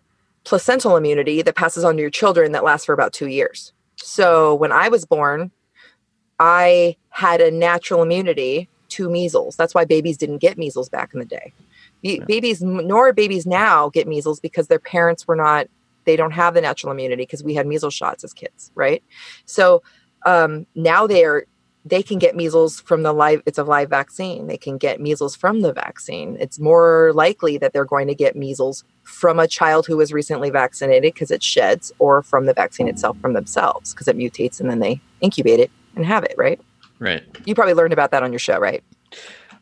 placental 0.43 0.95
immunity 0.95 1.41
that 1.41 1.55
passes 1.55 1.84
on 1.84 1.95
to 1.95 2.01
your 2.01 2.09
children 2.09 2.51
that 2.53 2.63
lasts 2.63 2.86
for 2.86 2.93
about 2.93 3.13
two 3.13 3.28
years. 3.28 3.73
So 3.95 4.55
when 4.55 4.71
I 4.71 4.89
was 4.89 5.05
born, 5.05 5.51
I 6.39 6.95
had 7.09 7.41
a 7.41 7.51
natural 7.51 8.01
immunity 8.01 8.69
to 8.89 9.09
measles. 9.09 9.55
That's 9.55 9.73
why 9.73 9.86
babies 9.86 10.17
didn't 10.17 10.38
get 10.38 10.57
measles 10.57 10.89
back 10.89 11.13
in 11.13 11.19
the 11.19 11.25
day. 11.25 11.53
Be- 12.01 12.19
Babies, 12.19 12.61
nor 12.61 13.11
babies 13.11 13.45
now 13.45 13.89
get 13.89 14.07
measles 14.07 14.39
because 14.39 14.67
their 14.67 14.80
parents 14.80 15.28
were 15.28 15.36
not, 15.36 15.67
they 16.08 16.16
don't 16.16 16.32
have 16.32 16.55
the 16.55 16.62
natural 16.62 16.91
immunity 16.91 17.22
because 17.22 17.43
we 17.43 17.53
had 17.53 17.68
measles 17.68 17.93
shots 17.93 18.24
as 18.24 18.34
kids, 18.34 18.72
right? 18.74 19.03
So 19.45 19.84
um, 20.26 20.66
now 20.74 21.05
they're, 21.05 21.45
they 21.86 22.01
can 22.01 22.18
get 22.18 22.36
measles 22.36 22.82
from 22.82 23.03
the 23.03 23.14
live, 23.14 23.43
it's 23.45 23.58
a 23.58 23.64
live 23.64 23.89
vaccine. 23.89 24.47
They 24.47 24.58
can 24.58 24.78
get 24.78 24.99
measles 24.99 25.36
from 25.36 25.62
the 25.62 25.72
vaccine. 25.72 26.38
It's 26.39 26.60
more 26.60 27.12
likely 27.14 27.58
that 27.60 27.74
they're 27.74 27.86
going 27.86 28.08
to 28.08 28.16
get 28.16 28.36
measles 28.36 28.84
from 29.03 29.38
a 29.38 29.47
child 29.47 29.86
who 29.86 29.97
was 29.97 30.12
recently 30.12 30.49
vaccinated 30.49 31.14
because 31.14 31.30
it 31.30 31.43
sheds 31.43 31.91
or 31.99 32.24
from 32.24 32.45
the 32.45 32.53
vaccine 32.53 32.88
itself 32.88 33.18
from 33.20 33.34
themselves 33.34 33.93
because 33.93 34.08
it 34.08 34.18
mutates 34.18 34.60
and 34.60 34.70
then 34.70 34.80
they 34.80 34.99
incubate 35.22 35.60
it 35.60 35.72
and 35.95 36.05
have 36.05 36.24
it, 36.24 36.34
right? 36.38 36.60
right. 36.99 37.24
You 37.45 37.53
probably 37.53 37.74
learned 37.74 37.93
about 37.93 38.12
that 38.12 38.24
on 38.24 38.32
your 38.32 38.39
show, 38.39 38.58
right? 38.58 38.84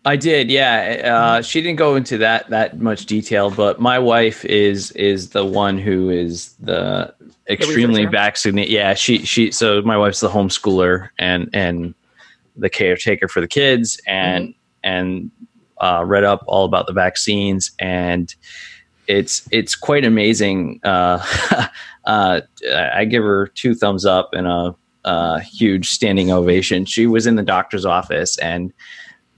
I 0.05 0.15
did, 0.15 0.51
yeah. 0.51 1.01
Uh, 1.03 1.41
she 1.41 1.61
didn't 1.61 1.77
go 1.77 1.95
into 1.95 2.19
that 2.19 2.47
that 2.49 2.79
much 2.79 3.07
detail, 3.07 3.49
but 3.49 3.81
my 3.81 3.97
wife 3.97 4.45
is 4.45 4.91
is 4.91 5.31
the 5.31 5.43
one 5.43 5.79
who 5.79 6.09
is 6.11 6.53
the 6.59 7.11
extremely 7.49 8.05
vaccinated. 8.05 8.71
Yeah, 8.71 8.93
she 8.93 9.25
she. 9.25 9.51
So 9.51 9.81
my 9.81 9.97
wife's 9.97 10.19
the 10.19 10.29
homeschooler 10.29 11.09
and 11.17 11.49
and 11.53 11.95
the 12.55 12.69
caretaker 12.69 13.27
for 13.27 13.41
the 13.41 13.47
kids, 13.47 13.99
and 14.05 14.53
and 14.83 15.31
uh, 15.81 16.03
read 16.05 16.23
up 16.23 16.43
all 16.45 16.65
about 16.65 16.85
the 16.85 16.93
vaccines, 16.93 17.71
and 17.79 18.33
it's 19.07 19.47
it's 19.51 19.73
quite 19.73 20.05
amazing. 20.05 20.81
Uh, 20.83 21.67
uh, 22.05 22.41
I 22.71 23.05
give 23.05 23.23
her 23.23 23.47
two 23.47 23.73
thumbs 23.73 24.05
up 24.05 24.29
and 24.33 24.45
a, 24.45 24.75
a 25.03 25.39
huge 25.41 25.89
standing 25.89 26.31
ovation. 26.31 26.85
She 26.85 27.07
was 27.07 27.25
in 27.25 27.37
the 27.37 27.43
doctor's 27.43 27.85
office 27.85 28.37
and 28.37 28.71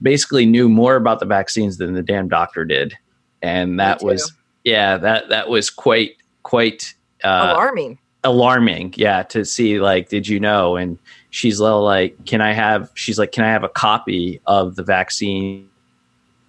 basically 0.02 0.46
knew 0.46 0.68
more 0.68 0.96
about 0.96 1.20
the 1.20 1.26
vaccines 1.26 1.76
than 1.78 1.94
the 1.94 2.02
damn 2.02 2.28
doctor 2.28 2.64
did, 2.64 2.96
and 3.42 3.78
that 3.80 4.02
was 4.02 4.32
yeah 4.64 4.96
that 4.96 5.28
that 5.28 5.48
was 5.48 5.70
quite 5.70 6.16
quite 6.42 6.94
uh, 7.24 7.52
Alarming. 7.54 7.98
alarming. 8.24 8.94
Yeah, 8.96 9.22
to 9.24 9.44
see 9.44 9.80
like, 9.80 10.08
did 10.08 10.28
you 10.28 10.38
know? 10.40 10.76
And 10.76 10.98
she's 11.30 11.60
little 11.60 11.82
like, 11.82 12.24
can 12.26 12.40
I 12.40 12.52
have? 12.52 12.90
She's 12.94 13.18
like, 13.18 13.32
can 13.32 13.44
I 13.44 13.48
have 13.50 13.64
a 13.64 13.68
copy 13.68 14.40
of 14.46 14.76
the 14.76 14.82
vaccine? 14.82 15.68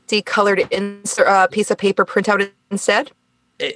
See 0.08 0.22
colored 0.22 0.60
insert 0.72 1.28
uh, 1.28 1.48
piece 1.48 1.70
of 1.72 1.78
paper 1.78 2.06
printout 2.06 2.50
instead. 2.72 3.12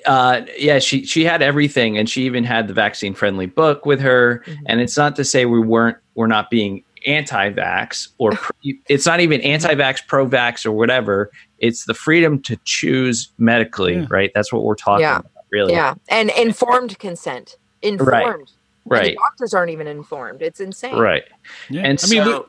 uh 0.05 0.41
yeah 0.57 0.79
she 0.79 1.05
she 1.05 1.25
had 1.25 1.41
everything 1.41 1.97
and 1.97 2.09
she 2.09 2.23
even 2.25 2.43
had 2.45 2.67
the 2.69 2.73
vaccine 2.73 3.13
friendly 3.13 3.45
book 3.47 3.85
with 3.85 3.99
her 3.99 4.41
Mhm. 4.47 4.57
and 4.67 4.79
it's 4.81 4.95
not 4.95 5.15
to 5.17 5.25
say 5.25 5.45
we 5.45 5.59
weren't 5.59 5.97
we're 6.15 6.27
not 6.27 6.49
being 6.49 6.83
anti-vax 7.05 8.09
or 8.17 8.31
pro- 8.31 8.71
it's 8.89 9.05
not 9.05 9.19
even 9.19 9.41
anti-vax 9.41 10.05
pro-vax 10.07 10.65
or 10.65 10.71
whatever 10.71 11.31
it's 11.59 11.85
the 11.85 11.93
freedom 11.93 12.41
to 12.41 12.57
choose 12.65 13.31
medically 13.37 13.95
Yeah. 13.95 14.05
right 14.09 14.31
that's 14.35 14.51
what 14.53 14.63
we're 14.63 14.75
talking 14.75 15.01
Yeah. 15.03 15.19
about 15.19 15.31
really 15.51 15.73
Yeah, 15.73 15.93
and 16.09 16.29
informed 16.31 16.97
consent. 16.99 17.57
Informed. 17.81 18.25
And 18.39 18.47
right 18.85 19.03
the 19.11 19.15
doctors 19.15 19.53
aren't 19.53 19.71
even 19.71 19.87
informed. 19.87 20.41
It's 20.41 20.59
insane. 20.59 20.95
right 20.97 21.23
Yeah. 21.69 21.81
and 21.81 21.99
I 22.03 22.07
mean, 22.09 22.23
so, 22.23 22.47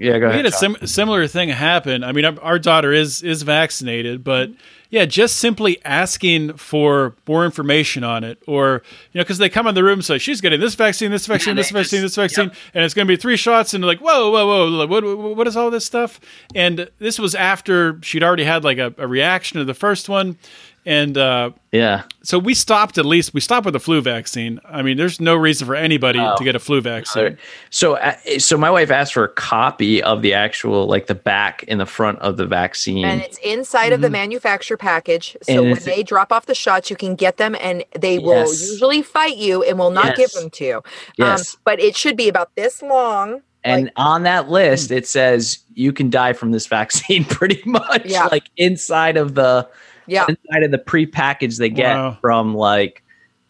yeah 0.00 0.18
go 0.18 0.26
we, 0.26 0.34
we 0.34 0.40
ahead 0.40 0.44
had 0.46 0.46
a 0.46 0.56
sim- 0.56 0.86
similar 0.86 1.26
thing 1.26 1.50
happen. 1.50 2.02
I 2.02 2.12
mean, 2.12 2.24
our, 2.24 2.40
our 2.40 2.58
daughter 2.58 2.92
is 2.92 3.22
is 3.22 3.42
vaccinated, 3.42 4.24
but 4.24 4.50
yeah, 4.90 5.04
just 5.04 5.36
simply 5.36 5.78
asking 5.84 6.54
for 6.56 7.14
more 7.28 7.44
information 7.44 8.02
on 8.02 8.24
it, 8.24 8.42
or 8.48 8.82
you 9.12 9.18
know, 9.18 9.22
because 9.22 9.38
they 9.38 9.48
come 9.48 9.68
in 9.68 9.76
the 9.76 9.84
room 9.84 10.00
and 10.00 10.04
say 10.04 10.18
she's 10.18 10.40
getting 10.40 10.58
this 10.58 10.74
vaccine, 10.74 11.12
this 11.12 11.26
vaccine, 11.26 11.54
they 11.54 11.62
this 11.62 11.70
vaccine, 11.70 12.00
just- 12.00 12.16
this 12.16 12.32
vaccine, 12.34 12.50
and 12.74 12.84
it's 12.84 12.92
going 12.92 13.06
to 13.06 13.12
be 13.12 13.16
three 13.16 13.36
shots, 13.36 13.72
and 13.72 13.84
like, 13.84 14.00
whoa, 14.00 14.30
whoa, 14.32 14.46
whoa, 14.46 14.66
like, 14.66 14.90
what, 14.90 15.04
what, 15.04 15.36
what 15.36 15.46
is 15.46 15.56
all 15.56 15.70
this 15.70 15.84
stuff? 15.84 16.18
And 16.56 16.90
this 16.98 17.20
was 17.20 17.36
after 17.36 18.00
she'd 18.02 18.24
already 18.24 18.42
had 18.44 18.64
like 18.64 18.78
a, 18.78 18.92
a 18.98 19.06
reaction 19.06 19.58
to 19.58 19.64
the 19.64 19.74
first 19.74 20.08
one, 20.08 20.38
and 20.86 21.18
uh, 21.18 21.50
yeah 21.72 22.02
so 22.22 22.38
we 22.38 22.54
stopped 22.54 22.96
at 22.98 23.04
least 23.04 23.34
we 23.34 23.40
stopped 23.40 23.64
with 23.64 23.72
the 23.74 23.80
flu 23.80 24.00
vaccine. 24.00 24.60
I 24.64 24.82
mean, 24.82 24.96
there's 24.96 25.20
no 25.20 25.34
reason 25.36 25.66
for 25.66 25.74
anybody 25.74 26.18
Oh. 26.18 26.36
to 26.36 26.44
get 26.44 26.54
a 26.54 26.58
flu 26.58 26.80
vaccine. 26.80 27.36
so 27.70 27.94
uh, 27.96 28.14
so 28.38 28.56
my 28.56 28.70
wife 28.70 28.90
asked 28.90 29.12
for 29.14 29.24
a 29.24 29.28
copy 29.28 30.02
of 30.02 30.22
the 30.22 30.32
actual 30.34 30.86
like 30.86 31.06
the 31.06 31.14
back 31.14 31.64
and 31.68 31.80
the 31.80 31.86
front 31.86 32.18
of 32.20 32.36
the 32.36 32.46
vaccine 32.46 33.04
And 33.04 33.20
it's 33.22 33.38
inside 33.38 33.92
of 33.92 34.00
the 34.00 34.10
manufacturer 34.10 34.76
package. 34.76 35.36
So 35.42 35.52
Mm-hmm. 35.52 35.58
And 35.62 35.70
when 35.72 35.82
they 35.84 36.02
drop 36.02 36.32
off 36.32 36.46
the 36.46 36.54
shots, 36.54 36.90
you 36.90 36.96
can 36.96 37.14
get 37.14 37.36
them 37.36 37.56
and 37.60 37.84
they 37.98 38.18
will 38.18 38.46
usually 38.48 39.02
fight 39.02 39.36
you 39.36 39.62
and 39.62 39.78
will 39.78 39.90
not 39.90 40.16
give 40.16 40.30
them 40.32 40.50
to 40.50 40.64
you. 40.64 40.82
yes 41.18 41.54
Um, 41.54 41.60
but 41.64 41.80
it 41.80 41.96
should 41.96 42.16
be 42.16 42.28
about 42.28 42.54
this 42.56 42.82
long. 42.82 43.42
And 43.64 43.84
Like- 43.84 43.92
on 43.96 44.22
that 44.22 44.48
list, 44.48 44.90
it 44.90 45.06
says 45.06 45.58
you 45.74 45.92
can 45.92 46.08
die 46.10 46.32
from 46.32 46.50
this 46.52 46.66
vaccine 46.78 47.24
pretty 47.24 47.60
much. 47.66 48.06
Yeah. 48.06 48.26
Like 48.26 48.44
inside 48.56 49.16
of 49.18 49.34
the 49.34 49.68
Yeah. 50.10 50.26
inside 50.28 50.62
of 50.64 50.70
the 50.70 50.78
pre-package 50.78 51.56
they 51.58 51.68
get 51.70 51.94
Wow. 51.96 52.18
from 52.20 52.54
like 52.54 53.02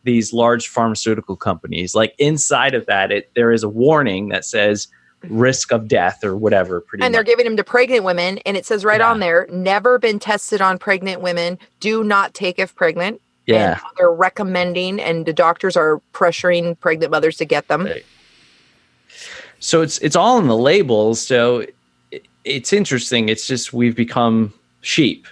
these 0.05 0.33
large 0.33 0.69
pharmaceutical 0.69 1.37
companies. 1.37 1.95
Like 1.95 2.15
inside 2.19 2.75
of 2.75 2.87
that, 2.87 3.11
it 3.13 3.31
there 3.35 3.51
is 3.53 3.63
a 3.63 3.69
warning 3.69 4.29
that 4.29 4.45
says 4.45 4.89
risk 5.29 5.73
of 5.73 5.89
death 5.89 6.25
or 6.25 6.35
whatever. 6.37 6.81
Pretty 6.81 7.05
And 7.05 7.15
they're 7.15 7.23
giving 7.23 7.45
them 7.45 7.57
to 7.57 7.65
pregnant 7.65 8.05
women. 8.05 8.39
And 8.47 8.57
it 8.57 8.65
says 8.65 8.85
right 8.85 9.01
Yeah. 9.01 9.11
on 9.11 9.21
there, 9.21 9.47
never 9.53 9.99
been 9.99 10.19
tested 10.19 10.61
on 10.63 10.79
pregnant 10.79 11.21
women. 11.21 11.59
Do 11.81 12.03
not 12.05 12.33
take 12.35 12.59
if 12.59 12.75
pregnant. 12.75 13.21
yeah. 13.47 13.73
And 13.73 13.81
they're 13.99 14.13
recommending, 14.13 15.01
and 15.01 15.27
the 15.27 15.33
doctors 15.33 15.77
are 15.77 16.01
pressuring 16.15 16.79
pregnant 16.81 17.11
mothers 17.11 17.37
to 17.39 17.45
get 17.45 17.69
them. 17.69 17.85
Right. 17.87 18.05
So 19.59 19.83
it's 19.83 19.99
it's 19.99 20.17
all 20.17 20.39
in 20.39 20.47
the 20.47 20.57
labels. 20.57 21.21
So 21.21 21.67
it, 22.11 22.25
it's 22.45 22.73
interesting. 22.73 23.29
It's 23.29 23.47
just 23.47 23.73
we've 23.73 23.97
become 23.97 24.53
sheep. 24.81 25.27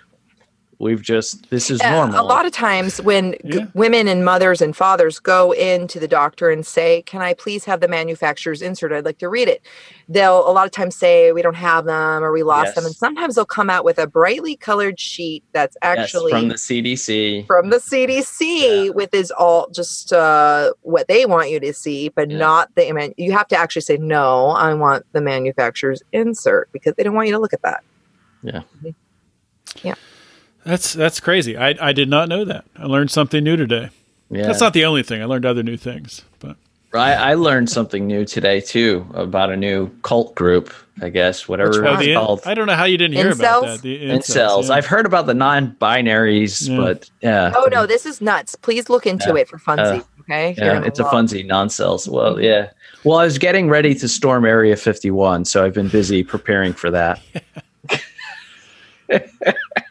We've 0.81 1.03
just 1.03 1.51
this 1.51 1.71
is 1.73 1.81
Uh, 1.81 1.91
normal. 1.91 2.21
A 2.21 2.23
lot 2.23 2.47
of 2.47 2.53
times 2.53 3.03
when 3.03 3.35
g- 3.49 3.67
women 3.75 4.07
and 4.07 4.25
mothers 4.25 4.63
and 4.63 4.77
fathers 4.77 5.19
go 5.19 5.51
into 5.51 5.99
the 5.99 6.07
doctor 6.07 6.51
and 6.51 6.65
say, 6.65 7.03
"Can 7.03 7.21
I 7.21 7.35
please 7.35 7.65
have 7.65 7.81
the 7.81 7.89
manufacturer's 7.89 8.63
insert? 8.63 8.93
I'd 8.93 9.05
like 9.05 9.19
to 9.19 9.29
read 9.29 9.49
it." 9.49 9.61
They'll 10.09 10.49
a 10.49 10.53
lot 10.53 10.67
of 10.67 10.71
times 10.71 10.95
say, 10.95 11.33
"We 11.33 11.43
don't 11.43 11.57
have 11.57 11.85
them," 11.85 12.23
or 12.23 12.31
"We 12.31 12.45
lost 12.45 12.77
them," 12.77 12.87
and 12.87 12.95
sometimes 12.95 13.35
they'll 13.35 13.45
come 13.45 13.69
out 13.69 13.85
with 13.85 13.99
a 13.99 14.07
brightly 14.07 14.55
colored 14.55 15.01
sheet 15.01 15.43
that's 15.53 15.77
Yes, 15.83 15.99
actually 15.99 16.31
from 16.31 16.47
the 16.49 16.55
CDC. 16.57 17.45
from 17.49 17.71
the 17.71 17.81
CDC 17.81 18.85
Yeah. 18.85 18.91
with 18.91 19.13
is 19.15 19.33
all 19.33 19.69
just 19.71 20.13
uh, 20.13 20.75
what 20.83 21.09
they 21.09 21.27
want 21.27 21.51
you 21.51 21.59
to 21.59 21.73
see, 21.75 22.09
but 22.11 22.31
Yeah. 22.31 22.39
not 22.39 22.69
the. 22.77 22.89
I 22.89 22.93
mean, 22.93 23.15
you 23.17 23.33
have 23.33 23.49
to 23.49 23.57
actually 23.57 23.83
say, 23.83 23.97
"No, 23.97 24.51
I 24.51 24.73
want 24.75 25.07
the 25.13 25.21
manufacturer's 25.21 26.05
insert," 26.13 26.71
because 26.71 26.95
they 26.97 27.03
don't 27.03 27.15
want 27.15 27.27
you 27.27 27.35
to 27.35 27.41
look 27.41 27.53
at 27.53 27.63
that. 27.63 27.83
That's 30.65 30.93
that's 30.93 31.21
crazy. 31.21 31.57
I 31.57 31.75
I 31.81 31.93
did 31.93 32.09
not 32.09 32.29
know 32.29 32.45
that. 32.45 32.65
I 32.77 32.85
learned 32.85 33.11
something 33.11 33.43
new 33.43 33.57
today. 33.57 33.91
Yeah. 34.31 34.47
That's 34.47 34.61
not 34.61 34.73
the 34.75 34.85
only 34.85 35.03
thing. 35.03 35.23
I 35.23 35.25
learned 35.25 35.47
other 35.47 35.63
new 35.63 35.77
things, 35.79 36.23
but 36.41 36.57
I, 36.93 37.13
I 37.15 37.35
learned 37.35 37.71
something 37.71 38.07
new 38.07 38.25
today 38.27 38.61
too 38.61 39.07
about 39.15 39.51
a 39.51 39.57
new 39.57 39.89
cult 40.03 40.35
group. 40.35 40.73
I 41.01 41.09
guess 41.11 41.49
whatever 41.49 41.71
Which 41.71 41.79
Oh, 41.91 41.95
it's 41.95 42.07
in- 42.09 42.15
called. 42.17 42.41
I 42.45 42.55
don't 42.55 42.67
know 42.67 42.75
how 42.75 42.85
you 42.85 42.99
didn't 42.99 43.17
hear 43.17 43.31
about 43.31 43.63
that. 43.65 43.83
The 43.83 44.03
Incels. 44.11 44.69
yeah. 44.69 44.75
I've 44.75 44.87
heard 44.87 45.07
about 45.07 45.27
the 45.27 45.33
non-binaries, 45.35 46.69
Yeah. 46.69 46.77
but 46.77 47.09
yeah. 47.23 47.53
Oh 47.57 47.69
no, 47.71 47.87
this 47.87 48.05
is 48.05 48.21
nuts. 48.21 48.55
Please 48.57 48.89
look 48.91 49.07
into 49.07 49.29
Yeah. 49.29 49.37
it 49.43 49.49
for 49.49 49.59
funsies. 49.59 50.01
Uh, 50.01 50.05
okay, 50.23 50.55
Yeah, 50.59 50.83
it's 50.85 50.99
a 50.99 51.05
love- 51.05 51.13
funsy 51.15 51.47
non-cells. 51.47 52.09
Well, 52.09 52.41
yeah. 52.41 52.71
Well, 53.05 53.19
I 53.19 53.25
was 53.25 53.39
getting 53.39 53.69
ready 53.71 53.95
to 53.95 54.09
storm 54.09 54.45
Area 54.45 54.77
51, 54.77 55.45
so 55.45 55.65
I've 55.65 55.73
been 55.73 55.89
busy 55.89 56.25
preparing 56.25 56.73
for 56.73 56.91
that. 56.91 57.21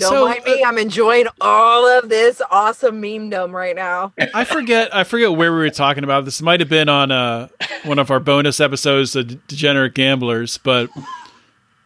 Don't 0.00 0.10
So, 0.12 0.24
mind 0.26 0.42
me. 0.44 0.64
I'm 0.64 0.78
enjoying 0.78 1.26
all 1.40 1.86
of 1.86 2.08
this 2.08 2.42
awesome 2.50 3.00
memedom 3.00 3.52
right 3.52 3.76
now. 3.76 4.12
I 4.34 4.44
forget. 4.44 4.94
I 4.94 5.04
forget 5.04 5.30
where 5.32 5.52
we 5.52 5.58
were 5.58 5.70
talking 5.70 6.04
about. 6.04 6.24
This 6.24 6.42
might 6.42 6.60
have 6.60 6.68
been 6.68 6.88
on 6.88 7.10
uh, 7.12 7.48
one 7.84 7.98
of 7.98 8.10
our 8.10 8.20
bonus 8.20 8.60
episodes, 8.60 9.12
the 9.12 9.24
Degenerate 9.24 9.94
Gamblers, 9.94 10.58
but 10.58 10.90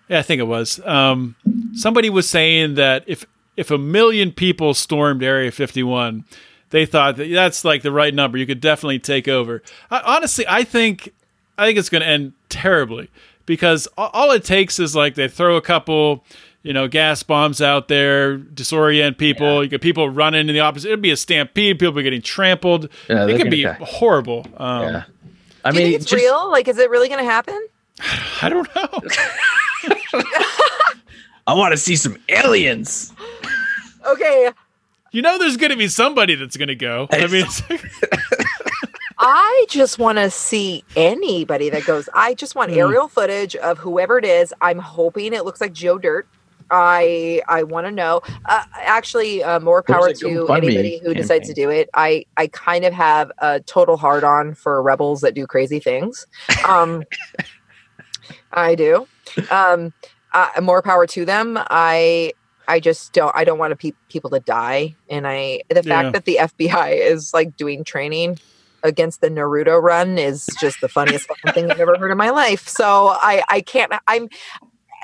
yeah, 0.09 0.19
I 0.19 0.23
think 0.23 0.41
it 0.41 0.45
was. 0.47 0.81
Um, 0.85 1.35
somebody 1.75 2.11
was 2.11 2.29
saying 2.29 2.75
that 2.75 3.05
if 3.07 3.27
if 3.57 3.71
a 3.71 3.79
million 3.79 4.33
people 4.33 4.75
stormed 4.75 5.23
Area 5.23 5.51
51, 5.53 6.25
they 6.71 6.87
thought 6.87 7.17
that 7.17 7.31
that's 7.31 7.65
like 7.65 7.83
the 7.83 7.93
right 7.93 8.13
number. 8.15 8.37
You 8.39 8.47
could 8.47 8.61
definitely 8.61 8.99
take 8.99 9.29
over. 9.29 9.63
I, 9.91 10.01
honestly, 10.17 10.45
I 10.49 10.65
think 10.65 11.13
I 11.57 11.67
think 11.67 11.79
it's 11.79 11.89
going 11.89 12.03
to 12.03 12.09
end 12.09 12.33
terribly 12.49 13.11
because 13.47 13.87
a- 13.97 14.01
all 14.13 14.31
it 14.33 14.45
takes 14.45 14.79
is 14.81 14.97
like 14.97 15.15
they 15.15 15.29
throw 15.29 15.57
a 15.57 15.61
couple, 15.63 16.25
you 16.65 16.73
know, 16.73 16.89
gas 16.89 17.23
bombs 17.23 17.63
out 17.63 17.87
there, 17.87 18.37
disorient 18.39 19.17
people. 19.19 19.63
You 19.63 19.71
get 19.71 19.81
people 19.81 20.09
running 20.11 20.49
in 20.49 20.55
the 20.55 20.61
opposite. 20.61 20.89
It'd 20.89 21.01
be 21.03 21.13
a 21.13 21.17
stampede. 21.17 21.79
People 21.79 21.93
be 21.93 22.03
getting 22.03 22.23
trampled. 22.23 22.89
Yeah, 23.09 23.27
it 23.29 23.37
could 23.41 23.51
be 23.51 23.63
die. 23.63 23.75
horrible. 23.81 24.45
Um, 24.57 24.83
Yeah. 24.83 25.03
I 25.65 25.71
Do 25.71 25.77
you 25.79 25.85
mean, 25.85 25.93
think 25.93 26.03
it's 26.03 26.11
just- 26.11 26.23
real? 26.23 26.51
Like, 26.51 26.67
is 26.67 26.77
it 26.79 26.91
really 26.91 27.09
going 27.09 27.21
to 27.25 27.31
happen? 27.31 27.69
I 28.43 28.49
don't 28.49 28.69
know. 28.75 30.23
I 31.47 31.53
want 31.55 31.73
to 31.73 31.77
see 31.77 31.97
some 31.97 32.17
aliens. 32.29 33.13
Okay, 34.07 34.51
you 35.13 35.23
know, 35.23 35.39
there's 35.39 35.57
going 35.57 35.71
to 35.71 35.77
be 35.77 35.89
somebody 35.89 36.35
that's 36.35 36.57
going 36.57 36.69
to 36.69 36.75
go. 36.75 37.07
I 37.11 37.27
mean, 37.27 37.47
I 39.19 39.67
just 39.69 39.99
want 39.99 40.19
to 40.19 40.29
see 40.31 40.85
anybody 40.97 41.71
that 41.71 41.85
goes. 41.85 42.09
I 42.15 42.35
just 42.35 42.55
want 42.55 42.73
Hmm. 42.73 42.79
aerial 42.79 43.09
footage 43.09 43.55
of 43.57 43.79
whoever 43.79 44.19
it 44.19 44.25
is. 44.25 44.53
I'm 44.61 44.79
hoping 44.79 45.33
it 45.33 45.45
looks 45.45 45.61
like 45.61 45.73
Joe 45.73 45.99
Dirt. 45.99 46.27
I 46.71 47.43
I 47.49 47.63
want 47.63 47.87
to 47.87 47.91
know. 47.91 48.21
Uh, 48.47 48.63
actually, 48.75 49.43
uh, 49.43 49.61
more 49.61 49.83
power 49.83 50.13
to 50.13 50.47
anybody 50.49 51.01
who 51.05 51.15
decides 51.15 51.49
to 51.49 51.55
do 51.55 51.71
it. 51.71 51.89
I 51.95 52.25
I 52.37 52.47
kind 52.49 52.85
of 52.85 52.93
have 52.93 53.31
a 53.39 53.61
total 53.61 53.97
hard 53.97 54.25
on 54.25 54.55
for 54.55 54.83
rebels 54.83 55.21
that 55.23 55.35
do 55.35 55.47
crazy 55.47 55.81
things. 55.81 56.27
Um, 56.67 57.03
I 58.53 58.75
do. 58.75 59.07
Um, 59.51 59.93
uh, 60.33 60.49
more 60.63 60.83
power 60.83 61.07
to 61.09 61.25
them. 61.25 61.59
I 61.71 62.33
I 62.67 62.81
just 62.81 63.13
don't. 63.13 63.35
I 63.37 63.45
don't 63.45 63.59
want 63.59 63.79
pe- 63.79 63.93
people 64.09 64.31
to 64.31 64.41
die. 64.41 64.95
And 65.09 65.27
I 65.27 65.61
the 65.69 65.83
fact 65.83 65.87
Yeah. 65.87 66.11
that 66.11 66.25
the 66.25 66.39
FBI 66.41 66.97
is 66.97 67.33
like 67.35 67.57
doing 67.57 67.85
training 67.85 68.39
against 68.83 69.21
the 69.21 69.29
Naruto 69.29 69.81
run 69.83 70.19
is 70.19 70.47
just 70.61 70.81
the 70.81 70.89
funniest 70.89 71.27
fucking 71.27 71.53
thing 71.53 71.71
I've 71.71 71.81
ever 71.81 71.97
heard 71.99 72.11
in 72.11 72.19
my 72.19 72.31
life. 72.31 72.69
So 72.69 73.09
I 73.09 73.43
I 73.49 73.61
can't. 73.61 73.93
I'm. 74.09 74.29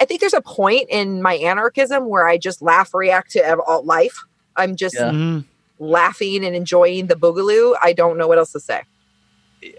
I 0.00 0.04
think 0.06 0.20
there's 0.20 0.32
a 0.34 0.40
point 0.40 0.86
in 0.88 1.20
my 1.22 1.34
anarchism 1.34 2.08
where 2.08 2.26
I 2.26 2.38
just 2.38 2.62
laugh, 2.62 2.94
react 2.94 3.32
to 3.32 3.44
ev- 3.44 3.60
all 3.66 3.84
life. 3.84 4.16
I'm 4.56 4.74
just 4.76 4.94
Yeah. 4.94 5.10
Mhm. 5.10 5.44
laughing 5.78 6.44
and 6.44 6.56
enjoying 6.56 7.06
the 7.06 7.14
boogaloo. 7.16 7.76
I 7.82 7.92
don't 7.92 8.16
know 8.18 8.26
what 8.26 8.38
else 8.38 8.52
to 8.52 8.60
say. 8.60 8.82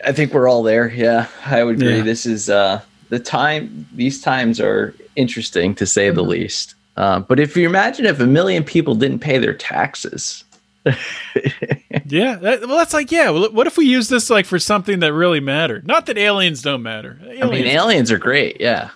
I 0.06 0.12
think 0.12 0.34
we're 0.34 0.48
all 0.48 0.62
there. 0.64 0.90
Yeah, 0.96 1.26
I 1.46 1.64
would 1.64 1.76
agree. 1.78 1.98
Yeah. 1.98 2.04
This 2.04 2.26
is 2.28 2.50
uh, 2.50 2.82
the 3.10 3.18
time. 3.20 3.88
These 3.96 4.22
times 4.22 4.60
are 4.60 4.94
interesting 5.16 5.74
to 5.76 5.86
say 5.88 6.12
the 6.12 6.22
least. 6.24 6.76
Uh, 6.98 7.20
but 7.20 7.40
if 7.40 7.58
you 7.58 7.68
imagine 7.68 8.06
if 8.06 8.20
a 8.20 8.28
million 8.28 8.64
people 8.64 8.94
didn't 8.96 9.20
pay 9.20 9.38
their 9.40 9.54
taxes, 9.56 10.44
Yeah. 12.06 12.36
That, 12.36 12.68
well, 12.68 12.78
that's 12.78 12.94
like, 12.94 13.12
yeah. 13.12 13.30
Well, 13.30 13.52
what 13.52 13.68
if 13.68 13.78
we 13.78 13.86
use 13.86 14.10
this 14.10 14.30
like 14.30 14.46
for 14.46 14.60
something 14.60 15.00
that 15.00 15.14
really 15.14 15.40
mattered? 15.40 15.88
Not 15.88 16.06
that 16.08 16.18
aliens 16.18 16.62
don't 16.62 16.82
matter. 16.84 17.18
I 17.24 17.26
mean, 17.28 17.44
Aliens- 17.44 17.74
aliens 17.76 18.12
are 18.12 18.18
great. 18.18 18.60
Yeah, 18.60 18.90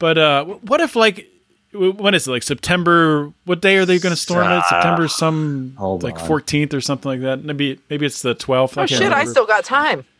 but 0.00 0.18
uh, 0.18 0.44
what 0.44 0.80
if 0.80 0.96
like, 0.96 1.28
when 1.72 2.14
is 2.14 2.26
it? 2.26 2.30
Like 2.32 2.42
September? 2.42 3.32
What 3.44 3.60
day 3.60 3.76
are 3.76 3.86
they 3.86 4.00
going 4.00 4.12
to 4.12 4.20
storm 4.20 4.46
it? 4.46 4.56
Uh, 4.56 4.62
September 4.68 5.06
some 5.06 5.74
hold 5.78 6.02
like 6.02 6.18
fourteenth 6.18 6.74
or 6.74 6.80
something 6.80 7.08
like 7.08 7.20
that. 7.20 7.44
Maybe 7.44 7.78
maybe 7.88 8.06
it's 8.06 8.22
the 8.22 8.34
twelfth. 8.34 8.76
Oh 8.76 8.86
shit! 8.86 9.12
I 9.12 9.24
still 9.24 9.46
got 9.46 9.64
time. 9.64 10.04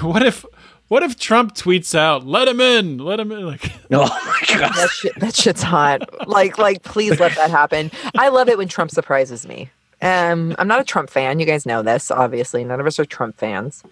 What 0.00 0.22
if 0.22 0.44
what 0.86 1.02
if 1.02 1.18
Trump 1.18 1.54
tweets 1.56 1.94
out, 1.94 2.24
"Let 2.24 2.46
him 2.46 2.60
in, 2.60 2.98
let 2.98 3.18
him 3.18 3.32
in"? 3.32 3.46
Like, 3.46 3.72
oh 3.90 4.06
my 4.06 4.58
god, 4.58 4.74
That 4.74 4.90
shit, 4.90 5.18
that 5.18 5.34
shit's 5.34 5.62
hot. 5.62 6.28
Like, 6.28 6.56
like, 6.56 6.84
please 6.84 7.18
let 7.18 7.34
that 7.34 7.50
happen. 7.50 7.90
I 8.16 8.28
love 8.28 8.48
it 8.48 8.58
when 8.58 8.68
Trump 8.68 8.92
surprises 8.92 9.44
me. 9.44 9.70
Um, 10.02 10.54
I'm 10.58 10.68
not 10.68 10.80
a 10.80 10.84
Trump 10.84 11.10
fan. 11.10 11.40
You 11.40 11.46
guys 11.46 11.66
know 11.66 11.82
this, 11.82 12.12
obviously. 12.12 12.62
None 12.62 12.78
of 12.78 12.86
us 12.86 13.00
are 13.00 13.04
Trump 13.04 13.38
fans, 13.38 13.82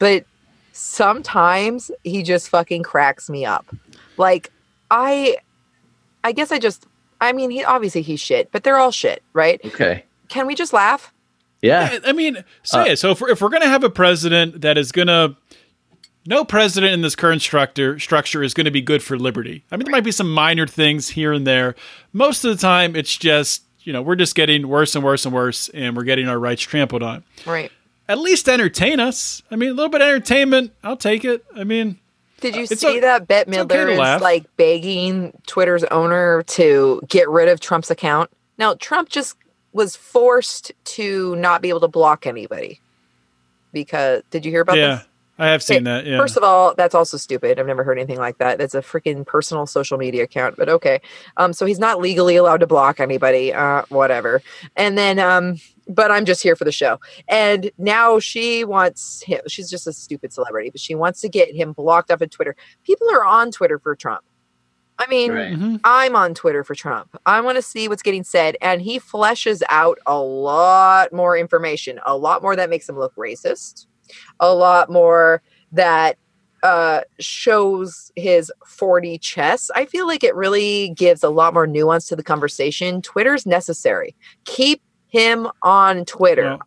but 0.00 0.24
sometimes 0.72 1.90
he 2.02 2.22
just 2.22 2.48
fucking 2.48 2.82
cracks 2.82 3.28
me 3.30 3.44
up. 3.44 3.66
Like, 4.16 4.50
I, 4.90 5.36
I 6.24 6.32
guess 6.32 6.50
I 6.52 6.58
just, 6.58 6.86
I 7.20 7.32
mean, 7.32 7.50
he 7.50 7.64
obviously 7.64 8.02
he's 8.02 8.20
shit, 8.20 8.50
but 8.52 8.64
they're 8.64 8.78
all 8.78 8.90
shit, 8.90 9.22
right? 9.32 9.60
okay, 9.64 10.04
Can 10.28 10.46
we 10.46 10.54
just 10.54 10.72
laugh? 10.72 11.12
yeah, 11.62 11.98
I 12.06 12.12
mean, 12.12 12.42
so 12.62 12.80
Uh, 12.80 12.84
yeah. 12.86 12.94
So 12.94 13.10
if 13.10 13.20
we're, 13.20 13.30
if 13.30 13.40
we're 13.42 13.50
going 13.50 13.62
to 13.62 13.68
have 13.68 13.84
a 13.84 13.90
president 13.90 14.62
that 14.62 14.78
is 14.78 14.92
going 14.92 15.08
to 15.08 15.36
no 16.26 16.44
president 16.44 16.92
in 16.92 17.00
this 17.02 17.16
current 17.16 17.42
structure 17.42 17.98
structure 17.98 18.42
is 18.42 18.52
going 18.54 18.64
to 18.66 18.70
be 18.70 18.80
good 18.82 19.02
for 19.02 19.18
liberty. 19.18 19.64
I 19.70 19.76
mean, 19.76 19.84
there 19.84 19.92
might 19.92 20.04
be 20.04 20.12
some 20.12 20.32
minor 20.32 20.66
things 20.66 21.08
here 21.10 21.32
and 21.32 21.46
there. 21.46 21.74
Most 22.12 22.44
of 22.44 22.50
the 22.54 22.60
time, 22.60 22.94
it's 22.96 23.16
just 23.16 23.62
you 23.80 23.92
know 23.92 24.00
we're 24.02 24.16
just 24.16 24.34
getting 24.34 24.68
worse 24.68 24.94
and 24.94 25.04
worse 25.04 25.24
and 25.26 25.34
worse, 25.34 25.68
and 25.70 25.96
we're 25.96 26.04
getting 26.04 26.28
our 26.28 26.38
rights 26.38 26.62
trampled 26.62 27.02
on. 27.02 27.24
Right. 27.46 27.70
At 28.08 28.18
least 28.18 28.48
entertain 28.48 28.98
us. 29.00 29.42
I 29.50 29.56
mean, 29.56 29.70
a 29.70 29.72
little 29.74 29.90
bit 29.90 30.00
of 30.02 30.08
entertainment, 30.08 30.72
I'll 30.82 30.96
take 30.96 31.24
it. 31.24 31.44
I 31.56 31.64
mean, 31.64 31.98
Did 32.40 32.56
you 32.56 32.62
It's 32.62 32.80
see 32.80 32.98
o- 32.98 33.00
that 33.00 33.28
Bette 33.28 33.50
okay 33.50 33.66
Midler 33.66 33.96
to 33.96 34.14
is 34.14 34.22
like 34.22 34.44
begging 34.56 35.32
Twitter's 35.46 35.84
owner 35.84 36.42
to 36.42 37.00
get 37.08 37.28
rid 37.28 37.48
of 37.48 37.60
Trump's 37.60 37.90
account? 37.90 38.30
Now, 38.58 38.74
Trump 38.74 39.08
just 39.08 39.36
was 39.72 39.96
forced 39.96 40.72
to 40.84 41.36
not 41.36 41.62
be 41.62 41.68
able 41.68 41.80
to 41.80 41.88
block 41.88 42.26
anybody 42.26 42.80
because 43.72 44.22
did 44.30 44.44
you 44.44 44.50
hear 44.50 44.62
about 44.62 44.76
yeah, 44.76 44.96
this? 44.96 45.06
I 45.40 45.48
have 45.48 45.62
seen 45.62 45.78
Okay, 45.78 45.84
that. 45.84 46.06
Yeah, 46.06 46.18
First 46.18 46.36
of 46.36 46.42
all, 46.44 46.74
that's 46.76 46.94
also 46.94 47.16
stupid. 47.16 47.58
I've 47.58 47.66
never 47.66 47.82
heard 47.82 47.98
anything 47.98 48.18
like 48.18 48.38
that. 48.38 48.58
That's 48.58 48.74
a 48.74 48.82
freaking 48.82 49.26
personal 49.26 49.66
social 49.66 49.98
media 49.98 50.24
account, 50.24 50.56
but 50.56 50.68
okay. 50.68 51.00
Um, 51.38 51.52
so 51.52 51.64
he's 51.66 51.78
not 51.78 51.98
legally 52.00 52.36
allowed 52.36 52.60
to 52.60 52.66
block 52.66 53.00
anybody. 53.00 53.52
Uh, 53.52 53.82
whatever. 53.88 54.42
And 54.76 54.98
then, 54.98 55.18
um, 55.18 55.56
but 55.88 56.10
I'm 56.10 56.24
just 56.24 56.42
here 56.42 56.54
for 56.54 56.64
the 56.64 56.72
show. 56.72 56.98
And 57.26 57.70
now 57.78 58.18
she 58.18 58.64
wants 58.64 59.22
him. 59.22 59.40
She's 59.48 59.70
just 59.70 59.86
a 59.86 59.92
stupid 59.92 60.32
celebrity, 60.32 60.70
but 60.70 60.80
she 60.80 60.94
wants 60.94 61.20
to 61.22 61.28
get 61.28 61.54
him 61.54 61.72
blocked 61.72 62.10
off 62.10 62.20
of 62.20 62.30
Twitter. 62.30 62.54
People 62.84 63.08
are 63.10 63.24
on 63.24 63.50
Twitter 63.50 63.78
for 63.78 63.96
Trump. 63.96 64.22
I 64.98 65.06
mean, 65.06 65.32
Right. 65.32 65.52
Mhm. 65.54 65.80
I'm 65.82 66.14
on 66.14 66.34
Twitter 66.34 66.62
for 66.62 66.74
Trump. 66.74 67.18
I 67.24 67.40
want 67.40 67.56
to 67.56 67.62
see 67.62 67.88
what's 67.88 68.02
getting 68.02 68.22
said. 68.22 68.58
And 68.60 68.82
he 68.82 69.00
fleshes 69.00 69.62
out 69.70 69.98
a 70.06 70.18
lot 70.20 71.10
more 71.14 71.38
information, 71.38 71.98
a 72.04 72.14
lot 72.14 72.42
more 72.42 72.54
that 72.54 72.68
makes 72.68 72.86
him 72.86 72.98
look 72.98 73.14
racist, 73.16 73.86
a 74.38 74.54
lot 74.54 74.90
more 74.90 75.42
that 75.72 76.16
uh, 76.62 77.00
shows 77.18 78.12
his 78.16 78.52
4D 78.66 79.20
chess. 79.20 79.70
I 79.74 79.86
feel 79.86 80.06
like 80.06 80.22
it 80.22 80.34
really 80.34 80.90
gives 80.90 81.22
a 81.22 81.30
lot 81.30 81.54
more 81.54 81.66
nuance 81.66 82.06
to 82.08 82.16
the 82.16 82.22
conversation. 82.22 83.02
Twitter's 83.02 83.46
necessary. 83.46 84.14
Keep 84.44 84.82
him 85.08 85.48
on 85.62 86.04
Twitter. 86.04 86.42
Well, 86.42 86.60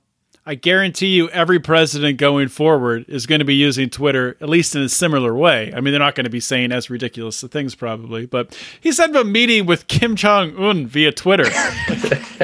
I 0.45 0.55
guarantee 0.55 1.07
you, 1.07 1.29
every 1.29 1.59
president 1.59 2.17
going 2.17 2.49
forward 2.49 3.05
is 3.07 3.25
going 3.25 3.39
to 3.39 3.45
be 3.45 3.55
using 3.55 3.89
Twitter 3.89 4.35
at 4.41 4.49
least 4.49 4.75
in 4.75 4.81
a 4.81 4.89
similar 4.89 5.33
way. 5.33 5.71
I 5.73 5.79
mean, 5.79 5.93
they're 5.93 5.99
not 5.99 6.15
going 6.15 6.25
to 6.25 6.29
be 6.29 6.41
saying 6.41 6.73
as 6.73 6.89
ridiculous 6.89 7.41
things, 7.43 7.75
probably, 7.75 8.25
but 8.25 8.57
he 8.81 8.91
said 8.91 9.11
of 9.11 9.15
a 9.15 9.23
meeting 9.23 9.65
with 9.65 9.87
Kim 9.87 10.17
Jong 10.17 10.53
Un 10.57 10.85
via 10.85 11.13
Twitter. 11.13 11.45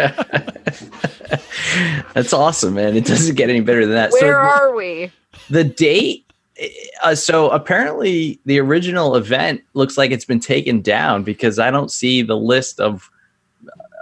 that's 2.14 2.32
awesome, 2.32 2.76
man. 2.76 2.96
It 2.96 3.06
doesn't 3.06 3.36
get 3.36 3.50
any 3.50 3.60
better 3.60 3.86
than 3.86 3.96
that. 3.96 4.12
Where 4.12 4.22
so 4.22 4.30
are 4.30 4.74
we? 4.74 5.12
the 5.50 5.66
date. 5.66 6.26
Uh, 7.04 7.16
so 7.16 7.50
apparently, 7.50 8.40
the 8.46 8.60
original 8.60 9.16
event 9.16 9.62
looks 9.74 9.98
like 9.98 10.12
it's 10.12 10.26
been 10.26 10.40
taken 10.40 10.82
down 10.82 11.24
because 11.24 11.60
I 11.60 11.72
don't 11.72 11.92
see 11.92 12.22
the 12.22 12.38
list 12.38 12.80
of 12.80 13.10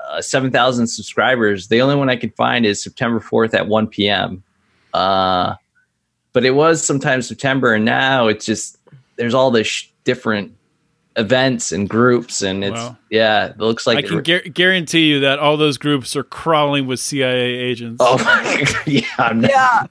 uh, 0.10 0.22
seven 0.22 0.52
thousand 0.52 0.88
subscribers. 0.88 1.68
The 1.68 1.82
only 1.82 1.96
one 1.96 2.10
I 2.10 2.16
can 2.16 2.30
find 2.32 2.66
is 2.66 2.82
September 2.82 3.20
fourth 3.20 3.54
at 3.54 3.68
one 3.68 3.88
p.m. 3.88 4.44
Uh, 4.94 5.56
but 6.34 6.46
it 6.46 6.52
was 6.52 6.84
sometime 6.86 7.22
September, 7.22 7.74
and 7.74 7.86
now 7.86 8.28
it's 8.28 8.46
just 8.46 8.78
there's 9.18 9.34
all 9.34 9.52
this 9.52 9.68
sh- 9.68 9.88
different 10.04 10.54
events 11.16 11.72
and 11.72 11.90
groups, 11.90 12.42
and 12.44 12.64
it's 12.64 12.74
Wow. 12.74 12.98
yeah, 13.10 13.48
it 13.48 13.58
looks 13.58 13.88
like 13.88 13.98
I 13.98 14.02
can 14.04 14.22
gu- 14.22 14.50
guarantee 14.50 15.08
you 15.10 15.20
that 15.22 15.40
all 15.40 15.58
those 15.58 15.78
groups 15.80 16.16
are 16.16 16.24
crawling 16.24 16.86
with 16.86 17.00
CIA 17.00 17.56
agents. 17.56 17.98
oh 18.00 18.18
my 18.24 18.64
God, 18.66 18.88
yeah, 18.88 19.02
I'm 19.18 19.42
not, 19.42 19.50
yeah. 19.52 19.84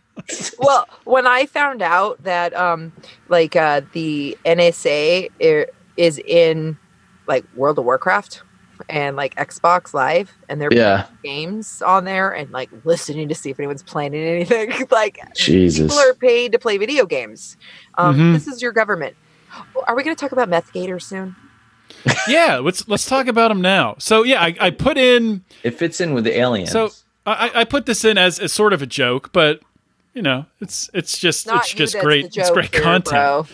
Well, 0.58 0.86
when 1.04 1.26
I 1.26 1.46
found 1.46 1.82
out 1.82 2.22
that 2.22 2.54
um 2.56 2.92
like 3.28 3.56
uh 3.56 3.80
the 3.92 4.38
NSA 4.44 5.28
i- 5.42 5.66
is 5.96 6.18
in 6.20 6.78
like 7.26 7.44
World 7.54 7.78
of 7.80 7.84
Warcraft 7.84 8.42
and 8.88 9.16
like 9.16 9.34
Xbox 9.36 9.92
Live 9.94 10.32
and 10.48 10.60
they're 10.60 10.72
yeah, 10.72 11.02
playing 11.22 11.46
games 11.50 11.82
on 11.82 12.04
there 12.04 12.30
and 12.32 12.50
like 12.50 12.70
listening 12.84 13.28
to 13.28 13.34
see 13.34 13.50
if 13.50 13.58
anyone's 13.58 13.82
planning 13.82 14.22
anything 14.24 14.72
like 14.90 15.18
Jesus. 15.34 15.86
people 15.86 15.98
are 15.98 16.14
paid 16.14 16.52
to 16.52 16.58
play 16.58 16.78
video 16.78 17.06
games. 17.06 17.56
Um 17.96 18.16
Mhm. 18.16 18.32
this 18.34 18.46
is 18.46 18.60
your 18.62 18.72
government. 18.72 19.16
Are 19.86 19.96
we 19.96 20.02
going 20.02 20.14
to 20.14 20.20
talk 20.20 20.32
about 20.32 20.48
meth 20.48 20.72
gators 20.72 21.06
soon? 21.06 21.34
yeah, 22.28 22.58
let's 22.58 22.86
let's 22.88 23.06
talk 23.06 23.26
about 23.26 23.48
them 23.48 23.60
now. 23.60 23.94
So 23.98 24.22
yeah, 24.22 24.42
I, 24.42 24.54
I 24.60 24.70
put 24.70 24.98
in 24.98 25.44
It 25.62 25.72
fits 25.78 26.00
in 26.00 26.12
with 26.14 26.24
the 26.24 26.36
aliens. 26.38 26.70
so 26.70 26.90
I, 27.24 27.50
I 27.54 27.64
put 27.64 27.86
this 27.86 28.04
in 28.04 28.18
as, 28.18 28.38
as 28.38 28.52
sort 28.52 28.72
of 28.72 28.82
a 28.82 28.86
joke, 28.86 29.30
but 29.32 29.60
you 30.14 30.22
know, 30.22 30.46
it's 30.60 30.90
it's 30.94 31.18
just 31.18 31.46
Not 31.46 31.62
it's 31.64 31.72
just 31.74 31.98
great. 31.98 32.32
the 32.32 32.40
It's 32.40 32.50
great 32.50 32.74
here, 32.74 32.82
content. 32.82 33.10
bro. 33.14 33.46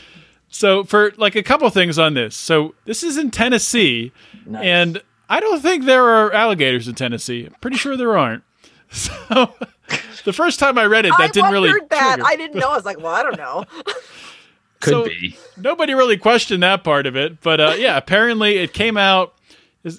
So 0.48 0.84
for 0.84 1.12
like 1.16 1.34
a 1.34 1.42
couple 1.42 1.68
things 1.70 1.98
on 1.98 2.14
this. 2.14 2.36
So 2.36 2.74
this 2.84 3.02
is 3.02 3.16
in 3.16 3.30
Tennessee, 3.30 4.12
Nice. 4.46 4.62
and 4.64 5.02
I 5.32 5.40
don't 5.40 5.60
think 5.62 5.84
there 5.84 6.04
are 6.04 6.32
alligators 6.32 6.86
in 6.88 6.94
Tennessee. 6.94 7.46
I'm 7.46 7.54
pretty 7.60 7.76
sure 7.78 7.96
there 7.96 8.16
aren't. 8.16 8.44
So 10.14 10.24
the 10.24 10.32
first 10.32 10.58
time 10.60 10.76
I 10.78 10.84
read 10.84 11.06
it, 11.06 11.12
that 11.18 11.20
I 11.20 11.26
didn't 11.28 11.44
wondered 11.52 11.72
really 11.72 11.80
that. 11.90 12.14
trigger. 12.16 12.28
I 12.28 12.36
didn't 12.36 12.60
know. 12.60 12.70
I 12.70 12.76
was 12.76 12.84
like, 12.84 12.98
well, 12.98 13.14
I 13.14 13.22
don't 13.22 13.36
know. 13.38 13.64
Could 14.80 14.90
So- 14.90 15.04
be. 15.06 15.36
nobody 15.56 15.94
really 15.94 16.16
questioned 16.16 16.62
that 16.62 16.84
part 16.84 17.06
of 17.06 17.16
it, 17.16 17.40
but 17.40 17.60
uh, 17.60 17.74
yeah, 17.78 17.96
apparently 17.96 18.58
it 18.58 18.72
came 18.74 18.96
out. 18.96 19.34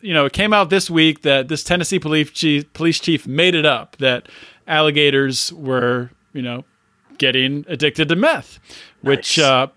You 0.01 0.13
know, 0.13 0.25
it 0.25 0.33
came 0.33 0.53
out 0.53 0.69
this 0.69 0.89
week 0.89 1.23
that 1.23 1.47
this 1.49 1.63
Tennessee 1.63 1.99
police 1.99 2.29
chief, 2.31 2.71
police 2.73 2.99
chief 2.99 3.25
made 3.27 3.55
it 3.55 3.65
up 3.65 3.97
that 3.97 4.29
alligators 4.67 5.51
were, 5.53 6.11
you 6.31 6.41
know, 6.41 6.63
getting 7.17 7.65
addicted 7.67 8.07
to 8.09 8.15
meth, 8.15 8.59
which 9.01 9.37
Nice. 9.37 9.45
uh, 9.45 9.67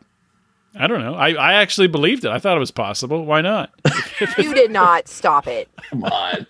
I 0.78 0.86
don't 0.86 1.00
know. 1.00 1.14
I, 1.14 1.30
I 1.32 1.54
actually 1.54 1.88
believed 1.88 2.24
it. 2.24 2.30
I 2.30 2.38
thought 2.38 2.56
it 2.56 2.60
was 2.60 2.70
possible. 2.70 3.24
Why 3.24 3.40
not? 3.40 3.70
You 4.38 4.54
did 4.54 4.70
not 4.70 5.08
stop 5.08 5.46
it. 5.46 5.68
Come 5.90 6.04
on. 6.04 6.46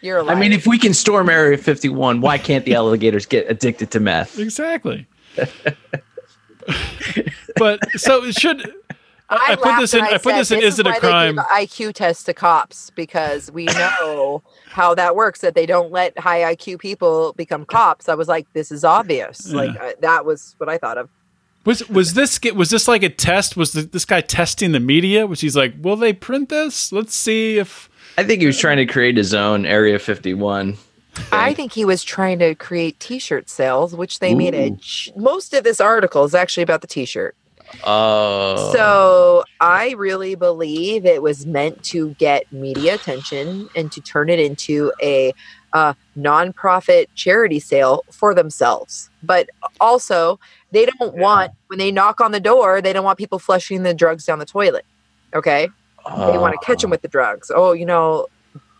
You're 0.00 0.20
a 0.20 0.24
I 0.24 0.34
mean, 0.34 0.52
if 0.52 0.66
we 0.66 0.78
can 0.78 0.94
storm 0.94 1.28
Area 1.28 1.58
51, 1.58 2.22
why 2.22 2.38
can't 2.38 2.64
the 2.64 2.74
alligators 2.74 3.26
get 3.26 3.50
addicted 3.50 3.90
to 3.90 4.00
meth? 4.00 4.38
exactly. 4.38 5.06
but 7.56 7.80
so 7.92 8.24
it 8.24 8.38
should. 8.38 8.72
I, 9.28 9.54
put 9.56 9.78
this 9.78 9.92
in. 9.94 10.00
and 10.00 10.08
I, 10.08 10.12
put 10.18 10.24
said, 10.24 10.38
this 10.38 10.50
in. 10.50 10.60
"This 10.60 10.74
Is 10.74 10.78
it 10.80 10.86
a 10.86 10.90
why 10.90 10.98
they 10.98 11.08
crime? 11.08 11.34
give 11.36 11.44
IQ 11.44 11.92
test 11.94 12.26
to 12.26 12.34
cops 12.34 12.90
because 12.90 13.50
we 13.52 13.66
know 13.66 14.42
how 14.70 14.94
that 14.94 15.14
works. 15.14 15.40
That 15.40 15.54
they 15.54 15.66
don't 15.66 15.92
let 15.92 16.18
high 16.18 16.54
IQ 16.54 16.80
people 16.80 17.32
become 17.34 17.64
cops. 17.64 18.08
I 18.08 18.14
was 18.14 18.28
like, 18.28 18.50
this 18.54 18.72
is 18.72 18.82
obvious. 18.82 19.52
Like 19.52 19.78
uh, 19.78 19.92
that 20.00 20.24
was 20.24 20.54
what 20.58 20.68
I 20.68 20.78
thought 20.78 20.98
of. 20.98 21.10
Was 21.64 21.86
was 21.88 22.14
this 22.14 22.40
was 22.54 22.70
this 22.70 22.88
like 22.88 23.02
a 23.02 23.10
test? 23.10 23.56
Was 23.56 23.72
the, 23.72 23.82
this 23.82 24.04
guy 24.04 24.22
testing 24.22 24.72
the 24.72 24.80
media? 24.80 25.26
Was 25.26 25.40
he's 25.40 25.56
like, 25.56 25.74
will 25.80 25.96
they 25.96 26.12
print 26.12 26.48
this? 26.48 26.90
Let's 26.90 27.14
see 27.14 27.58
if. 27.58 27.90
I 28.16 28.24
think 28.24 28.40
he 28.40 28.46
was 28.46 28.58
trying 28.58 28.78
to 28.78 28.86
create 28.86 29.16
his 29.16 29.34
own 29.34 29.66
Area 29.66 29.98
51. 29.98 30.76
I 31.32 31.54
think 31.54 31.72
he 31.72 31.84
was 31.84 32.02
trying 32.02 32.38
to 32.38 32.54
create 32.54 32.98
T-shirt 33.00 33.50
sales, 33.50 33.94
which 33.94 34.20
they 34.20 34.34
made 34.34 34.54
a. 34.54 34.76
Most 35.16 35.52
of 35.52 35.64
this 35.64 35.80
article 35.80 36.24
is 36.24 36.34
actually 36.34 36.62
about 36.62 36.80
the 36.80 36.86
T-shirt. 36.86 37.36
Oh. 37.84 38.72
So 38.72 39.44
I 39.60 39.92
really 39.92 40.34
believe 40.34 41.04
it 41.04 41.22
was 41.22 41.46
meant 41.46 41.82
to 41.84 42.10
get 42.14 42.50
media 42.52 42.94
attention 42.94 43.68
and 43.76 43.92
to 43.92 44.00
turn 44.00 44.28
it 44.28 44.40
into 44.40 44.92
a 45.02 45.32
uh, 45.72 45.94
nonprofit 46.16 47.06
charity 47.14 47.60
sale 47.60 48.04
for 48.10 48.34
themselves. 48.34 49.10
But 49.22 49.50
also, 49.80 50.40
they 50.72 50.86
don't 50.86 51.16
want 51.16 51.52
when 51.68 51.78
they 51.78 51.90
knock 51.90 52.20
on 52.20 52.32
the 52.32 52.40
door, 52.40 52.80
they 52.80 52.92
don't 52.92 53.04
want 53.04 53.18
people 53.18 53.38
flushing 53.38 53.82
the 53.82 53.94
drugs 53.94 54.24
down 54.26 54.38
the 54.38 54.46
toilet. 54.46 54.84
Okay, 55.34 55.68
they 56.06 56.38
want 56.38 56.54
to 56.58 56.66
catch 56.66 56.80
them 56.82 56.90
with 56.90 57.02
the 57.02 57.08
drugs. 57.08 57.50
Oh, 57.54 57.72
you 57.72 57.86
know, 57.86 58.26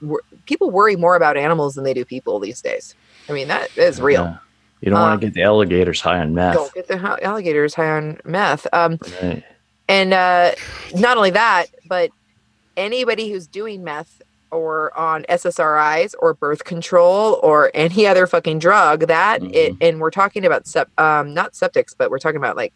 wor- 0.03 0.22
people 0.47 0.70
worry 0.70 0.97
more 0.97 1.16
about 1.16 1.36
animals 1.36 1.74
than 1.74 1.84
they 1.84 1.95
do 1.95 2.05
people 2.05 2.38
these 2.41 2.61
days. 2.61 2.95
I 3.28 3.32
mean, 3.32 3.49
that 3.49 3.76
is 3.76 4.01
real. 4.01 4.22
Yeah. 4.24 4.36
You 4.80 4.91
don't 4.91 4.99
Um, 5.01 5.09
want 5.11 5.20
to 5.20 5.26
get 5.26 5.34
the 5.34 5.43
alligators 5.43 6.01
high 6.01 6.18
on 6.20 6.34
meth. 6.34 6.55
Don't 6.55 6.72
get 6.74 6.88
the 6.88 6.97
ha- 6.97 7.18
alligators 7.22 7.74
high 7.74 7.91
on 7.91 8.18
meth. 8.24 8.66
Um, 8.72 8.99
Right. 9.22 9.45
and 9.88 10.14
uh, 10.14 10.53
not 10.95 11.16
only 11.18 11.30
that, 11.30 11.66
but 11.86 12.11
anybody 12.76 13.30
who's 13.30 13.47
doing 13.47 13.84
meth 13.84 14.22
or 14.51 14.96
on 14.98 15.24
SSRIs 15.28 16.14
or 16.18 16.34
birth 16.34 16.64
control 16.64 17.38
or 17.42 17.70
any 17.74 18.07
other 18.07 18.26
fucking 18.26 18.59
drug 18.59 19.07
that 19.07 19.42
it, 19.42 19.74
and 19.80 20.01
we're 20.01 20.11
talking 20.11 20.44
about 20.44 20.66
sep- 20.66 20.90
um, 21.01 21.32
not 21.34 21.53
septics, 21.53 21.94
but 21.96 22.11
we're 22.11 22.18
talking 22.18 22.36
about 22.36 22.57
like 22.57 22.72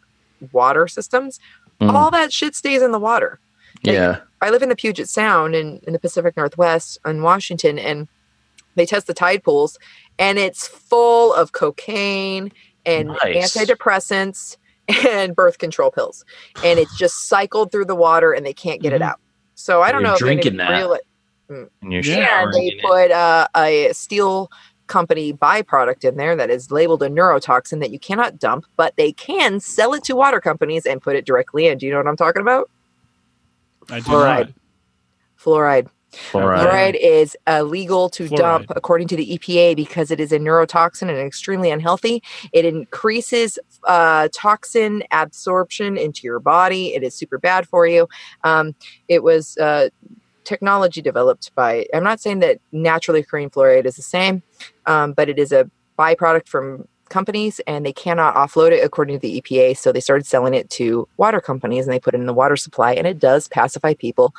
water 0.51 0.87
systems. 0.87 1.39
Mhm. 1.81 1.93
All 1.93 2.11
that 2.11 2.31
shit 2.31 2.55
stays 2.55 2.81
in 2.81 2.91
the 2.91 2.99
water. 2.99 3.39
Yeah. 3.83 4.19
I 4.41 4.49
live 4.49 4.63
in 4.63 4.69
the 4.69 4.75
Puget 4.75 5.09
Sound 5.09 5.55
in, 5.55 5.79
in 5.85 5.93
the 5.93 5.99
Pacific 5.99 6.37
Northwest 6.37 6.97
in 7.05 7.21
Washington, 7.21 7.77
and 7.79 8.07
they 8.75 8.85
test 8.85 9.07
the 9.07 9.13
tide 9.13 9.43
pools, 9.43 9.77
and 10.19 10.37
it's 10.37 10.67
full 10.67 11.33
of 11.33 11.51
cocaine 11.51 12.51
and 12.85 13.09
Nice. 13.23 13.55
antidepressants 13.55 14.57
and 15.07 15.35
birth 15.35 15.57
control 15.57 15.91
pills, 15.91 16.23
and 16.63 16.79
it's 16.79 16.95
just 16.97 17.27
cycled 17.27 17.71
through 17.71 17.85
the 17.85 17.95
water, 17.95 18.31
and 18.31 18.45
they 18.45 18.53
can't 18.53 18.81
get 18.81 18.93
it 18.93 19.01
Mhm. 19.01 19.09
out. 19.09 19.19
So 19.55 19.81
I 19.81 19.91
don't 19.91 20.01
You're 20.01 20.09
know 20.09 20.13
if 20.13 20.19
drinking 20.19 20.57
that. 20.57 20.69
reali- 20.71 20.99
And 21.49 21.69
you're 21.81 22.01
Yeah, 22.03 22.17
yeah, 22.17 22.45
they 22.51 22.67
in 22.67 22.79
it. 22.79 22.81
put 22.83 23.11
uh, 23.11 23.47
a 23.55 23.91
steel 23.93 24.49
company 24.87 25.33
byproduct 25.33 26.03
in 26.07 26.15
there 26.17 26.35
that 26.35 26.49
is 26.49 26.69
labeled 26.71 27.01
a 27.03 27.09
neurotoxin 27.09 27.79
that 27.79 27.91
you 27.91 27.99
cannot 27.99 28.37
dump, 28.39 28.65
but 28.77 28.95
they 28.97 29.11
can 29.11 29.59
sell 29.59 29.93
it 29.93 30.03
to 30.03 30.15
water 30.15 30.39
companies 30.39 30.85
and 30.85 31.01
put 31.01 31.15
it 31.15 31.25
directly 31.25 31.67
in. 31.67 31.77
Do 31.77 31.85
you 31.85 31.91
know 31.91 31.97
what 31.97 32.07
I'm 32.07 32.15
talking 32.17 32.41
about? 32.41 32.69
I 33.89 33.99
do 33.99 34.05
Fluoride. 34.11 34.47
not. 34.47 34.53
Fluoride. 35.39 35.87
Fluoride. 36.13 36.59
Fluoride 36.63 36.95
is 37.01 37.35
illegal 37.47 38.09
to 38.11 38.23
Fluoride. 38.27 38.37
dump 38.37 38.65
according 38.75 39.07
to 39.09 39.15
the 39.17 39.37
EPA 39.37 39.75
because 39.75 40.11
it 40.11 40.19
is 40.19 40.31
a 40.31 40.39
neurotoxin 40.39 41.09
and 41.09 41.17
extremely 41.17 41.71
unhealthy. 41.71 42.23
It 42.53 42.63
increases 42.65 43.59
uh, 43.83 44.29
toxin 44.33 45.03
absorption 45.11 45.97
into 45.97 46.21
your 46.23 46.39
body. 46.39 46.93
It 46.95 47.03
is 47.03 47.13
super 47.15 47.37
bad 47.37 47.67
for 47.67 47.85
you. 47.85 48.07
Um, 48.43 48.75
it 49.07 49.23
was 49.23 49.57
uh, 49.57 49.89
technology 50.45 51.01
developed 51.01 51.53
by, 51.55 51.87
I'm 51.93 52.03
not 52.03 52.21
saying 52.21 52.39
that 52.39 52.59
naturally 52.71 53.21
occurring 53.21 53.49
fluoride 53.49 53.85
is 53.85 53.95
the 53.95 54.01
same, 54.01 54.43
um, 54.85 55.13
but 55.13 55.29
it 55.29 55.39
is 55.39 55.51
a 55.51 55.69
byproduct 55.97 56.47
from 56.47 56.87
companies 57.09 57.59
and 57.67 57.85
they 57.85 57.93
cannot 57.93 58.35
offload 58.35 58.71
it 58.71 58.83
according 58.83 59.19
to 59.19 59.19
the 59.19 59.41
EPA. 59.41 59.77
So 59.77 59.91
they 59.91 59.99
started 59.99 60.25
selling 60.25 60.53
it 60.53 60.69
to 60.71 61.07
water 61.17 61.39
companies 61.39 61.85
and 61.85 61.93
they 61.93 61.99
put 61.99 62.13
it 62.13 62.19
in 62.19 62.25
the 62.25 62.33
water 62.33 62.55
supply 62.55 62.93
and 62.93 63.05
it 63.05 63.19
does 63.19 63.47
pacify 63.47 63.93
people 63.93 64.33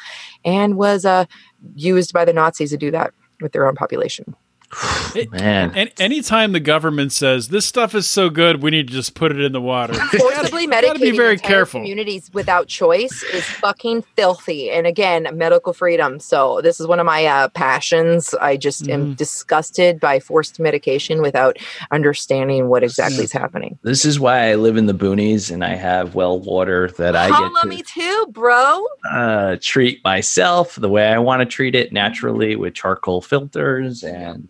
and 0.45 0.77
was 0.77 1.05
uh, 1.05 1.27
used 1.75 2.13
by 2.13 2.25
the 2.25 2.33
Nazis 2.33 2.71
to 2.71 2.77
do 2.77 2.91
that 2.91 3.13
with 3.41 3.53
their 3.53 3.67
own 3.67 3.75
population. 3.75 4.35
Man. 5.31 5.73
And 5.75 5.91
anytime 5.99 6.53
the 6.53 6.61
government 6.61 7.13
says 7.13 7.49
this 7.49 7.65
stuff 7.65 7.95
is 7.95 8.09
so 8.09 8.29
good, 8.29 8.63
we 8.63 8.71
need 8.71 8.89
to 8.89 8.93
just 8.93 9.15
put 9.15 9.33
it 9.33 9.41
in 9.41 9.53
the 9.53 9.61
water. 9.61 9.95
Forcibly 10.19 10.67
gotta 10.67 10.89
medicating 10.89 11.01
be 11.01 11.11
very 11.13 11.39
careful. 11.39 11.81
communities 11.81 12.31
without 12.35 12.69
choice 12.69 13.23
is 13.33 13.45
fucking 13.45 14.03
filthy. 14.17 14.71
And 14.71 14.87
again, 14.87 15.27
medical 15.33 15.73
freedom. 15.73 16.21
So 16.21 16.61
this 16.63 16.81
is 16.81 16.87
one 16.87 17.01
of 17.01 17.07
my 17.07 17.25
uh, 17.25 17.49
passions. 17.49 18.35
I 18.35 18.57
just 18.57 18.89
am 18.89 18.97
Mm-hmm. 19.07 19.13
disgusted 19.15 20.01
by 20.01 20.19
forced 20.21 20.59
medication 20.59 21.21
without 21.23 21.59
understanding 21.91 22.69
what 22.69 22.83
exactly 22.83 23.25
is 23.25 23.33
happening. 23.33 23.79
This 23.83 24.05
is 24.05 24.19
why 24.19 24.51
I 24.51 24.55
live 24.57 24.77
in 24.77 24.87
the 24.87 24.95
boonies 24.95 25.51
and 25.53 25.63
I 25.65 25.75
have 25.75 26.15
well 26.15 26.39
water 26.39 26.91
that 26.99 27.15
I 27.15 27.29
Holla 27.29 27.61
get 27.63 27.69
me 27.69 27.83
too, 27.83 28.27
bro. 28.31 28.85
uh, 29.11 29.57
treat 29.61 30.03
myself 30.05 30.75
the 30.77 30.89
way 30.89 31.09
I 31.09 31.19
want 31.19 31.41
to 31.41 31.47
treat 31.47 31.75
it 31.75 31.93
naturally 31.93 32.57
with 32.57 32.75
charcoal 32.75 33.21
filters 33.23 34.03
and 34.03 34.49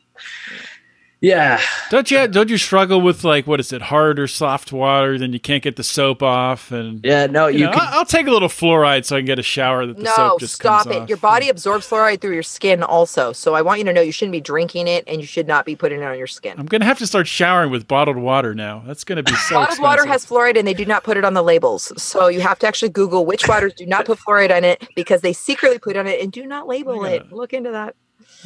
yeah, 1.22 1.58
don't 1.90 2.10
you 2.10 2.28
don't 2.28 2.50
you 2.50 2.58
struggle 2.58 3.00
with 3.00 3.24
like 3.24 3.46
what 3.46 3.58
is 3.58 3.72
it, 3.72 3.80
hard 3.80 4.18
or 4.20 4.26
soft 4.26 4.70
water? 4.70 5.18
Then 5.18 5.32
you 5.32 5.40
can't 5.40 5.62
get 5.62 5.76
the 5.76 5.82
soap 5.82 6.22
off, 6.22 6.70
and 6.70 7.00
yeah. 7.02 7.26
No, 7.26 7.46
you 7.46 7.60
you 7.60 7.64
know, 7.64 7.72
can. 7.72 7.80
I- 7.80 7.92
I'll 7.92 8.04
take 8.04 8.26
a 8.26 8.30
little 8.30 8.50
fluoride 8.50 9.06
so 9.06 9.16
I 9.16 9.20
can 9.20 9.26
get 9.26 9.38
a 9.38 9.42
shower 9.42 9.86
that 9.86 9.96
the 9.96 10.02
No, 10.02 10.12
soap 10.14 10.40
just 10.40 10.56
stop 10.56 10.84
comes 10.84 10.94
it. 10.94 11.02
off. 11.02 11.08
Your 11.08 11.16
body 11.16 11.48
absorbs 11.48 11.88
fluoride 11.88 12.20
through 12.20 12.34
your 12.34 12.42
skin 12.42 12.82
also. 12.82 13.32
So 13.32 13.54
I 13.54 13.62
want 13.62 13.78
you 13.78 13.86
to 13.86 13.94
know 13.94 14.02
you 14.02 14.12
shouldn't 14.12 14.32
be 14.34 14.42
drinking 14.42 14.88
it 14.88 15.04
and 15.06 15.18
you 15.22 15.26
should 15.26 15.48
not 15.48 15.64
be 15.64 15.74
putting 15.74 16.00
it 16.02 16.04
on 16.04 16.18
your 16.18 16.26
skin. 16.26 16.54
I'm 16.58 16.66
gonna 16.66 16.84
have 16.84 16.98
to 16.98 17.06
start 17.06 17.26
showering 17.26 17.70
with 17.70 17.88
bottled 17.88 18.18
water 18.18 18.54
now. 18.54 18.82
That's 18.86 19.02
gonna 19.02 19.22
be 19.22 19.32
so 19.32 19.54
Bottled 19.54 19.80
water 19.80 20.04
has 20.04 20.22
expensive. 20.22 20.54
fluoride 20.54 20.58
and 20.58 20.68
they 20.68 20.74
do 20.74 20.84
not 20.84 21.02
put 21.02 21.16
it 21.16 21.24
on 21.24 21.32
the 21.32 21.42
labels. 21.42 21.92
So 22.00 22.28
you 22.28 22.42
have 22.42 22.58
to 22.58 22.66
actually 22.68 22.90
Google 22.90 23.24
which 23.24 23.48
waters 23.48 23.72
do 23.74 23.86
not 23.86 24.04
put 24.04 24.18
fluoride 24.18 24.54
on 24.54 24.64
it 24.64 24.86
because 24.94 25.22
they 25.22 25.32
secretly 25.32 25.78
put 25.78 25.96
it 25.96 25.98
on 25.98 26.06
it 26.06 26.20
and 26.20 26.30
do 26.30 26.44
not 26.44 26.68
label 26.68 27.06
I 27.06 27.12
it. 27.12 27.32
Look 27.32 27.54
into 27.54 27.70
that. 27.70 27.96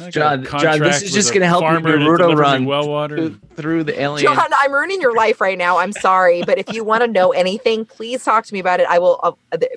I 0.01 0.11
got 0.11 0.39
a 0.39 0.43
John, 0.43 0.61
John, 0.61 0.79
this 0.79 1.01
is 1.01 1.13
just 1.13 1.29
going 1.31 1.41
to 1.41 1.47
help 1.47 1.61
you 1.61 1.67
farmer 1.67 1.97
Naruto 1.97 2.35
run 2.35 2.65
well 2.65 2.87
water. 2.87 3.17
through, 3.17 3.39
through 3.55 3.83
the 3.85 3.99
alien. 4.01 4.33
John, 4.33 4.47
I'm 4.57 4.71
ruining 4.71 5.01
your 5.01 5.15
life 5.15 5.39
right 5.41 5.57
now. 5.57 5.77
I'm 5.77 5.91
sorry, 5.91 6.43
but 6.43 6.57
if 6.57 6.73
you 6.73 6.83
want 6.83 7.01
to 7.01 7.07
know 7.07 7.31
anything, 7.31 7.85
please 7.85 8.23
talk 8.23 8.45
to 8.45 8.53
me 8.53 8.59
about 8.59 8.79
it. 8.79 8.87
I 8.89 8.99
will. 8.99 9.19
Uh, 9.23 9.31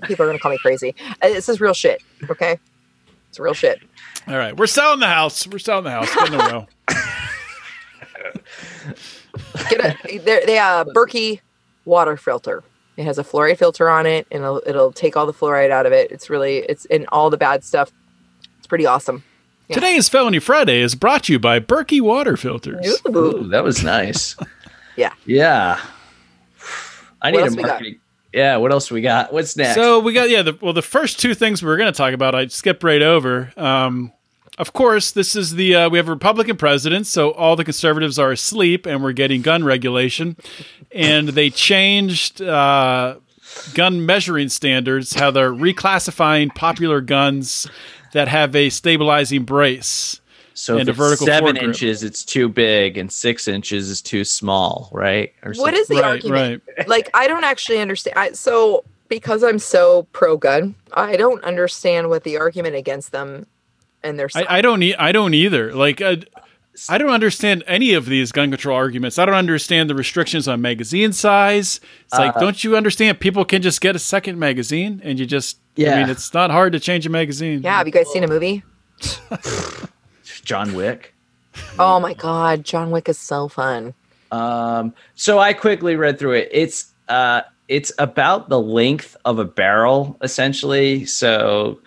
people 0.04 0.24
are 0.24 0.28
going 0.28 0.38
to 0.38 0.42
call 0.42 0.52
me 0.52 0.58
crazy. 0.58 0.94
Uh, 1.22 1.28
This 1.28 1.48
is 1.48 1.60
real 1.60 1.74
shit. 1.74 2.02
Okay, 2.28 2.58
it's 3.28 3.38
real 3.38 3.54
shit. 3.54 3.80
All 4.26 4.36
right, 4.36 4.56
we're 4.56 4.66
selling 4.66 5.00
the 5.00 5.06
house. 5.06 5.46
We're 5.46 5.58
selling 5.58 5.84
the 5.84 5.90
house. 5.90 6.14
Get 6.14 6.28
in 6.28 6.34
a 6.34 6.38
row. 6.38 6.66
Get 9.70 9.80
a 9.80 10.18
they 10.18 10.44
they 10.46 10.58
uh 10.58 10.84
Berkey 10.84 11.40
water 11.84 12.16
filter. 12.16 12.62
It 12.96 13.04
has 13.04 13.18
a 13.18 13.24
fluoride 13.24 13.58
filter 13.58 13.88
on 13.88 14.06
it, 14.06 14.26
and 14.30 14.44
it'll, 14.44 14.62
it'll 14.66 14.92
take 14.92 15.16
all 15.16 15.26
the 15.26 15.32
fluoride 15.32 15.70
out 15.70 15.84
of 15.84 15.92
it. 15.92 16.12
It's 16.12 16.30
really 16.30 16.58
it's 16.58 16.84
in 16.86 17.06
all 17.08 17.28
the 17.28 17.36
bad 17.36 17.64
stuff. 17.64 17.92
It's 18.58 18.66
pretty 18.66 18.86
awesome. 18.86 19.24
Yeah. 19.68 19.74
Today 19.76 19.98
Felony 20.00 20.38
Friday 20.40 20.80
is 20.80 20.94
brought 20.94 21.24
to 21.24 21.32
you 21.32 21.38
by 21.38 21.58
Berkey 21.58 22.00
Water 22.00 22.36
Filters. 22.36 23.00
Ooh. 23.08 23.16
Ooh, 23.16 23.48
that 23.48 23.64
was 23.64 23.82
nice. 23.82 24.36
Yeah. 24.96 25.12
Yeah. 25.26 25.80
I 27.20 27.32
What 27.32 27.32
need 27.32 27.38
a 27.38 27.42
else 27.46 27.56
marketing. 27.56 27.98
Yeah. 28.32 28.58
What 28.58 28.70
else 28.70 28.92
we 28.92 29.00
got? 29.00 29.32
What's 29.32 29.56
next? 29.56 29.74
So 29.74 29.98
we 29.98 30.12
got 30.12 30.30
yeah. 30.30 30.42
The, 30.42 30.56
well, 30.62 30.72
the 30.72 30.82
first 30.82 31.18
two 31.18 31.34
things 31.34 31.64
we 31.64 31.66
were 31.68 31.76
going 31.76 31.92
to 31.92 31.96
talk 31.96 32.14
about, 32.14 32.32
I 32.36 32.46
skipped 32.46 32.84
right 32.84 33.02
over. 33.02 33.52
Um, 33.56 34.12
of 34.56 34.72
course, 34.72 35.10
this 35.10 35.34
is 35.34 35.56
the 35.56 35.74
uh, 35.74 35.88
we 35.90 35.98
have 35.98 36.06
a 36.06 36.12
Republican 36.12 36.56
president, 36.56 37.08
so 37.08 37.32
all 37.32 37.56
the 37.56 37.64
conservatives 37.64 38.20
are 38.20 38.30
asleep, 38.30 38.86
and 38.86 39.02
we're 39.02 39.10
getting 39.10 39.42
gun 39.42 39.64
regulation, 39.64 40.36
and 40.92 41.30
they 41.30 41.50
changed 41.50 42.40
uh, 42.40 43.16
gun 43.74 44.06
measuring 44.06 44.48
standards. 44.48 45.14
How 45.16 45.32
they're 45.32 45.50
reclassifying 45.52 46.54
popular 46.54 47.00
guns 47.00 47.66
that 48.14 48.28
have 48.28 48.56
a 48.56 48.70
stabilizing 48.70 49.44
brace. 49.44 50.20
so 50.54 50.78
and 50.78 50.88
if 50.88 50.94
a 50.94 50.96
vertical 50.96 51.26
it's 51.28 51.36
seven 51.36 51.56
foregrip. 51.56 51.62
inches, 51.62 52.02
it's 52.02 52.24
too 52.24 52.48
big, 52.48 52.96
and 52.96 53.12
six 53.12 53.46
inches 53.46 53.90
is 53.90 54.00
too 54.02 54.24
small, 54.24 54.88
right? 54.92 55.32
Or 55.44 55.50
What 55.50 55.56
something. 55.74 55.74
is 55.76 55.88
the 55.88 55.94
right, 55.96 56.04
argument? 56.04 56.62
right. 56.78 56.88
Like 56.88 57.10
I 57.14 57.28
don't 57.28 57.44
actually 57.44 57.78
understand. 57.80 58.18
I, 58.18 58.32
so 58.32 58.84
because 59.08 59.44
I'm 59.44 59.58
so 59.58 60.04
pro 60.12 60.36
gun, 60.36 60.74
I 60.94 61.16
don't 61.16 61.44
understand 61.44 62.08
what 62.08 62.24
the 62.24 62.38
argument 62.38 62.74
against 62.76 63.12
them 63.12 63.46
and 64.02 64.18
their 64.18 64.28
I, 64.34 64.58
I 64.58 64.60
don't 64.62 64.82
e- 64.82 64.94
I 64.96 65.12
don't 65.12 65.34
either. 65.34 65.74
Like 65.74 66.00
uh, 66.00 66.16
I 66.88 66.98
don't 66.98 67.10
understand 67.10 67.62
any 67.66 67.94
of 67.94 68.06
these 68.06 68.32
gun 68.32 68.50
control 68.50 68.76
arguments. 68.76 69.18
I 69.18 69.26
don't 69.26 69.34
understand 69.34 69.88
the 69.88 69.94
restrictions 69.94 70.48
on 70.48 70.60
magazine 70.60 71.12
size. 71.12 71.80
It's 72.06 72.18
like, 72.18 72.34
don't 72.34 72.62
you 72.64 72.76
understand? 72.76 73.20
People 73.20 73.44
can 73.44 73.62
just 73.62 73.80
get 73.80 73.94
a 73.94 73.98
second 73.98 74.38
magazine, 74.38 75.00
and 75.04 75.18
you 75.18 75.26
just. 75.26 75.58
yeah. 75.76 75.94
I 75.94 76.00
mean, 76.00 76.10
it's 76.10 76.34
not 76.34 76.50
hard 76.50 76.72
to 76.72 76.80
change 76.80 77.06
a 77.06 77.10
magazine. 77.10 77.62
Yeah, 77.62 77.78
have 77.78 77.86
you 77.86 77.92
guys 77.92 78.10
seen 78.12 78.24
a 78.24 78.28
movie? 78.28 78.64
John 80.44 80.74
Wick. 80.74 81.14
Oh 81.78 82.00
my 82.00 82.14
god, 82.14 82.64
John 82.64 82.90
Wick 82.90 83.08
is 83.08 83.18
so 83.18 83.48
fun. 83.48 83.94
Um, 84.32 84.94
so 85.14 85.38
I 85.38 85.52
quickly 85.52 85.94
read 85.96 86.18
through 86.18 86.32
it. 86.32 86.48
It's 86.50 86.92
uh, 87.08 87.42
it's 87.68 87.92
about 87.98 88.48
the 88.48 88.60
length 88.60 89.16
of 89.24 89.38
a 89.38 89.44
barrel, 89.44 90.16
essentially. 90.22 91.06
So, 91.06 91.78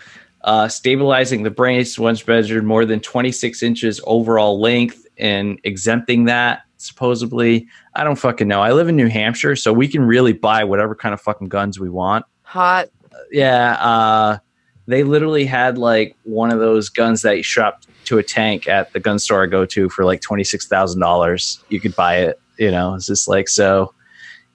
uh, 0.47 0.69
stabilizing 0.69 1.43
the 1.43 1.51
brace 1.51 1.99
once 1.99 2.25
measured 2.25 2.63
more 2.63 2.85
than 2.85 3.01
26 3.01 3.61
inches 3.61 3.99
overall 4.05 4.61
length 4.61 5.05
and 5.17 5.59
exempting 5.65 6.23
that 6.23 6.61
supposedly. 6.77 7.67
I 7.95 8.05
don't 8.05 8.15
fucking 8.15 8.47
know. 8.47 8.61
I 8.61 8.71
live 8.71 8.87
in 8.87 8.95
New 8.95 9.09
Hampshire, 9.09 9.57
so 9.57 9.73
we 9.73 9.89
can 9.89 10.03
really 10.03 10.31
buy 10.31 10.63
whatever 10.63 10.95
kind 10.95 11.13
of 11.13 11.19
fucking 11.19 11.49
guns 11.49 11.81
we 11.81 11.89
want. 11.89 12.25
Hot. 12.43 12.87
Yeah, 13.29 13.73
uh, 13.73 14.37
they 14.85 15.03
literally 15.03 15.45
had 15.45 15.77
like 15.77 16.15
one 16.23 16.49
of 16.49 16.59
those 16.59 16.87
guns 16.87 17.23
that 17.23 17.35
you 17.35 17.43
shop 17.43 17.83
to 18.05 18.17
a 18.17 18.23
tank 18.23 18.69
at 18.69 18.93
the 18.93 19.01
gun 19.01 19.19
store 19.19 19.43
I 19.43 19.47
go 19.47 19.65
to 19.65 19.89
for 19.89 20.05
like 20.05 20.21
twenty 20.21 20.45
six 20.45 20.65
thousand 20.65 21.01
dollars. 21.01 21.61
You 21.67 21.81
could 21.81 21.95
buy 21.95 22.19
it. 22.19 22.39
You 22.57 22.71
know, 22.71 22.93
it's 22.93 23.07
just 23.07 23.27
like 23.27 23.49
so. 23.49 23.93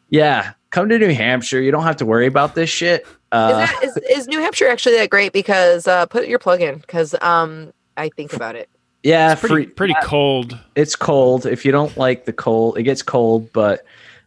Yeah, 0.08 0.52
come 0.70 0.88
to 0.88 0.98
New 0.98 1.12
Hampshire. 1.12 1.60
You 1.60 1.70
don't 1.70 1.82
have 1.82 1.96
to 1.96 2.06
worry 2.06 2.26
about 2.26 2.54
this 2.54 2.70
shit. 2.70 3.06
Is, 3.32 3.38
Uh, 3.38 3.48
that, 3.52 3.80
is, 3.82 3.96
is 4.10 4.28
New 4.28 4.40
Hampshire 4.40 4.68
actually 4.68 4.96
that 4.96 5.08
great? 5.08 5.32
Because 5.32 5.88
uh, 5.88 6.04
put 6.06 6.28
your 6.28 6.38
plug 6.38 6.60
in 6.60 6.78
because 6.78 7.14
um, 7.22 7.72
I 7.96 8.10
think 8.10 8.34
about 8.34 8.56
it. 8.56 8.68
yeah, 9.02 9.34
Pretty 9.34 9.54
free, 9.54 9.66
pretty 9.66 9.94
cold. 10.02 10.58
it's 10.74 10.94
cold. 10.94 11.46
If 11.46 11.64
you 11.64 11.72
don't 11.72 11.96
like 11.96 12.26
the 12.26 12.32
cold, 12.34 12.76
it 12.76 12.82
gets 12.82 13.02
cold. 13.02 13.50
But 13.52 13.84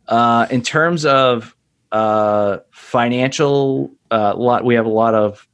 uh, 0.07 0.47
in 0.49 0.63
terms 0.63 1.05
of 1.05 1.55
uh, 1.91 2.57
financial, 2.71 3.91
uh, 4.09 4.35
lot 4.35 4.65
we 4.65 4.73
have 4.73 4.87
a 4.87 4.89
lot 4.89 5.13
of 5.13 5.47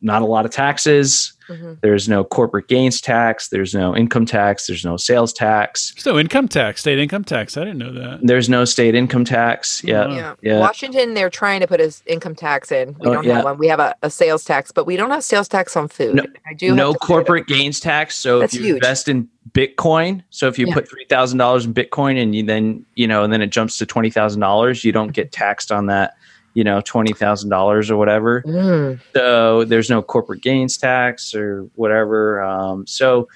not 0.00 0.22
a 0.22 0.26
lot 0.26 0.44
of 0.44 0.50
taxes. 0.50 1.32
Mhm. 1.50 1.78
There's 1.82 2.08
no 2.08 2.24
corporate 2.24 2.68
gains 2.68 3.00
tax. 3.02 3.48
There's 3.48 3.74
no 3.74 3.94
income 3.94 4.24
tax. 4.24 4.66
There's 4.66 4.84
no 4.84 4.96
sales 4.96 5.32
tax. 5.32 5.92
There's 5.94 6.06
no 6.06 6.18
income 6.18 6.48
tax, 6.48 6.80
state 6.80 6.98
income 6.98 7.24
tax. 7.24 7.56
I 7.58 7.64
didn't 7.64 7.78
know 7.78 7.92
that. 7.92 8.20
There's 8.22 8.48
no 8.48 8.64
state 8.64 8.94
income 8.94 9.24
tax. 9.26 9.82
Yeah. 9.84 10.04
Oh. 10.04 10.14
Yeah. 10.14 10.34
yeah. 10.42 10.58
Washington, 10.60 11.12
they're 11.14 11.28
trying 11.28 11.60
to 11.60 11.66
put 11.66 11.80
an 11.82 11.90
income 12.06 12.34
tax 12.34 12.72
in. 12.72 12.96
We 13.00 13.08
Oh, 13.08 13.12
don't 13.14 13.24
yeah. 13.24 13.34
have 13.36 13.44
one. 13.44 13.58
We 13.58 13.66
have 13.68 13.80
a, 13.80 13.94
a 14.02 14.08
sales 14.10 14.42
tax, 14.44 14.72
but 14.72 14.86
we 14.86 14.96
don't 14.96 15.10
have 15.10 15.22
sales 15.24 15.48
tax 15.48 15.76
on 15.76 15.88
food. 15.88 16.14
No- 16.14 16.24
I 16.48 16.54
do. 16.54 16.74
No 16.74 16.92
to 16.92 16.92
say 16.92 16.98
that. 17.00 17.06
corporate 17.06 17.46
gains 17.46 17.78
tax. 17.80 18.14
So 18.16 18.38
That's 18.38 18.54
if 18.54 18.60
you 18.60 18.66
huge. 18.68 18.76
invest 18.76 19.08
in 19.08 19.28
Bitcoin, 19.52 20.22
so 20.30 20.48
if 20.48 20.58
you 20.58 20.66
Yeah. 20.66 20.74
put 20.74 20.88
three 20.88 21.04
thousand 21.10 21.38
dollars 21.38 21.66
in 21.66 21.74
Bitcoin 21.74 22.20
and 22.20 22.34
you 22.34 22.42
then 22.42 22.84
you 22.94 23.06
know 23.06 23.22
and 23.22 23.32
then 23.32 23.42
it 23.42 23.48
jumps 23.50 23.76
to 23.78 23.86
twenty 23.86 24.10
thousand 24.10 24.40
dollars, 24.40 24.82
you 24.84 24.92
don't 24.92 25.12
get 25.12 25.30
taxed 25.32 25.70
on 25.70 25.86
that. 25.86 26.14
You 26.54 26.64
know, 26.64 26.80
twenty 26.80 27.12
thousand 27.12 27.50
dollars 27.50 27.90
or 27.90 27.96
whatever. 27.96 28.42
Mm. 28.42 29.00
So 29.14 29.64
there's 29.64 29.90
no 29.90 30.02
corporate 30.02 30.40
gains 30.40 30.76
tax 30.76 31.34
or 31.34 31.68
whatever. 31.74 32.42
Um, 32.42 32.86
so 32.86 33.28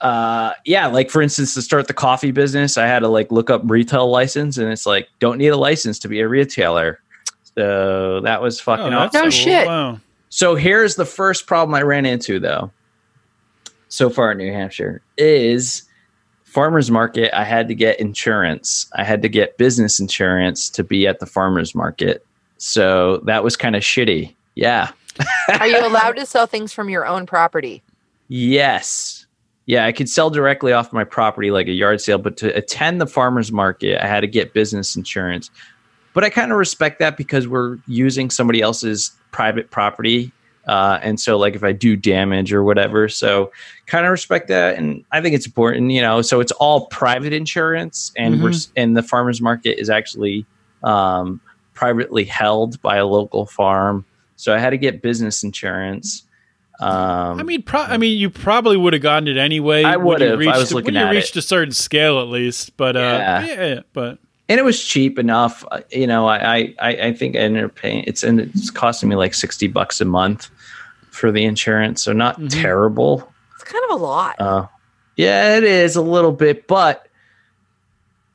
uh, 0.00 0.52
yeah, 0.64 0.86
like 0.86 1.10
for 1.10 1.20
instance, 1.22 1.54
to 1.54 1.62
start 1.62 1.86
the 1.86 1.94
coffee 1.94 2.30
business, 2.30 2.78
I 2.78 2.86
had 2.86 3.00
to 3.00 3.08
like 3.08 3.30
look 3.30 3.50
up 3.50 3.62
retail 3.64 4.10
license, 4.10 4.58
and 4.58 4.72
it's 4.72 4.86
like 4.86 5.08
don't 5.18 5.38
need 5.38 5.48
a 5.48 5.56
license 5.56 5.98
to 6.00 6.08
be 6.08 6.20
a 6.20 6.28
retailer. 6.28 7.00
So 7.56 8.20
that 8.20 8.40
was 8.40 8.60
fucking 8.60 8.86
Oh, 8.86 8.90
that's 8.90 9.14
awesome. 9.14 9.18
No 9.18 9.22
cool. 9.22 9.30
shit. 9.30 9.66
Wow. 9.66 10.00
So 10.28 10.54
here's 10.54 10.94
the 10.96 11.04
first 11.04 11.46
problem 11.46 11.74
I 11.74 11.82
ran 11.82 12.06
into 12.06 12.38
though. 12.40 12.70
So 13.88 14.08
far 14.08 14.32
in 14.32 14.38
New 14.38 14.52
Hampshire 14.52 15.02
is 15.18 15.82
farmers 16.44 16.90
market. 16.90 17.36
I 17.36 17.44
had 17.44 17.68
to 17.68 17.74
get 17.74 17.98
insurance. 18.00 18.88
I 18.96 19.04
had 19.04 19.20
to 19.22 19.28
get 19.28 19.58
business 19.58 19.98
insurance 20.00 20.70
to 20.70 20.84
be 20.84 21.06
at 21.06 21.18
the 21.18 21.26
farmers 21.26 21.74
market. 21.74 22.24
So 22.60 23.22
that 23.24 23.42
was 23.42 23.56
kind 23.56 23.74
of 23.74 23.82
shitty. 23.82 24.34
Yeah. 24.54 24.90
Are 25.58 25.66
you 25.66 25.78
allowed 25.86 26.16
to 26.16 26.26
sell 26.26 26.46
things 26.46 26.74
from 26.74 26.90
your 26.90 27.06
own 27.06 27.24
property? 27.24 27.82
Yes. 28.28 29.26
Yeah, 29.64 29.86
I 29.86 29.92
could 29.92 30.10
sell 30.10 30.28
directly 30.28 30.74
off 30.74 30.92
my 30.92 31.04
property 31.04 31.50
like 31.50 31.68
a 31.68 31.72
yard 31.72 32.02
sale, 32.02 32.18
but 32.18 32.36
to 32.36 32.54
attend 32.54 33.00
the 33.00 33.06
farmers 33.06 33.50
market, 33.50 34.04
I 34.04 34.06
had 34.06 34.20
to 34.20 34.26
get 34.26 34.52
business 34.52 34.94
insurance. 34.94 35.50
But 36.12 36.22
I 36.22 36.28
kind 36.28 36.52
of 36.52 36.58
respect 36.58 36.98
that 36.98 37.16
because 37.16 37.48
we're 37.48 37.78
using 37.86 38.28
somebody 38.28 38.60
else's 38.60 39.10
private 39.30 39.70
property. 39.70 40.30
Uh, 40.66 40.98
and 41.02 41.18
so, 41.18 41.38
like, 41.38 41.54
if 41.54 41.64
I 41.64 41.72
do 41.72 41.96
damage 41.96 42.52
or 42.52 42.62
whatever, 42.62 43.08
so 43.08 43.50
kind 43.86 44.04
of 44.04 44.10
respect 44.10 44.48
that, 44.48 44.76
and 44.76 45.02
I 45.12 45.22
think 45.22 45.34
it's 45.34 45.46
important, 45.46 45.92
you 45.92 46.02
know. 46.02 46.20
So 46.20 46.40
it's 46.40 46.52
all 46.52 46.86
private 46.86 47.32
insurance, 47.32 48.12
and 48.18 48.42
we're 48.42 48.52
and 48.76 48.96
the 48.96 49.02
farmers 49.02 49.40
market 49.40 49.80
is 49.80 49.88
actually 49.88 50.44
um, 50.82 51.40
privately 51.80 52.24
held 52.24 52.80
by 52.82 52.96
a 52.96 53.06
local 53.06 53.46
farm. 53.46 54.04
So 54.36 54.54
I 54.54 54.58
had 54.58 54.70
to 54.70 54.76
get 54.76 55.00
business 55.00 55.42
insurance. 55.42 56.24
Um, 56.78 57.40
I 57.40 57.42
mean, 57.42 57.62
pro- 57.62 57.80
I 57.82 57.96
mean, 57.96 58.18
you 58.18 58.28
probably 58.28 58.76
would 58.76 58.92
have 58.92 59.00
gotten 59.02 59.28
it 59.28 59.38
anyway. 59.38 59.82
I 59.82 59.96
when 59.96 60.04
you 60.20 60.26
would've. 60.28 60.32
I 60.32 60.34
reached- 60.34 60.58
was 60.58 60.72
looking 60.74 60.94
when 60.94 61.02
you 61.02 61.08
at 61.08 61.12
it. 61.14 61.16
reached 61.16 61.36
a 61.36 61.42
certain 61.42 61.72
scale, 61.72 62.20
at 62.20 62.28
least. 62.28 62.76
But 62.76 62.96
uh, 62.96 63.00
Yeah. 63.00 63.46
yeah, 63.46 63.66
yeah, 63.74 63.80
but 63.94 64.18
and 64.50 64.58
it 64.60 64.62
was 64.62 64.82
cheap 64.84 65.18
enough. 65.18 65.64
Uh, 65.70 65.80
You 65.90 66.06
know, 66.06 66.26
I 66.28 66.36
I, 66.56 66.74
I 66.80 66.90
I 67.08 67.12
think 67.14 67.34
I 67.34 67.38
ended 67.40 67.64
up 67.64 67.74
paying. 67.74 68.04
It's 68.06 68.22
and 68.22 68.40
it's 68.40 68.70
costing 68.70 69.08
me 69.08 69.16
like 69.16 69.32
sixty 69.34 69.68
bucks 69.68 70.00
a 70.02 70.04
month 70.04 70.50
for 71.10 71.32
the 71.32 71.44
insurance, 71.44 72.02
so 72.02 72.12
not 72.12 72.38
Mhm. 72.38 72.50
terrible. 72.62 73.30
It's 73.54 73.64
kind 73.64 73.84
of 73.90 74.00
a 74.00 74.02
lot. 74.02 74.36
Uh, 74.40 74.66
yeah, 75.16 75.56
it 75.56 75.64
is 75.64 75.96
a 75.96 76.02
little 76.02 76.32
bit, 76.32 76.66
but 76.66 77.06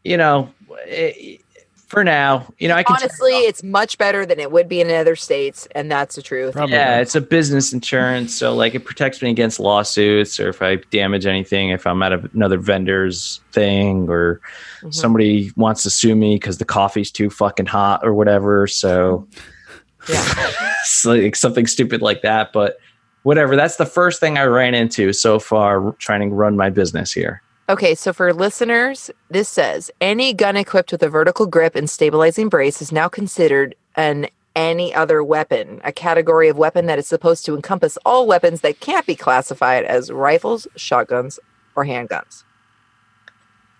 you 0.03 0.17
know, 0.17 0.49
it, 0.87 1.41
for 1.87 2.03
now, 2.03 2.47
you 2.57 2.67
know, 2.67 2.75
I 2.75 2.83
can 2.83 2.95
turn 2.95 3.05
it 3.05 3.11
Honestly, 3.11 3.31
it's 3.41 3.63
much 3.63 3.97
better 3.97 4.25
than 4.25 4.39
it 4.39 4.51
would 4.51 4.67
be 4.67 4.81
in 4.81 4.89
other 4.89 5.15
states, 5.15 5.67
and 5.75 5.91
that's 5.91 6.15
the 6.15 6.21
truth. 6.21 6.53
Probably. 6.53 6.75
Yeah, 6.75 6.99
it's 6.99 7.15
a 7.15 7.21
business 7.21 7.73
insurance, 7.73 8.33
so 8.35 8.55
like 8.55 8.73
it 8.75 8.85
protects 8.85 9.21
me 9.21 9.29
against 9.29 9.59
lawsuits 9.59 10.39
or 10.39 10.49
if 10.49 10.61
I 10.61 10.77
damage 10.91 11.25
anything, 11.25 11.69
if 11.69 11.85
I'm 11.85 12.01
at 12.01 12.13
a, 12.13 12.29
another 12.33 12.57
vendor's 12.57 13.39
thing 13.51 14.09
or 14.09 14.41
Mhm. 14.81 14.93
somebody 14.93 15.51
wants 15.55 15.83
to 15.83 15.89
sue 15.89 16.15
me 16.15 16.35
because 16.35 16.57
the 16.57 16.65
coffee's 16.65 17.11
too 17.11 17.29
fucking 17.29 17.67
hot 17.67 18.01
or 18.03 18.13
whatever. 18.13 18.67
So 18.67 19.27
Yeah. 20.09 20.23
it's 20.81 21.05
like 21.05 21.35
something 21.35 21.65
stupid 21.67 22.01
like 22.01 22.21
that. 22.21 22.53
But 22.53 22.77
whatever. 23.23 23.55
That's 23.55 23.77
the 23.77 23.85
first 23.87 24.19
thing 24.19 24.37
I 24.37 24.43
ran 24.43 24.75
into 24.75 25.13
so 25.13 25.39
far 25.39 25.93
trying 25.99 26.29
to 26.29 26.35
run 26.35 26.55
my 26.55 26.69
business 26.69 27.11
here. 27.11 27.41
Okay, 27.67 27.95
so 27.95 28.13
for 28.13 28.31
listeners, 28.31 29.09
this 29.29 29.49
says 29.49 29.89
any 29.99 30.33
gun 30.33 30.55
equipped 30.55 30.91
with 30.91 31.01
a 31.01 31.09
vertical 31.09 31.47
grip 31.47 31.75
and 31.75 31.89
stabilizing 31.89 32.47
brace 32.47 32.79
is 32.79 32.91
now 32.91 33.07
considered 33.07 33.75
an 33.95 34.27
any 34.55 34.93
other 34.93 35.23
weapon, 35.23 35.81
a 35.83 35.91
category 35.91 36.47
of 36.47 36.57
weapon 36.57 36.85
that 36.85 36.99
is 36.99 37.07
supposed 37.07 37.43
to 37.45 37.55
encompass 37.55 37.97
all 38.05 38.27
weapons 38.27 38.61
that 38.61 38.79
can't 38.79 39.05
be 39.07 39.15
classified 39.15 39.83
as 39.83 40.11
rifles, 40.11 40.67
shotguns, 40.75 41.39
or 41.75 41.85
handguns. 41.85 42.43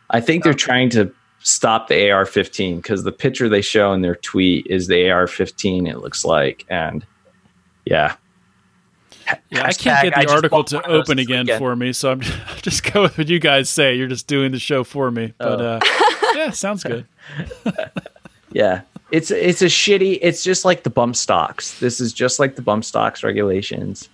I 0.09 0.19
think 0.19 0.43
they're 0.43 0.53
oh. 0.53 0.57
trying 0.57 0.89
to 0.91 1.13
stop 1.39 1.87
the 1.87 2.09
AR-15 2.09 2.77
because 2.77 3.03
the 3.03 3.11
picture 3.11 3.47
they 3.47 3.61
show 3.61 3.93
in 3.93 4.01
their 4.01 4.15
tweet 4.15 4.65
is 4.67 4.87
the 4.87 5.09
AR-15. 5.09 5.87
It 5.87 5.99
looks 5.99 6.25
like, 6.25 6.65
and 6.69 7.05
yeah, 7.85 8.15
Yeah, 9.49 9.65
I 9.65 9.71
can't 9.73 10.03
get 10.03 10.15
the 10.15 10.21
just 10.21 10.33
article 10.35 10.63
to 10.65 10.75
one 10.75 10.85
of 10.85 10.91
those 10.91 11.01
open 11.01 11.19
again 11.19 11.47
for 11.57 11.75
me, 11.75 11.93
so 11.93 12.11
I'm 12.11 12.21
I'll 12.47 12.55
just 12.61 12.91
go 12.91 13.03
with 13.03 13.17
what 13.17 13.27
you 13.27 13.39
guys 13.39 13.69
say. 13.69 13.95
You're 13.95 14.07
just 14.07 14.27
doing 14.27 14.51
the 14.51 14.59
show 14.59 14.83
for 14.83 15.09
me, 15.11 15.33
but 15.37 15.61
Oh. 15.61 15.65
uh, 15.65 15.79
yeah, 16.35 16.51
sounds 16.51 16.83
good. 16.83 17.05
Yeah. 18.51 18.81
It's 19.11 19.31
it's 19.31 19.61
a 19.61 19.65
shitty 19.65 20.17
it's 20.21 20.43
just 20.43 20.63
like 20.65 20.83
the 20.83 20.89
bump 20.89 21.15
stocks. 21.15 21.79
This 21.79 21.99
is 21.99 22.13
just 22.13 22.39
like 22.39 22.55
the 22.55 22.61
bump 22.61 22.85
stocks 22.85 23.23
regulations. 23.23 24.09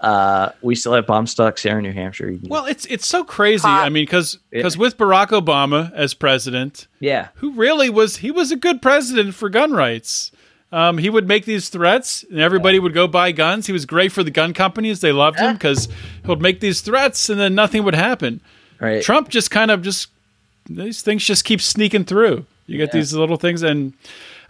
Uh 0.00 0.50
we 0.62 0.74
still 0.74 0.92
have 0.94 1.06
bump 1.06 1.28
stocks 1.28 1.62
here 1.62 1.76
in 1.78 1.84
New 1.84 1.92
Hampshire. 1.92 2.30
You 2.30 2.38
can- 2.38 2.48
Well, 2.48 2.66
it's 2.66 2.86
it's 2.86 3.06
so 3.06 3.22
crazy. 3.24 3.62
Hot. 3.68 3.84
I 3.84 3.88
mean, 3.88 4.04
because 4.04 4.38
Yeah. 4.50 4.68
with 4.78 4.96
Barack 4.96 5.28
Obama 5.28 5.92
as 5.94 6.14
president, 6.14 6.86
yeah. 7.00 7.28
who 7.36 7.52
really 7.52 7.90
was 7.90 8.16
he 8.18 8.30
was 8.30 8.50
a 8.50 8.56
good 8.56 8.80
president 8.82 9.34
for 9.34 9.48
gun 9.48 9.72
rights. 9.72 10.32
Um, 10.76 10.98
he 10.98 11.08
would 11.08 11.26
make 11.26 11.46
these 11.46 11.70
threats, 11.70 12.22
and 12.30 12.38
everybody 12.38 12.78
would 12.78 12.92
go 12.92 13.08
buy 13.08 13.32
guns. 13.32 13.66
He 13.66 13.72
was 13.72 13.86
great 13.86 14.12
for 14.12 14.22
the 14.22 14.30
gun 14.30 14.52
companies; 14.52 15.00
they 15.00 15.10
loved 15.10 15.38
him 15.38 15.54
because 15.54 15.86
he 15.86 16.28
would 16.28 16.42
make 16.42 16.60
these 16.60 16.82
threats, 16.82 17.30
and 17.30 17.40
then 17.40 17.54
nothing 17.54 17.82
would 17.82 17.94
happen. 17.94 18.42
Right. 18.78 19.02
Trump 19.02 19.30
just 19.30 19.50
kind 19.50 19.70
of 19.70 19.80
just 19.80 20.08
these 20.68 21.00
things 21.00 21.24
just 21.24 21.46
keep 21.46 21.62
sneaking 21.62 22.04
through. 22.04 22.44
You 22.66 22.76
get 22.76 22.92
these 22.92 23.14
little 23.14 23.38
things, 23.38 23.62
and 23.62 23.94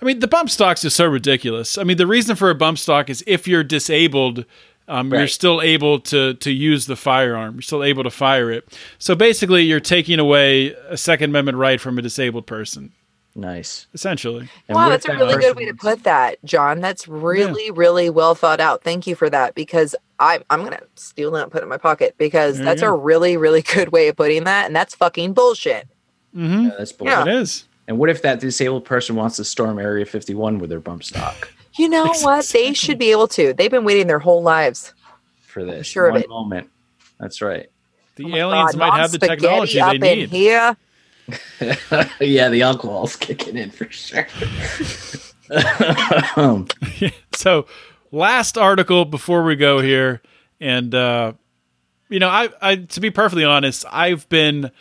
I 0.03 0.05
mean 0.05 0.19
the 0.19 0.27
bump 0.27 0.51
stocks 0.51 0.85
is 0.85 0.95
so 0.95 1.07
ridiculous. 1.07 1.79
I 1.79 1.85
mean 1.85 1.97
the 1.97 2.09
reason 2.09 2.35
for 2.35 2.51
a 2.51 2.57
bump 2.57 2.79
stock 2.79 3.09
is 3.09 3.23
if 3.29 3.47
you're 3.47 3.63
disabled, 3.63 4.47
um, 4.89 5.13
you're 5.13 5.29
still 5.29 5.63
able 5.63 6.01
to 6.01 6.35
to 6.35 6.51
use 6.51 6.87
the 6.87 6.97
firearm. 6.97 7.55
You're 7.55 7.63
still 7.63 7.85
able 7.85 8.03
to 8.03 8.11
fire 8.11 8.51
it. 8.51 8.77
So 8.99 9.15
basically, 9.15 9.63
you're 9.63 9.79
taking 9.79 10.19
away 10.19 10.75
a 10.89 10.97
Second 10.97 11.31
Amendment 11.31 11.59
right 11.59 11.81
from 11.81 11.99
a 11.99 12.03
disabled 12.03 12.49
person. 12.49 12.91
Nice. 13.37 13.87
essentially. 13.93 14.49
And 14.69 14.75
wow, 14.77 14.89
that's 14.89 15.05
a 15.05 15.09
that 15.09 15.19
really 15.19 15.37
good 15.37 15.57
way 15.57 15.67
to 15.67 15.75
put 15.75 16.05
that, 16.05 16.43
John. 16.45 16.81
That's 16.81 17.07
really, 17.07 17.71
really 17.71 18.09
well 18.09 18.35
thought 18.35 18.61
out. 18.61 18.83
Thank 18.83 19.07
you 19.07 19.15
for 19.15 19.29
that 19.29 19.55
because 19.55 19.95
I, 20.19 20.41
I'm 20.49 20.61
going 20.61 20.73
to 20.73 20.83
steal 20.95 21.31
that 21.33 21.43
and 21.45 21.53
put 21.53 21.61
it 21.61 21.65
in 21.65 21.69
my 21.69 21.77
pocket 21.77 22.15
because 22.17 22.57
There 22.57 22.65
that's 22.65 22.81
a 22.83 22.91
really, 22.91 23.37
really 23.37 23.61
good 23.75 23.91
way 23.91 24.09
of 24.09 24.17
putting 24.17 24.45
that. 24.45 24.67
And 24.67 24.75
that's 24.75 24.95
fucking 24.95 25.35
bullshit. 25.35 25.87
Mm-hmm. 26.35 26.65
Yeah, 26.69 26.75
that's 26.79 26.93
bullshit. 26.93 27.13
Yeah. 27.19 27.23
It 27.23 27.41
is. 27.43 27.65
And 27.89 27.99
what 27.99 28.09
if 28.11 28.23
that 28.23 28.41
disabled 28.41 28.85
person 28.85 29.15
wants 29.17 29.37
to 29.37 29.45
storm 29.45 29.79
Area 29.79 30.05
51 30.07 30.59
with 30.59 30.71
their 30.71 30.81
bump 30.81 31.05
stock 31.05 31.53
You 31.79 31.89
know 31.89 32.07
what? 32.23 32.45
They 32.47 32.73
should 32.73 32.99
be 32.99 33.11
able 33.11 33.29
to. 33.29 33.53
They've 33.53 33.71
been 33.71 33.85
waiting 33.85 34.07
their 34.07 34.19
whole 34.19 34.43
lives. 34.43 34.93
for 35.43 35.63
this 35.65 35.87
sure 35.87 36.07
of 36.07 36.13
one 36.15 36.23
it. 36.23 36.29
moment? 36.29 36.71
That's 37.21 37.41
right. 37.43 37.69
The 38.17 38.25
Oh 38.33 38.37
aliens 38.37 38.73
God, 38.73 38.79
might 38.79 38.99
have 39.01 39.13
the 39.13 39.19
technology 39.19 39.79
up 39.79 39.99
they 40.01 40.13
in 40.15 40.19
need. 40.21 40.31
here. 40.31 40.75
yeah, 42.21 42.49
the 42.49 42.63
alcohol's 42.63 43.17
kicking 43.17 43.57
in 43.57 43.71
for 43.71 43.91
sure. 43.91 44.27
Um, 46.35 46.67
so 47.33 47.67
last 48.11 48.59
article 48.59 49.05
before 49.05 49.45
we 49.45 49.55
go 49.55 49.79
here 49.79 50.21
and 50.61 50.93
uh 50.93 51.35
you 52.09 52.19
know 52.19 52.29
I, 52.29 52.49
I 52.61 52.77
to 52.77 53.01
be 53.01 53.13
perfectly 53.13 53.45
honest 53.45 53.85
i've 53.93 54.29
been 54.29 54.73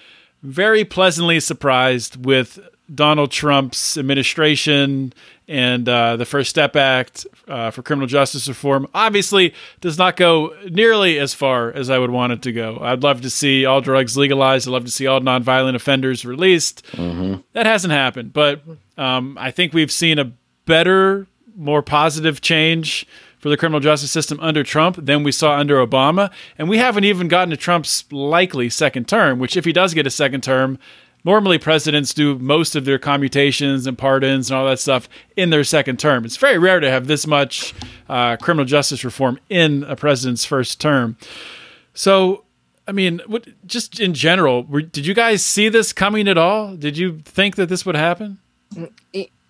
very 0.42 0.84
pleasantly 0.84 1.40
surprised 1.40 2.26
with 2.26 2.58
donald 2.94 3.32
trump's 3.32 3.98
administration 3.98 5.12
and 5.48 5.88
uh, 5.88 6.16
the 6.16 6.26
first 6.26 6.50
step 6.50 6.76
act 6.76 7.26
uh, 7.48 7.70
for 7.72 7.82
criminal 7.84 8.08
justice 8.08 8.48
reform 8.48 8.88
obviously 8.94 9.54
does 9.82 9.98
not 9.98 10.16
go 10.18 10.56
nearly 10.70 11.20
as 11.20 11.34
far 11.34 11.72
as 11.72 11.90
i 11.90 11.98
would 11.98 12.10
want 12.10 12.34
it 12.34 12.42
to 12.42 12.52
go. 12.52 12.78
I'd 12.82 13.04
love 13.04 13.22
to 13.22 13.30
see 13.30 13.66
all 13.66 13.82
drugs 13.82 14.18
legalized. 14.18 14.68
I'd 14.68 14.72
love 14.72 14.86
to 14.86 14.92
see 14.92 15.08
all 15.08 15.20
nonviolent 15.20 15.76
offenders 15.76 16.26
released. 16.26 16.84
That 17.54 17.66
hasn't 17.66 17.94
happened 17.94 18.34
but 18.34 18.62
um, 18.98 19.38
i 19.40 19.52
think 19.52 19.74
we've 19.74 19.92
seen 19.92 20.20
a 20.20 20.32
better 20.66 21.28
more 21.56 21.82
positive 21.82 22.42
change 22.42 23.08
for 23.46 23.50
the 23.50 23.58
criminal 23.58 23.80
justice 23.80 24.12
system 24.12 24.40
under 24.40 24.64
Trump 24.64 24.98
than 25.00 25.22
we 25.22 25.32
saw 25.32 25.58
under 25.60 25.86
Obama. 25.86 26.32
And 26.58 26.68
we 26.68 26.80
haven't 26.80 27.04
even 27.04 27.28
gotten 27.28 27.52
to 27.52 27.58
Trump's 27.58 28.04
likely 28.12 28.72
second 28.72 29.08
term, 29.08 29.38
which, 29.38 29.56
if 29.56 29.66
he 29.66 29.72
does 29.72 29.94
get 29.94 30.08
a 30.08 30.10
second 30.10 30.42
term, 30.42 30.80
normally 31.26 31.58
presidents 31.58 32.14
do 32.14 32.38
most 32.40 32.76
of 32.76 32.86
their 32.86 33.00
commutations 33.00 33.88
and 33.88 33.98
pardons 33.98 34.50
and 34.50 34.58
all 34.58 34.66
that 34.68 34.80
stuff 34.80 35.10
in 35.36 35.50
their 35.50 35.64
second 35.64 36.00
term. 36.00 36.24
It's 36.24 36.38
very 36.38 36.58
rare 36.58 36.80
to 36.80 36.90
have 36.90 37.08
this 37.08 37.28
much 37.28 37.74
uh, 38.08 38.38
criminal 38.38 38.66
justice 38.66 39.04
reform 39.04 39.40
in 39.50 39.84
a 39.84 39.96
president's 39.96 40.46
first 40.46 40.80
term. 40.80 41.18
So, 41.94 42.44
I 42.88 42.92
mean, 42.92 43.22
what, 43.26 43.48
just 43.66 44.00
in 44.00 44.14
general, 44.14 44.64
were, 44.64 44.84
did 44.84 45.06
you 45.06 45.16
guys 45.16 45.44
see 45.44 45.68
this 45.68 45.92
coming 45.92 46.28
at 46.28 46.38
all? 46.38 46.76
Did 46.76 46.98
you 46.98 47.20
think 47.26 47.56
that 47.56 47.68
this 47.68 47.86
would 47.86 47.96
happen? 47.96 48.38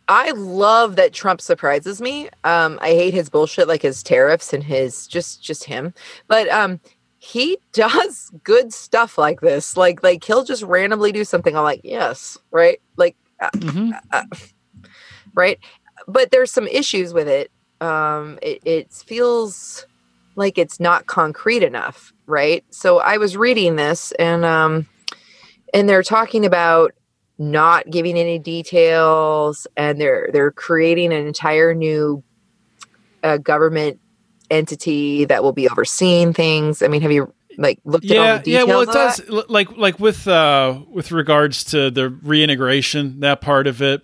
I 0.07 0.31
love 0.31 0.97
that 0.97 1.13
Trump 1.13 1.41
surprises 1.41 1.99
me. 1.99 2.29
Um, 2.43 2.77
I 2.81 2.89
hate 2.89 3.13
his 3.13 3.29
bullshit, 3.29 3.67
like 3.67 3.81
his 3.81 4.03
tariffs 4.03 4.53
and 4.53 4.63
his 4.63 5.07
just 5.07 5.43
just 5.43 5.63
him. 5.63 5.93
But 6.27 6.47
um, 6.49 6.79
he 7.25 7.57
does 7.73 8.31
good 8.43 8.73
stuff 8.73 9.17
like 9.17 9.41
this. 9.41 9.75
Like 9.77 10.03
like 10.03 10.23
he'll 10.23 10.43
just 10.43 10.63
randomly 10.63 11.11
do 11.11 11.23
something. 11.23 11.55
I'm 11.55 11.63
like, 11.63 11.81
yes, 11.83 12.37
right, 12.51 12.79
like 12.97 13.15
uh, 13.39 13.49
Mhm. 13.55 13.91
uh, 14.11 14.23
right. 15.33 15.59
But 16.07 16.31
there's 16.31 16.51
some 16.51 16.67
issues 16.67 17.13
with 17.13 17.27
it. 17.27 17.51
Um, 17.81 18.37
it, 18.41 18.59
it 18.65 18.93
feels 18.93 19.85
like 20.35 20.57
it's 20.57 20.79
not 20.79 21.05
concrete 21.07 21.63
enough, 21.63 22.13
right? 22.27 22.63
So 22.69 22.99
I 22.99 23.17
was 23.17 23.35
reading 23.37 23.75
this 23.75 24.11
and 24.13 24.45
um, 24.45 24.87
and 25.73 25.89
they're 25.89 26.03
talking 26.03 26.45
about 26.45 26.91
not 27.37 27.89
giving 27.89 28.17
any 28.17 28.39
details 28.39 29.67
and 29.75 29.99
they're 29.99 30.29
they're 30.31 30.51
creating 30.51 31.11
an 31.13 31.25
entire 31.27 31.73
new 31.73 32.23
uh, 33.23 33.37
government 33.37 33.99
entity 34.49 35.25
that 35.25 35.43
will 35.43 35.53
be 35.53 35.67
overseeing 35.69 36.33
things. 36.33 36.81
I 36.81 36.87
mean 36.87 37.01
have 37.01 37.11
you 37.11 37.33
like 37.57 37.79
looked 37.85 38.03
at 38.11 38.17
all 38.17 38.25
yeah 38.25 38.37
the 38.39 38.51
yeah 38.51 38.63
well 38.63 38.81
it 38.81 38.91
does 38.91 39.21
like 39.49 39.77
like 39.77 39.97
with 39.97 40.27
uh 40.27 40.77
with 40.89 41.13
regards 41.13 41.63
to 41.63 41.89
the 41.89 42.09
reintegration 42.09 43.21
that 43.21 43.39
part 43.39 43.65
of 43.65 43.81
it 43.81 44.01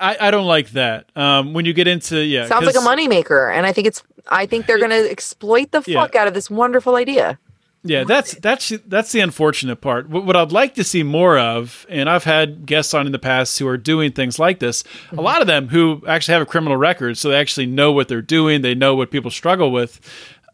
i 0.00 0.16
i 0.20 0.30
don't 0.30 0.46
like 0.46 0.70
that. 0.70 1.06
Um 1.16 1.52
when 1.52 1.64
you 1.64 1.72
get 1.72 1.88
into 1.88 2.20
yeah 2.20 2.46
sounds 2.46 2.66
like 2.66 2.76
a 2.76 2.78
moneymaker 2.78 3.52
and 3.52 3.66
i 3.66 3.72
think 3.72 3.88
it's 3.88 4.04
i 4.28 4.46
think 4.46 4.66
they're 4.66 4.78
going 4.78 4.90
to 4.90 5.10
exploit 5.10 5.72
the 5.72 5.82
Yeah. 5.84 6.00
fuck 6.00 6.14
out 6.14 6.28
of 6.28 6.34
this 6.34 6.48
wonderful 6.48 6.94
idea 6.94 7.40
Yeah, 7.82 8.04
that's 8.04 8.34
that's 8.34 8.72
that's 8.86 9.12
the 9.12 9.20
unfortunate 9.20 9.76
part. 9.76 10.08
What, 10.08 10.26
what 10.26 10.36
I'd 10.36 10.52
like 10.52 10.74
to 10.74 10.84
see 10.84 11.02
more 11.02 11.38
of, 11.38 11.86
and 11.88 12.10
I've 12.10 12.24
had 12.24 12.66
guests 12.66 12.92
on 12.92 13.06
in 13.06 13.12
the 13.12 13.18
past 13.18 13.58
who 13.58 13.66
are 13.68 13.78
doing 13.78 14.12
things 14.12 14.38
like 14.38 14.58
this. 14.58 14.84
A 15.12 15.22
lot 15.22 15.40
of 15.40 15.46
them 15.46 15.68
who 15.68 16.02
actually 16.06 16.34
have 16.34 16.42
a 16.42 16.46
criminal 16.46 16.76
record, 16.76 17.16
so 17.16 17.30
they 17.30 17.36
actually 17.36 17.66
know 17.66 17.90
what 17.90 18.08
they're 18.08 18.20
doing. 18.20 18.60
They 18.60 18.74
know 18.74 18.94
what 18.94 19.10
people 19.10 19.30
struggle 19.30 19.72
with. 19.72 19.98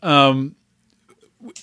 Um, 0.04 0.54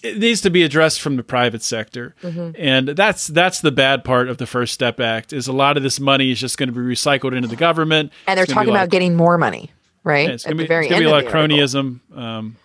it 0.02 0.18
needs 0.18 0.42
to 0.42 0.50
be 0.50 0.64
addressed 0.64 1.02
from 1.02 1.16
the 1.16 1.24
private 1.24 1.64
sector, 1.64 2.14
and 2.22 2.90
that's 2.90 3.28
that's 3.28 3.62
the 3.62 3.72
bad 3.72 4.04
part 4.04 4.28
of 4.28 4.40
the 4.40 4.46
First 4.46 4.74
Step 4.74 5.00
Act. 5.00 5.32
Is 5.32 5.48
a 5.48 5.54
lot 5.54 5.78
of 5.78 5.84
this 5.84 5.98
money 5.98 6.30
is 6.32 6.42
just 6.42 6.58
going 6.58 6.68
to 6.68 6.74
be 6.74 6.82
recycled 6.82 7.34
into 7.34 7.48
the 7.48 7.56
government, 7.56 8.12
and 8.28 8.38
they're 8.38 8.44
It's 8.44 8.54
gonna 8.54 8.66
be 8.66 8.72
talking 8.72 8.76
about 8.76 8.90
getting 8.90 9.16
more 9.16 9.38
money 9.38 9.72
right 10.04 10.28
yeah, 10.28 10.34
it's 10.34 10.44
going 10.44 10.58
to 10.58 10.64
be, 10.64 10.68
very 10.68 10.88
it's 10.88 10.98
be 10.98 11.06
a 11.06 11.10
lot 11.10 11.26
of 11.26 11.32
cronyism. 11.32 12.00
Um, 12.16 12.58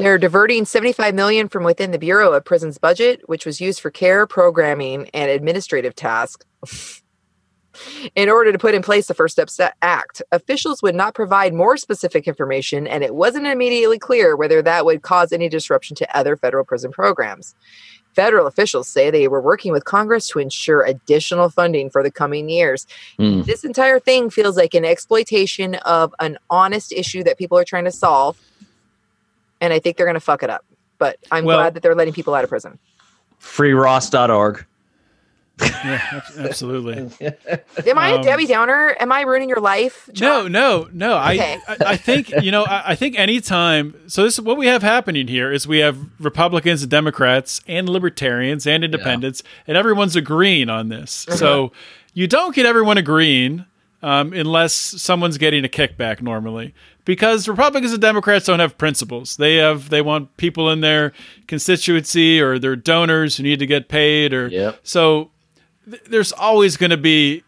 They're 0.00 0.16
diverting 0.16 0.64
75 0.64 1.14
million 1.14 1.48
from 1.50 1.62
within 1.62 1.90
the 1.90 1.98
Bureau 1.98 2.32
of 2.32 2.42
Prisons 2.42 2.78
budget, 2.78 3.20
which 3.28 3.44
was 3.44 3.60
used 3.60 3.80
for 3.80 3.90
care, 3.90 4.26
programming, 4.26 5.10
and 5.12 5.30
administrative 5.30 5.94
tasks. 5.94 6.46
in 8.14 8.30
order 8.30 8.50
to 8.50 8.58
put 8.58 8.74
in 8.74 8.80
place 8.80 9.08
the 9.08 9.14
First 9.14 9.32
Steps 9.32 9.60
Act, 9.82 10.22
officials 10.32 10.82
would 10.82 10.94
not 10.94 11.14
provide 11.14 11.52
more 11.52 11.76
specific 11.76 12.26
information, 12.26 12.86
and 12.86 13.04
it 13.04 13.14
wasn't 13.14 13.46
immediately 13.46 13.98
clear 13.98 14.36
whether 14.36 14.62
that 14.62 14.86
would 14.86 15.02
cause 15.02 15.32
any 15.32 15.50
disruption 15.50 15.94
to 15.96 16.16
other 16.16 16.34
federal 16.34 16.64
prison 16.64 16.90
programs. 16.90 17.54
Federal 18.14 18.46
officials 18.46 18.88
say 18.88 19.10
they 19.10 19.28
were 19.28 19.42
working 19.42 19.70
with 19.70 19.84
Congress 19.84 20.28
to 20.28 20.38
ensure 20.38 20.82
additional 20.82 21.50
funding 21.50 21.90
for 21.90 22.02
the 22.02 22.10
coming 22.10 22.48
years. 22.48 22.86
Hmm. 23.18 23.42
This 23.42 23.64
entire 23.64 24.00
thing 24.00 24.30
feels 24.30 24.56
like 24.56 24.72
an 24.72 24.86
exploitation 24.86 25.74
of 25.74 26.14
an 26.20 26.38
honest 26.48 26.90
issue 26.90 27.22
that 27.24 27.36
people 27.36 27.58
are 27.58 27.64
trying 27.64 27.84
to 27.84 27.92
solve. 27.92 28.40
And 29.60 29.72
I 29.72 29.78
think 29.78 29.96
they're 29.96 30.06
going 30.06 30.14
to 30.14 30.20
fuck 30.20 30.42
it 30.42 30.50
up. 30.50 30.64
But 30.98 31.18
I'm 31.30 31.44
Well- 31.44 31.58
glad 31.58 31.74
that 31.74 31.82
they're 31.82 31.94
letting 31.94 32.14
people 32.14 32.34
out 32.34 32.44
of 32.44 32.50
prison. 32.50 32.78
freeross.org. 33.40 34.66
yeah, 35.62 36.22
absolutely. 36.38 37.10
Am 37.86 37.98
I 37.98 38.14
Um, 38.14 38.20
a 38.20 38.22
Debbie 38.22 38.46
Downer? 38.46 38.96
Am 38.98 39.12
I 39.12 39.20
ruining 39.22 39.50
your 39.50 39.60
life? 39.60 40.08
No, 40.08 40.14
John? 40.14 40.52
no, 40.52 40.88
no. 40.92 41.18
Okay. 41.18 41.58
I, 41.68 41.72
I, 41.72 41.76
I 41.90 41.96
think 41.98 42.30
you 42.42 42.50
know. 42.50 42.64
I, 42.64 42.92
I 42.92 42.94
think 42.94 43.18
anytime. 43.18 43.94
So 44.06 44.22
this 44.22 44.34
is 44.38 44.40
what 44.40 44.56
we 44.56 44.68
have 44.68 44.82
happening 44.82 45.28
here 45.28 45.52
is 45.52 45.66
we 45.68 45.78
have 45.80 45.98
Republicans 46.18 46.80
and 46.82 46.90
Democrats 46.90 47.60
and 47.68 47.90
Libertarians 47.90 48.66
and 48.66 48.82
Independents, 48.84 49.42
and 49.66 49.76
everyone's 49.76 50.16
agreeing 50.16 50.70
on 50.70 50.88
this. 50.88 51.26
So 51.28 51.72
you 52.14 52.26
don't 52.26 52.54
get 52.54 52.64
everyone 52.64 52.96
agreeing 52.96 53.66
um, 54.02 54.32
unless 54.32 54.72
someone's 54.72 55.36
getting 55.36 55.62
a 55.66 55.68
kickback 55.68 56.22
normally, 56.22 56.72
because 57.14 57.48
Republicans 57.48 57.92
and 57.92 58.00
Democrats 58.00 58.46
don't 58.46 58.60
have 58.60 58.78
principles. 58.78 59.36
They 59.36 59.56
have 59.56 59.90
they 59.90 60.00
want 60.00 60.36
people 60.36 60.70
in 60.70 60.80
their 60.80 61.12
constituency 61.48 62.40
or 62.40 62.58
their 62.58 62.76
donors 62.76 63.36
who 63.36 63.42
need 63.42 63.58
to 63.58 63.66
get 63.66 63.88
paid, 63.88 64.32
or 64.32 64.46
Yep. 64.48 64.78
so. 64.84 65.30
th- 65.90 66.02
There's 66.04 66.30
always 66.32 66.76
going 66.76 66.90
to 66.90 66.96
be 66.96 67.42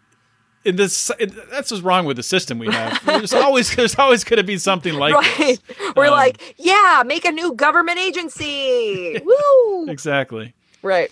in 0.65 0.75
this 0.77 1.11
that's 1.51 1.71
what's 1.71 1.83
wrong 1.83 2.07
with 2.07 2.17
the 2.17 2.23
system 2.23 2.59
we 2.59 2.69
have 2.71 3.05
there's 3.07 3.33
always 3.35 3.75
there's 3.75 3.99
always 3.99 4.23
going 4.25 4.37
to 4.37 4.45
be 4.45 4.57
something 4.59 4.95
like 4.95 5.13
Right. 5.15 5.35
this 5.39 5.59
We're 5.97 6.07
Um, 6.07 6.13
like, 6.13 6.55
yeah, 6.57 7.03
make 7.05 7.25
a 7.25 7.33
new 7.33 7.53
government 7.55 7.99
agency. 7.99 9.21
Woo. 9.25 9.89
exactly 9.89 10.55
Right. 10.83 11.11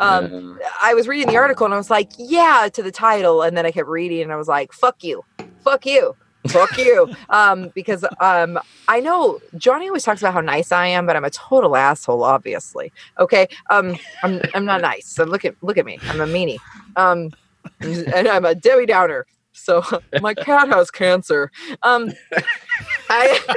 Um, 0.00 0.60
I 0.80 0.94
was 0.94 1.08
reading 1.08 1.26
the 1.28 1.36
article 1.36 1.64
and 1.64 1.74
I 1.74 1.76
was 1.76 1.90
like, 1.90 2.10
yeah, 2.18 2.68
to 2.72 2.82
the 2.84 2.92
title. 2.92 3.42
And 3.42 3.56
then 3.56 3.66
I 3.66 3.72
kept 3.72 3.88
reading 3.88 4.22
and 4.22 4.30
I 4.32 4.36
was 4.36 4.46
like, 4.46 4.72
fuck 4.72 5.02
you. 5.02 5.24
Fuck 5.64 5.86
you. 5.86 6.14
Fuck 6.48 6.78
you. 6.78 7.10
Um, 7.30 7.70
because 7.74 8.04
um, 8.20 8.58
I 8.88 9.00
know 9.00 9.40
Johnny 9.56 9.88
always 9.88 10.04
talks 10.04 10.22
about 10.22 10.34
how 10.34 10.40
nice 10.40 10.72
I 10.72 10.86
am, 10.86 11.06
but 11.06 11.16
I'm 11.16 11.24
a 11.24 11.30
total 11.30 11.76
asshole, 11.76 12.22
obviously. 12.22 12.92
Okay. 13.18 13.48
Um, 13.70 13.96
I'm, 14.22 14.40
I'm 14.54 14.64
not 14.64 14.80
nice. 14.80 15.06
So 15.06 15.24
look 15.24 15.44
at 15.44 15.54
look 15.62 15.78
at 15.78 15.86
me. 15.86 15.98
I'm 16.04 16.20
a 16.20 16.26
meanie. 16.26 16.58
Um, 16.96 17.32
and 17.80 18.28
I'm 18.28 18.44
a 18.44 18.54
Debbie 18.54 18.86
Downer. 18.86 19.26
So 19.52 19.82
my 20.20 20.34
cat 20.34 20.68
has 20.68 20.90
cancer. 20.90 21.50
Um, 21.82 22.12
I 23.10 23.40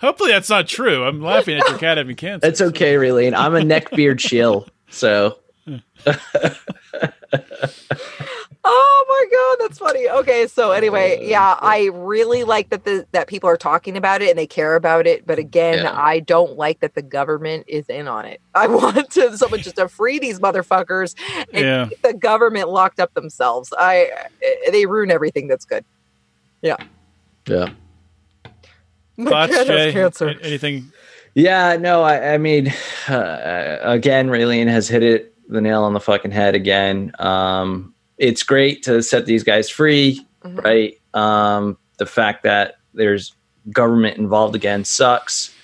hopefully 0.00 0.30
that's 0.30 0.48
not 0.48 0.68
true 0.68 1.04
i'm 1.04 1.20
laughing 1.20 1.58
at 1.58 1.68
your 1.68 1.76
cat 1.76 1.98
having 1.98 2.14
cancer 2.14 2.46
It's 2.46 2.60
okay, 2.60 2.94
Raylene. 2.94 3.34
I'm 3.36 3.56
a 3.56 3.60
neckbeard 3.60 4.20
chill. 4.20 4.68
So 4.90 5.40
Oh 8.64 9.04
my 9.08 9.24
god, 9.30 9.64
that's 9.66 9.78
funny. 9.78 10.08
Okay, 10.08 10.46
so 10.46 10.72
anyway, 10.72 11.18
yeah, 11.22 11.56
I 11.60 11.90
really 11.94 12.44
like 12.44 12.68
that 12.70 12.84
the 12.84 13.06
that 13.12 13.28
people 13.28 13.48
are 13.48 13.56
talking 13.56 13.96
about 13.96 14.20
it 14.20 14.28
and 14.30 14.38
they 14.38 14.46
care 14.48 14.74
about 14.76 15.06
it. 15.06 15.26
But 15.26 15.38
again, 15.38 15.84
Yeah. 15.84 15.94
I 15.98 16.20
don't 16.20 16.56
like 16.58 16.80
that 16.80 16.94
the 16.94 17.02
government 17.02 17.64
is 17.68 17.88
in 17.88 18.08
on 18.08 18.24
it. 18.24 18.40
I 18.54 18.66
want 18.66 19.10
to 19.12 19.36
someone 19.38 19.60
just 19.60 19.76
to 19.76 19.88
free 19.88 20.18
these 20.18 20.38
motherfuckers 20.40 21.14
and 21.52 21.64
Yeah. 21.64 21.86
keep 21.88 22.02
the 22.02 22.14
government 22.14 22.68
locked 22.68 23.00
up 23.00 23.14
themselves. 23.14 23.72
I 23.78 24.10
eh, 24.42 24.70
they 24.70 24.86
ruin 24.86 25.10
everything 25.10 25.48
that's 25.48 25.64
good. 25.64 25.84
Yeah. 26.60 26.76
Thoughts, 27.46 27.72
Canada's 29.52 29.66
Jay? 29.66 29.92
cancer. 29.92 30.34
Anything? 30.42 30.92
Yeah, 31.34 31.76
no, 31.76 32.02
I, 32.02 32.34
I 32.34 32.38
mean, 32.38 32.72
uh, 33.08 33.78
again, 33.82 34.28
Raylene 34.28 34.68
has 34.68 34.88
hit 34.88 35.02
it 35.02 35.34
the 35.48 35.60
nail 35.60 35.84
on 35.84 35.94
the 35.94 36.00
fucking 36.00 36.30
head 36.32 36.54
again. 36.54 37.12
Um, 37.18 37.94
it's 38.18 38.42
great 38.42 38.82
to 38.84 39.02
set 39.02 39.26
these 39.26 39.44
guys 39.44 39.70
free, 39.70 40.26
Mhm. 40.44 40.64
right? 40.64 40.94
Um, 41.14 41.78
the 41.98 42.06
fact 42.06 42.42
that 42.44 42.76
there's 42.94 43.34
government 43.72 44.18
involved 44.18 44.54
again 44.54 44.84
sucks. 44.84 45.54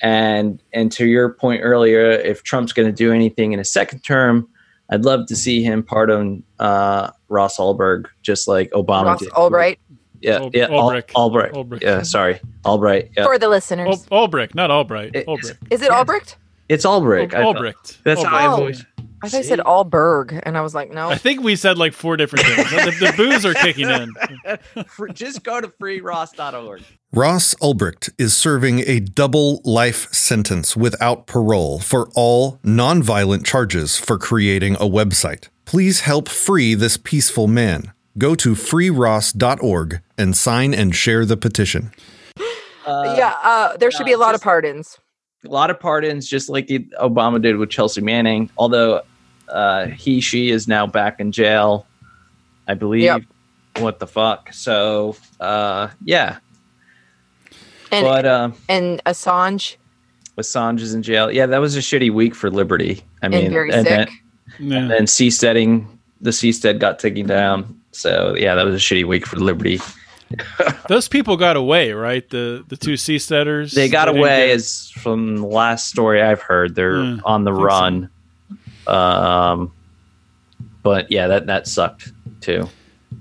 And 0.00 0.62
and 0.72 0.92
to 0.92 1.06
your 1.06 1.30
point 1.30 1.60
earlier, 1.64 2.10
if 2.10 2.42
Trump's 2.44 2.72
going 2.72 2.86
to 2.88 2.92
do 2.94 3.12
anything 3.12 3.52
in 3.52 3.58
a 3.58 3.64
second 3.64 4.00
term, 4.00 4.48
I'd 4.90 5.04
love 5.04 5.26
to 5.26 5.36
see 5.36 5.62
him 5.62 5.82
pardon 5.82 6.44
uh, 6.60 7.10
Ross 7.28 7.58
Ulberg, 7.58 8.04
just 8.22 8.46
like 8.48 8.70
Obama 8.70 9.04
Ross 9.06 9.20
did. 9.20 9.30
Albright 9.30 9.78
Yeah, 10.20 10.38
Ul- 10.38 10.50
yeah, 10.54 10.64
Al- 10.66 10.90
Ulbricht. 10.90 11.12
Albright. 11.14 11.82
Yeah, 11.82 12.02
sorry, 12.02 12.40
Albright. 12.64 13.10
Yeah, 13.16 13.24
for 13.24 13.38
the 13.38 13.48
listeners. 13.48 14.06
Ul- 14.10 14.28
Ulbricht, 14.28 14.54
not 14.54 14.70
Albright. 14.70 15.10
It- 15.14 15.26
Ulbricht. 15.26 15.56
is 15.70 15.82
it 15.82 15.90
Albrecht? 15.90 16.36
it's 16.68 16.84
Albright. 16.86 17.34
I- 17.34 17.42
Ulbricht. 17.42 17.98
That's 18.04 18.22
how 18.22 18.36
I 18.36 18.46
Oh. 18.46 18.50
always. 18.50 18.84
I 19.22 19.28
thought 19.28 19.38
you 19.38 19.44
said 19.44 19.58
Alberg, 19.60 20.38
and 20.44 20.56
I 20.56 20.60
was 20.60 20.74
like, 20.74 20.90
no. 20.90 21.08
I 21.08 21.16
think 21.16 21.42
we 21.42 21.56
said 21.56 21.76
like 21.76 21.92
four 21.92 22.16
different 22.16 22.46
things. 22.46 22.70
the, 22.70 23.06
the 23.06 23.12
booze 23.16 23.44
are 23.44 23.54
kicking 23.54 23.90
in. 23.90 24.14
Just 25.14 25.42
go 25.42 25.60
to 25.60 25.68
freeross.org. 25.68 26.82
Ross 27.12 27.54
Ulbricht 27.54 28.10
is 28.18 28.36
serving 28.36 28.80
a 28.86 29.00
double 29.00 29.60
life 29.64 30.12
sentence 30.12 30.76
without 30.76 31.26
parole 31.26 31.78
for 31.80 32.10
all 32.14 32.58
nonviolent 32.58 33.44
charges 33.44 33.98
for 33.98 34.18
creating 34.18 34.74
a 34.76 34.80
website. 34.80 35.48
Please 35.64 36.00
help 36.00 36.28
free 36.28 36.74
this 36.74 36.96
peaceful 36.96 37.46
man. 37.48 37.92
Go 38.18 38.34
to 38.36 38.52
freeross.org 38.54 40.00
and 40.16 40.36
sign 40.36 40.74
and 40.74 40.94
share 40.94 41.24
the 41.24 41.36
petition. 41.36 41.92
yeah, 42.86 43.34
uh, 43.42 43.76
there 43.76 43.90
should 43.90 44.00
no, 44.00 44.06
be 44.06 44.12
a 44.12 44.14
it's 44.14 44.20
lot 44.20 44.34
of 44.34 44.42
pardons. 44.42 44.98
A 45.44 45.48
lot 45.48 45.70
of 45.70 45.78
pardons, 45.78 46.28
just 46.28 46.48
like 46.48 46.66
the 46.66 46.80
Obama 47.00 47.40
did 47.40 47.56
with 47.56 47.70
Chelsea 47.70 48.00
Manning. 48.00 48.50
Although 48.58 49.02
uh, 49.48 49.86
he, 49.86 50.20
she 50.20 50.50
is 50.50 50.66
now 50.66 50.86
back 50.86 51.20
in 51.20 51.30
jail, 51.32 51.86
I 52.66 52.74
believe. 52.74 53.02
Yep. 53.04 53.22
What 53.78 54.00
the 54.00 54.06
fuck? 54.06 54.52
So, 54.52 55.16
uh, 55.38 55.88
yeah. 56.04 56.38
And 57.92 58.04
but 58.04 58.26
um, 58.26 58.54
and 58.68 59.02
Assange 59.04 59.76
Assange 60.36 60.80
is 60.80 60.94
in 60.94 61.02
jail. 61.02 61.30
Yeah, 61.30 61.46
that 61.46 61.58
was 61.58 61.76
a 61.76 61.80
shitty 61.80 62.12
week 62.12 62.34
for 62.34 62.50
Liberty. 62.50 63.02
I 63.22 63.28
mean, 63.28 63.44
and 63.46 63.52
very 63.52 63.72
and 63.72 63.86
sick. 63.86 64.08
Then, 64.58 64.68
Yeah. 64.68 64.78
and 64.78 64.90
then 64.90 65.04
Seasteading, 65.04 65.86
the 66.20 66.30
Seastead 66.30 66.78
got 66.78 66.98
taken 66.98 67.26
down. 67.26 67.80
So 67.92 68.34
yeah, 68.36 68.54
that 68.54 68.64
was 68.64 68.74
a 68.74 68.78
shitty 68.78 69.06
week 69.06 69.26
for 69.26 69.36
Liberty. 69.36 69.80
Those 70.88 71.08
people 71.08 71.36
got 71.36 71.56
away, 71.56 71.92
right? 71.92 72.28
The 72.28 72.64
the 72.68 72.76
two 72.76 72.94
seasteaders. 72.94 73.72
They 73.72 73.88
got 73.88 74.06
didn't 74.06 74.18
away, 74.20 74.48
get- 74.48 74.56
as 74.56 74.90
from 74.90 75.36
the 75.36 75.46
last 75.46 75.86
story 75.88 76.22
I've 76.22 76.42
heard. 76.42 76.74
They're 76.74 77.02
Yeah, 77.02 77.18
on 77.24 77.44
the 77.44 77.50
think 77.50 77.60
so. 77.60 77.64
run. 77.64 78.10
Um, 78.86 79.72
but 80.82 81.10
yeah, 81.10 81.26
that 81.28 81.46
that 81.46 81.66
sucked 81.66 82.12
too. 82.40 82.68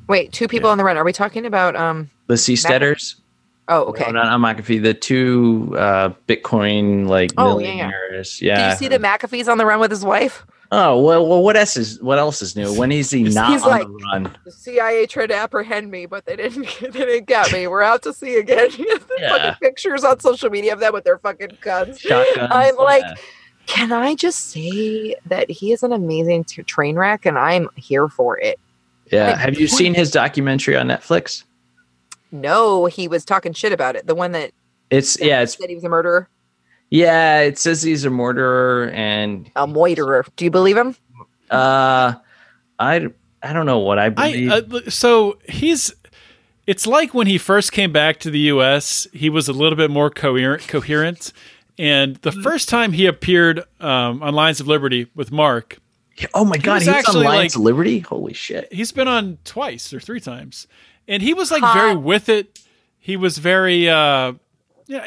Wait, 0.08 0.32
two 0.32 0.48
people 0.48 0.70
on 0.70 0.78
the 0.78 0.84
run. 0.84 0.98
Are 0.98 1.04
we 1.04 1.14
talking 1.14 1.46
about 1.46 1.76
um? 1.76 2.10
The 2.28 2.36
Seasteaders. 2.36 3.16
Oh, 3.70 3.84
okay. 3.86 4.06
No, 4.06 4.24
not, 4.24 4.40
not 4.40 4.58
McAfee. 4.58 4.82
The 4.82 4.94
two 4.94 5.76
uh, 5.78 6.10
Bitcoin 6.28 7.08
like 7.08 7.32
Oh, 7.38 7.60
yeah, 7.60 7.68
yeah. 7.68 7.74
millionaires. 7.88 8.40
Do 8.40 8.46
you 8.46 8.76
see 8.76 8.88
that 8.88 9.02
McAfee's 9.02 9.50
on 9.50 9.58
the 9.58 9.66
run 9.66 9.80
with 9.82 9.92
his 9.92 10.06
wife? 10.06 10.46
Oh 10.72 11.02
well, 11.02 11.26
well, 11.28 11.42
what 11.44 11.56
else 11.56 11.78
is 11.78 12.02
what 12.02 12.18
else 12.20 12.42
is 12.42 12.56
new? 12.56 12.74
When 12.78 12.92
is 12.92 13.10
he 13.10 13.24
not 13.24 13.52
He's 13.52 13.64
on 13.64 13.70
like- 13.70 13.88
the 13.88 13.94
run? 14.12 14.36
The 14.44 14.52
CIA 14.52 15.06
tried 15.06 15.28
to 15.28 15.36
apprehend 15.36 15.90
me, 15.90 16.06
but 16.06 16.26
they 16.26 16.36
didn't. 16.36 16.66
They 16.82 16.90
didn't 16.90 17.26
get 17.28 17.52
me. 17.54 17.68
We're 17.68 17.82
out 17.84 18.02
to 18.04 18.14
sea 18.14 18.36
again. 18.38 18.70
Yeah. 19.20 19.56
pictures 19.56 20.04
on 20.04 20.20
social 20.20 20.50
media 20.50 20.74
of 20.74 20.80
them 20.80 20.94
with 20.94 21.04
their 21.04 21.18
fucking 21.18 21.58
guns. 21.62 22.00
Shotguns. 22.00 22.50
I'm 22.52 22.76
like, 22.76 23.04
can 23.66 23.92
I 23.92 24.14
just 24.14 24.50
say 24.52 25.16
that 25.26 25.50
he 25.50 25.72
is 25.72 25.82
an 25.84 25.92
amazing 25.92 26.44
t- 26.44 26.62
train 26.64 26.98
wreck, 26.98 27.26
and 27.26 27.38
I'm 27.38 27.68
here 27.76 28.08
for 28.10 28.38
it. 28.40 28.60
yeah. 29.12 29.30
like, 29.32 29.38
Have 29.38 29.60
you 29.60 29.68
seen 29.68 29.94
his 29.96 30.12
documentary 30.12 30.76
on 30.78 30.88
Netflix? 30.88 31.44
No, 32.32 32.86
he 32.86 33.08
was 33.08 33.26
talking 33.26 33.54
shit 33.54 33.72
about 33.74 33.96
it. 33.96 34.06
The 34.06 34.14
one 34.16 34.34
that 34.34 34.52
It's 34.92 35.20
yeah, 35.20 35.42
it's 35.42 35.58
said 35.58 35.70
he 35.70 35.76
was 35.76 35.84
a 35.84 35.90
murderer, 35.90 36.30
yeah. 36.90 37.40
It 37.42 37.58
says 37.58 37.82
he's 37.84 38.06
a 38.06 38.10
murderer, 38.10 38.90
and 38.92 39.50
a 39.56 39.68
moiterer. 39.68 40.26
Do 40.36 40.46
you 40.46 40.52
believe 40.52 40.78
him? 40.78 40.96
uh, 41.52 42.14
I 42.80 43.08
I 43.42 43.54
don't 43.54 43.66
know 43.66 43.80
what 43.80 44.00
I 44.00 44.06
I 44.06 44.10
believe. 44.10 44.52
uh, 44.52 44.90
so 44.90 45.38
he's. 45.48 45.94
It's 46.66 46.86
like 46.86 47.14
when 47.14 47.28
he 47.28 47.38
first 47.38 47.72
came 47.72 47.94
back 47.94 48.20
to 48.20 48.30
the 48.30 48.40
U.S. 48.40 49.08
He 49.14 49.30
was 49.30 49.48
a 49.48 49.54
little 49.54 49.78
bit 49.78 49.90
more 49.90 50.10
coherent, 50.10 50.68
coherent, 50.68 51.32
and 51.80 52.18
the 52.18 52.32
first 52.34 52.68
time 52.68 52.92
he 52.92 53.06
appeared 53.06 53.64
um, 53.80 54.22
on 54.22 54.34
Lions 54.34 54.60
of 54.60 54.68
Liberty 54.68 55.08
with 55.16 55.32
Mark, 55.32 55.78
oh 56.34 56.44
my 56.44 56.58
god, 56.58 56.74
was 56.76 56.84
he 56.84 56.90
was 56.90 56.96
on 56.96 57.00
actually, 57.00 57.26
Lions 57.26 57.56
like- 57.56 57.60
of 57.60 57.62
Liberty. 57.62 58.00
Holy 58.00 58.34
shit! 58.34 58.68
he's 58.74 58.92
been 58.92 59.08
on 59.08 59.38
twice 59.46 59.94
or 59.94 60.02
three 60.02 60.20
times, 60.20 60.68
and 61.08 61.24
he 61.24 61.34
was 61.34 61.52
like 61.52 61.64
Hot. 61.64 61.74
very 61.74 61.96
with 61.96 62.28
it. 62.28 62.60
He 63.00 63.16
was 63.16 63.38
very, 63.38 63.88
uh, 63.88 64.34
yeah, 64.88 65.06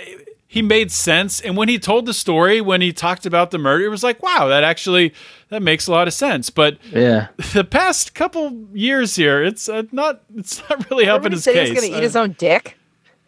he 0.53 0.63
made 0.63 0.91
sense. 0.91 1.41
And 1.41 1.57
when 1.57 1.69
he 1.69 1.79
told 1.79 2.07
the 2.07 2.13
story, 2.13 2.61
when 2.61 2.81
he 2.81 2.93
talked 2.93 3.25
about 3.25 3.53
the 3.53 3.59
murder, 3.59 3.85
it 3.85 3.89
was 3.89 4.03
like, 4.03 4.21
wow, 4.21 4.49
that 4.49 4.65
actually 4.65 5.15
that 5.49 5.63
makes 5.63 5.87
a 5.87 5.93
lot 5.93 6.09
of 6.09 6.13
sense. 6.13 6.51
But 6.51 6.79
Yeah, 6.93 7.29
the 7.55 7.63
past 7.63 8.15
couple 8.15 8.67
years 8.75 9.15
here, 9.15 9.45
it's 9.45 9.69
uh, 9.69 9.85
not, 9.93 10.23
it's 10.37 10.61
not 10.69 10.91
really 10.91 11.05
helping 11.05 11.31
his 11.31 11.45
said 11.45 11.55
case. 11.55 11.69
he 11.69 11.75
was 11.75 11.81
going 11.83 11.93
to 11.93 11.97
eat 11.97 12.01
Uh, 12.01 12.03
his 12.03 12.17
own 12.17 12.33
dick. 12.37 12.77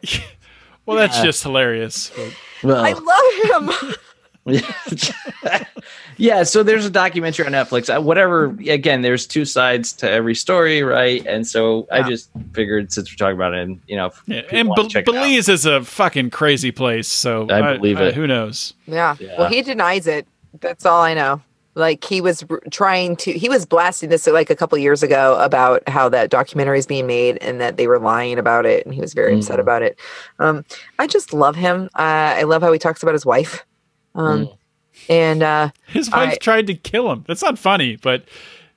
well, 0.85 0.97
that's 0.97 1.23
just 1.23 1.45
hilarious. 1.45 2.11
But- 2.17 2.35
well, 2.65 2.85
I 2.85 2.93
love 2.93 3.71
him. 3.89 3.95
yeah 6.17 6.43
so 6.43 6.63
there's 6.63 6.85
a 6.85 6.91
documentary 6.91 7.47
on 7.47 7.53
netflix 7.53 7.95
Uh, 7.95 8.01
whatever 8.01 8.47
again 8.69 9.03
there's 9.03 9.27
two 9.27 9.45
sides 9.45 9.93
to 9.93 10.11
every 10.11 10.35
story 10.35 10.83
right 10.83 11.25
and 11.27 11.47
so 11.47 11.87
i 11.93 12.03
just 12.03 12.31
figured 12.53 12.93
since 12.93 13.11
we're 13.11 13.17
talking 13.17 13.37
about 13.37 13.55
it 13.55 13.61
and 13.61 13.81
you 13.87 13.97
know 13.97 14.07
if 14.07 14.23
yeah, 14.27 14.43
and 14.51 14.71
Be- 14.75 14.89
check 14.89 15.07
out. 15.09 15.15
Belize 15.15 15.49
is 15.49 15.67
a 15.67 15.83
fucking 15.85 16.31
crazy 16.31 16.71
place. 16.73 17.09
So 17.09 17.47
I 17.51 17.77
believe 17.77 18.01
it. 18.01 18.15
who 18.15 18.27
knows? 18.27 18.75
Yeah. 18.87 19.17
Yeah. 19.21 19.37
Well, 19.39 19.49
he 19.49 19.63
denies 19.63 20.07
it. 20.07 20.27
That's 20.61 20.85
all 20.87 21.03
I 21.03 21.15
know. 21.15 21.41
Like 21.75 22.05
he 22.05 22.21
was 22.21 22.45
r- 22.51 22.61
trying 22.71 23.17
to, 23.17 23.33
he 23.33 23.49
was 23.49 23.65
blasting 23.67 24.11
this 24.11 24.27
like 24.27 24.51
a 24.51 24.57
couple 24.57 24.77
years 24.79 25.03
ago 25.03 25.39
about 25.41 25.87
how 25.89 26.09
that 26.11 26.31
documentary 26.31 26.79
is 26.79 26.87
being 26.87 27.07
made 27.07 27.39
and 27.39 27.61
that 27.61 27.77
they 27.77 27.87
were 27.87 27.99
lying 27.99 28.39
about 28.39 28.67
it, 28.67 28.85
and 28.85 28.95
he 28.95 29.01
was 29.01 29.15
very 29.15 29.35
upset 29.37 29.57
Mhm. 29.57 29.63
about 29.63 29.83
it. 29.83 29.99
Um, 30.39 30.65
I 30.99 31.07
just 31.07 31.33
love 31.33 31.57
him. 31.57 31.89
Uh, 31.95 32.37
I 32.39 32.43
love 32.43 32.63
how 32.63 32.73
he 32.73 32.79
talks 32.79 33.03
about 33.03 33.13
his 33.15 33.25
wife. 33.27 33.65
Um, 34.15 34.47
Mm. 34.47 34.57
and 35.09 35.43
uh, 35.43 35.71
His 35.87 36.11
wife 36.11 36.33
I- 36.35 36.37
tried 36.37 36.67
to 36.69 36.75
kill 36.75 37.11
him. 37.11 37.25
That's 37.27 37.43
not 37.43 37.59
funny, 37.59 37.97
but 37.97 38.25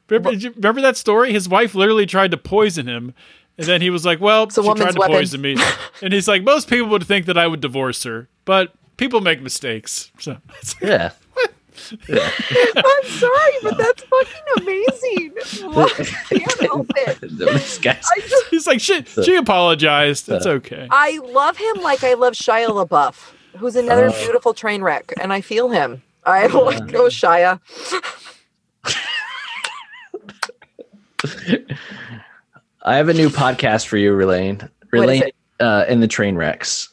remember, 0.09 0.31
did 0.31 0.43
you 0.43 0.51
remember 0.55 0.81
that 0.81 0.97
story? 0.97 1.31
His 1.33 1.47
wife 1.49 1.75
literally 1.75 2.05
tried 2.05 2.31
to 2.31 2.37
poison 2.37 2.87
him. 2.87 3.13
And 3.57 3.67
then 3.67 3.81
he 3.81 3.89
was 3.89 4.05
like, 4.05 4.19
Well, 4.19 4.49
she 4.49 4.61
tried 4.61 4.91
to 4.93 4.99
weapon. 4.99 5.15
poison 5.15 5.41
me. 5.41 5.57
And 6.01 6.13
he's 6.13 6.27
like, 6.27 6.43
Most 6.43 6.69
people 6.69 6.87
would 6.89 7.05
think 7.05 7.25
that 7.27 7.37
I 7.37 7.47
would 7.47 7.61
divorce 7.61 8.03
her, 8.03 8.27
but 8.45 8.73
people 8.97 9.21
make 9.21 9.41
mistakes. 9.41 10.11
So 10.19 10.37
yeah 10.81 11.11
I'm 12.09 13.03
sorry, 13.03 13.53
but 13.63 13.77
that's 13.77 14.03
fucking 14.03 14.61
amazing. 14.61 15.33
I 15.75 15.89
can't 16.29 16.61
help 16.61 16.87
it. 16.95 17.19
this 17.37 17.77
guy's 17.79 18.03
I 18.15 18.19
just, 18.21 18.45
he's 18.47 18.67
like, 18.67 18.79
Shit, 18.81 19.07
she 19.09 19.35
apologized. 19.35 20.29
It's 20.29 20.45
okay. 20.45 20.87
I 20.89 21.19
love 21.23 21.57
him 21.57 21.81
like 21.81 22.03
I 22.03 22.13
love 22.13 22.33
Shia 22.33 22.67
LaBeouf, 22.67 23.33
who's 23.57 23.75
another 23.75 24.09
Oh. 24.09 24.23
beautiful 24.23 24.53
train 24.53 24.81
wreck, 24.81 25.13
and 25.21 25.31
I 25.33 25.41
feel 25.41 25.69
him. 25.69 26.01
I 26.25 26.47
like 26.47 26.91
go 26.91 27.05
Shia. 27.07 27.59
i 32.83 32.95
have 32.95 33.09
a 33.09 33.13
new 33.13 33.29
podcast 33.29 33.87
for 33.87 33.97
you 33.97 34.11
Raylene. 34.13 34.69
Raylene 34.93 35.31
uh 35.59 35.85
in 35.87 35.99
the 36.01 36.07
train 36.07 36.35
wrecks 36.35 36.89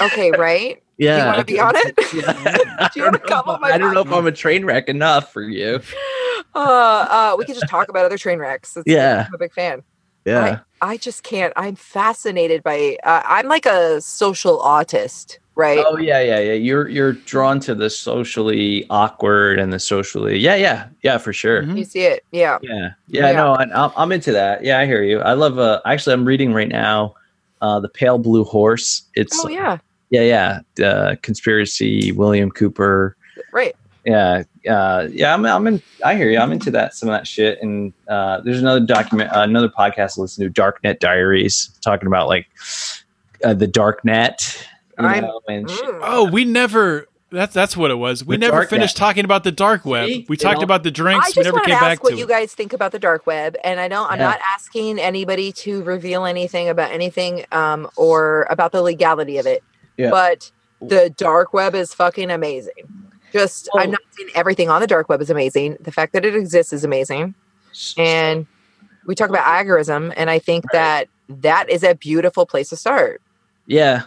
Okay, 0.00 0.30
right? 0.32 0.82
yeah 0.98 1.18
you 1.18 1.26
want 1.26 1.38
to 1.38 1.44
be 1.44 1.60
on 1.60 1.72
it? 1.76 1.94
Yeah. 2.14 2.88
Do 2.92 3.00
you 3.00 3.02
want 3.04 3.14
to 3.14 3.20
come 3.28 3.48
on 3.48 3.60
my 3.60 3.70
I 3.72 3.78
don't 3.78 3.94
know 3.94 4.00
if 4.00 4.10
I'm 4.12 4.26
a 4.26 4.32
train 4.32 4.64
wreck 4.64 4.88
enough 4.88 5.32
for 5.32 5.42
you. 5.42 5.80
Uh, 6.54 6.58
uh, 6.58 7.36
we 7.38 7.44
could 7.44 7.54
just 7.54 7.68
talk 7.68 7.88
about 7.90 8.04
other 8.06 8.16
train 8.18 8.38
wrecks. 8.38 8.76
It's, 8.76 8.86
Yeah. 8.86 9.24
I'm 9.28 9.34
a 9.34 9.38
big 9.38 9.52
fan. 9.52 9.82
Yeah. 10.24 10.60
I 10.80 10.96
just 10.96 11.22
can't. 11.22 11.52
I'm 11.56 11.76
fascinated 11.76 12.62
by. 12.62 12.96
Uh, 13.04 13.22
I'm 13.24 13.46
like 13.46 13.66
a 13.66 14.00
social 14.00 14.58
autist. 14.60 15.38
Right? 15.56 15.82
Oh 15.84 15.96
yeah, 15.98 16.20
yeah, 16.20 16.38
yeah. 16.38 16.52
You're 16.52 16.88
you're 16.88 17.12
drawn 17.12 17.58
to 17.60 17.74
the 17.74 17.90
socially 17.90 18.86
awkward 18.90 19.58
and 19.58 19.72
the 19.72 19.78
socially. 19.80 20.38
Yeah, 20.38 20.54
yeah, 20.54 20.88
yeah, 21.02 21.18
for 21.18 21.32
sure. 21.32 21.62
Mhm. 21.64 21.78
You 21.78 21.84
see 21.84 22.02
it, 22.02 22.24
yeah. 22.30 22.58
Yeah, 22.62 22.90
yeah, 23.08 23.30
Yeah. 23.30 23.32
no, 23.32 23.54
I, 23.54 23.62
I'm 23.74 23.90
I'm 23.96 24.12
into 24.12 24.32
that. 24.32 24.62
Yeah, 24.62 24.78
I 24.78 24.86
hear 24.86 25.02
you. 25.02 25.20
I 25.20 25.32
love. 25.32 25.58
Uh, 25.58 25.80
actually, 25.84 26.12
I'm 26.14 26.24
reading 26.24 26.52
right 26.52 26.68
now, 26.68 27.14
uh, 27.62 27.80
the 27.80 27.88
Pale 27.88 28.18
Blue 28.18 28.44
Horse. 28.44 29.02
It's 29.14 29.36
Oh 29.44 29.48
yeah, 29.48 29.78
yeah, 30.10 30.60
yeah. 30.78 30.86
Uh, 30.86 31.16
conspiracy. 31.22 32.12
William 32.12 32.50
Cooper. 32.50 33.16
right. 33.52 33.74
Yeah, 34.04 34.44
uh, 34.70 35.08
yeah. 35.10 35.34
I'm 35.34 35.44
I'm 35.44 35.66
in. 35.66 35.82
I 36.04 36.14
hear 36.14 36.30
you. 36.30 36.38
I'm 36.38 36.52
into 36.52 36.70
that 36.70 36.94
some 36.94 37.08
of 37.08 37.12
that 37.14 37.26
shit. 37.26 37.60
And 37.60 37.92
uh, 38.06 38.40
there's 38.42 38.60
another 38.60 38.78
document, 38.78 39.32
uh, 39.34 39.40
another 39.40 39.68
podcast 39.68 40.16
I 40.16 40.20
listen 40.22 40.44
to, 40.44 40.62
Darknet 40.62 41.00
Diaries, 41.00 41.70
talking 41.80 42.06
about 42.06 42.28
like 42.28 42.46
uh, 43.42 43.52
the 43.54 43.66
dark 43.66 44.04
net. 44.04 44.56
You 44.60 44.75
I'm- 45.04 45.22
know, 45.24 45.40
and 45.48 45.70
shit. 45.70 45.84
Mm. 45.84 46.00
Oh, 46.02 46.24
we 46.30 46.44
never. 46.44 47.06
That's 47.32 47.52
that's 47.52 47.76
what 47.76 47.90
it 47.90 47.96
was. 47.96 48.24
We 48.24 48.36
The 48.36 48.46
never 48.46 48.64
finished 48.66 48.94
net. 48.96 49.00
talking 49.08 49.24
about 49.24 49.42
the 49.42 49.50
dark 49.50 49.84
web. 49.84 50.06
See? 50.08 50.24
We 50.28 50.36
They 50.36 50.42
talked 50.42 50.56
don't- 50.56 50.64
about 50.64 50.84
the 50.84 50.92
drinks. 50.92 51.26
I 51.28 51.32
drinks. 51.32 51.34
just 51.34 51.38
We 51.38 51.42
never 51.44 51.54
want 51.56 51.64
to 51.64 51.70
came 51.70 51.76
ask 51.76 51.84
back 52.00 52.04
what 52.04 52.10
to 52.10 52.16
you 52.16 52.26
guys 52.26 52.54
think 52.54 52.72
about 52.72 52.92
the 52.92 52.98
dark 53.00 53.26
web, 53.26 53.56
and 53.64 53.80
I 53.80 53.88
don't. 53.88 54.10
I'm 54.10 54.18
Yeah. 54.20 54.26
not 54.28 54.38
asking 54.54 55.00
anybody 55.00 55.50
to 55.52 55.82
reveal 55.82 56.24
anything 56.24 56.68
about 56.68 56.92
anything 56.92 57.44
um, 57.52 57.90
or 57.96 58.46
about 58.48 58.70
the 58.72 58.80
legality 58.80 59.38
of 59.38 59.46
it. 59.46 59.62
Yeah. 59.96 60.10
But 60.10 60.52
the 60.80 61.10
dark 61.10 61.52
web 61.52 61.74
is 61.74 61.92
fucking 61.92 62.30
amazing. 62.30 62.72
Just, 63.32 63.68
I'm 63.74 63.88
Oh. 63.88 63.90
not 63.92 64.00
saying 64.16 64.30
everything 64.36 64.70
on 64.70 64.80
the 64.80 64.86
dark 64.86 65.08
web 65.08 65.20
is 65.20 65.28
amazing. 65.28 65.76
The 65.80 65.90
fact 65.92 66.12
that 66.12 66.24
it 66.24 66.34
exists 66.36 66.72
is 66.72 66.84
amazing. 66.84 67.34
And 67.98 68.46
we 69.06 69.14
talk 69.16 69.30
about 69.30 69.44
agorism, 69.44 70.12
and 70.16 70.30
I 70.30 70.38
think 70.38 70.64
that 70.72 71.08
that 71.28 71.68
is 71.68 71.82
a 71.82 71.94
beautiful 71.96 72.46
place 72.46 72.68
to 72.68 72.76
start. 72.76 73.20
Yeah. 73.66 74.02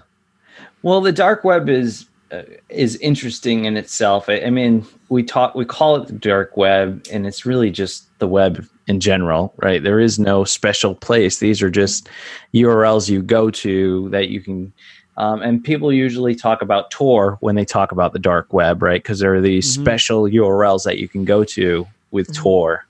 Well, 0.82 1.02
the 1.02 1.12
dark 1.12 1.44
web 1.44 1.70
is 1.70 2.06
uh, 2.32 2.44
is 2.70 2.96
interesting 2.98 3.66
in 3.66 3.76
itself. 3.76 4.30
I, 4.30 4.42
I 4.42 4.50
mean, 4.50 4.86
we 5.10 5.24
talk 5.24 5.56
we 5.56 5.66
call 5.66 5.96
it 5.98 6.08
the 6.08 6.14
dark 6.14 6.56
web, 6.58 7.06
and 7.12 7.26
it's 7.26 7.46
really 7.46 7.72
just 7.72 8.06
the 8.20 8.28
web 8.28 8.66
in 8.88 9.00
general, 9.00 9.54
right? 9.58 9.84
There 9.84 10.00
is 10.00 10.20
no 10.20 10.44
special 10.44 10.96
place. 10.96 11.40
These 11.40 11.62
are 11.62 11.70
just 11.70 12.10
URLs 12.54 13.10
you 13.10 13.22
go 13.22 13.50
to 13.52 14.10
that 14.10 14.30
you 14.30 14.42
can. 14.42 14.72
Um, 15.18 15.42
and 15.42 15.62
people 15.62 15.92
usually 15.92 16.34
talk 16.34 16.62
about 16.62 16.92
Tor 16.92 17.38
when 17.42 17.56
they 17.56 17.66
talk 17.66 17.92
about 17.92 18.14
the 18.14 18.20
dark 18.20 18.54
web, 18.54 18.82
right? 18.82 19.04
Because 19.04 19.20
there 19.20 19.36
are 19.36 19.42
these 19.42 19.68
Mhm. 19.78 19.82
special 19.82 20.24
URLs 20.30 20.84
that 20.86 20.98
you 20.98 21.10
can 21.10 21.26
go 21.26 21.44
to 21.44 21.86
with 22.12 22.30
Mhm. 22.30 22.36
Tor. 22.36 22.86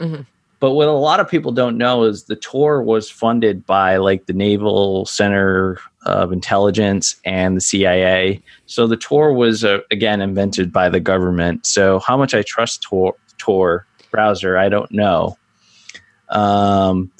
Mhm. 0.00 0.24
But 0.60 0.70
what 0.72 0.88
a 0.88 0.92
lot 0.92 1.20
of 1.20 1.28
people 1.28 1.52
don't 1.52 1.76
know 1.76 2.04
is 2.04 2.24
the 2.24 2.36
Tor 2.36 2.82
was 2.82 3.10
funded 3.10 3.66
by 3.66 3.98
like 3.98 4.24
the 4.24 4.32
Naval 4.32 5.04
Center 5.04 5.78
of 6.04 6.32
Intelligence 6.32 7.16
and 7.24 7.56
the 7.56 7.60
CIA. 7.60 8.42
So 8.66 8.86
the 8.86 8.96
Tor 8.96 9.32
was 9.32 9.64
uh, 9.64 9.78
again 9.90 10.20
invented 10.20 10.72
by 10.72 10.88
the 10.88 11.00
government. 11.00 11.66
So 11.66 12.00
how 12.00 12.16
much 12.16 12.34
I 12.34 12.42
trust 12.42 12.82
Tor, 12.82 13.14
Tor 13.38 13.86
browser, 14.10 14.56
I 14.56 14.68
don't 14.68 14.92
know. 14.92 15.36
Um, 16.28 17.10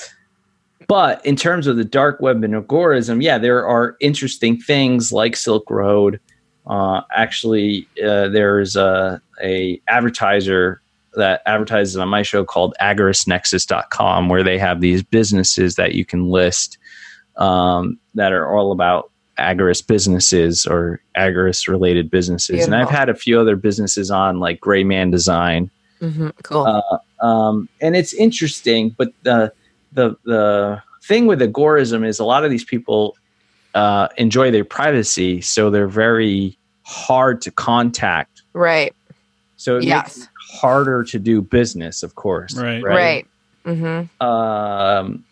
but 0.86 1.24
in 1.24 1.36
terms 1.36 1.66
of 1.66 1.76
the 1.76 1.84
dark 1.84 2.20
web 2.20 2.44
and 2.44 2.54
agorism, 2.54 3.22
yeah, 3.22 3.38
there 3.38 3.66
are 3.66 3.96
interesting 4.00 4.60
things 4.60 5.12
like 5.12 5.36
Silk 5.36 5.68
Road. 5.70 6.20
Uh, 6.66 7.02
actually, 7.10 7.88
uh, 8.02 8.28
there's 8.28 8.76
a, 8.76 9.20
a 9.42 9.80
advertiser 9.88 10.80
that 11.14 11.42
advertises 11.46 11.96
on 11.96 12.08
my 12.08 12.22
show 12.22 12.44
called 12.44 12.74
agoristnexus.com 12.80 14.28
where 14.28 14.42
they 14.42 14.58
have 14.58 14.80
these 14.80 15.02
businesses 15.02 15.76
that 15.76 15.94
you 15.94 16.04
can 16.04 16.28
list 16.28 16.78
um, 17.36 17.98
that 18.14 18.32
are 18.32 18.54
all 18.56 18.72
about 18.72 19.10
agorist 19.38 19.86
businesses 19.88 20.64
or 20.66 21.00
agorist 21.16 21.66
related 21.66 22.08
businesses 22.10 22.64
and 22.64 22.74
i've 22.76 22.88
had 22.90 23.08
a 23.08 23.14
few 23.14 23.40
other 23.40 23.56
businesses 23.56 24.10
on 24.10 24.38
like 24.38 24.60
gray 24.60 24.84
man 24.84 25.10
design 25.10 25.68
hmm 26.00 26.28
Cool. 26.44 26.64
uh, 26.66 27.24
um, 27.26 27.68
and 27.80 27.96
it's 27.96 28.14
interesting 28.14 28.90
but 28.96 29.08
the 29.22 29.52
the 29.92 30.14
the 30.24 30.80
thing 31.02 31.26
with 31.26 31.40
agorism 31.40 32.06
is 32.06 32.18
a 32.20 32.24
lot 32.24 32.44
of 32.44 32.50
these 32.50 32.64
people 32.64 33.16
uh, 33.74 34.06
enjoy 34.18 34.50
their 34.52 34.64
privacy 34.64 35.40
so 35.40 35.68
they're 35.68 35.88
very 35.88 36.56
hard 36.82 37.40
to 37.42 37.50
contact 37.50 38.42
right. 38.52 38.94
so 39.56 39.74
it 39.76 39.78
makes 39.80 39.88
Yes. 39.88 40.16
it 40.18 40.28
harder 40.60 41.02
to 41.02 41.18
do 41.18 41.42
business 41.42 42.04
of 42.04 42.14
course 42.14 42.56
Right. 42.56 42.82
Right. 42.84 43.26
hmm 43.64 44.02
um, 44.24 45.24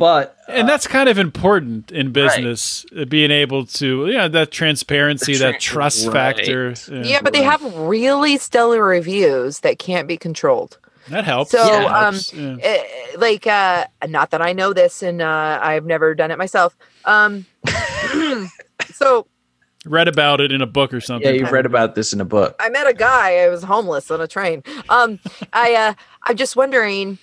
but 0.00 0.36
and 0.48 0.68
that's 0.68 0.86
kind 0.88 1.08
of 1.08 1.18
important 1.18 1.92
in 1.92 2.10
business, 2.10 2.84
uh, 2.98 3.04
being 3.04 3.30
able 3.30 3.66
to, 3.66 4.08
yeah, 4.08 4.26
that 4.28 4.50
transparency, 4.50 5.34
The 5.34 5.44
tran- 5.44 5.52
that 5.52 5.60
trust 5.60 6.06
right. 6.06 6.12
factor. 6.36 6.74
Yeah, 6.90 7.20
but 7.22 7.32
they 7.34 7.42
have 7.44 7.62
really 7.76 8.36
stellar 8.38 8.82
reviews 8.84 9.60
that 9.60 9.78
can't 9.78 10.08
be 10.08 10.16
controlled. 10.16 10.78
that 11.10 11.24
helps. 11.24 11.50
So, 11.52 11.58
That 11.58 11.84
um, 11.86 12.14
helps, 12.14 12.32
yeah. 12.34 12.56
Eh, 12.60 12.82
like 13.18 13.46
uh 13.46 13.84
not 14.08 14.30
that 14.30 14.40
i 14.40 14.52
know 14.52 14.72
this 14.72 15.02
and 15.02 15.20
uh 15.20 15.58
i've 15.60 15.84
never 15.84 16.14
done 16.14 16.30
it 16.30 16.38
myself 16.38 16.76
um 17.04 17.44
so 18.92 19.26
read 19.84 20.06
about 20.08 20.40
it 20.40 20.52
in 20.52 20.60
a 20.62 20.66
book 20.66 20.92
or 20.94 21.00
something. 21.00 21.28
yeah 21.34 21.40
you've 21.40 21.50
read 21.52 21.66
about 21.66 21.94
this 21.96 22.12
in 22.12 22.20
a 22.20 22.24
book 22.24 22.54
i 22.60 22.68
met 22.68 22.86
a 22.86 22.94
guy 22.94 23.38
i 23.38 23.48
was 23.48 23.62
homeless 23.64 24.10
on 24.10 24.20
a 24.20 24.28
train 24.28 24.62
um 24.88 25.18
i 25.52 25.74
uh 25.74 25.92
i'm 26.24 26.36
just 26.36 26.54
wondering 26.54 27.18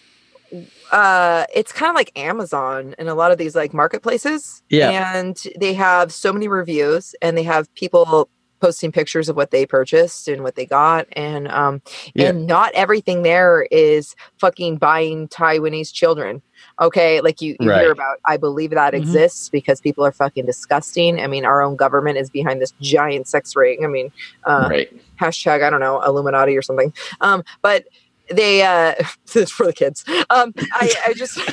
uh 0.91 1.45
it's 1.53 1.71
kind 1.71 1.89
of 1.89 1.95
like 1.95 2.11
amazon 2.17 2.95
and 2.97 3.09
a 3.09 3.13
lot 3.15 3.31
of 3.31 3.37
these 3.37 3.55
like 3.55 3.73
marketplaces 3.73 4.61
Yeah. 4.69 5.17
and 5.17 5.41
they 5.59 5.73
have 5.73 6.11
so 6.11 6.31
many 6.31 6.47
reviews 6.47 7.13
and 7.21 7.37
they 7.37 7.43
have 7.43 7.73
people 7.75 8.29
posting 8.59 8.91
pictures 8.91 9.29
of 9.29 9.35
what 9.35 9.51
they 9.51 9.67
purchased 9.67 10.27
and 10.27 10.41
what 10.43 10.55
they 10.55 10.65
got 10.65 11.05
and 11.13 11.47
um 11.49 11.81
Yeah. 12.15 12.29
and 12.29 12.47
not 12.47 12.71
everything 12.73 13.21
there 13.21 13.67
is 13.69 14.15
fucking 14.39 14.77
buying 14.77 15.27
taiwanese 15.27 15.93
children 15.93 16.41
okay 16.81 17.21
like 17.21 17.39
you, 17.39 17.55
you 17.59 17.69
Right. 17.69 17.81
hear 17.81 17.91
about 17.91 18.17
i 18.25 18.35
believe 18.37 18.71
that 18.71 18.93
Mhm. 18.93 18.97
exists 18.97 19.49
because 19.49 19.79
people 19.79 20.03
are 20.05 20.11
fucking 20.11 20.45
disgusting 20.47 21.19
i 21.19 21.27
mean 21.27 21.45
our 21.45 21.61
own 21.61 21.75
government 21.75 22.17
is 22.17 22.29
behind 22.31 22.59
this 22.61 22.73
giant 22.81 23.27
sex 23.27 23.55
ring 23.55 23.83
i 23.83 23.87
mean 23.87 24.11
uh 24.47 24.67
right 24.71 24.89
hashtag 25.19 25.63
I 25.63 25.69
don't 25.71 25.79
know 25.79 25.99
Illuminati 26.03 26.55
or 26.55 26.61
something. 26.61 26.93
Um, 27.21 27.43
but 27.63 27.85
they 28.31 28.63
uh, 28.63 28.93
it's 29.35 29.51
for 29.51 29.65
the 29.65 29.73
kids. 29.73 30.03
Um, 30.29 30.53
I, 30.73 30.93
I 31.07 31.13
just. 31.13 31.39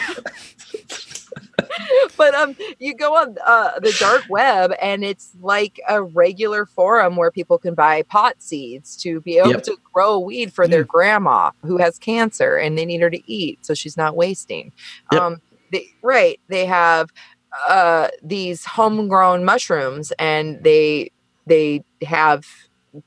but 2.17 2.35
um, 2.35 2.57
you 2.79 2.95
go 2.95 3.17
on 3.17 3.37
uh, 3.45 3.79
the 3.81 3.95
dark 3.99 4.23
web, 4.29 4.73
and 4.81 5.05
it's 5.05 5.33
like 5.41 5.81
a 5.89 6.03
regular 6.03 6.67
forum 6.67 7.17
where 7.17 7.31
people 7.31 7.59
can 7.59 7.75
buy 7.75 8.03
pot 8.03 8.37
seeds 8.39 8.97
to 8.99 9.21
be 9.21 9.39
able 9.39 9.51
Yep. 9.51 9.63
to 9.65 9.77
grow 9.93 10.19
weed 10.19 10.53
for 10.53 10.69
their 10.69 10.85
grandma 10.85 11.51
who 11.63 11.79
has 11.79 11.99
cancer 11.99 12.57
and 12.57 12.77
they 12.79 12.85
need 12.85 13.01
her 13.01 13.11
to 13.11 13.31
eat, 13.31 13.65
so 13.65 13.75
she's 13.75 13.97
not 13.97 14.17
wasting. 14.17 14.73
Yep. 15.13 15.23
Um, 15.23 15.43
they, 15.73 15.89
right? 16.03 16.41
They 16.49 16.67
have 16.67 17.11
uh, 17.69 18.09
these 18.23 18.65
homegrown 18.65 19.45
mushrooms, 19.45 20.13
and 20.19 20.63
they 20.63 21.11
they 21.47 21.85
have 22.07 22.47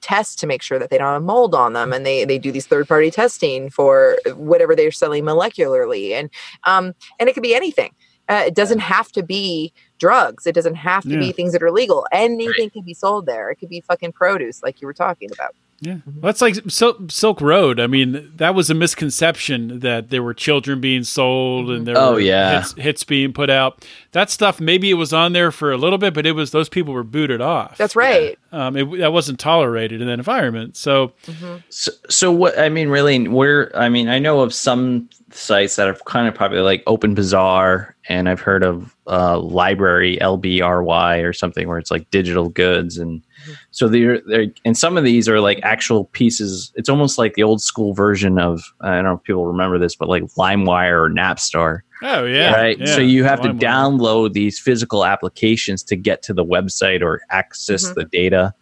tests 0.02 0.36
to 0.36 0.48
make 0.48 0.62
sure 0.62 0.80
that 0.80 0.90
they 0.90 0.98
don't 0.98 1.14
have 1.14 1.24
mold 1.24 1.56
on 1.56 1.74
them 1.74 1.94
and 1.94 2.06
they 2.06 2.26
they 2.26 2.38
do 2.38 2.52
these 2.52 2.68
third 2.68 2.88
party 2.88 3.12
testing 3.12 3.70
for 3.70 4.18
whatever 4.36 4.76
they're 4.76 4.92
selling 4.92 5.24
molecularly 5.24 6.12
and 6.12 6.30
um 6.66 6.94
and 7.20 7.30
it 7.30 7.34
could 7.34 7.44
be 7.44 7.56
anything. 7.56 7.94
Uh, 8.30 8.44
it 8.46 8.56
doesn't 8.56 8.80
have 8.80 9.10
to 9.14 9.24
be 9.24 9.72
drugs. 10.00 10.46
It 10.46 10.54
doesn't 10.54 10.76
have 10.76 11.04
to 11.04 11.18
be 11.18 11.32
things 11.32 11.54
that 11.54 11.64
are 11.64 11.72
legal. 11.72 12.06
Anything 12.12 12.70
can 12.70 12.84
be 12.84 12.94
sold 12.94 13.26
there. 13.26 13.50
It 13.50 13.56
could 13.56 13.70
be 13.70 13.80
fucking 13.80 14.12
produce 14.12 14.62
like 14.62 14.82
you 14.82 14.88
were 14.88 14.94
talking 14.94 15.30
about 15.32 15.56
Yeah, 15.80 15.98
well, 16.08 16.16
that's 16.24 16.42
like 16.42 16.56
Sil- 16.74 17.06
Silk 17.10 17.40
Road. 17.40 17.80
I 17.80 17.86
mean, 17.86 18.32
that 18.38 18.56
was 18.56 18.72
a 18.72 18.74
misconception 18.74 19.80
that 19.82 20.10
there 20.10 20.24
were 20.24 20.34
children 20.34 20.82
being 20.82 21.04
sold 21.04 21.70
and 21.70 21.86
there 21.86 21.96
Oh, 21.96 22.14
were 22.14 22.20
yeah. 22.20 22.58
hits, 22.62 22.74
hits 22.74 23.04
being 23.04 23.32
put 23.32 23.52
out. 23.52 23.86
That 24.14 24.32
stuff, 24.32 24.60
maybe 24.60 24.90
it 24.90 24.96
was 24.96 25.14
on 25.14 25.34
there 25.34 25.52
for 25.52 25.72
a 25.72 25.78
little 25.78 26.00
bit, 26.00 26.16
but 26.16 26.26
it 26.26 26.32
was 26.32 26.50
those 26.50 26.68
people 26.68 26.96
were 26.96 27.04
booted 27.04 27.42
off. 27.42 27.78
that's 27.78 27.96
right 27.96 28.40
Um, 28.52 28.76
it, 28.76 28.98
that 28.98 29.14
wasn't 29.14 29.40
tolerated 29.40 30.02
in 30.02 30.08
that 30.08 30.14
environment. 30.18 30.76
So 30.78 31.12
Mhm. 31.28 31.62
So, 31.70 31.92
so 32.10 32.32
what 32.32 32.58
I 32.58 32.70
mean, 32.70 32.90
really, 32.90 33.28
we're 33.28 33.70
I 33.76 33.88
mean, 33.90 34.08
I 34.10 34.18
know 34.18 34.40
of 34.42 34.56
some 34.56 35.08
sites 35.30 35.76
that 35.76 35.88
are 35.88 35.94
kind 36.06 36.28
of 36.28 36.34
probably 36.34 36.60
like 36.62 36.82
Open 36.88 37.14
Bazaar, 37.14 37.96
and 38.10 38.28
I've 38.30 38.40
heard 38.40 38.64
of 38.64 38.96
uh, 39.06 39.38
Library 39.40 40.18
LBRY 40.22 41.24
or 41.24 41.34
something 41.34 41.68
where 41.68 41.78
it's 41.78 41.92
like 41.92 42.10
digital 42.10 42.50
goods, 42.50 42.98
and 42.98 43.22
so 43.78 43.88
they're 43.88 44.20
they're 44.22 44.48
and 44.66 44.76
some 44.76 44.98
of 44.98 45.04
these 45.04 45.30
are 45.30 45.40
like 45.40 45.60
actual 45.62 46.06
pieces. 46.06 46.72
It's 46.76 46.90
almost 46.90 47.20
like 47.20 47.36
the 47.36 47.44
old 47.44 47.62
school 47.62 47.94
version 47.94 48.40
of 48.40 48.64
I 48.82 48.96
don't 48.96 49.04
know 49.04 49.14
if 49.14 49.24
people 49.24 49.46
remember 49.46 49.78
this, 49.78 49.96
but 49.96 50.10
like 50.10 50.24
LimeWire 50.24 50.94
or 51.06 51.10
Napster, 51.12 51.82
oh 52.02 52.26
yeah, 52.26 52.56
right? 52.56 52.80
yeah. 52.80 52.96
So 52.96 53.02
you 53.02 53.24
have 53.24 53.40
to 53.42 53.50
LimeWire. 53.50 53.60
download 53.60 54.34
these 54.34 54.60
physical 54.60 55.06
applications 55.06 55.84
to 55.84 55.96
get 55.96 56.24
to 56.24 56.34
the 56.34 56.44
website 56.44 57.04
or 57.04 57.22
access 57.30 57.86
Mhm. 57.86 57.94
the 57.96 58.06
data. 58.06 58.54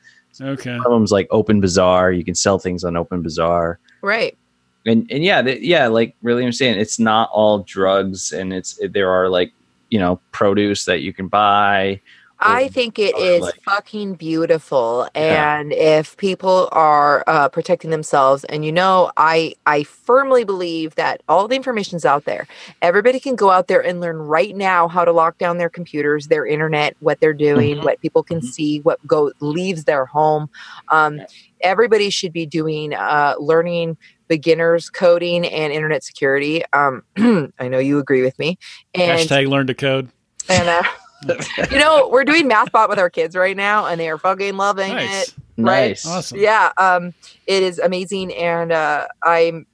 Okay, 0.42 0.72
One 0.76 0.86
of 0.86 0.92
them's 0.92 1.14
like 1.14 1.28
Open 1.32 1.62
Bazaar. 1.62 2.12
You 2.12 2.26
can 2.26 2.36
sell 2.36 2.60
things 2.60 2.84
on 2.84 2.98
Open 2.98 3.22
Bazaar 3.22 3.80
right 4.02 4.38
and 4.86 5.08
and 5.10 5.24
yeah, 5.24 5.42
th- 5.42 5.62
yeah, 5.62 5.88
like 5.88 6.14
really, 6.24 6.46
I'm 6.46 6.52
saying 6.52 6.78
it's 6.78 7.00
not 7.00 7.30
all 7.32 7.60
drugs, 7.60 8.34
and 8.34 8.52
it's 8.52 8.78
there 8.92 9.10
are 9.10 9.30
like 9.30 9.54
you 9.90 9.98
know 9.98 10.20
produce 10.34 10.84
that 10.86 11.00
you 11.02 11.14
can 11.14 11.28
buy, 11.30 12.02
I 12.40 12.68
think 12.68 12.99
it 12.99 13.18
is 13.18 13.41
like- 13.41 13.64
fucking 13.64 14.16
beautiful, 14.16 15.07
Yeah. 15.16 15.57
and 15.60 15.72
if 15.72 16.18
people 16.18 16.68
are 16.72 17.24
uh, 17.28 17.49
protecting 17.49 17.90
themselves, 17.91 18.44
and 18.45 18.66
you 18.66 18.72
know, 18.72 19.12
I 19.18 19.53
I 19.66 19.84
firmly 19.84 20.44
believe 20.44 20.95
that 20.95 21.22
all 21.30 21.48
the 21.48 21.56
information's 21.56 22.03
out 22.06 22.26
there. 22.26 22.45
Everybody 22.82 23.20
can 23.20 23.36
go 23.36 23.52
out 23.52 23.68
there 23.68 23.82
and 23.84 24.02
learn 24.02 24.18
right 24.18 24.56
now 24.56 24.88
how 24.88 25.06
to 25.06 25.12
lock 25.12 25.38
down 25.38 25.57
their 25.57 25.70
computers, 25.70 26.28
their 26.28 26.45
internet, 26.45 26.95
what 26.99 27.20
they're 27.22 27.34
doing, 27.34 27.82
what 27.82 27.99
people 28.02 28.22
can 28.24 28.41
Mhm. 28.41 28.45
see, 28.45 28.80
what 28.82 28.99
go 29.07 29.32
leaves 29.40 29.86
their 29.86 30.06
home. 30.06 30.49
Um, 30.90 31.22
everybody 31.62 32.10
should 32.10 32.34
be 32.34 32.45
doing 32.45 32.94
uh, 32.94 33.36
learning 33.40 33.98
beginners 34.28 34.90
coding 34.90 35.45
and 35.45 35.72
internet 35.72 36.03
security. 36.03 36.64
Um, 36.74 37.03
I 37.60 37.68
know 37.70 37.80
you 37.80 37.98
agree 37.99 38.24
with 38.24 38.38
me, 38.40 38.57
and 38.94 39.20
Hashtag 39.20 39.48
learn 39.48 39.68
to 39.68 39.74
code. 39.74 40.10
and 40.49 40.68
uh, 40.68 40.84
you 41.72 41.77
know 41.80 42.10
we're 42.11 42.23
doing 42.26 42.49
mathbot 42.49 42.89
with 42.89 42.99
our 42.99 43.10
kids 43.10 43.35
right 43.35 43.56
now 43.57 43.85
and 43.85 43.99
they 43.99 44.10
are 44.10 44.18
fucking 44.18 44.56
loving 44.57 44.93
Nice. 44.93 45.30
it 45.30 45.35
Right. 45.57 45.89
Nice. 45.89 46.06
Awesome. 46.06 46.38
yeah 46.39 46.72
um 46.77 47.14
it 47.47 47.64
is 47.64 47.80
amazing 47.80 48.34
and 48.34 48.72
uh 48.72 49.07
i'm 49.23 49.65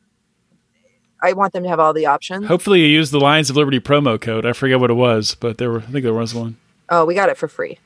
i 1.21 1.33
want 1.33 1.53
them 1.53 1.63
to 1.63 1.69
have 1.69 1.79
all 1.79 1.93
the 1.93 2.05
options 2.05 2.45
Hopefully, 2.47 2.81
you 2.81 2.87
use 2.87 3.11
the 3.11 3.19
Lions 3.19 3.49
of 3.49 3.55
Liberty 3.55 3.79
promo 3.79 4.19
code. 4.21 4.45
I 4.45 4.53
forget 4.53 4.79
what 4.79 4.89
it 4.89 4.95
was, 4.95 5.35
but 5.35 5.57
there 5.57 5.69
were. 5.71 5.79
I 5.79 5.91
think 5.91 6.03
there 6.03 6.13
was 6.13 6.33
one. 6.35 6.57
oh 6.89 7.05
we 7.05 7.15
got 7.15 7.29
it 7.29 7.37
for 7.37 7.47
free 7.47 7.79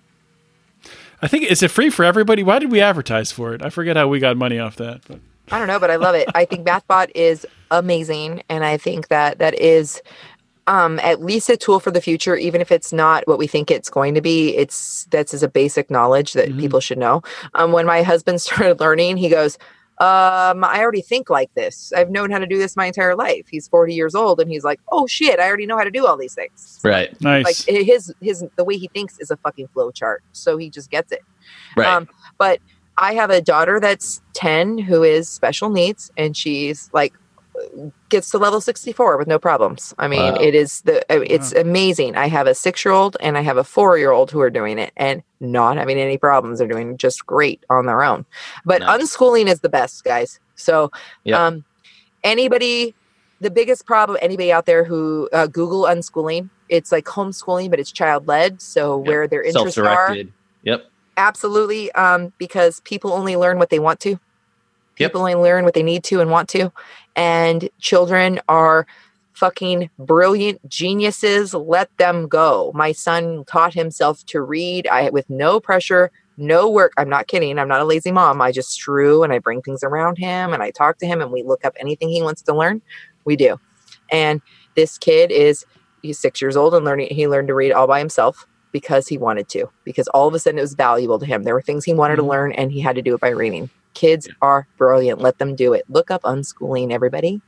I 1.21 1.27
think 1.27 1.45
is 1.45 1.63
it 1.63 1.71
free 1.71 1.89
for 1.89 2.03
everybody? 2.03 2.43
Why 2.43 2.59
did 2.59 2.71
we 2.71 2.81
advertise 2.81 3.31
for 3.31 3.53
it? 3.53 3.63
I 3.63 3.69
forget 3.69 3.95
how 3.95 4.07
we 4.09 4.19
got 4.19 4.35
money 4.37 4.59
off 4.59 4.75
that. 4.75 5.01
But 5.07 5.19
i 5.51 5.59
don't 5.59 5.67
know 5.67 5.79
but 5.79 5.91
i 5.91 5.95
love 5.95 6.15
it 6.15 6.27
i 6.33 6.43
think 6.43 6.65
mathbot 6.67 7.11
is 7.13 7.45
amazing 7.69 8.41
and 8.49 8.65
i 8.65 8.77
think 8.77 9.09
that 9.09 9.37
that 9.37 9.53
is 9.61 10.01
um 10.67 10.99
at 11.03 11.21
least 11.21 11.49
a 11.49 11.57
tool 11.57 11.79
for 11.79 11.91
the 11.91 12.01
future 12.01 12.35
even 12.35 12.61
if 12.61 12.71
it's 12.71 12.91
not 12.91 13.27
what 13.27 13.37
we 13.37 13.47
think 13.47 13.69
it's 13.69 13.89
going 13.89 14.13
to 14.15 14.21
be 14.21 14.55
it's 14.55 15.05
that's 15.11 15.33
as 15.33 15.43
a 15.43 15.47
basic 15.47 15.89
knowledge 15.91 16.33
that 16.33 16.49
Mhm. 16.49 16.59
people 16.59 16.79
should 16.79 16.97
know 16.97 17.21
um 17.53 17.71
when 17.71 17.85
my 17.85 18.01
husband 18.03 18.41
started 18.41 18.79
learning 18.79 19.17
he 19.17 19.29
goes 19.29 19.57
um 19.99 20.63
i 20.65 20.79
already 20.81 21.01
think 21.01 21.29
like 21.29 21.49
this 21.55 21.93
i've 21.95 22.09
known 22.09 22.29
how 22.29 22.37
to 22.39 22.45
do 22.47 22.57
this 22.57 22.75
my 22.75 22.85
entire 22.87 23.15
life 23.15 23.45
he's 23.49 23.67
40 23.69 23.93
years 23.93 24.13
old 24.15 24.41
and 24.41 24.49
he's 24.49 24.63
like 24.63 24.79
oh 24.91 25.07
shit 25.07 25.39
i 25.39 25.47
already 25.47 25.65
know 25.65 25.77
how 25.77 25.83
to 25.85 25.91
do 25.91 26.05
all 26.05 26.17
these 26.17 26.33
things 26.33 26.79
Right. 26.83 27.09
nice. 27.21 27.45
like 27.67 27.85
his 27.85 28.13
his 28.19 28.43
the 28.57 28.63
way 28.65 28.75
he 28.77 28.89
thinks 28.93 29.17
is 29.19 29.31
a 29.31 29.37
fucking 29.37 29.67
flow 29.73 29.91
chart 29.91 30.21
so 30.33 30.57
he 30.57 30.69
just 30.69 30.89
gets 30.89 31.11
it 31.11 31.21
Right. 31.77 31.87
um, 31.87 32.07
but 32.39 32.59
I 32.97 33.13
have 33.15 33.29
a 33.29 33.41
daughter 33.41 33.79
that's 33.81 34.21
10 34.35 34.77
who 34.77 35.03
is 35.03 35.29
special 35.29 35.69
needs 35.69 36.09
and 36.17 36.35
she's 36.35 36.89
like 36.93 37.13
gets 38.09 38.29
to 38.31 38.37
level 38.37 38.61
64 38.61 39.17
with 39.17 39.27
no 39.27 39.39
problems. 39.39 39.93
I 39.97 40.07
mean, 40.07 40.35
Wow. 40.35 40.41
it 40.41 40.55
is 40.55 40.81
the 40.81 41.03
it's 41.09 41.51
amazing. 41.53 42.15
I 42.15 42.27
have 42.27 42.47
a 42.47 42.51
6-year-old 42.51 43.17
and 43.19 43.37
I 43.37 43.41
have 43.41 43.57
a 43.57 43.63
4-year-old 43.63 44.31
who 44.31 44.41
are 44.41 44.49
doing 44.49 44.79
it 44.79 44.91
and 44.97 45.23
not 45.39 45.77
having 45.77 45.97
any 45.97 46.17
problems. 46.17 46.59
They're 46.59 46.67
doing 46.67 46.97
just 46.97 47.25
great 47.25 47.63
on 47.69 47.85
their 47.85 48.03
own. 48.03 48.25
But 48.65 48.81
Nice. 48.81 49.01
unschooling 49.01 49.47
is 49.47 49.61
the 49.61 49.69
best, 49.69 50.03
guys. 50.03 50.39
So, 50.55 50.91
Yep. 51.25 51.39
um 51.39 51.65
anybody 52.23 52.95
the 53.41 53.51
biggest 53.51 53.85
problem 53.85 54.17
anybody 54.21 54.51
out 54.51 54.65
there 54.65 54.83
who 54.83 55.29
uh, 55.33 55.47
Google 55.47 55.83
unschooling, 55.83 56.49
it's 56.69 56.91
like 56.91 57.05
homeschooling 57.05 57.69
but 57.69 57.79
it's 57.79 57.91
child 57.91 58.27
led, 58.27 58.61
so 58.61 58.97
Yep. 58.97 59.07
where 59.07 59.27
their 59.27 59.43
interests 59.43 59.77
are 59.77 60.15
Yep. 60.63 60.85
absolutely 61.17 61.91
um 61.93 62.33
because 62.37 62.79
people 62.81 63.13
only 63.13 63.35
learn 63.35 63.57
what 63.59 63.69
they 63.69 63.79
want 63.79 63.99
to 64.01 64.17
Yep. 64.97 65.11
people 65.11 65.21
only 65.21 65.35
learn 65.35 65.65
what 65.65 65.73
they 65.73 65.83
need 65.83 66.03
to 66.05 66.21
and 66.21 66.31
want 66.31 66.49
to. 66.49 66.71
And 67.15 67.69
children 67.79 68.39
are 68.47 68.87
fucking 69.33 69.89
brilliant 69.99 70.67
geniuses. 70.69 71.53
Let 71.53 71.89
them 71.97 72.27
go. 72.27 72.71
My 72.73 72.91
son 72.93 73.43
taught 73.45 73.73
himself 73.73 74.25
to 74.27 74.41
read. 74.41 74.87
I 74.87 75.09
with 75.09 75.29
no 75.29 75.59
pressure 75.59 76.11
no 76.37 76.69
work. 76.69 76.93
I'm 76.97 77.09
not 77.09 77.27
kidding. 77.27 77.57
I'm 77.57 77.67
not 77.67 77.81
a 77.81 77.85
lazy 77.85 78.11
mom. 78.11 78.41
I 78.41 78.51
just 78.51 78.69
strew 78.71 79.23
and 79.23 79.31
i 79.31 79.39
bring 79.39 79.61
things 79.61 79.83
around 79.83 80.17
him 80.17 80.53
and 80.53 80.61
i 80.61 80.71
talk 80.71 80.97
to 80.99 81.05
him 81.07 81.21
and 81.21 81.31
we 81.31 81.43
look 81.43 81.63
up 81.65 81.73
anything 81.79 82.09
he 82.09 82.21
wants 82.21 82.41
to 82.43 82.55
learn. 82.55 82.81
We 83.25 83.35
do. 83.35 83.57
And 84.11 84.41
this 84.75 84.97
kid 84.97 85.31
is 85.31 85.65
he's 86.01 86.19
six 86.19 86.41
years 86.41 86.57
old 86.57 86.73
and 86.75 86.85
learning 86.85 87.07
he 87.11 87.27
learned 87.27 87.47
to 87.47 87.55
read 87.55 87.71
all 87.71 87.87
by 87.87 87.99
himself 87.99 88.45
because 88.71 89.07
he 89.07 89.17
wanted 89.17 89.47
to 89.49 89.67
because 89.85 90.07
all 90.09 90.27
of 90.27 90.33
a 90.33 90.39
sudden 90.39 90.59
it 90.59 90.61
was 90.61 90.75
valuable 90.75 91.19
to 91.19 91.25
him. 91.25 91.43
There 91.43 91.53
were 91.53 91.61
things 91.61 91.85
he 91.85 91.93
wanted 91.93 92.15
Mhm. 92.15 92.23
to 92.23 92.27
learn 92.27 92.51
and 92.51 92.71
he 92.71 92.81
had 92.81 92.95
to 92.97 93.01
do 93.01 93.15
it 93.15 93.21
by 93.21 93.29
reading 93.29 93.69
kids 93.95 94.27
are 94.41 94.67
brilliant 94.77 95.19
let 95.19 95.39
them 95.39 95.55
do 95.55 95.73
it 95.73 95.83
look 95.89 96.11
up 96.11 96.21
unschooling 96.23 96.91
everybody 96.91 97.41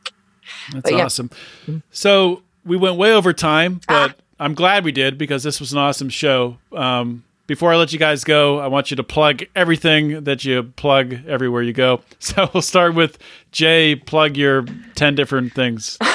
That's 0.72 0.90
yeah. 0.92 1.04
awesome. 1.06 1.30
Mhm. 1.68 1.84
So 1.92 2.42
we 2.66 2.78
went 2.78 2.96
way 2.96 3.14
over 3.14 3.34
time, 3.34 3.82
but 3.88 4.12
Ah. 4.12 4.22
I'm 4.40 4.54
glad 4.54 4.84
we 4.86 4.92
did 4.92 5.18
because 5.18 5.44
this 5.44 5.60
was 5.60 5.72
an 5.74 5.78
awesome 5.80 6.10
show. 6.10 6.58
Um, 6.72 7.24
before 7.48 7.74
I 7.74 7.76
let 7.78 7.92
you 7.94 8.00
guys 8.00 8.24
go, 8.24 8.60
I 8.60 8.68
want 8.68 8.90
you 8.92 8.98
to 8.98 9.04
plug 9.04 9.44
everything 9.56 10.24
that 10.26 10.46
you 10.46 10.64
plug 10.76 11.16
everywhere 11.28 11.62
you 11.64 11.74
go. 11.74 12.02
So 12.20 12.50
we'll 12.54 12.62
start 12.62 12.94
with 12.96 13.18
Jay. 13.52 13.96
Plug 13.96 14.38
your 14.38 14.66
ten 14.96 15.16
different 15.16 15.54
things. 15.54 15.98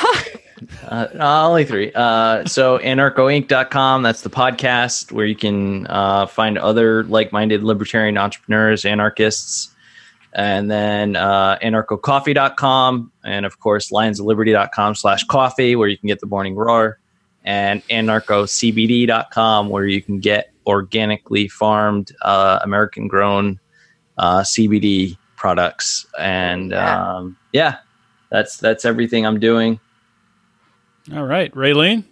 Uh, 0.87 1.09
uh, 1.19 1.47
only 1.49 1.65
three. 1.65 1.91
Uh, 1.93 2.45
so 2.45 2.79
anarchoinc.com, 2.79 4.03
that's 4.05 4.21
the 4.21 4.31
podcast 4.31 5.11
where 5.11 5.27
you 5.27 5.35
can 5.35 5.89
uh, 5.89 6.25
find 6.27 6.57
other 6.57 7.03
like-minded 7.03 7.65
libertarian 7.65 8.17
entrepreneurs, 8.17 8.85
anarchists. 8.85 9.72
And 10.35 10.71
then 10.71 11.15
uh, 11.17 11.59
anarchocoffee.com 11.63 13.13
and 13.25 13.45
of 13.47 13.61
course 13.61 13.91
lionsofliberty.com 13.91 14.95
slash 14.95 15.25
coffee 15.25 15.77
where 15.77 15.89
you 15.89 15.99
can 15.99 16.07
get 16.07 16.21
the 16.21 16.27
morning 16.27 16.55
roar 16.55 16.99
and 17.45 17.83
anarchocbd.com 17.89 19.69
where 19.69 19.87
you 19.87 20.01
can 20.03 20.21
get 20.21 20.53
organically 20.67 21.49
farmed 21.49 22.13
uh, 22.23 22.61
American 22.63 23.09
grown 23.09 23.59
uh, 24.19 24.41
CBD 24.41 25.17
products. 25.37 26.07
And 26.19 26.71
Yeah. 26.71 27.17
um, 27.17 27.37
yeah, 27.53 27.77
that's 28.31 28.57
that's 28.57 28.85
everything 28.85 29.27
I'm 29.27 29.41
doing. 29.41 29.81
All 31.15 31.27
right, 31.27 31.53
Raylene. 31.55 32.05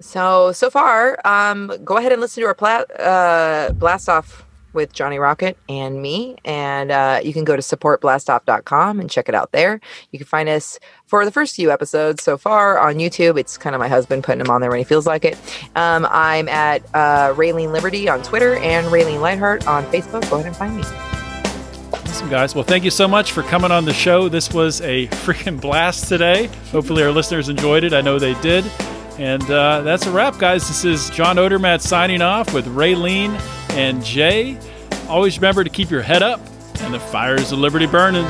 so 0.00 0.50
so 0.52 0.70
far 0.70 1.18
um 1.24 1.70
go 1.84 1.96
ahead 1.98 2.10
and 2.10 2.20
listen 2.20 2.42
to 2.42 2.46
our 2.48 2.54
pla- 2.54 2.82
uh 2.98 3.70
blast 3.72 4.08
off 4.08 4.44
with 4.74 4.92
johnny 4.92 5.18
rocket 5.18 5.56
and 5.68 6.02
me 6.02 6.36
and 6.44 6.90
uh, 6.90 7.20
you 7.22 7.32
can 7.32 7.44
go 7.44 7.56
to 7.56 7.62
supportblastoff.com 7.62 9.00
and 9.00 9.10
check 9.10 9.28
it 9.28 9.34
out 9.34 9.52
there 9.52 9.80
you 10.10 10.18
can 10.18 10.26
find 10.26 10.48
us 10.48 10.78
for 11.06 11.24
the 11.24 11.30
first 11.30 11.54
few 11.54 11.70
episodes 11.70 12.22
so 12.22 12.36
far 12.36 12.78
on 12.78 12.96
youtube 12.96 13.38
it's 13.38 13.56
kind 13.56 13.74
of 13.74 13.80
my 13.80 13.88
husband 13.88 14.24
putting 14.24 14.38
them 14.38 14.50
on 14.50 14.60
there 14.60 14.70
when 14.70 14.78
he 14.78 14.84
feels 14.84 15.06
like 15.06 15.24
it 15.24 15.38
um, 15.76 16.06
i'm 16.10 16.48
at 16.48 16.82
uh, 16.94 17.32
raylene 17.34 17.72
liberty 17.72 18.08
on 18.08 18.22
twitter 18.22 18.56
and 18.56 18.86
raylene 18.88 19.20
lightheart 19.20 19.66
on 19.66 19.84
facebook 19.86 20.28
go 20.30 20.36
ahead 20.36 20.46
and 20.46 20.56
find 20.56 20.76
me 20.76 20.82
Awesome, 22.14 22.30
guys. 22.30 22.54
Well, 22.54 22.62
thank 22.62 22.84
you 22.84 22.90
so 22.90 23.08
much 23.08 23.32
for 23.32 23.42
coming 23.42 23.72
on 23.72 23.86
the 23.86 23.92
show. 23.92 24.28
This 24.28 24.52
was 24.52 24.80
a 24.82 25.06
freaking 25.24 25.60
blast 25.60 26.08
today. 26.08 26.48
Hopefully, 26.70 27.02
our 27.02 27.10
listeners 27.10 27.48
enjoyed 27.48 27.82
it. 27.82 27.92
I 27.92 28.02
know 28.02 28.20
they 28.20 28.34
did. 28.40 28.64
And 29.18 29.42
uh, 29.50 29.82
that's 29.82 30.06
a 30.06 30.12
wrap, 30.12 30.38
guys. 30.38 30.66
This 30.68 30.84
is 30.84 31.10
John 31.10 31.36
Odermatt 31.36 31.80
signing 31.80 32.22
off 32.22 32.54
with 32.54 32.66
Raylene 32.66 33.36
and 33.74 34.04
Jay. 34.04 34.58
Always 35.08 35.36
remember 35.36 35.64
to 35.64 35.70
keep 35.70 35.90
your 35.90 36.02
head 36.02 36.22
up 36.22 36.40
and 36.80 36.94
the 36.94 37.00
fires 37.00 37.52
of 37.52 37.58
liberty 37.58 37.86
burning. 37.86 38.26